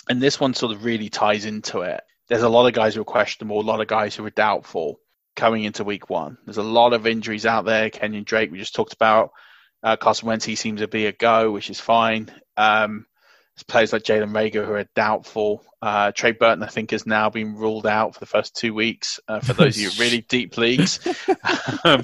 And 0.10 0.22
this 0.22 0.40
one 0.40 0.54
sort 0.54 0.74
of 0.74 0.84
really 0.84 1.10
ties 1.10 1.46
into 1.46 1.82
it. 1.82 2.02
There's 2.28 2.44
a 2.44 2.50
lot 2.50 2.68
of 2.68 2.74
guys 2.74 2.96
who 2.96 3.02
are 3.02 3.06
questionable, 3.06 3.60
a 3.60 3.64
lot 3.64 3.82
of 3.82 3.88
guys 3.88 4.16
who 4.16 4.26
are 4.26 4.30
doubtful 4.30 5.00
coming 5.36 5.64
into 5.64 5.84
week 5.84 6.10
one. 6.10 6.38
There's 6.46 6.58
a 6.58 6.64
lot 6.64 6.94
of 6.94 7.08
injuries 7.08 7.46
out 7.46 7.66
there. 7.66 7.90
Kenyan 7.90 8.26
Drake, 8.26 8.52
we 8.52 8.60
just 8.60 8.76
talked 8.76 8.94
about. 8.94 9.32
Uh, 9.82 9.98
Carson 9.98 10.28
Wentz, 10.28 10.46
he 10.46 10.56
seems 10.56 10.82
to 10.82 10.88
be 10.88 11.06
a 11.06 11.12
go, 11.12 11.52
which 11.52 11.70
is 11.70 11.80
fine. 11.80 12.32
Um, 12.56 13.06
there's 13.56 13.64
players 13.64 13.94
like 13.94 14.04
Jalen 14.04 14.32
Reagor 14.32 14.66
who 14.66 14.74
are 14.74 14.88
doubtful. 14.96 15.64
Uh, 15.82 16.12
Trey 16.12 16.32
Burton, 16.32 16.64
I 16.64 16.68
think, 16.68 16.92
has 16.92 17.06
now 17.06 17.30
been 17.30 17.56
ruled 17.56 17.86
out 17.86 18.16
for 18.16 18.20
the 18.20 18.26
first 18.26 18.56
two 18.56 18.74
weeks 18.74 19.20
uh, 19.28 19.42
for 19.42 19.54
those 19.54 19.78
of 19.78 19.84
you 19.84 19.92
really 20.00 20.22
deep 20.22 20.58
leagues. 20.58 21.00
um, 21.84 22.04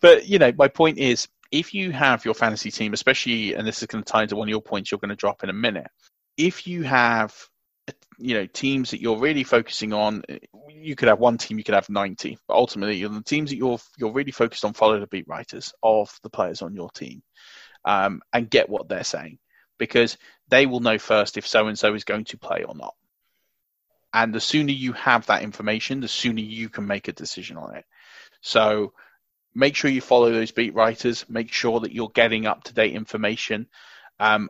but, 0.00 0.26
you 0.26 0.38
know, 0.38 0.52
my 0.56 0.68
point 0.68 0.98
is 0.98 1.28
if 1.50 1.74
you 1.74 1.90
have 1.90 2.24
your 2.24 2.34
fantasy 2.34 2.70
team, 2.70 2.94
especially, 2.94 3.54
and 3.54 3.66
this 3.66 3.82
is 3.82 3.88
going 3.88 4.02
to 4.02 4.10
tie 4.10 4.22
into 4.22 4.36
one 4.36 4.48
of 4.48 4.50
your 4.50 4.62
points 4.62 4.90
you're 4.90 5.00
going 5.00 5.10
to 5.10 5.16
drop 5.16 5.42
in 5.44 5.50
a 5.50 5.54
minute, 5.54 5.88
if 6.36 6.66
you 6.66 6.82
have 6.82 7.34
you 8.18 8.34
know 8.34 8.46
teams 8.46 8.90
that 8.90 9.00
you're 9.00 9.18
really 9.18 9.42
focusing 9.42 9.92
on 9.92 10.22
you 10.68 10.94
could 10.94 11.08
have 11.08 11.18
one 11.18 11.38
team 11.38 11.58
you 11.58 11.64
could 11.64 11.74
have 11.74 11.88
90 11.88 12.38
but 12.46 12.54
ultimately 12.54 13.02
the 13.02 13.22
teams 13.22 13.50
that 13.50 13.56
you're 13.56 13.78
you're 13.98 14.12
really 14.12 14.30
focused 14.30 14.64
on 14.64 14.74
follow 14.74 15.00
the 15.00 15.06
beat 15.06 15.26
writers 15.26 15.72
of 15.82 16.12
the 16.22 16.30
players 16.30 16.62
on 16.62 16.74
your 16.74 16.90
team 16.90 17.22
um, 17.86 18.20
and 18.32 18.50
get 18.50 18.68
what 18.68 18.88
they're 18.88 19.02
saying 19.02 19.38
because 19.80 20.16
they 20.48 20.66
will 20.66 20.78
know 20.78 20.98
first 20.98 21.36
if 21.36 21.46
so 21.46 21.66
and 21.66 21.76
so 21.76 21.92
is 21.94 22.04
going 22.04 22.24
to 22.24 22.38
play 22.38 22.62
or 22.62 22.76
not 22.76 22.94
and 24.14 24.32
the 24.32 24.40
sooner 24.40 24.70
you 24.70 24.92
have 24.92 25.26
that 25.26 25.42
information 25.42 25.98
the 26.00 26.06
sooner 26.06 26.40
you 26.40 26.68
can 26.68 26.86
make 26.86 27.08
a 27.08 27.12
decision 27.12 27.56
on 27.56 27.74
it 27.74 27.84
so 28.40 28.92
make 29.52 29.74
sure 29.74 29.90
you 29.90 30.00
follow 30.00 30.30
those 30.30 30.52
beat 30.52 30.74
writers 30.74 31.24
make 31.28 31.52
sure 31.52 31.80
that 31.80 31.92
you're 31.92 32.10
getting 32.10 32.46
up 32.46 32.62
to 32.62 32.74
date 32.74 32.94
information 32.94 33.66
um, 34.20 34.48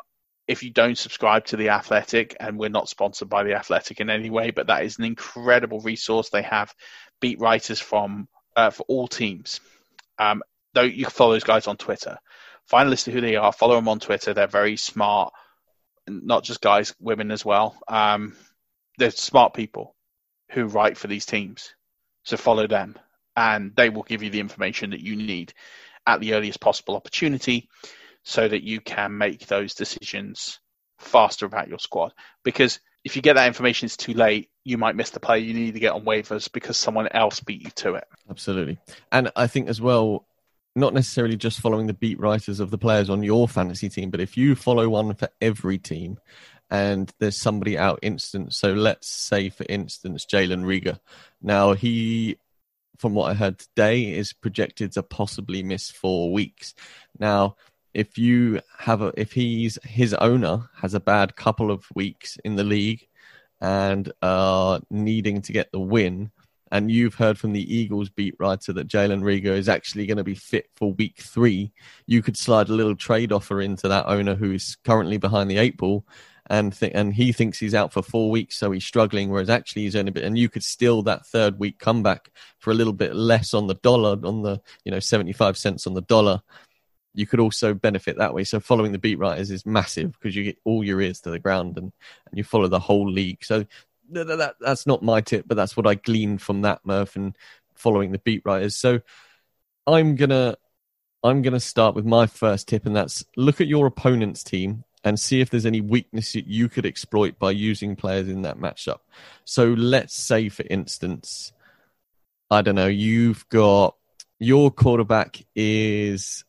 if 0.50 0.64
you 0.64 0.70
don't 0.70 0.98
subscribe 0.98 1.44
to 1.44 1.56
the 1.56 1.68
Athletic, 1.68 2.36
and 2.40 2.58
we're 2.58 2.70
not 2.70 2.88
sponsored 2.88 3.28
by 3.28 3.44
the 3.44 3.54
Athletic 3.54 4.00
in 4.00 4.10
any 4.10 4.30
way, 4.30 4.50
but 4.50 4.66
that 4.66 4.84
is 4.84 4.98
an 4.98 5.04
incredible 5.04 5.78
resource. 5.78 6.28
They 6.28 6.42
have 6.42 6.74
beat 7.20 7.38
writers 7.38 7.78
from 7.78 8.26
uh, 8.56 8.70
for 8.70 8.82
all 8.88 9.06
teams. 9.06 9.60
Um, 10.18 10.42
though 10.74 10.82
you 10.82 11.04
can 11.04 11.12
follow 11.12 11.34
those 11.34 11.44
guys 11.44 11.68
on 11.68 11.76
Twitter. 11.76 12.18
Find 12.66 12.86
a 12.86 12.90
list 12.90 13.08
of 13.08 13.14
who 13.14 13.20
they 13.20 13.36
are. 13.36 13.52
Follow 13.52 13.74
them 13.74 13.88
on 13.88 14.00
Twitter. 14.00 14.32
They're 14.32 14.46
very 14.46 14.76
smart, 14.76 15.32
not 16.08 16.44
just 16.44 16.60
guys, 16.60 16.94
women 17.00 17.30
as 17.30 17.44
well. 17.44 17.76
Um, 17.88 18.36
they're 18.98 19.10
smart 19.10 19.54
people 19.54 19.96
who 20.52 20.66
write 20.66 20.96
for 20.96 21.08
these 21.08 21.26
teams. 21.26 21.74
So 22.24 22.36
follow 22.36 22.66
them, 22.66 22.96
and 23.36 23.74
they 23.74 23.88
will 23.88 24.02
give 24.02 24.22
you 24.22 24.30
the 24.30 24.40
information 24.40 24.90
that 24.90 25.00
you 25.00 25.16
need 25.16 25.52
at 26.06 26.20
the 26.20 26.34
earliest 26.34 26.60
possible 26.60 26.96
opportunity 26.96 27.68
so 28.22 28.46
that 28.46 28.62
you 28.62 28.80
can 28.80 29.16
make 29.16 29.46
those 29.46 29.74
decisions 29.74 30.60
faster 30.98 31.46
about 31.46 31.68
your 31.68 31.78
squad. 31.78 32.12
Because 32.44 32.78
if 33.04 33.16
you 33.16 33.22
get 33.22 33.34
that 33.34 33.46
information, 33.46 33.86
it's 33.86 33.96
too 33.96 34.12
late. 34.12 34.50
You 34.64 34.76
might 34.76 34.96
miss 34.96 35.10
the 35.10 35.20
play. 35.20 35.38
You 35.38 35.54
need 35.54 35.72
to 35.72 35.80
get 35.80 35.94
on 35.94 36.04
waivers 36.04 36.52
because 36.52 36.76
someone 36.76 37.08
else 37.08 37.40
beat 37.40 37.62
you 37.62 37.70
to 37.76 37.94
it. 37.94 38.04
Absolutely. 38.28 38.78
And 39.10 39.32
I 39.36 39.46
think 39.46 39.68
as 39.68 39.80
well, 39.80 40.26
not 40.76 40.94
necessarily 40.94 41.36
just 41.36 41.60
following 41.60 41.86
the 41.86 41.94
beat 41.94 42.18
writers 42.20 42.60
of 42.60 42.70
the 42.70 42.78
players 42.78 43.10
on 43.10 43.22
your 43.22 43.48
fantasy 43.48 43.88
team, 43.88 44.10
but 44.10 44.20
if 44.20 44.36
you 44.36 44.54
follow 44.54 44.88
one 44.88 45.14
for 45.14 45.28
every 45.40 45.78
team 45.78 46.18
and 46.70 47.12
there's 47.18 47.36
somebody 47.36 47.76
out 47.76 47.98
instant. 48.02 48.54
So 48.54 48.72
let's 48.72 49.08
say, 49.08 49.50
for 49.50 49.66
instance, 49.68 50.24
Jalen 50.24 50.64
Reagor. 50.64 51.00
Now, 51.42 51.72
he, 51.72 52.36
from 52.96 53.14
what 53.14 53.30
I 53.30 53.34
heard 53.34 53.58
today, 53.58 54.12
is 54.12 54.32
projected 54.32 54.92
to 54.92 55.02
possibly 55.02 55.62
miss 55.62 55.90
four 55.90 56.32
weeks. 56.32 56.74
Now, 57.18 57.56
if 57.92 58.18
you 58.18 58.60
have 58.78 59.02
a 59.02 59.12
if 59.16 59.32
he's 59.32 59.76
his 59.82 60.14
owner 60.14 60.70
has 60.76 60.94
a 60.94 61.00
bad 61.00 61.34
couple 61.34 61.72
of 61.72 61.84
weeks 61.92 62.38
in 62.44 62.54
the 62.54 62.62
league 62.62 63.08
and 63.60 64.12
are 64.22 64.80
needing 64.90 65.42
to 65.42 65.52
get 65.52 65.72
the 65.72 65.80
win 65.80 66.30
and 66.70 66.90
you've 66.90 67.14
heard 67.14 67.38
from 67.38 67.52
the 67.52 67.74
Eagles 67.74 68.08
beat 68.08 68.34
writer 68.38 68.72
that 68.72 68.88
Jalen 68.88 69.22
Reagor 69.22 69.56
is 69.56 69.68
actually 69.68 70.06
going 70.06 70.18
to 70.18 70.24
be 70.24 70.34
fit 70.34 70.68
for 70.76 70.92
week 70.92 71.18
three, 71.18 71.72
you 72.06 72.22
could 72.22 72.36
slide 72.36 72.68
a 72.68 72.74
little 72.74 72.96
trade 72.96 73.32
offer 73.32 73.60
into 73.60 73.88
that 73.88 74.06
owner 74.06 74.34
who 74.34 74.52
is 74.52 74.76
currently 74.84 75.18
behind 75.18 75.50
the 75.50 75.58
eight 75.58 75.76
ball 75.76 76.04
and 76.50 76.76
th- 76.76 76.92
and 76.94 77.14
he 77.14 77.32
thinks 77.32 77.58
he's 77.58 77.76
out 77.76 77.92
for 77.92 78.02
four 78.02 78.28
weeks, 78.28 78.58
so 78.58 78.72
he's 78.72 78.84
struggling. 78.84 79.30
Whereas 79.30 79.48
actually 79.48 79.82
he's 79.82 79.94
only 79.94 80.10
bit, 80.10 80.24
and 80.24 80.36
you 80.36 80.48
could 80.48 80.64
steal 80.64 81.00
that 81.02 81.24
third 81.24 81.58
week 81.60 81.78
comeback 81.78 82.32
for 82.58 82.72
a 82.72 82.74
little 82.74 82.92
bit 82.92 83.14
less 83.14 83.54
on 83.54 83.68
the 83.68 83.76
dollar, 83.76 84.18
on 84.24 84.42
the 84.42 84.60
you 84.84 84.90
know 84.90 84.98
seventy 84.98 85.32
five 85.32 85.56
cents 85.56 85.86
on 85.86 85.94
the 85.94 86.02
dollar. 86.02 86.42
You 87.14 87.26
could 87.26 87.40
also 87.40 87.72
benefit 87.72 88.18
that 88.18 88.34
way. 88.34 88.44
So 88.44 88.58
following 88.58 88.92
the 88.92 88.98
beat 88.98 89.18
writers 89.18 89.50
is 89.50 89.64
massive 89.64 90.12
because 90.12 90.34
you 90.34 90.44
get 90.44 90.58
all 90.64 90.84
your 90.84 91.00
ears 91.00 91.20
to 91.22 91.30
the 91.30 91.38
ground 91.38 91.76
and, 91.76 91.92
and 92.26 92.38
you 92.38 92.44
follow 92.44 92.68
the 92.68 92.78
whole 92.78 93.08
league. 93.08 93.44
So 93.44 93.64
that, 94.10 94.26
that, 94.26 94.54
that's 94.60 94.86
not 94.86 95.02
my 95.02 95.20
tip, 95.20 95.46
but 95.46 95.56
that's 95.56 95.76
what 95.76 95.86
I 95.86 95.94
gleaned 95.94 96.42
from 96.42 96.62
that 96.62 96.80
Murph 96.84 97.16
and 97.16 97.36
following 97.74 98.12
the 98.12 98.18
beat 98.18 98.42
writers. 98.44 98.76
So 98.76 99.00
I'm 99.86 100.16
gonna 100.16 100.56
I'm 101.22 101.42
gonna 101.42 101.60
start 101.60 101.94
with 101.94 102.04
my 102.04 102.26
first 102.26 102.68
tip, 102.68 102.86
and 102.86 102.94
that's 102.94 103.24
look 103.36 103.60
at 103.60 103.68
your 103.68 103.86
opponent's 103.86 104.42
team 104.44 104.84
and 105.02 105.18
see 105.18 105.40
if 105.40 105.50
there's 105.50 105.66
any 105.66 105.80
weakness 105.80 106.34
that 106.34 106.46
you 106.46 106.68
could 106.68 106.84
exploit 106.84 107.38
by 107.38 107.50
using 107.50 107.96
players 107.96 108.28
in 108.28 108.42
that 108.42 108.58
matchup. 108.58 108.98
So 109.44 109.68
let's 109.68 110.14
say, 110.14 110.48
for 110.50 110.64
instance, 110.68 111.52
I 112.50 112.62
don't 112.62 112.74
know, 112.74 112.86
you've 112.86 113.48
got 113.48 113.96
your 114.38 114.70
quarterback 114.70 115.44
is 115.54 116.44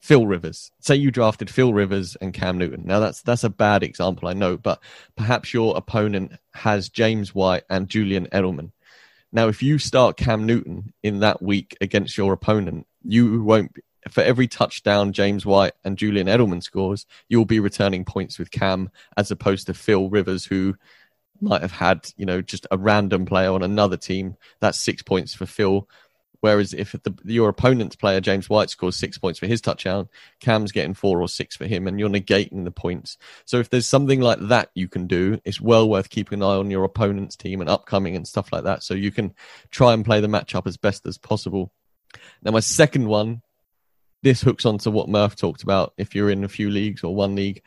Phil 0.00 0.26
Rivers. 0.26 0.72
Say 0.80 0.96
you 0.96 1.10
drafted 1.10 1.50
Phil 1.50 1.72
Rivers 1.72 2.16
and 2.16 2.32
Cam 2.32 2.58
Newton. 2.58 2.82
Now 2.86 3.00
that's 3.00 3.22
that's 3.22 3.44
a 3.44 3.50
bad 3.50 3.82
example, 3.82 4.28
I 4.28 4.32
know, 4.32 4.56
but 4.56 4.82
perhaps 5.16 5.52
your 5.52 5.76
opponent 5.76 6.32
has 6.54 6.88
James 6.88 7.34
White 7.34 7.64
and 7.68 7.88
Julian 7.88 8.26
Edelman. 8.32 8.72
Now, 9.32 9.48
if 9.48 9.62
you 9.62 9.78
start 9.78 10.16
Cam 10.16 10.44
Newton 10.44 10.92
in 11.02 11.20
that 11.20 11.40
week 11.40 11.76
against 11.80 12.18
your 12.18 12.32
opponent, 12.32 12.86
you 13.04 13.42
won't 13.42 13.76
for 14.08 14.22
every 14.22 14.48
touchdown 14.48 15.12
James 15.12 15.44
White 15.44 15.74
and 15.84 15.98
Julian 15.98 16.26
Edelman 16.26 16.62
scores, 16.62 17.06
you'll 17.28 17.44
be 17.44 17.60
returning 17.60 18.04
points 18.04 18.38
with 18.38 18.50
Cam 18.50 18.90
as 19.16 19.30
opposed 19.30 19.66
to 19.66 19.74
Phil 19.74 20.08
Rivers, 20.08 20.44
who 20.44 20.74
might 21.40 21.62
have 21.62 21.72
had, 21.72 22.10
you 22.16 22.26
know, 22.26 22.40
just 22.40 22.66
a 22.70 22.78
random 22.78 23.26
player 23.26 23.52
on 23.52 23.62
another 23.62 23.96
team. 23.96 24.36
That's 24.60 24.78
six 24.78 25.02
points 25.02 25.34
for 25.34 25.46
Phil. 25.46 25.88
Whereas 26.40 26.72
if 26.72 26.92
the, 26.92 27.14
your 27.24 27.48
opponent's 27.48 27.96
player, 27.96 28.20
James 28.20 28.48
White, 28.48 28.70
scores 28.70 28.96
six 28.96 29.18
points 29.18 29.38
for 29.38 29.46
his 29.46 29.60
touchdown, 29.60 30.08
Cam's 30.40 30.72
getting 30.72 30.94
four 30.94 31.20
or 31.20 31.28
six 31.28 31.56
for 31.56 31.66
him, 31.66 31.86
and 31.86 32.00
you're 32.00 32.08
negating 32.08 32.64
the 32.64 32.70
points. 32.70 33.18
So 33.44 33.58
if 33.58 33.70
there's 33.70 33.86
something 33.86 34.20
like 34.20 34.38
that 34.40 34.70
you 34.74 34.88
can 34.88 35.06
do, 35.06 35.40
it's 35.44 35.60
well 35.60 35.88
worth 35.88 36.10
keeping 36.10 36.38
an 36.38 36.42
eye 36.42 36.56
on 36.56 36.70
your 36.70 36.84
opponent's 36.84 37.36
team 37.36 37.60
and 37.60 37.68
upcoming 37.68 38.16
and 38.16 38.26
stuff 38.26 38.52
like 38.52 38.64
that. 38.64 38.82
So 38.82 38.94
you 38.94 39.10
can 39.10 39.34
try 39.70 39.92
and 39.92 40.04
play 40.04 40.20
the 40.20 40.28
matchup 40.28 40.66
as 40.66 40.76
best 40.76 41.06
as 41.06 41.18
possible. 41.18 41.72
Now, 42.42 42.52
my 42.52 42.60
second 42.60 43.06
one 43.06 43.42
this 44.22 44.42
hooks 44.42 44.66
onto 44.66 44.90
what 44.90 45.08
Murph 45.08 45.36
talked 45.36 45.62
about. 45.62 45.94
If 45.96 46.14
you're 46.14 46.30
in 46.30 46.44
a 46.44 46.48
few 46.48 46.70
leagues 46.70 47.02
or 47.02 47.14
one 47.14 47.34
league, 47.34 47.62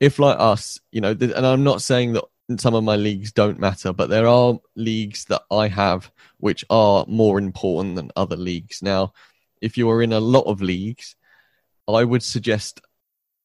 if 0.00 0.18
like 0.18 0.38
us, 0.38 0.80
you 0.90 1.00
know, 1.00 1.10
and 1.10 1.46
I'm 1.46 1.64
not 1.64 1.82
saying 1.82 2.14
that 2.14 2.24
some 2.56 2.74
of 2.74 2.84
my 2.84 2.96
leagues 2.96 3.32
don't 3.32 3.60
matter, 3.60 3.92
but 3.92 4.08
there 4.08 4.26
are 4.26 4.58
leagues 4.74 5.26
that 5.26 5.42
I 5.50 5.68
have 5.68 6.10
which 6.38 6.64
are 6.70 7.04
more 7.06 7.38
important 7.38 7.96
than 7.96 8.10
other 8.16 8.36
leagues. 8.36 8.82
Now, 8.82 9.12
if 9.60 9.76
you 9.76 9.90
are 9.90 10.02
in 10.02 10.12
a 10.12 10.20
lot 10.20 10.44
of 10.46 10.62
leagues, 10.62 11.16
I 11.86 12.04
would 12.04 12.22
suggest 12.22 12.80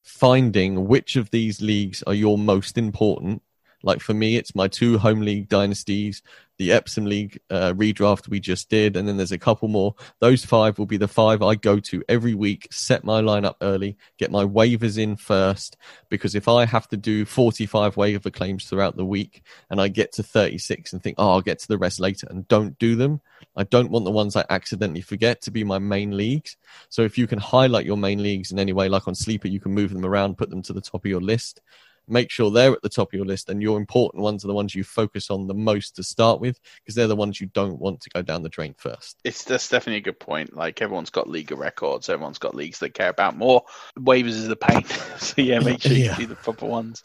finding 0.04 0.88
which 0.88 1.16
of 1.16 1.30
these 1.32 1.62
leagues 1.62 2.04
are 2.04 2.14
your 2.14 2.38
most 2.38 2.78
important. 2.78 3.42
Like 3.84 4.00
for 4.00 4.14
me, 4.14 4.38
it's 4.38 4.56
my 4.56 4.68
two 4.68 4.98
home 4.98 5.22
league 5.22 5.50
dynasties 5.50 6.22
the 6.64 6.72
Epsom 6.72 7.06
League 7.06 7.42
uh, 7.50 7.74
redraft 7.74 8.30
we 8.30 8.40
just 8.40 8.70
did, 8.70 8.96
and 8.96 9.06
then 9.06 9.18
there's 9.18 9.34
a 9.34 9.38
couple 9.38 9.68
more. 9.68 9.96
Those 10.20 10.46
five 10.46 10.80
will 10.80 10.86
be 10.86 10.96
the 10.96 11.10
five 11.10 11.42
I 11.42 11.56
go 11.56 11.78
to 11.82 12.02
every 12.08 12.34
week, 12.34 12.70
set 12.72 13.04
my 13.04 13.22
lineup 13.22 13.56
early, 13.62 13.98
get 14.18 14.32
my 14.32 14.46
waivers 14.46 14.98
in 14.98 15.18
first, 15.18 15.76
because 16.08 16.36
if 16.36 16.48
I 16.48 16.64
have 16.64 16.88
to 16.88 16.98
do 16.98 17.26
45 17.26 17.98
waiver 17.98 18.32
claims 18.32 18.64
throughout 18.64 18.96
the 18.96 19.04
week 19.04 19.44
and 19.70 19.82
I 19.82 19.90
get 19.90 20.14
to 20.14 20.24
36 20.24 20.94
and 20.94 21.04
think, 21.04 21.16
oh, 21.18 21.32
I'll 21.32 21.42
get 21.42 21.60
to 21.60 21.68
the 21.68 21.78
rest 21.78 22.00
later 22.00 22.28
and 22.30 22.48
don't 22.48 22.80
do 22.80 22.96
them, 22.96 23.20
I 23.58 23.66
don't 23.66 23.92
want 23.92 24.06
the 24.06 24.12
ones 24.12 24.38
I 24.38 24.46
accidentally 24.50 25.02
forget 25.02 25.42
to 25.42 25.52
be 25.52 25.66
my 25.66 25.80
main 25.80 26.16
leagues. 26.16 26.56
So 26.88 27.02
if 27.02 27.18
you 27.18 27.28
can 27.28 27.40
highlight 27.40 27.86
your 27.86 27.98
main 27.98 28.24
leagues 28.24 28.54
in 28.54 28.60
any 28.60 28.72
way, 28.72 28.88
like 28.88 29.06
on 29.10 29.16
Sleeper, 29.16 29.50
you 29.50 29.60
can 29.60 29.74
move 29.74 29.92
them 29.92 30.06
around, 30.06 30.38
put 30.38 30.50
them 30.50 30.62
to 30.62 30.72
the 30.72 30.80
top 30.80 31.04
of 31.04 31.12
your 31.12 31.20
list 31.20 31.60
make 32.08 32.30
sure 32.30 32.52
they're 32.52 32.74
at 32.74 32.82
the 32.82 32.90
top 32.90 33.10
of 33.10 33.14
your 33.14 33.26
list 33.26 33.50
and 33.50 33.62
your 33.62 33.78
important 33.78 34.24
ones 34.24 34.44
are 34.44 34.48
the 34.48 34.54
ones 34.54 34.76
you 34.76 34.84
focus 34.84 35.30
on 35.30 35.48
the 35.48 35.54
most 35.54 35.96
to 35.96 36.04
start 36.04 36.40
with 36.40 36.60
because 36.78 36.96
they're 36.96 37.08
the 37.08 37.16
ones 37.16 37.40
you 37.40 37.48
don't 37.48 37.80
want 37.80 38.02
to 38.02 38.10
go 38.10 38.22
down 38.22 38.44
the 38.44 38.50
drain 38.50 38.76
first. 38.78 39.20
It's 39.24 39.44
that's 39.44 39.70
definitely 39.70 39.98
a 39.98 40.02
good 40.02 40.20
point. 40.20 40.56
Like 40.56 40.82
everyone's 40.82 41.10
got 41.10 41.30
league 41.30 41.52
of 41.52 41.60
records, 41.60 42.10
everyone's 42.10 42.40
got 42.40 42.56
leagues 42.56 42.80
they 42.80 42.90
care 42.90 43.10
about 43.10 43.38
more. 43.38 43.64
Waivers 43.98 44.30
is 44.30 44.48
the 44.48 44.56
pain, 44.56 44.84
so 45.18 45.42
yeah, 45.42 45.60
make 45.60 45.82
sure 45.82 45.94
you 45.94 46.14
do 46.16 46.28
the 46.28 46.36
proper 46.36 46.66
ones. 46.66 47.04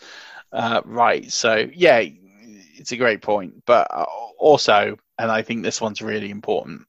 Uh, 0.53 0.81
right, 0.85 1.31
so 1.31 1.69
yeah, 1.75 2.03
it's 2.75 2.93
a 2.93 2.97
great 2.97 3.23
point, 3.23 3.63
but 3.67 3.89
uh, 3.91 4.07
also, 4.39 4.97
and 5.19 5.31
I 5.31 5.43
think 5.43 5.63
this 5.63 5.81
one's 5.81 6.01
really 6.01 6.31
important, 6.31 6.83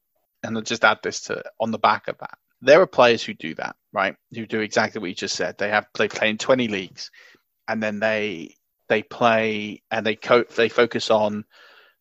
and 0.43 0.55
I'll 0.55 0.63
just 0.63 0.85
add 0.85 0.99
this 1.03 1.21
to 1.23 1.43
on 1.59 1.71
the 1.71 1.79
back 1.79 2.07
of 2.07 2.17
that. 2.19 2.37
There 2.61 2.81
are 2.81 2.87
players 2.87 3.23
who 3.23 3.33
do 3.33 3.55
that, 3.55 3.75
right? 3.93 4.15
Who 4.33 4.45
do 4.45 4.59
exactly 4.59 4.99
what 4.99 5.09
you 5.09 5.15
just 5.15 5.35
said. 5.35 5.57
They 5.57 5.69
have 5.69 5.87
they 5.97 6.07
play 6.07 6.29
in 6.29 6.37
twenty 6.37 6.67
leagues 6.67 7.11
and 7.69 7.81
then 7.81 7.99
they 7.99 8.55
they 8.89 9.03
play 9.03 9.83
and 9.89 10.05
they 10.05 10.15
co- 10.15 10.43
they 10.55 10.67
focus 10.67 11.11
on 11.11 11.45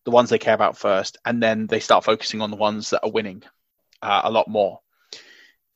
the 0.05 0.11
ones 0.11 0.31
they 0.31 0.39
care 0.39 0.55
about 0.55 0.79
first, 0.79 1.19
and 1.25 1.43
then 1.43 1.67
they 1.67 1.81
start 1.81 2.05
focusing 2.05 2.41
on 2.41 2.51
the 2.51 2.57
ones 2.57 2.91
that 2.91 3.05
are 3.05 3.11
winning 3.11 3.43
uh, 4.03 4.23
a 4.25 4.31
lot 4.31 4.49
more. 4.49 4.81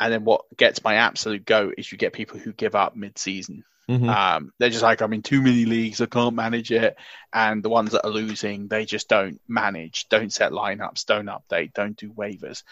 And 0.00 0.12
then 0.12 0.24
what 0.24 0.42
gets 0.56 0.82
my 0.82 0.94
absolute 0.94 1.44
go 1.44 1.70
is 1.76 1.92
you 1.92 1.98
get 1.98 2.12
people 2.12 2.40
who 2.40 2.52
give 2.52 2.74
up 2.74 2.96
mid-season. 2.96 3.64
Mm-hmm. 3.88 4.08
Um, 4.08 4.52
they're 4.58 4.70
just 4.70 4.82
like, 4.82 5.00
I'm 5.00 5.12
in 5.12 5.22
too 5.22 5.42
many 5.42 5.64
leagues, 5.64 6.00
I 6.00 6.06
can't 6.06 6.34
manage 6.34 6.72
it. 6.72 6.96
And 7.32 7.62
the 7.62 7.68
ones 7.68 7.92
that 7.92 8.06
are 8.06 8.10
losing, 8.10 8.68
they 8.68 8.84
just 8.84 9.08
don't 9.08 9.40
manage, 9.46 10.08
don't 10.08 10.32
set 10.32 10.52
lineups, 10.52 11.04
don't 11.04 11.26
update, 11.26 11.74
don't 11.74 11.96
do 11.96 12.10
waivers. 12.10 12.62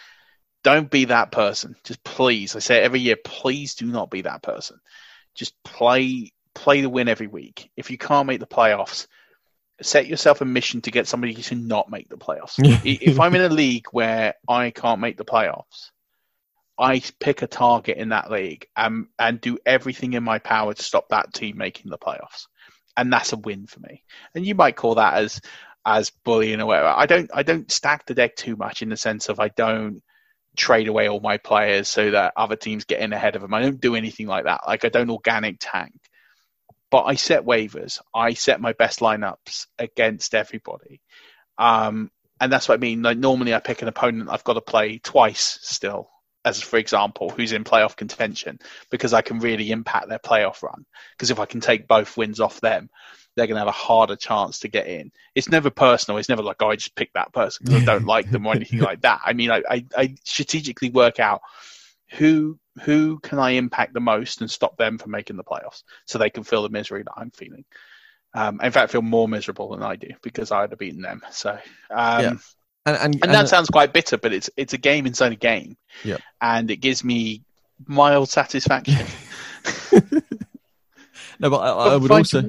Don't 0.64 0.90
be 0.90 1.06
that 1.06 1.30
person. 1.30 1.76
Just 1.84 2.02
please, 2.02 2.56
I 2.56 2.60
say 2.60 2.80
every 2.80 3.00
year, 3.00 3.16
please 3.22 3.74
do 3.74 3.86
not 3.86 4.10
be 4.10 4.22
that 4.22 4.42
person. 4.42 4.80
Just 5.34 5.54
play 5.62 6.32
play 6.54 6.80
the 6.80 6.90
win 6.90 7.08
every 7.08 7.26
week. 7.26 7.70
If 7.76 7.90
you 7.90 7.98
can't 7.98 8.26
make 8.26 8.40
the 8.40 8.46
playoffs, 8.46 9.06
set 9.82 10.06
yourself 10.06 10.40
a 10.40 10.44
mission 10.44 10.80
to 10.82 10.90
get 10.90 11.06
somebody 11.06 11.34
to 11.34 11.54
not 11.54 11.90
make 11.90 12.08
the 12.08 12.16
playoffs. 12.16 12.54
if 12.84 13.18
I'm 13.18 13.34
in 13.34 13.42
a 13.42 13.48
league 13.54 13.86
where 13.92 14.34
I 14.48 14.70
can't 14.70 15.00
make 15.00 15.16
the 15.16 15.24
playoffs, 15.24 15.90
I 16.78 17.02
pick 17.18 17.42
a 17.42 17.46
target 17.46 17.98
in 17.98 18.10
that 18.10 18.30
league 18.30 18.66
and 18.76 19.06
and 19.18 19.40
do 19.40 19.58
everything 19.66 20.14
in 20.14 20.24
my 20.24 20.38
power 20.38 20.72
to 20.72 20.82
stop 20.82 21.10
that 21.10 21.32
team 21.34 21.58
making 21.58 21.90
the 21.90 21.98
playoffs. 21.98 22.46
And 22.96 23.12
that's 23.12 23.32
a 23.32 23.36
win 23.36 23.66
for 23.66 23.80
me. 23.80 24.04
And 24.34 24.46
you 24.46 24.54
might 24.54 24.76
call 24.76 24.96
that 24.96 25.14
as 25.14 25.40
as 25.84 26.10
bullying 26.24 26.60
or 26.60 26.66
whatever. 26.66 26.88
I 26.88 27.06
don't 27.06 27.30
I 27.32 27.42
don't 27.42 27.70
stack 27.70 28.06
the 28.06 28.14
deck 28.14 28.36
too 28.36 28.56
much 28.56 28.82
in 28.82 28.88
the 28.88 28.96
sense 28.96 29.28
of 29.28 29.40
I 29.40 29.48
don't 29.48 30.02
trade 30.56 30.88
away 30.88 31.08
all 31.08 31.20
my 31.20 31.36
players 31.38 31.88
so 31.88 32.10
that 32.10 32.32
other 32.36 32.56
teams 32.56 32.84
get 32.84 33.00
in 33.00 33.12
ahead 33.12 33.36
of 33.36 33.42
them. 33.42 33.54
I 33.54 33.62
don't 33.62 33.80
do 33.80 33.94
anything 33.94 34.26
like 34.26 34.44
that. 34.44 34.62
Like 34.66 34.84
I 34.84 34.88
don't 34.88 35.10
organic 35.10 35.56
tank 35.60 35.92
but 36.90 37.04
I 37.04 37.14
set 37.14 37.44
waivers. 37.44 38.00
I 38.14 38.34
set 38.34 38.60
my 38.60 38.72
best 38.72 39.00
lineups 39.00 39.66
against 39.78 40.34
everybody. 40.34 41.00
Um, 41.58 42.10
and 42.40 42.52
that's 42.52 42.68
what 42.68 42.74
I 42.74 42.78
mean. 42.78 43.02
Like 43.02 43.18
normally, 43.18 43.54
I 43.54 43.60
pick 43.60 43.82
an 43.82 43.88
opponent 43.88 44.30
I've 44.30 44.44
got 44.44 44.54
to 44.54 44.60
play 44.60 44.98
twice 44.98 45.58
still, 45.62 46.08
as 46.44 46.60
for 46.60 46.78
example, 46.78 47.30
who's 47.30 47.52
in 47.52 47.64
playoff 47.64 47.96
contention, 47.96 48.58
because 48.90 49.12
I 49.12 49.22
can 49.22 49.38
really 49.38 49.70
impact 49.70 50.08
their 50.08 50.18
playoff 50.18 50.62
run. 50.62 50.86
Because 51.12 51.30
if 51.30 51.38
I 51.38 51.46
can 51.46 51.60
take 51.60 51.86
both 51.86 52.16
wins 52.16 52.40
off 52.40 52.60
them, 52.60 52.88
they're 53.36 53.46
going 53.46 53.56
to 53.56 53.60
have 53.60 53.68
a 53.68 53.72
harder 53.72 54.16
chance 54.16 54.60
to 54.60 54.68
get 54.68 54.86
in. 54.86 55.12
It's 55.34 55.48
never 55.48 55.70
personal. 55.70 56.18
It's 56.18 56.28
never 56.28 56.42
like, 56.42 56.56
oh, 56.60 56.70
I 56.70 56.76
just 56.76 56.96
picked 56.96 57.14
that 57.14 57.32
person 57.32 57.64
because 57.64 57.82
I 57.82 57.84
don't 57.84 58.06
like 58.06 58.30
them 58.30 58.46
or 58.46 58.54
anything 58.54 58.78
like 58.80 59.02
that. 59.02 59.20
I 59.24 59.34
mean, 59.34 59.50
I, 59.50 59.62
I, 59.68 59.84
I 59.96 60.14
strategically 60.24 60.90
work 60.90 61.20
out 61.20 61.42
who 62.12 62.58
who 62.82 63.18
can 63.20 63.38
I 63.38 63.50
impact 63.50 63.94
the 63.94 64.00
most 64.00 64.40
and 64.40 64.50
stop 64.50 64.76
them 64.76 64.98
from 64.98 65.10
making 65.10 65.36
the 65.36 65.44
playoffs 65.44 65.82
so 66.06 66.18
they 66.18 66.30
can 66.30 66.44
feel 66.44 66.62
the 66.62 66.68
misery 66.68 67.02
that 67.02 67.12
I'm 67.16 67.30
feeling. 67.30 67.64
Um, 68.32 68.60
in 68.62 68.70
fact, 68.70 68.92
feel 68.92 69.02
more 69.02 69.28
miserable 69.28 69.70
than 69.70 69.82
I 69.82 69.96
do 69.96 70.08
because 70.22 70.52
I'd 70.52 70.70
have 70.70 70.78
beaten 70.78 71.02
them. 71.02 71.20
So, 71.30 71.50
um, 71.50 71.58
yeah. 71.90 72.32
and, 72.86 72.96
and, 72.96 73.24
and, 73.24 73.34
that 73.34 73.48
sounds 73.48 73.68
quite 73.68 73.92
bitter, 73.92 74.18
but 74.18 74.32
it's 74.32 74.48
it's 74.56 74.72
a 74.72 74.78
game 74.78 75.06
inside 75.06 75.32
a 75.32 75.36
game, 75.36 75.76
yeah. 76.04 76.18
and 76.40 76.70
it 76.70 76.76
gives 76.76 77.02
me 77.02 77.42
mild 77.86 78.28
satisfaction. 78.28 79.06
no, 81.40 81.50
but 81.50 81.58
I, 81.58 81.70
I 81.70 81.96
would 81.96 82.10
also, 82.10 82.40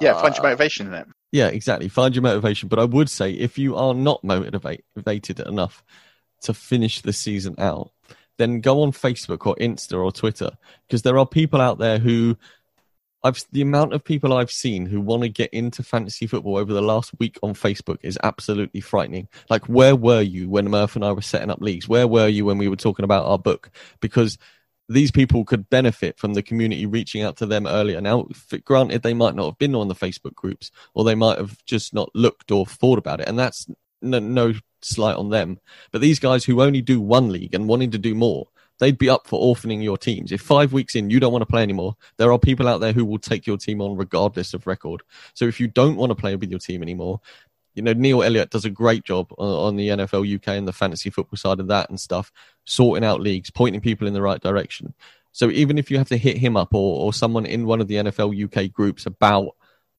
yeah, 0.00 0.20
find 0.20 0.34
your 0.34 0.42
motivation 0.42 0.88
in 0.88 0.94
it. 0.94 1.06
Yeah, 1.30 1.48
exactly. 1.48 1.88
Find 1.88 2.14
your 2.14 2.22
motivation. 2.22 2.68
But 2.68 2.78
I 2.78 2.84
would 2.84 3.08
say 3.08 3.32
if 3.32 3.58
you 3.58 3.76
are 3.76 3.94
not 3.94 4.24
motivated 4.24 5.40
enough 5.40 5.84
to 6.42 6.54
finish 6.54 7.02
the 7.02 7.12
season 7.12 7.54
out, 7.58 7.92
then 8.38 8.60
go 8.60 8.82
on 8.82 8.92
Facebook 8.92 9.46
or 9.46 9.54
Insta 9.56 10.02
or 10.02 10.10
Twitter 10.10 10.50
because 10.86 11.02
there 11.02 11.18
are 11.18 11.26
people 11.26 11.60
out 11.60 11.78
there 11.78 11.98
who 11.98 12.36
I've 13.24 13.44
the 13.50 13.62
amount 13.62 13.94
of 13.94 14.04
people 14.04 14.32
I've 14.32 14.50
seen 14.50 14.86
who 14.86 15.00
want 15.00 15.22
to 15.22 15.28
get 15.28 15.52
into 15.52 15.82
fantasy 15.82 16.26
football 16.26 16.56
over 16.56 16.72
the 16.72 16.80
last 16.80 17.10
week 17.18 17.38
on 17.42 17.54
Facebook 17.54 17.98
is 18.02 18.18
absolutely 18.22 18.80
frightening. 18.80 19.28
Like, 19.50 19.66
where 19.66 19.96
were 19.96 20.22
you 20.22 20.48
when 20.48 20.70
Murph 20.70 20.94
and 20.94 21.04
I 21.04 21.12
were 21.12 21.22
setting 21.22 21.50
up 21.50 21.60
leagues? 21.60 21.88
Where 21.88 22.06
were 22.06 22.28
you 22.28 22.44
when 22.44 22.58
we 22.58 22.68
were 22.68 22.76
talking 22.76 23.04
about 23.04 23.26
our 23.26 23.38
book? 23.38 23.70
Because 24.00 24.38
these 24.88 25.10
people 25.10 25.44
could 25.44 25.68
benefit 25.68 26.18
from 26.18 26.34
the 26.34 26.42
community 26.42 26.86
reaching 26.86 27.22
out 27.22 27.36
to 27.38 27.46
them 27.46 27.66
earlier. 27.66 28.00
Now, 28.00 28.28
granted, 28.64 29.02
they 29.02 29.14
might 29.14 29.34
not 29.34 29.46
have 29.46 29.58
been 29.58 29.74
on 29.74 29.88
the 29.88 29.94
Facebook 29.94 30.34
groups, 30.34 30.70
or 30.94 31.04
they 31.04 31.16
might 31.16 31.38
have 31.38 31.62
just 31.66 31.92
not 31.92 32.10
looked 32.14 32.50
or 32.50 32.64
thought 32.66 32.98
about 32.98 33.20
it, 33.20 33.28
and 33.28 33.38
that's 33.38 33.66
no, 34.02 34.18
no 34.18 34.54
slight 34.82 35.16
on 35.16 35.30
them. 35.30 35.58
But 35.92 36.00
these 36.00 36.18
guys 36.18 36.44
who 36.44 36.62
only 36.62 36.82
do 36.82 37.00
one 37.00 37.30
league 37.30 37.54
and 37.54 37.68
wanting 37.68 37.90
to 37.92 37.98
do 37.98 38.14
more, 38.14 38.48
they'd 38.78 38.98
be 38.98 39.08
up 39.08 39.26
for 39.26 39.40
orphaning 39.40 39.82
your 39.82 39.98
teams. 39.98 40.32
If 40.32 40.40
five 40.40 40.72
weeks 40.72 40.94
in 40.94 41.10
you 41.10 41.20
don't 41.20 41.32
want 41.32 41.42
to 41.42 41.46
play 41.46 41.62
anymore, 41.62 41.96
there 42.16 42.32
are 42.32 42.38
people 42.38 42.68
out 42.68 42.80
there 42.80 42.92
who 42.92 43.04
will 43.04 43.18
take 43.18 43.46
your 43.46 43.56
team 43.56 43.80
on 43.80 43.96
regardless 43.96 44.54
of 44.54 44.66
record. 44.66 45.02
So 45.34 45.46
if 45.46 45.60
you 45.60 45.68
don't 45.68 45.96
want 45.96 46.10
to 46.10 46.16
play 46.16 46.36
with 46.36 46.50
your 46.50 46.60
team 46.60 46.82
anymore, 46.82 47.20
you 47.74 47.82
know, 47.82 47.92
Neil 47.92 48.24
Elliott 48.24 48.50
does 48.50 48.64
a 48.64 48.70
great 48.70 49.04
job 49.04 49.32
on, 49.38 49.76
the 49.76 49.88
NFL 49.88 50.34
UK 50.34 50.48
and 50.48 50.66
the 50.66 50.72
fantasy 50.72 51.10
football 51.10 51.36
side 51.36 51.60
of 51.60 51.68
that 51.68 51.88
and 51.90 52.00
stuff, 52.00 52.32
sorting 52.64 53.04
out 53.04 53.20
leagues, 53.20 53.50
pointing 53.50 53.80
people 53.80 54.08
in 54.08 54.14
the 54.14 54.22
right 54.22 54.40
direction. 54.40 54.94
So 55.30 55.50
even 55.50 55.78
if 55.78 55.88
you 55.88 55.98
have 55.98 56.08
to 56.08 56.16
hit 56.16 56.38
him 56.38 56.56
up 56.56 56.74
or, 56.74 57.06
or 57.06 57.12
someone 57.12 57.46
in 57.46 57.66
one 57.66 57.80
of 57.80 57.86
the 57.86 57.96
NFL 57.96 58.44
UK 58.44 58.72
groups 58.72 59.06
about 59.06 59.54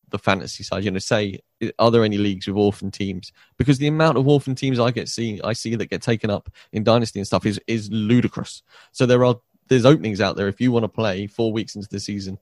the 0.09 0.19
fantasy 0.19 0.63
side, 0.63 0.83
you 0.83 0.91
know, 0.91 0.99
say, 0.99 1.39
are 1.77 1.91
there 1.91 2.03
any 2.03 2.17
leagues 2.17 2.47
with 2.47 2.57
orphan 2.57 2.91
teams? 2.91 3.31
Because 3.57 3.77
the 3.77 3.87
amount 3.87 4.17
of 4.17 4.27
orphan 4.27 4.55
teams 4.55 4.79
I 4.79 4.91
get 4.91 5.09
see, 5.09 5.39
I 5.43 5.53
see 5.53 5.75
that 5.75 5.89
get 5.89 6.01
taken 6.01 6.29
up 6.29 6.49
in 6.71 6.83
dynasty 6.83 7.19
and 7.19 7.27
stuff 7.27 7.45
is 7.45 7.59
is 7.67 7.89
ludicrous. 7.91 8.63
So 8.91 9.05
there 9.05 9.25
are 9.25 9.35
there's 9.67 9.85
openings 9.85 10.19
out 10.19 10.35
there 10.35 10.47
if 10.47 10.59
you 10.59 10.71
want 10.71 10.83
to 10.83 10.89
play 10.89 11.27
four 11.27 11.53
weeks 11.53 11.75
into 11.75 11.87
the 11.89 11.99
season. 11.99 12.37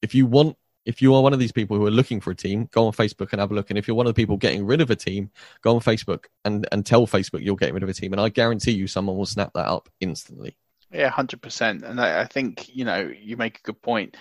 If 0.00 0.14
you 0.14 0.26
want, 0.26 0.56
if 0.84 1.02
you 1.02 1.14
are 1.14 1.22
one 1.22 1.32
of 1.32 1.38
these 1.38 1.52
people 1.52 1.76
who 1.76 1.86
are 1.86 1.90
looking 1.90 2.20
for 2.20 2.30
a 2.30 2.34
team, 2.34 2.68
go 2.72 2.86
on 2.86 2.92
Facebook 2.92 3.32
and 3.32 3.40
have 3.40 3.50
a 3.50 3.54
look. 3.54 3.70
And 3.70 3.78
if 3.78 3.86
you're 3.86 3.96
one 3.96 4.06
of 4.06 4.14
the 4.14 4.20
people 4.20 4.36
getting 4.36 4.64
rid 4.64 4.80
of 4.80 4.90
a 4.90 4.96
team, 4.96 5.30
go 5.60 5.74
on 5.74 5.80
Facebook 5.80 6.24
and 6.44 6.66
and 6.72 6.86
tell 6.86 7.06
Facebook 7.06 7.44
you're 7.44 7.56
getting 7.56 7.74
rid 7.74 7.82
of 7.82 7.88
a 7.88 7.94
team. 7.94 8.12
And 8.12 8.20
I 8.20 8.28
guarantee 8.28 8.72
you, 8.72 8.86
someone 8.86 9.16
will 9.16 9.26
snap 9.26 9.52
that 9.54 9.66
up 9.66 9.88
instantly. 10.00 10.56
Yeah, 10.90 11.08
hundred 11.08 11.42
percent. 11.42 11.84
And 11.84 12.00
I, 12.00 12.22
I 12.22 12.24
think 12.26 12.74
you 12.74 12.84
know 12.84 13.12
you 13.20 13.36
make 13.36 13.58
a 13.58 13.62
good 13.62 13.82
point 13.82 14.16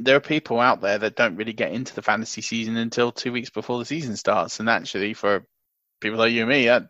there 0.00 0.16
are 0.16 0.20
people 0.20 0.60
out 0.60 0.80
there 0.80 0.98
that 0.98 1.16
don't 1.16 1.36
really 1.36 1.52
get 1.52 1.72
into 1.72 1.94
the 1.94 2.02
fantasy 2.02 2.42
season 2.42 2.76
until 2.76 3.12
two 3.12 3.32
weeks 3.32 3.50
before 3.50 3.78
the 3.78 3.84
season 3.84 4.16
starts. 4.16 4.60
And 4.60 4.68
actually, 4.68 5.14
for 5.14 5.46
people 6.00 6.18
like 6.18 6.32
you 6.32 6.42
and 6.42 6.50
me, 6.50 6.66
that, 6.66 6.84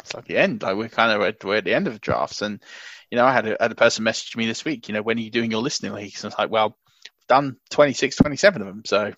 it's 0.00 0.14
like 0.14 0.24
the 0.24 0.38
end. 0.38 0.62
Like 0.62 0.76
we're 0.76 0.88
kind 0.88 1.12
of 1.12 1.22
at, 1.22 1.44
we're 1.44 1.56
at 1.56 1.64
the 1.64 1.74
end 1.74 1.86
of 1.86 1.92
the 1.92 1.98
drafts. 1.98 2.42
And 2.42 2.62
you 3.10 3.16
know, 3.16 3.24
I 3.24 3.32
had 3.32 3.46
a, 3.46 3.56
had 3.60 3.72
a 3.72 3.76
person 3.76 4.04
message 4.04 4.36
me 4.36 4.46
this 4.46 4.64
week. 4.64 4.88
You 4.88 4.94
know, 4.94 5.02
when 5.02 5.18
are 5.18 5.22
you 5.22 5.30
doing 5.30 5.50
your 5.50 5.62
listening 5.62 5.92
leagues? 5.92 6.24
And 6.24 6.32
it's 6.32 6.38
like, 6.38 6.50
well, 6.50 6.76
I've 7.06 7.26
done 7.28 7.56
26, 7.70 8.16
27 8.16 8.62
of 8.62 8.66
them. 8.66 8.82
So 8.86 9.12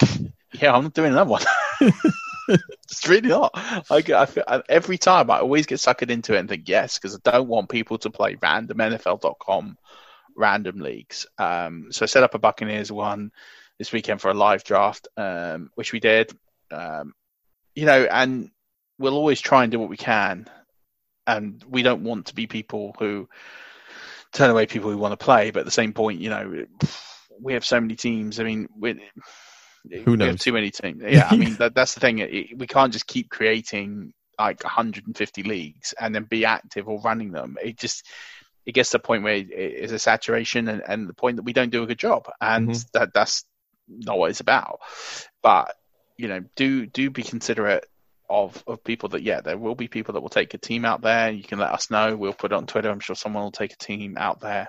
yeah, 0.54 0.74
I'm 0.74 0.84
not 0.84 0.94
doing 0.94 1.12
another 1.12 1.30
one. 1.30 1.42
it's 2.48 3.06
really 3.06 3.28
not. 3.28 3.52
I, 3.54 4.02
I 4.14 4.26
feel, 4.26 4.44
every 4.68 4.98
time 4.98 5.30
I 5.30 5.40
always 5.40 5.66
get 5.66 5.78
suckered 5.78 6.10
into 6.10 6.34
it 6.34 6.38
and 6.38 6.48
think 6.48 6.68
yes 6.68 6.98
because 6.98 7.14
I 7.14 7.30
don't 7.30 7.48
want 7.48 7.68
people 7.68 7.98
to 7.98 8.10
play 8.10 8.36
random 8.40 8.78
NFL.com 8.78 9.76
random 10.36 10.80
leagues. 10.80 11.26
Um, 11.38 11.88
so 11.90 12.04
I 12.04 12.06
set 12.06 12.22
up 12.22 12.34
a 12.34 12.38
Buccaneers 12.38 12.92
one 12.92 13.30
this 13.78 13.92
weekend 13.92 14.20
for 14.20 14.30
a 14.30 14.34
live 14.34 14.64
draft, 14.64 15.08
um, 15.16 15.70
which 15.74 15.92
we 15.92 16.00
did. 16.00 16.32
Um, 16.70 17.14
you 17.74 17.86
know, 17.86 18.04
and 18.04 18.50
we'll 18.98 19.14
always 19.14 19.40
try 19.40 19.62
and 19.62 19.72
do 19.72 19.78
what 19.78 19.90
we 19.90 19.96
can, 19.96 20.48
and 21.26 21.62
we 21.68 21.82
don't 21.82 22.04
want 22.04 22.26
to 22.26 22.34
be 22.34 22.46
people 22.46 22.94
who 22.98 23.28
turn 24.32 24.50
away 24.50 24.66
people 24.66 24.90
who 24.90 24.98
want 24.98 25.12
to 25.12 25.24
play. 25.24 25.50
But 25.50 25.60
at 25.60 25.66
the 25.66 25.72
same 25.72 25.92
point, 25.92 26.20
you 26.20 26.30
know, 26.30 26.66
we 27.40 27.52
have 27.52 27.64
so 27.64 27.80
many 27.80 27.96
teams. 27.96 28.40
I 28.40 28.44
mean, 28.44 28.68
we 28.78 29.00
who 30.04 30.16
knows? 30.16 30.26
We 30.26 30.30
have 30.30 30.40
too 30.40 30.52
many 30.52 30.70
teams. 30.70 31.02
Yeah, 31.06 31.28
I 31.30 31.36
mean 31.36 31.54
that, 31.58 31.74
that's 31.74 31.94
the 31.94 32.00
thing. 32.00 32.18
It, 32.18 32.58
we 32.58 32.66
can't 32.66 32.92
just 32.92 33.06
keep 33.06 33.30
creating 33.30 34.12
like 34.38 34.62
150 34.62 35.42
leagues 35.44 35.94
and 35.98 36.14
then 36.14 36.24
be 36.24 36.44
active 36.44 36.88
or 36.88 37.00
running 37.00 37.32
them. 37.32 37.56
It 37.62 37.78
just 37.78 38.06
it 38.66 38.72
gets 38.72 38.90
to 38.90 38.98
the 38.98 39.02
point 39.02 39.22
where 39.22 39.36
it 39.36 39.50
is 39.50 39.92
a 39.92 39.98
saturation 39.98 40.68
and, 40.68 40.82
and 40.86 41.08
the 41.08 41.14
point 41.14 41.36
that 41.36 41.44
we 41.44 41.52
don't 41.52 41.70
do 41.70 41.84
a 41.84 41.86
good 41.86 41.98
job, 41.98 42.28
and 42.40 42.70
mm-hmm. 42.70 42.88
that 42.92 43.14
that's 43.14 43.44
not 43.88 44.18
what 44.18 44.30
it's 44.30 44.40
about. 44.40 44.80
But 45.42 45.74
you 46.16 46.28
know, 46.28 46.40
do 46.56 46.84
do 46.84 47.10
be 47.10 47.22
considerate 47.22 47.86
of 48.28 48.62
of 48.66 48.82
people 48.82 49.10
that 49.10 49.22
yeah, 49.22 49.40
there 49.40 49.56
will 49.56 49.76
be 49.76 49.86
people 49.86 50.14
that 50.14 50.20
will 50.20 50.28
take 50.28 50.52
a 50.54 50.58
team 50.58 50.84
out 50.84 51.00
there. 51.00 51.30
You 51.30 51.44
can 51.44 51.60
let 51.60 51.72
us 51.72 51.90
know. 51.90 52.16
We'll 52.16 52.32
put 52.32 52.52
it 52.52 52.56
on 52.56 52.66
Twitter. 52.66 52.90
I'm 52.90 53.00
sure 53.00 53.16
someone 53.16 53.44
will 53.44 53.52
take 53.52 53.72
a 53.72 53.78
team 53.78 54.16
out 54.18 54.40
there. 54.40 54.68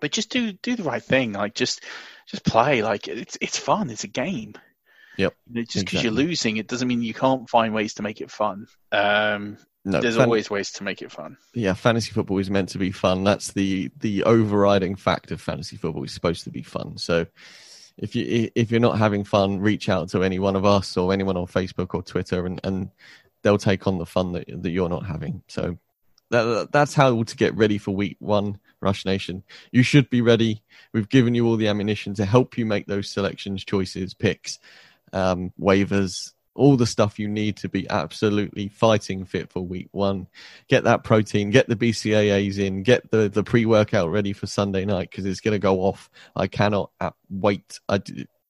But 0.00 0.12
just 0.12 0.30
do 0.30 0.52
do 0.52 0.74
the 0.74 0.82
right 0.82 1.02
thing. 1.02 1.32
Like 1.32 1.54
just 1.54 1.84
just 2.26 2.44
play. 2.44 2.82
Like 2.82 3.06
it's 3.06 3.38
it's 3.40 3.58
fun. 3.58 3.90
It's 3.90 4.04
a 4.04 4.08
game. 4.08 4.54
Yep. 5.16 5.34
just 5.52 5.54
because 5.54 5.82
exactly. 5.82 6.00
you're 6.02 6.12
losing, 6.12 6.56
it 6.58 6.68
doesn't 6.68 6.86
mean 6.86 7.02
you 7.02 7.12
can't 7.12 7.50
find 7.50 7.74
ways 7.74 7.94
to 7.94 8.04
make 8.04 8.20
it 8.20 8.30
fun. 8.30 8.68
Um, 8.92 9.58
no, 9.88 10.00
there's 10.00 10.16
fan- 10.16 10.26
always 10.26 10.50
ways 10.50 10.70
to 10.72 10.84
make 10.84 11.02
it 11.02 11.10
fun. 11.10 11.36
Yeah, 11.54 11.74
fantasy 11.74 12.12
football 12.12 12.38
is 12.38 12.50
meant 12.50 12.68
to 12.70 12.78
be 12.78 12.90
fun. 12.90 13.24
That's 13.24 13.52
the 13.52 13.90
the 13.98 14.24
overriding 14.24 14.96
fact 14.96 15.30
of 15.30 15.40
fantasy 15.40 15.76
football. 15.76 16.04
is 16.04 16.12
supposed 16.12 16.44
to 16.44 16.50
be 16.50 16.62
fun. 16.62 16.98
So 16.98 17.26
if 17.96 18.14
you 18.14 18.50
if 18.54 18.70
you're 18.70 18.80
not 18.80 18.98
having 18.98 19.24
fun, 19.24 19.60
reach 19.60 19.88
out 19.88 20.10
to 20.10 20.22
any 20.22 20.38
one 20.38 20.56
of 20.56 20.64
us 20.64 20.96
or 20.96 21.12
anyone 21.12 21.36
on 21.36 21.46
Facebook 21.46 21.94
or 21.94 22.02
Twitter, 22.02 22.46
and, 22.46 22.60
and 22.64 22.90
they'll 23.42 23.58
take 23.58 23.86
on 23.86 23.98
the 23.98 24.06
fun 24.06 24.32
that 24.32 24.44
that 24.62 24.70
you're 24.70 24.88
not 24.88 25.06
having. 25.06 25.42
So 25.48 25.78
that, 26.30 26.68
that's 26.72 26.94
how 26.94 27.22
to 27.22 27.36
get 27.36 27.56
ready 27.56 27.78
for 27.78 27.92
week 27.92 28.16
one, 28.18 28.58
Rush 28.80 29.04
Nation. 29.04 29.42
You 29.72 29.82
should 29.82 30.10
be 30.10 30.20
ready. 30.20 30.62
We've 30.92 31.08
given 31.08 31.34
you 31.34 31.46
all 31.46 31.56
the 31.56 31.68
ammunition 31.68 32.14
to 32.14 32.24
help 32.24 32.58
you 32.58 32.66
make 32.66 32.86
those 32.86 33.08
selections, 33.08 33.64
choices, 33.64 34.14
picks, 34.14 34.58
um, 35.12 35.52
waivers, 35.58 36.32
all 36.58 36.76
the 36.76 36.86
stuff 36.86 37.18
you 37.18 37.28
need 37.28 37.56
to 37.56 37.68
be 37.68 37.88
absolutely 37.88 38.68
fighting 38.68 39.24
fit 39.24 39.50
for 39.50 39.60
week 39.60 39.88
one. 39.92 40.26
Get 40.66 40.84
that 40.84 41.04
protein, 41.04 41.50
get 41.50 41.68
the 41.68 41.76
BCAAs 41.76 42.58
in, 42.58 42.82
get 42.82 43.10
the, 43.10 43.28
the 43.28 43.44
pre 43.44 43.64
workout 43.64 44.10
ready 44.10 44.32
for 44.32 44.46
Sunday 44.46 44.84
night 44.84 45.10
because 45.10 45.24
it's 45.24 45.40
going 45.40 45.52
to 45.52 45.58
go 45.58 45.80
off. 45.80 46.10
I 46.34 46.48
cannot 46.48 46.90
wait. 47.30 47.78
I, 47.88 48.02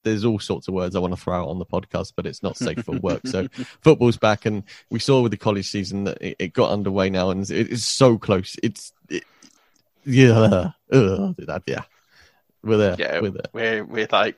there's 0.03 0.25
all 0.25 0.39
sorts 0.39 0.67
of 0.67 0.73
words 0.73 0.95
I 0.95 0.99
want 0.99 1.13
to 1.13 1.21
throw 1.21 1.39
out 1.39 1.49
on 1.49 1.59
the 1.59 1.65
podcast, 1.65 2.13
but 2.15 2.25
it's 2.25 2.41
not 2.41 2.57
safe 2.57 2.83
for 2.83 2.97
work. 2.97 3.27
So 3.27 3.47
football's 3.81 4.17
back, 4.17 4.45
and 4.45 4.63
we 4.89 4.99
saw 4.99 5.21
with 5.21 5.31
the 5.31 5.37
college 5.37 5.69
season 5.69 6.05
that 6.05 6.21
it, 6.21 6.35
it 6.39 6.53
got 6.53 6.71
underway 6.71 7.09
now, 7.09 7.29
and 7.29 7.49
it 7.49 7.69
is 7.69 7.85
so 7.85 8.17
close. 8.17 8.55
It's 8.63 8.91
it, 9.09 9.23
yeah, 10.03 10.71
uh, 10.91 11.33
yeah, 11.67 11.83
we're 12.63 12.77
there. 12.77 12.95
Yeah, 12.97 13.19
we're 13.19 13.29
there. 13.29 13.49
We're 13.53 13.85
we're 13.85 14.07
like 14.11 14.35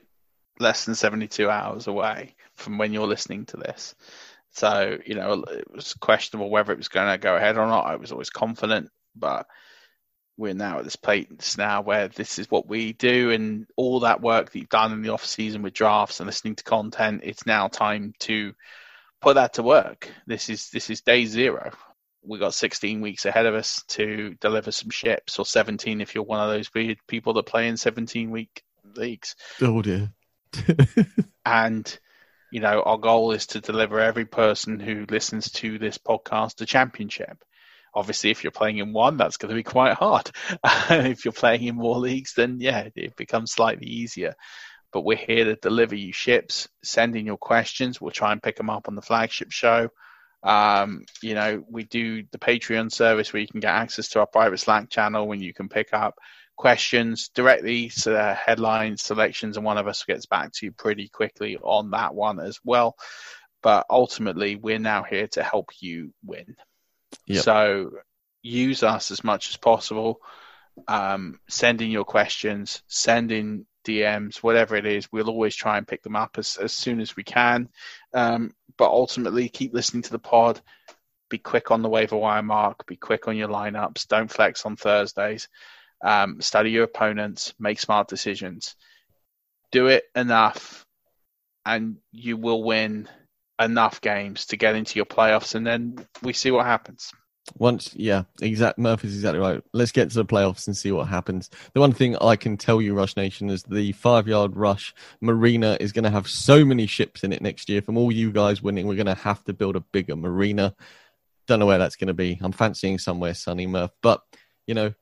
less 0.58 0.84
than 0.84 0.94
72 0.94 1.48
hours 1.48 1.86
away 1.86 2.34
from 2.56 2.78
when 2.78 2.92
you're 2.92 3.06
listening 3.06 3.46
to 3.46 3.56
this. 3.56 3.94
So, 4.50 4.98
you 5.06 5.14
know, 5.14 5.44
it 5.48 5.70
was 5.70 5.94
questionable 5.94 6.50
whether 6.50 6.72
it 6.72 6.78
was 6.78 6.88
going 6.88 7.10
to 7.10 7.18
go 7.18 7.36
ahead 7.36 7.56
or 7.56 7.66
not. 7.66 7.86
I 7.86 7.96
was 7.96 8.12
always 8.12 8.30
confident, 8.30 8.90
but 9.16 9.46
we're 10.36 10.54
now 10.54 10.78
at 10.78 10.84
this 10.84 10.96
place 10.96 11.56
now 11.56 11.82
where 11.82 12.08
this 12.08 12.38
is 12.38 12.50
what 12.50 12.68
we 12.68 12.92
do 12.92 13.30
and 13.30 13.66
all 13.76 14.00
that 14.00 14.20
work 14.20 14.50
that 14.50 14.58
you've 14.58 14.68
done 14.68 14.92
in 14.92 15.02
the 15.02 15.10
off 15.10 15.24
season 15.24 15.62
with 15.62 15.74
drafts 15.74 16.20
and 16.20 16.26
listening 16.26 16.56
to 16.56 16.64
content, 16.64 17.22
it's 17.24 17.46
now 17.46 17.68
time 17.68 18.14
to 18.20 18.52
put 19.20 19.34
that 19.34 19.54
to 19.54 19.62
work. 19.62 20.10
This 20.26 20.50
is 20.50 20.70
this 20.70 20.90
is 20.90 21.00
day 21.00 21.24
zero. 21.24 21.70
We 22.24 22.38
got 22.38 22.54
16 22.54 23.00
weeks 23.00 23.24
ahead 23.24 23.46
of 23.46 23.54
us 23.54 23.82
to 23.88 24.34
deliver 24.40 24.70
some 24.70 24.90
ships, 24.90 25.38
or 25.38 25.46
17 25.46 26.00
if 26.00 26.14
you're 26.14 26.24
one 26.24 26.40
of 26.40 26.50
those 26.50 26.72
weird 26.72 26.98
people 27.08 27.32
that 27.34 27.46
play 27.46 27.68
in 27.68 27.76
17 27.76 28.30
week 28.30 28.62
leagues. 28.96 29.34
Oh 29.60 29.82
dear. 29.82 30.12
and 31.46 31.98
you 32.52 32.60
know, 32.60 32.82
our 32.82 32.98
goal 32.98 33.32
is 33.32 33.46
to 33.46 33.62
deliver 33.62 33.98
every 33.98 34.26
person 34.26 34.78
who 34.78 35.06
listens 35.08 35.50
to 35.52 35.78
this 35.78 35.96
podcast 35.96 36.60
a 36.60 36.66
championship. 36.66 37.42
Obviously, 37.94 38.30
if 38.30 38.44
you're 38.44 38.50
playing 38.50 38.76
in 38.76 38.92
one, 38.92 39.16
that's 39.16 39.38
going 39.38 39.48
to 39.48 39.54
be 39.54 39.62
quite 39.62 39.94
hard. 39.94 40.30
if 40.90 41.24
you're 41.24 41.32
playing 41.32 41.64
in 41.64 41.76
more 41.76 41.96
leagues, 41.96 42.34
then 42.34 42.58
yeah, 42.60 42.88
it 42.94 43.16
becomes 43.16 43.52
slightly 43.52 43.86
easier. 43.86 44.34
But 44.92 45.00
we're 45.00 45.16
here 45.16 45.46
to 45.46 45.56
deliver 45.56 45.94
you 45.94 46.12
ships. 46.12 46.68
Send 46.84 47.16
in 47.16 47.24
your 47.24 47.38
questions. 47.38 48.02
We'll 48.02 48.10
try 48.10 48.32
and 48.32 48.42
pick 48.42 48.56
them 48.56 48.68
up 48.68 48.86
on 48.86 48.96
the 48.96 49.02
flagship 49.02 49.50
show. 49.50 49.88
Um, 50.42 51.06
you 51.22 51.34
know, 51.34 51.64
we 51.70 51.84
do 51.84 52.24
the 52.32 52.38
Patreon 52.38 52.92
service 52.92 53.32
where 53.32 53.40
you 53.40 53.48
can 53.48 53.60
get 53.60 53.72
access 53.72 54.08
to 54.10 54.20
our 54.20 54.26
private 54.26 54.58
Slack 54.58 54.90
channel 54.90 55.26
when 55.26 55.40
you 55.40 55.54
can 55.54 55.70
pick 55.70 55.94
up 55.94 56.18
questions 56.62 57.28
directly 57.34 57.88
to 57.88 58.10
the 58.10 58.34
headline 58.34 58.96
selections, 58.96 59.56
and 59.56 59.66
one 59.66 59.78
of 59.78 59.88
us 59.88 60.04
gets 60.04 60.26
back 60.26 60.52
to 60.52 60.66
you 60.66 60.70
pretty 60.70 61.08
quickly 61.08 61.58
on 61.60 61.90
that 61.90 62.14
one 62.14 62.38
as 62.38 62.60
well. 62.62 62.94
But 63.64 63.84
ultimately, 63.90 64.54
we're 64.54 64.78
now 64.78 65.02
here 65.02 65.26
to 65.32 65.42
help 65.42 65.70
you 65.80 66.14
win. 66.24 66.54
Yep. 67.26 67.42
So 67.42 67.90
use 68.42 68.84
us 68.84 69.10
as 69.10 69.24
much 69.24 69.48
as 69.48 69.56
possible. 69.56 70.20
Um, 70.86 71.40
send 71.48 71.82
in 71.82 71.90
your 71.90 72.04
questions, 72.04 72.84
send 72.86 73.32
in 73.32 73.66
DMs, 73.84 74.36
whatever 74.36 74.76
it 74.76 74.86
is. 74.86 75.10
We'll 75.10 75.30
always 75.30 75.56
try 75.56 75.78
and 75.78 75.88
pick 75.88 76.04
them 76.04 76.14
up 76.14 76.38
as, 76.38 76.58
as 76.58 76.72
soon 76.72 77.00
as 77.00 77.16
we 77.16 77.24
can. 77.24 77.70
Um, 78.14 78.54
but 78.78 78.88
ultimately, 78.88 79.48
keep 79.48 79.74
listening 79.74 80.04
to 80.04 80.12
the 80.12 80.20
pod. 80.20 80.60
Be 81.28 81.38
quick 81.38 81.72
on 81.72 81.82
the 81.82 81.88
waiver 81.88 82.16
wire 82.16 82.40
mark. 82.40 82.86
Be 82.86 82.94
quick 82.94 83.26
on 83.26 83.36
your 83.36 83.48
lineups. 83.48 84.06
Don't 84.06 84.30
flex 84.30 84.64
on 84.64 84.76
Thursdays 84.76 85.48
um, 86.02 86.40
study 86.40 86.70
your 86.70 86.84
opponents, 86.84 87.54
make 87.58 87.80
smart 87.80 88.08
decisions. 88.08 88.76
do 89.70 89.86
it 89.86 90.04
enough, 90.14 90.84
and 91.64 91.96
you 92.10 92.36
will 92.36 92.62
win 92.62 93.08
enough 93.58 94.00
games 94.00 94.46
to 94.46 94.56
get 94.56 94.74
into 94.74 94.98
your 94.98 95.06
playoffs, 95.06 95.54
and 95.54 95.66
then 95.66 96.06
we 96.22 96.32
see 96.32 96.50
what 96.50 96.66
happens. 96.66 97.12
Once, 97.56 97.92
yeah, 97.96 98.22
exact. 98.40 98.78
Murphy's 98.78 99.14
exactly 99.14 99.40
right. 99.40 99.62
Let's 99.72 99.92
get 99.92 100.10
to 100.10 100.14
the 100.14 100.24
playoffs 100.24 100.66
and 100.66 100.76
see 100.76 100.92
what 100.92 101.08
happens. 101.08 101.50
The 101.74 101.80
one 101.80 101.92
thing 101.92 102.16
I 102.16 102.36
can 102.36 102.56
tell 102.56 102.80
you, 102.80 102.94
Rush 102.94 103.16
Nation, 103.16 103.50
is 103.50 103.62
the 103.64 103.92
five 103.92 104.28
yard 104.28 104.56
rush 104.56 104.94
marina 105.20 105.76
is 105.80 105.92
going 105.92 106.04
to 106.04 106.10
have 106.10 106.28
so 106.28 106.64
many 106.64 106.86
ships 106.86 107.24
in 107.24 107.32
it 107.32 107.42
next 107.42 107.68
year. 107.68 107.82
From 107.82 107.96
all 107.96 108.12
you 108.12 108.30
guys 108.30 108.62
winning, 108.62 108.86
we're 108.86 108.94
going 108.94 109.06
to 109.06 109.14
have 109.14 109.42
to 109.44 109.52
build 109.52 109.76
a 109.76 109.80
bigger 109.80 110.16
marina. 110.16 110.74
Don't 111.46 111.58
know 111.58 111.66
where 111.66 111.78
that's 111.78 111.96
going 111.96 112.08
to 112.08 112.14
be. 112.14 112.38
I'm 112.40 112.52
fancying 112.52 112.98
somewhere 112.98 113.34
sunny, 113.34 113.66
Murph. 113.66 113.90
But 114.02 114.22
you 114.66 114.74
know, 114.74 114.94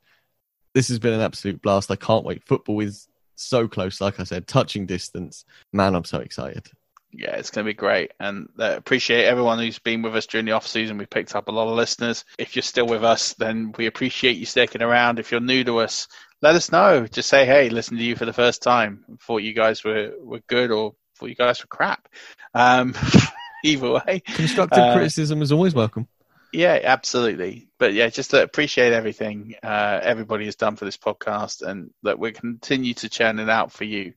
this 0.75 0.89
has 0.89 0.99
been 0.99 1.13
an 1.13 1.21
absolute 1.21 1.61
blast. 1.63 1.91
I 1.91 1.97
can't 1.97 2.25
wait. 2.25 2.45
Football 2.45 2.81
is 2.81 3.09
so 3.35 3.69
close, 3.69 4.01
like 4.01 4.21
I 4.21 4.25
said, 4.25 4.47
touching 4.47 4.87
distance. 4.87 5.45
Man, 5.73 5.95
I'm 5.95 6.05
so 6.05 6.19
excited 6.19 6.71
yeah, 7.13 7.37
it's 7.37 7.51
going 7.51 7.65
to 7.65 7.69
be 7.69 7.75
great. 7.75 8.13
And 8.21 8.49
uh, 8.59 8.75
appreciate 8.77 9.25
everyone 9.25 9.59
who's 9.59 9.79
been 9.79 10.03
with 10.03 10.15
us 10.15 10.27
during 10.27 10.47
the 10.47 10.53
off 10.53 10.67
season. 10.67 10.99
We 10.99 11.07
picked 11.07 11.35
up 11.35 11.49
a 11.49 11.53
lot 11.53 11.69
of 11.69 11.77
listeners. 11.77 12.25
If 12.39 12.55
you're 12.55 12.63
still 12.63 12.87
with 12.87 13.05
us, 13.05 13.35
then 13.35 13.75
we 13.77 13.87
appreciate 13.87 14.37
you 14.37 14.47
sticking 14.47 14.83
around. 14.83 15.19
If 15.19 15.31
you're 15.31 15.41
new 15.41 15.65
to 15.65 15.79
us, 15.79 16.09
let 16.41 16.55
us 16.55 16.71
know. 16.71 17.07
Just 17.07 17.29
say, 17.29 17.45
hey, 17.45 17.69
listen 17.69 17.97
to 17.97 18.03
you 18.03 18.17
for 18.17 18.27
the 18.27 18.33
first 18.33 18.63
time. 18.63 19.05
Thought 19.23 19.43
you 19.43 19.55
guys 19.55 19.83
were, 19.83 20.13
were 20.21 20.41
good 20.47 20.71
or 20.71 20.95
thought 21.17 21.29
you 21.29 21.35
guys 21.35 21.61
were 21.61 21.69
crap. 21.69 22.09
Um, 22.55 22.95
either 23.65 23.91
way. 23.91 24.23
Constructive 24.27 24.79
uh, 24.79 24.95
criticism 24.95 25.43
is 25.43 25.53
always 25.53 25.75
welcome. 25.75 26.07
Yeah, 26.53 26.79
absolutely. 26.83 27.69
But 27.79 27.93
yeah, 27.95 28.09
just 28.09 28.31
to 28.31 28.43
appreciate 28.43 28.93
everything 28.93 29.55
uh, 29.63 30.01
everybody 30.03 30.47
has 30.47 30.57
done 30.57 30.77
for 30.77 30.85
this 30.85 30.97
podcast 30.97 31.63
and 31.63 31.91
that 32.03 32.19
we 32.19 32.33
continue 32.33 32.95
to 32.95 33.09
churn 33.09 33.39
it 33.39 33.49
out 33.49 33.73
for 33.73 33.85
you. 33.85 34.15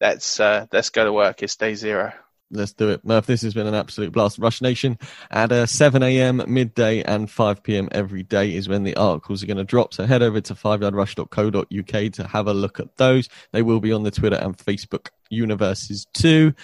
Let's 0.00 0.40
uh, 0.40 0.66
let's 0.72 0.90
go 0.90 1.04
to 1.04 1.12
work. 1.12 1.42
It's 1.42 1.56
day 1.56 1.74
zero. 1.74 2.12
Let's 2.50 2.72
do 2.72 2.88
it. 2.88 3.04
Murph, 3.04 3.26
this 3.26 3.42
has 3.42 3.52
been 3.52 3.66
an 3.66 3.74
absolute 3.74 4.12
blast. 4.12 4.38
Rush 4.38 4.62
Nation 4.62 4.98
at 5.30 5.52
uh, 5.52 5.66
7 5.66 6.02
a.m., 6.02 6.42
midday, 6.46 7.02
and 7.02 7.30
5 7.30 7.62
p.m. 7.62 7.90
every 7.92 8.22
day 8.22 8.54
is 8.54 8.70
when 8.70 8.84
the 8.84 8.96
articles 8.96 9.42
are 9.42 9.46
going 9.46 9.58
to 9.58 9.64
drop. 9.64 9.92
So 9.92 10.06
head 10.06 10.22
over 10.22 10.40
to 10.40 10.54
5yardrush.co.uk 10.54 12.12
to 12.12 12.26
have 12.26 12.46
a 12.46 12.54
look 12.54 12.80
at 12.80 12.96
those. 12.96 13.28
They 13.52 13.60
will 13.60 13.80
be 13.80 13.92
on 13.92 14.02
the 14.02 14.10
Twitter 14.10 14.36
and 14.36 14.56
Facebook 14.56 15.10
universes 15.28 16.06
too. 16.14 16.54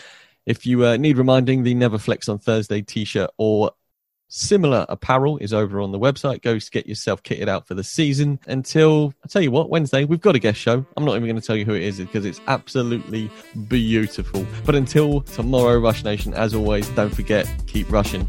If 0.46 0.64
you 0.64 0.86
uh, 0.86 0.96
need 0.96 1.18
reminding, 1.18 1.64
the 1.64 1.74
Never 1.74 1.98
Flex 1.98 2.30
on 2.30 2.38
Thursday 2.38 2.80
t 2.80 3.04
shirt 3.04 3.30
or 3.36 3.72
Similar 4.36 4.84
apparel 4.88 5.38
is 5.38 5.52
over 5.52 5.80
on 5.80 5.92
the 5.92 5.98
website. 5.98 6.42
Go 6.42 6.58
get 6.72 6.88
yourself 6.88 7.22
kitted 7.22 7.46
out 7.46 7.68
for 7.68 7.74
the 7.74 7.84
season. 7.84 8.40
Until 8.48 9.14
I 9.24 9.28
tell 9.28 9.40
you 9.40 9.52
what, 9.52 9.70
Wednesday 9.70 10.04
we've 10.04 10.20
got 10.20 10.34
a 10.34 10.40
guest 10.40 10.58
show. 10.58 10.84
I'm 10.96 11.04
not 11.04 11.14
even 11.14 11.28
going 11.28 11.40
to 11.40 11.46
tell 11.46 11.54
you 11.54 11.64
who 11.64 11.74
it 11.74 11.82
is 11.82 12.00
because 12.00 12.24
it's 12.24 12.40
absolutely 12.48 13.30
beautiful. 13.68 14.44
But 14.66 14.74
until 14.74 15.20
tomorrow, 15.20 15.78
Rush 15.78 16.02
Nation, 16.02 16.34
as 16.34 16.52
always, 16.52 16.88
don't 16.90 17.14
forget 17.14 17.48
keep 17.68 17.88
rushing. 17.92 18.28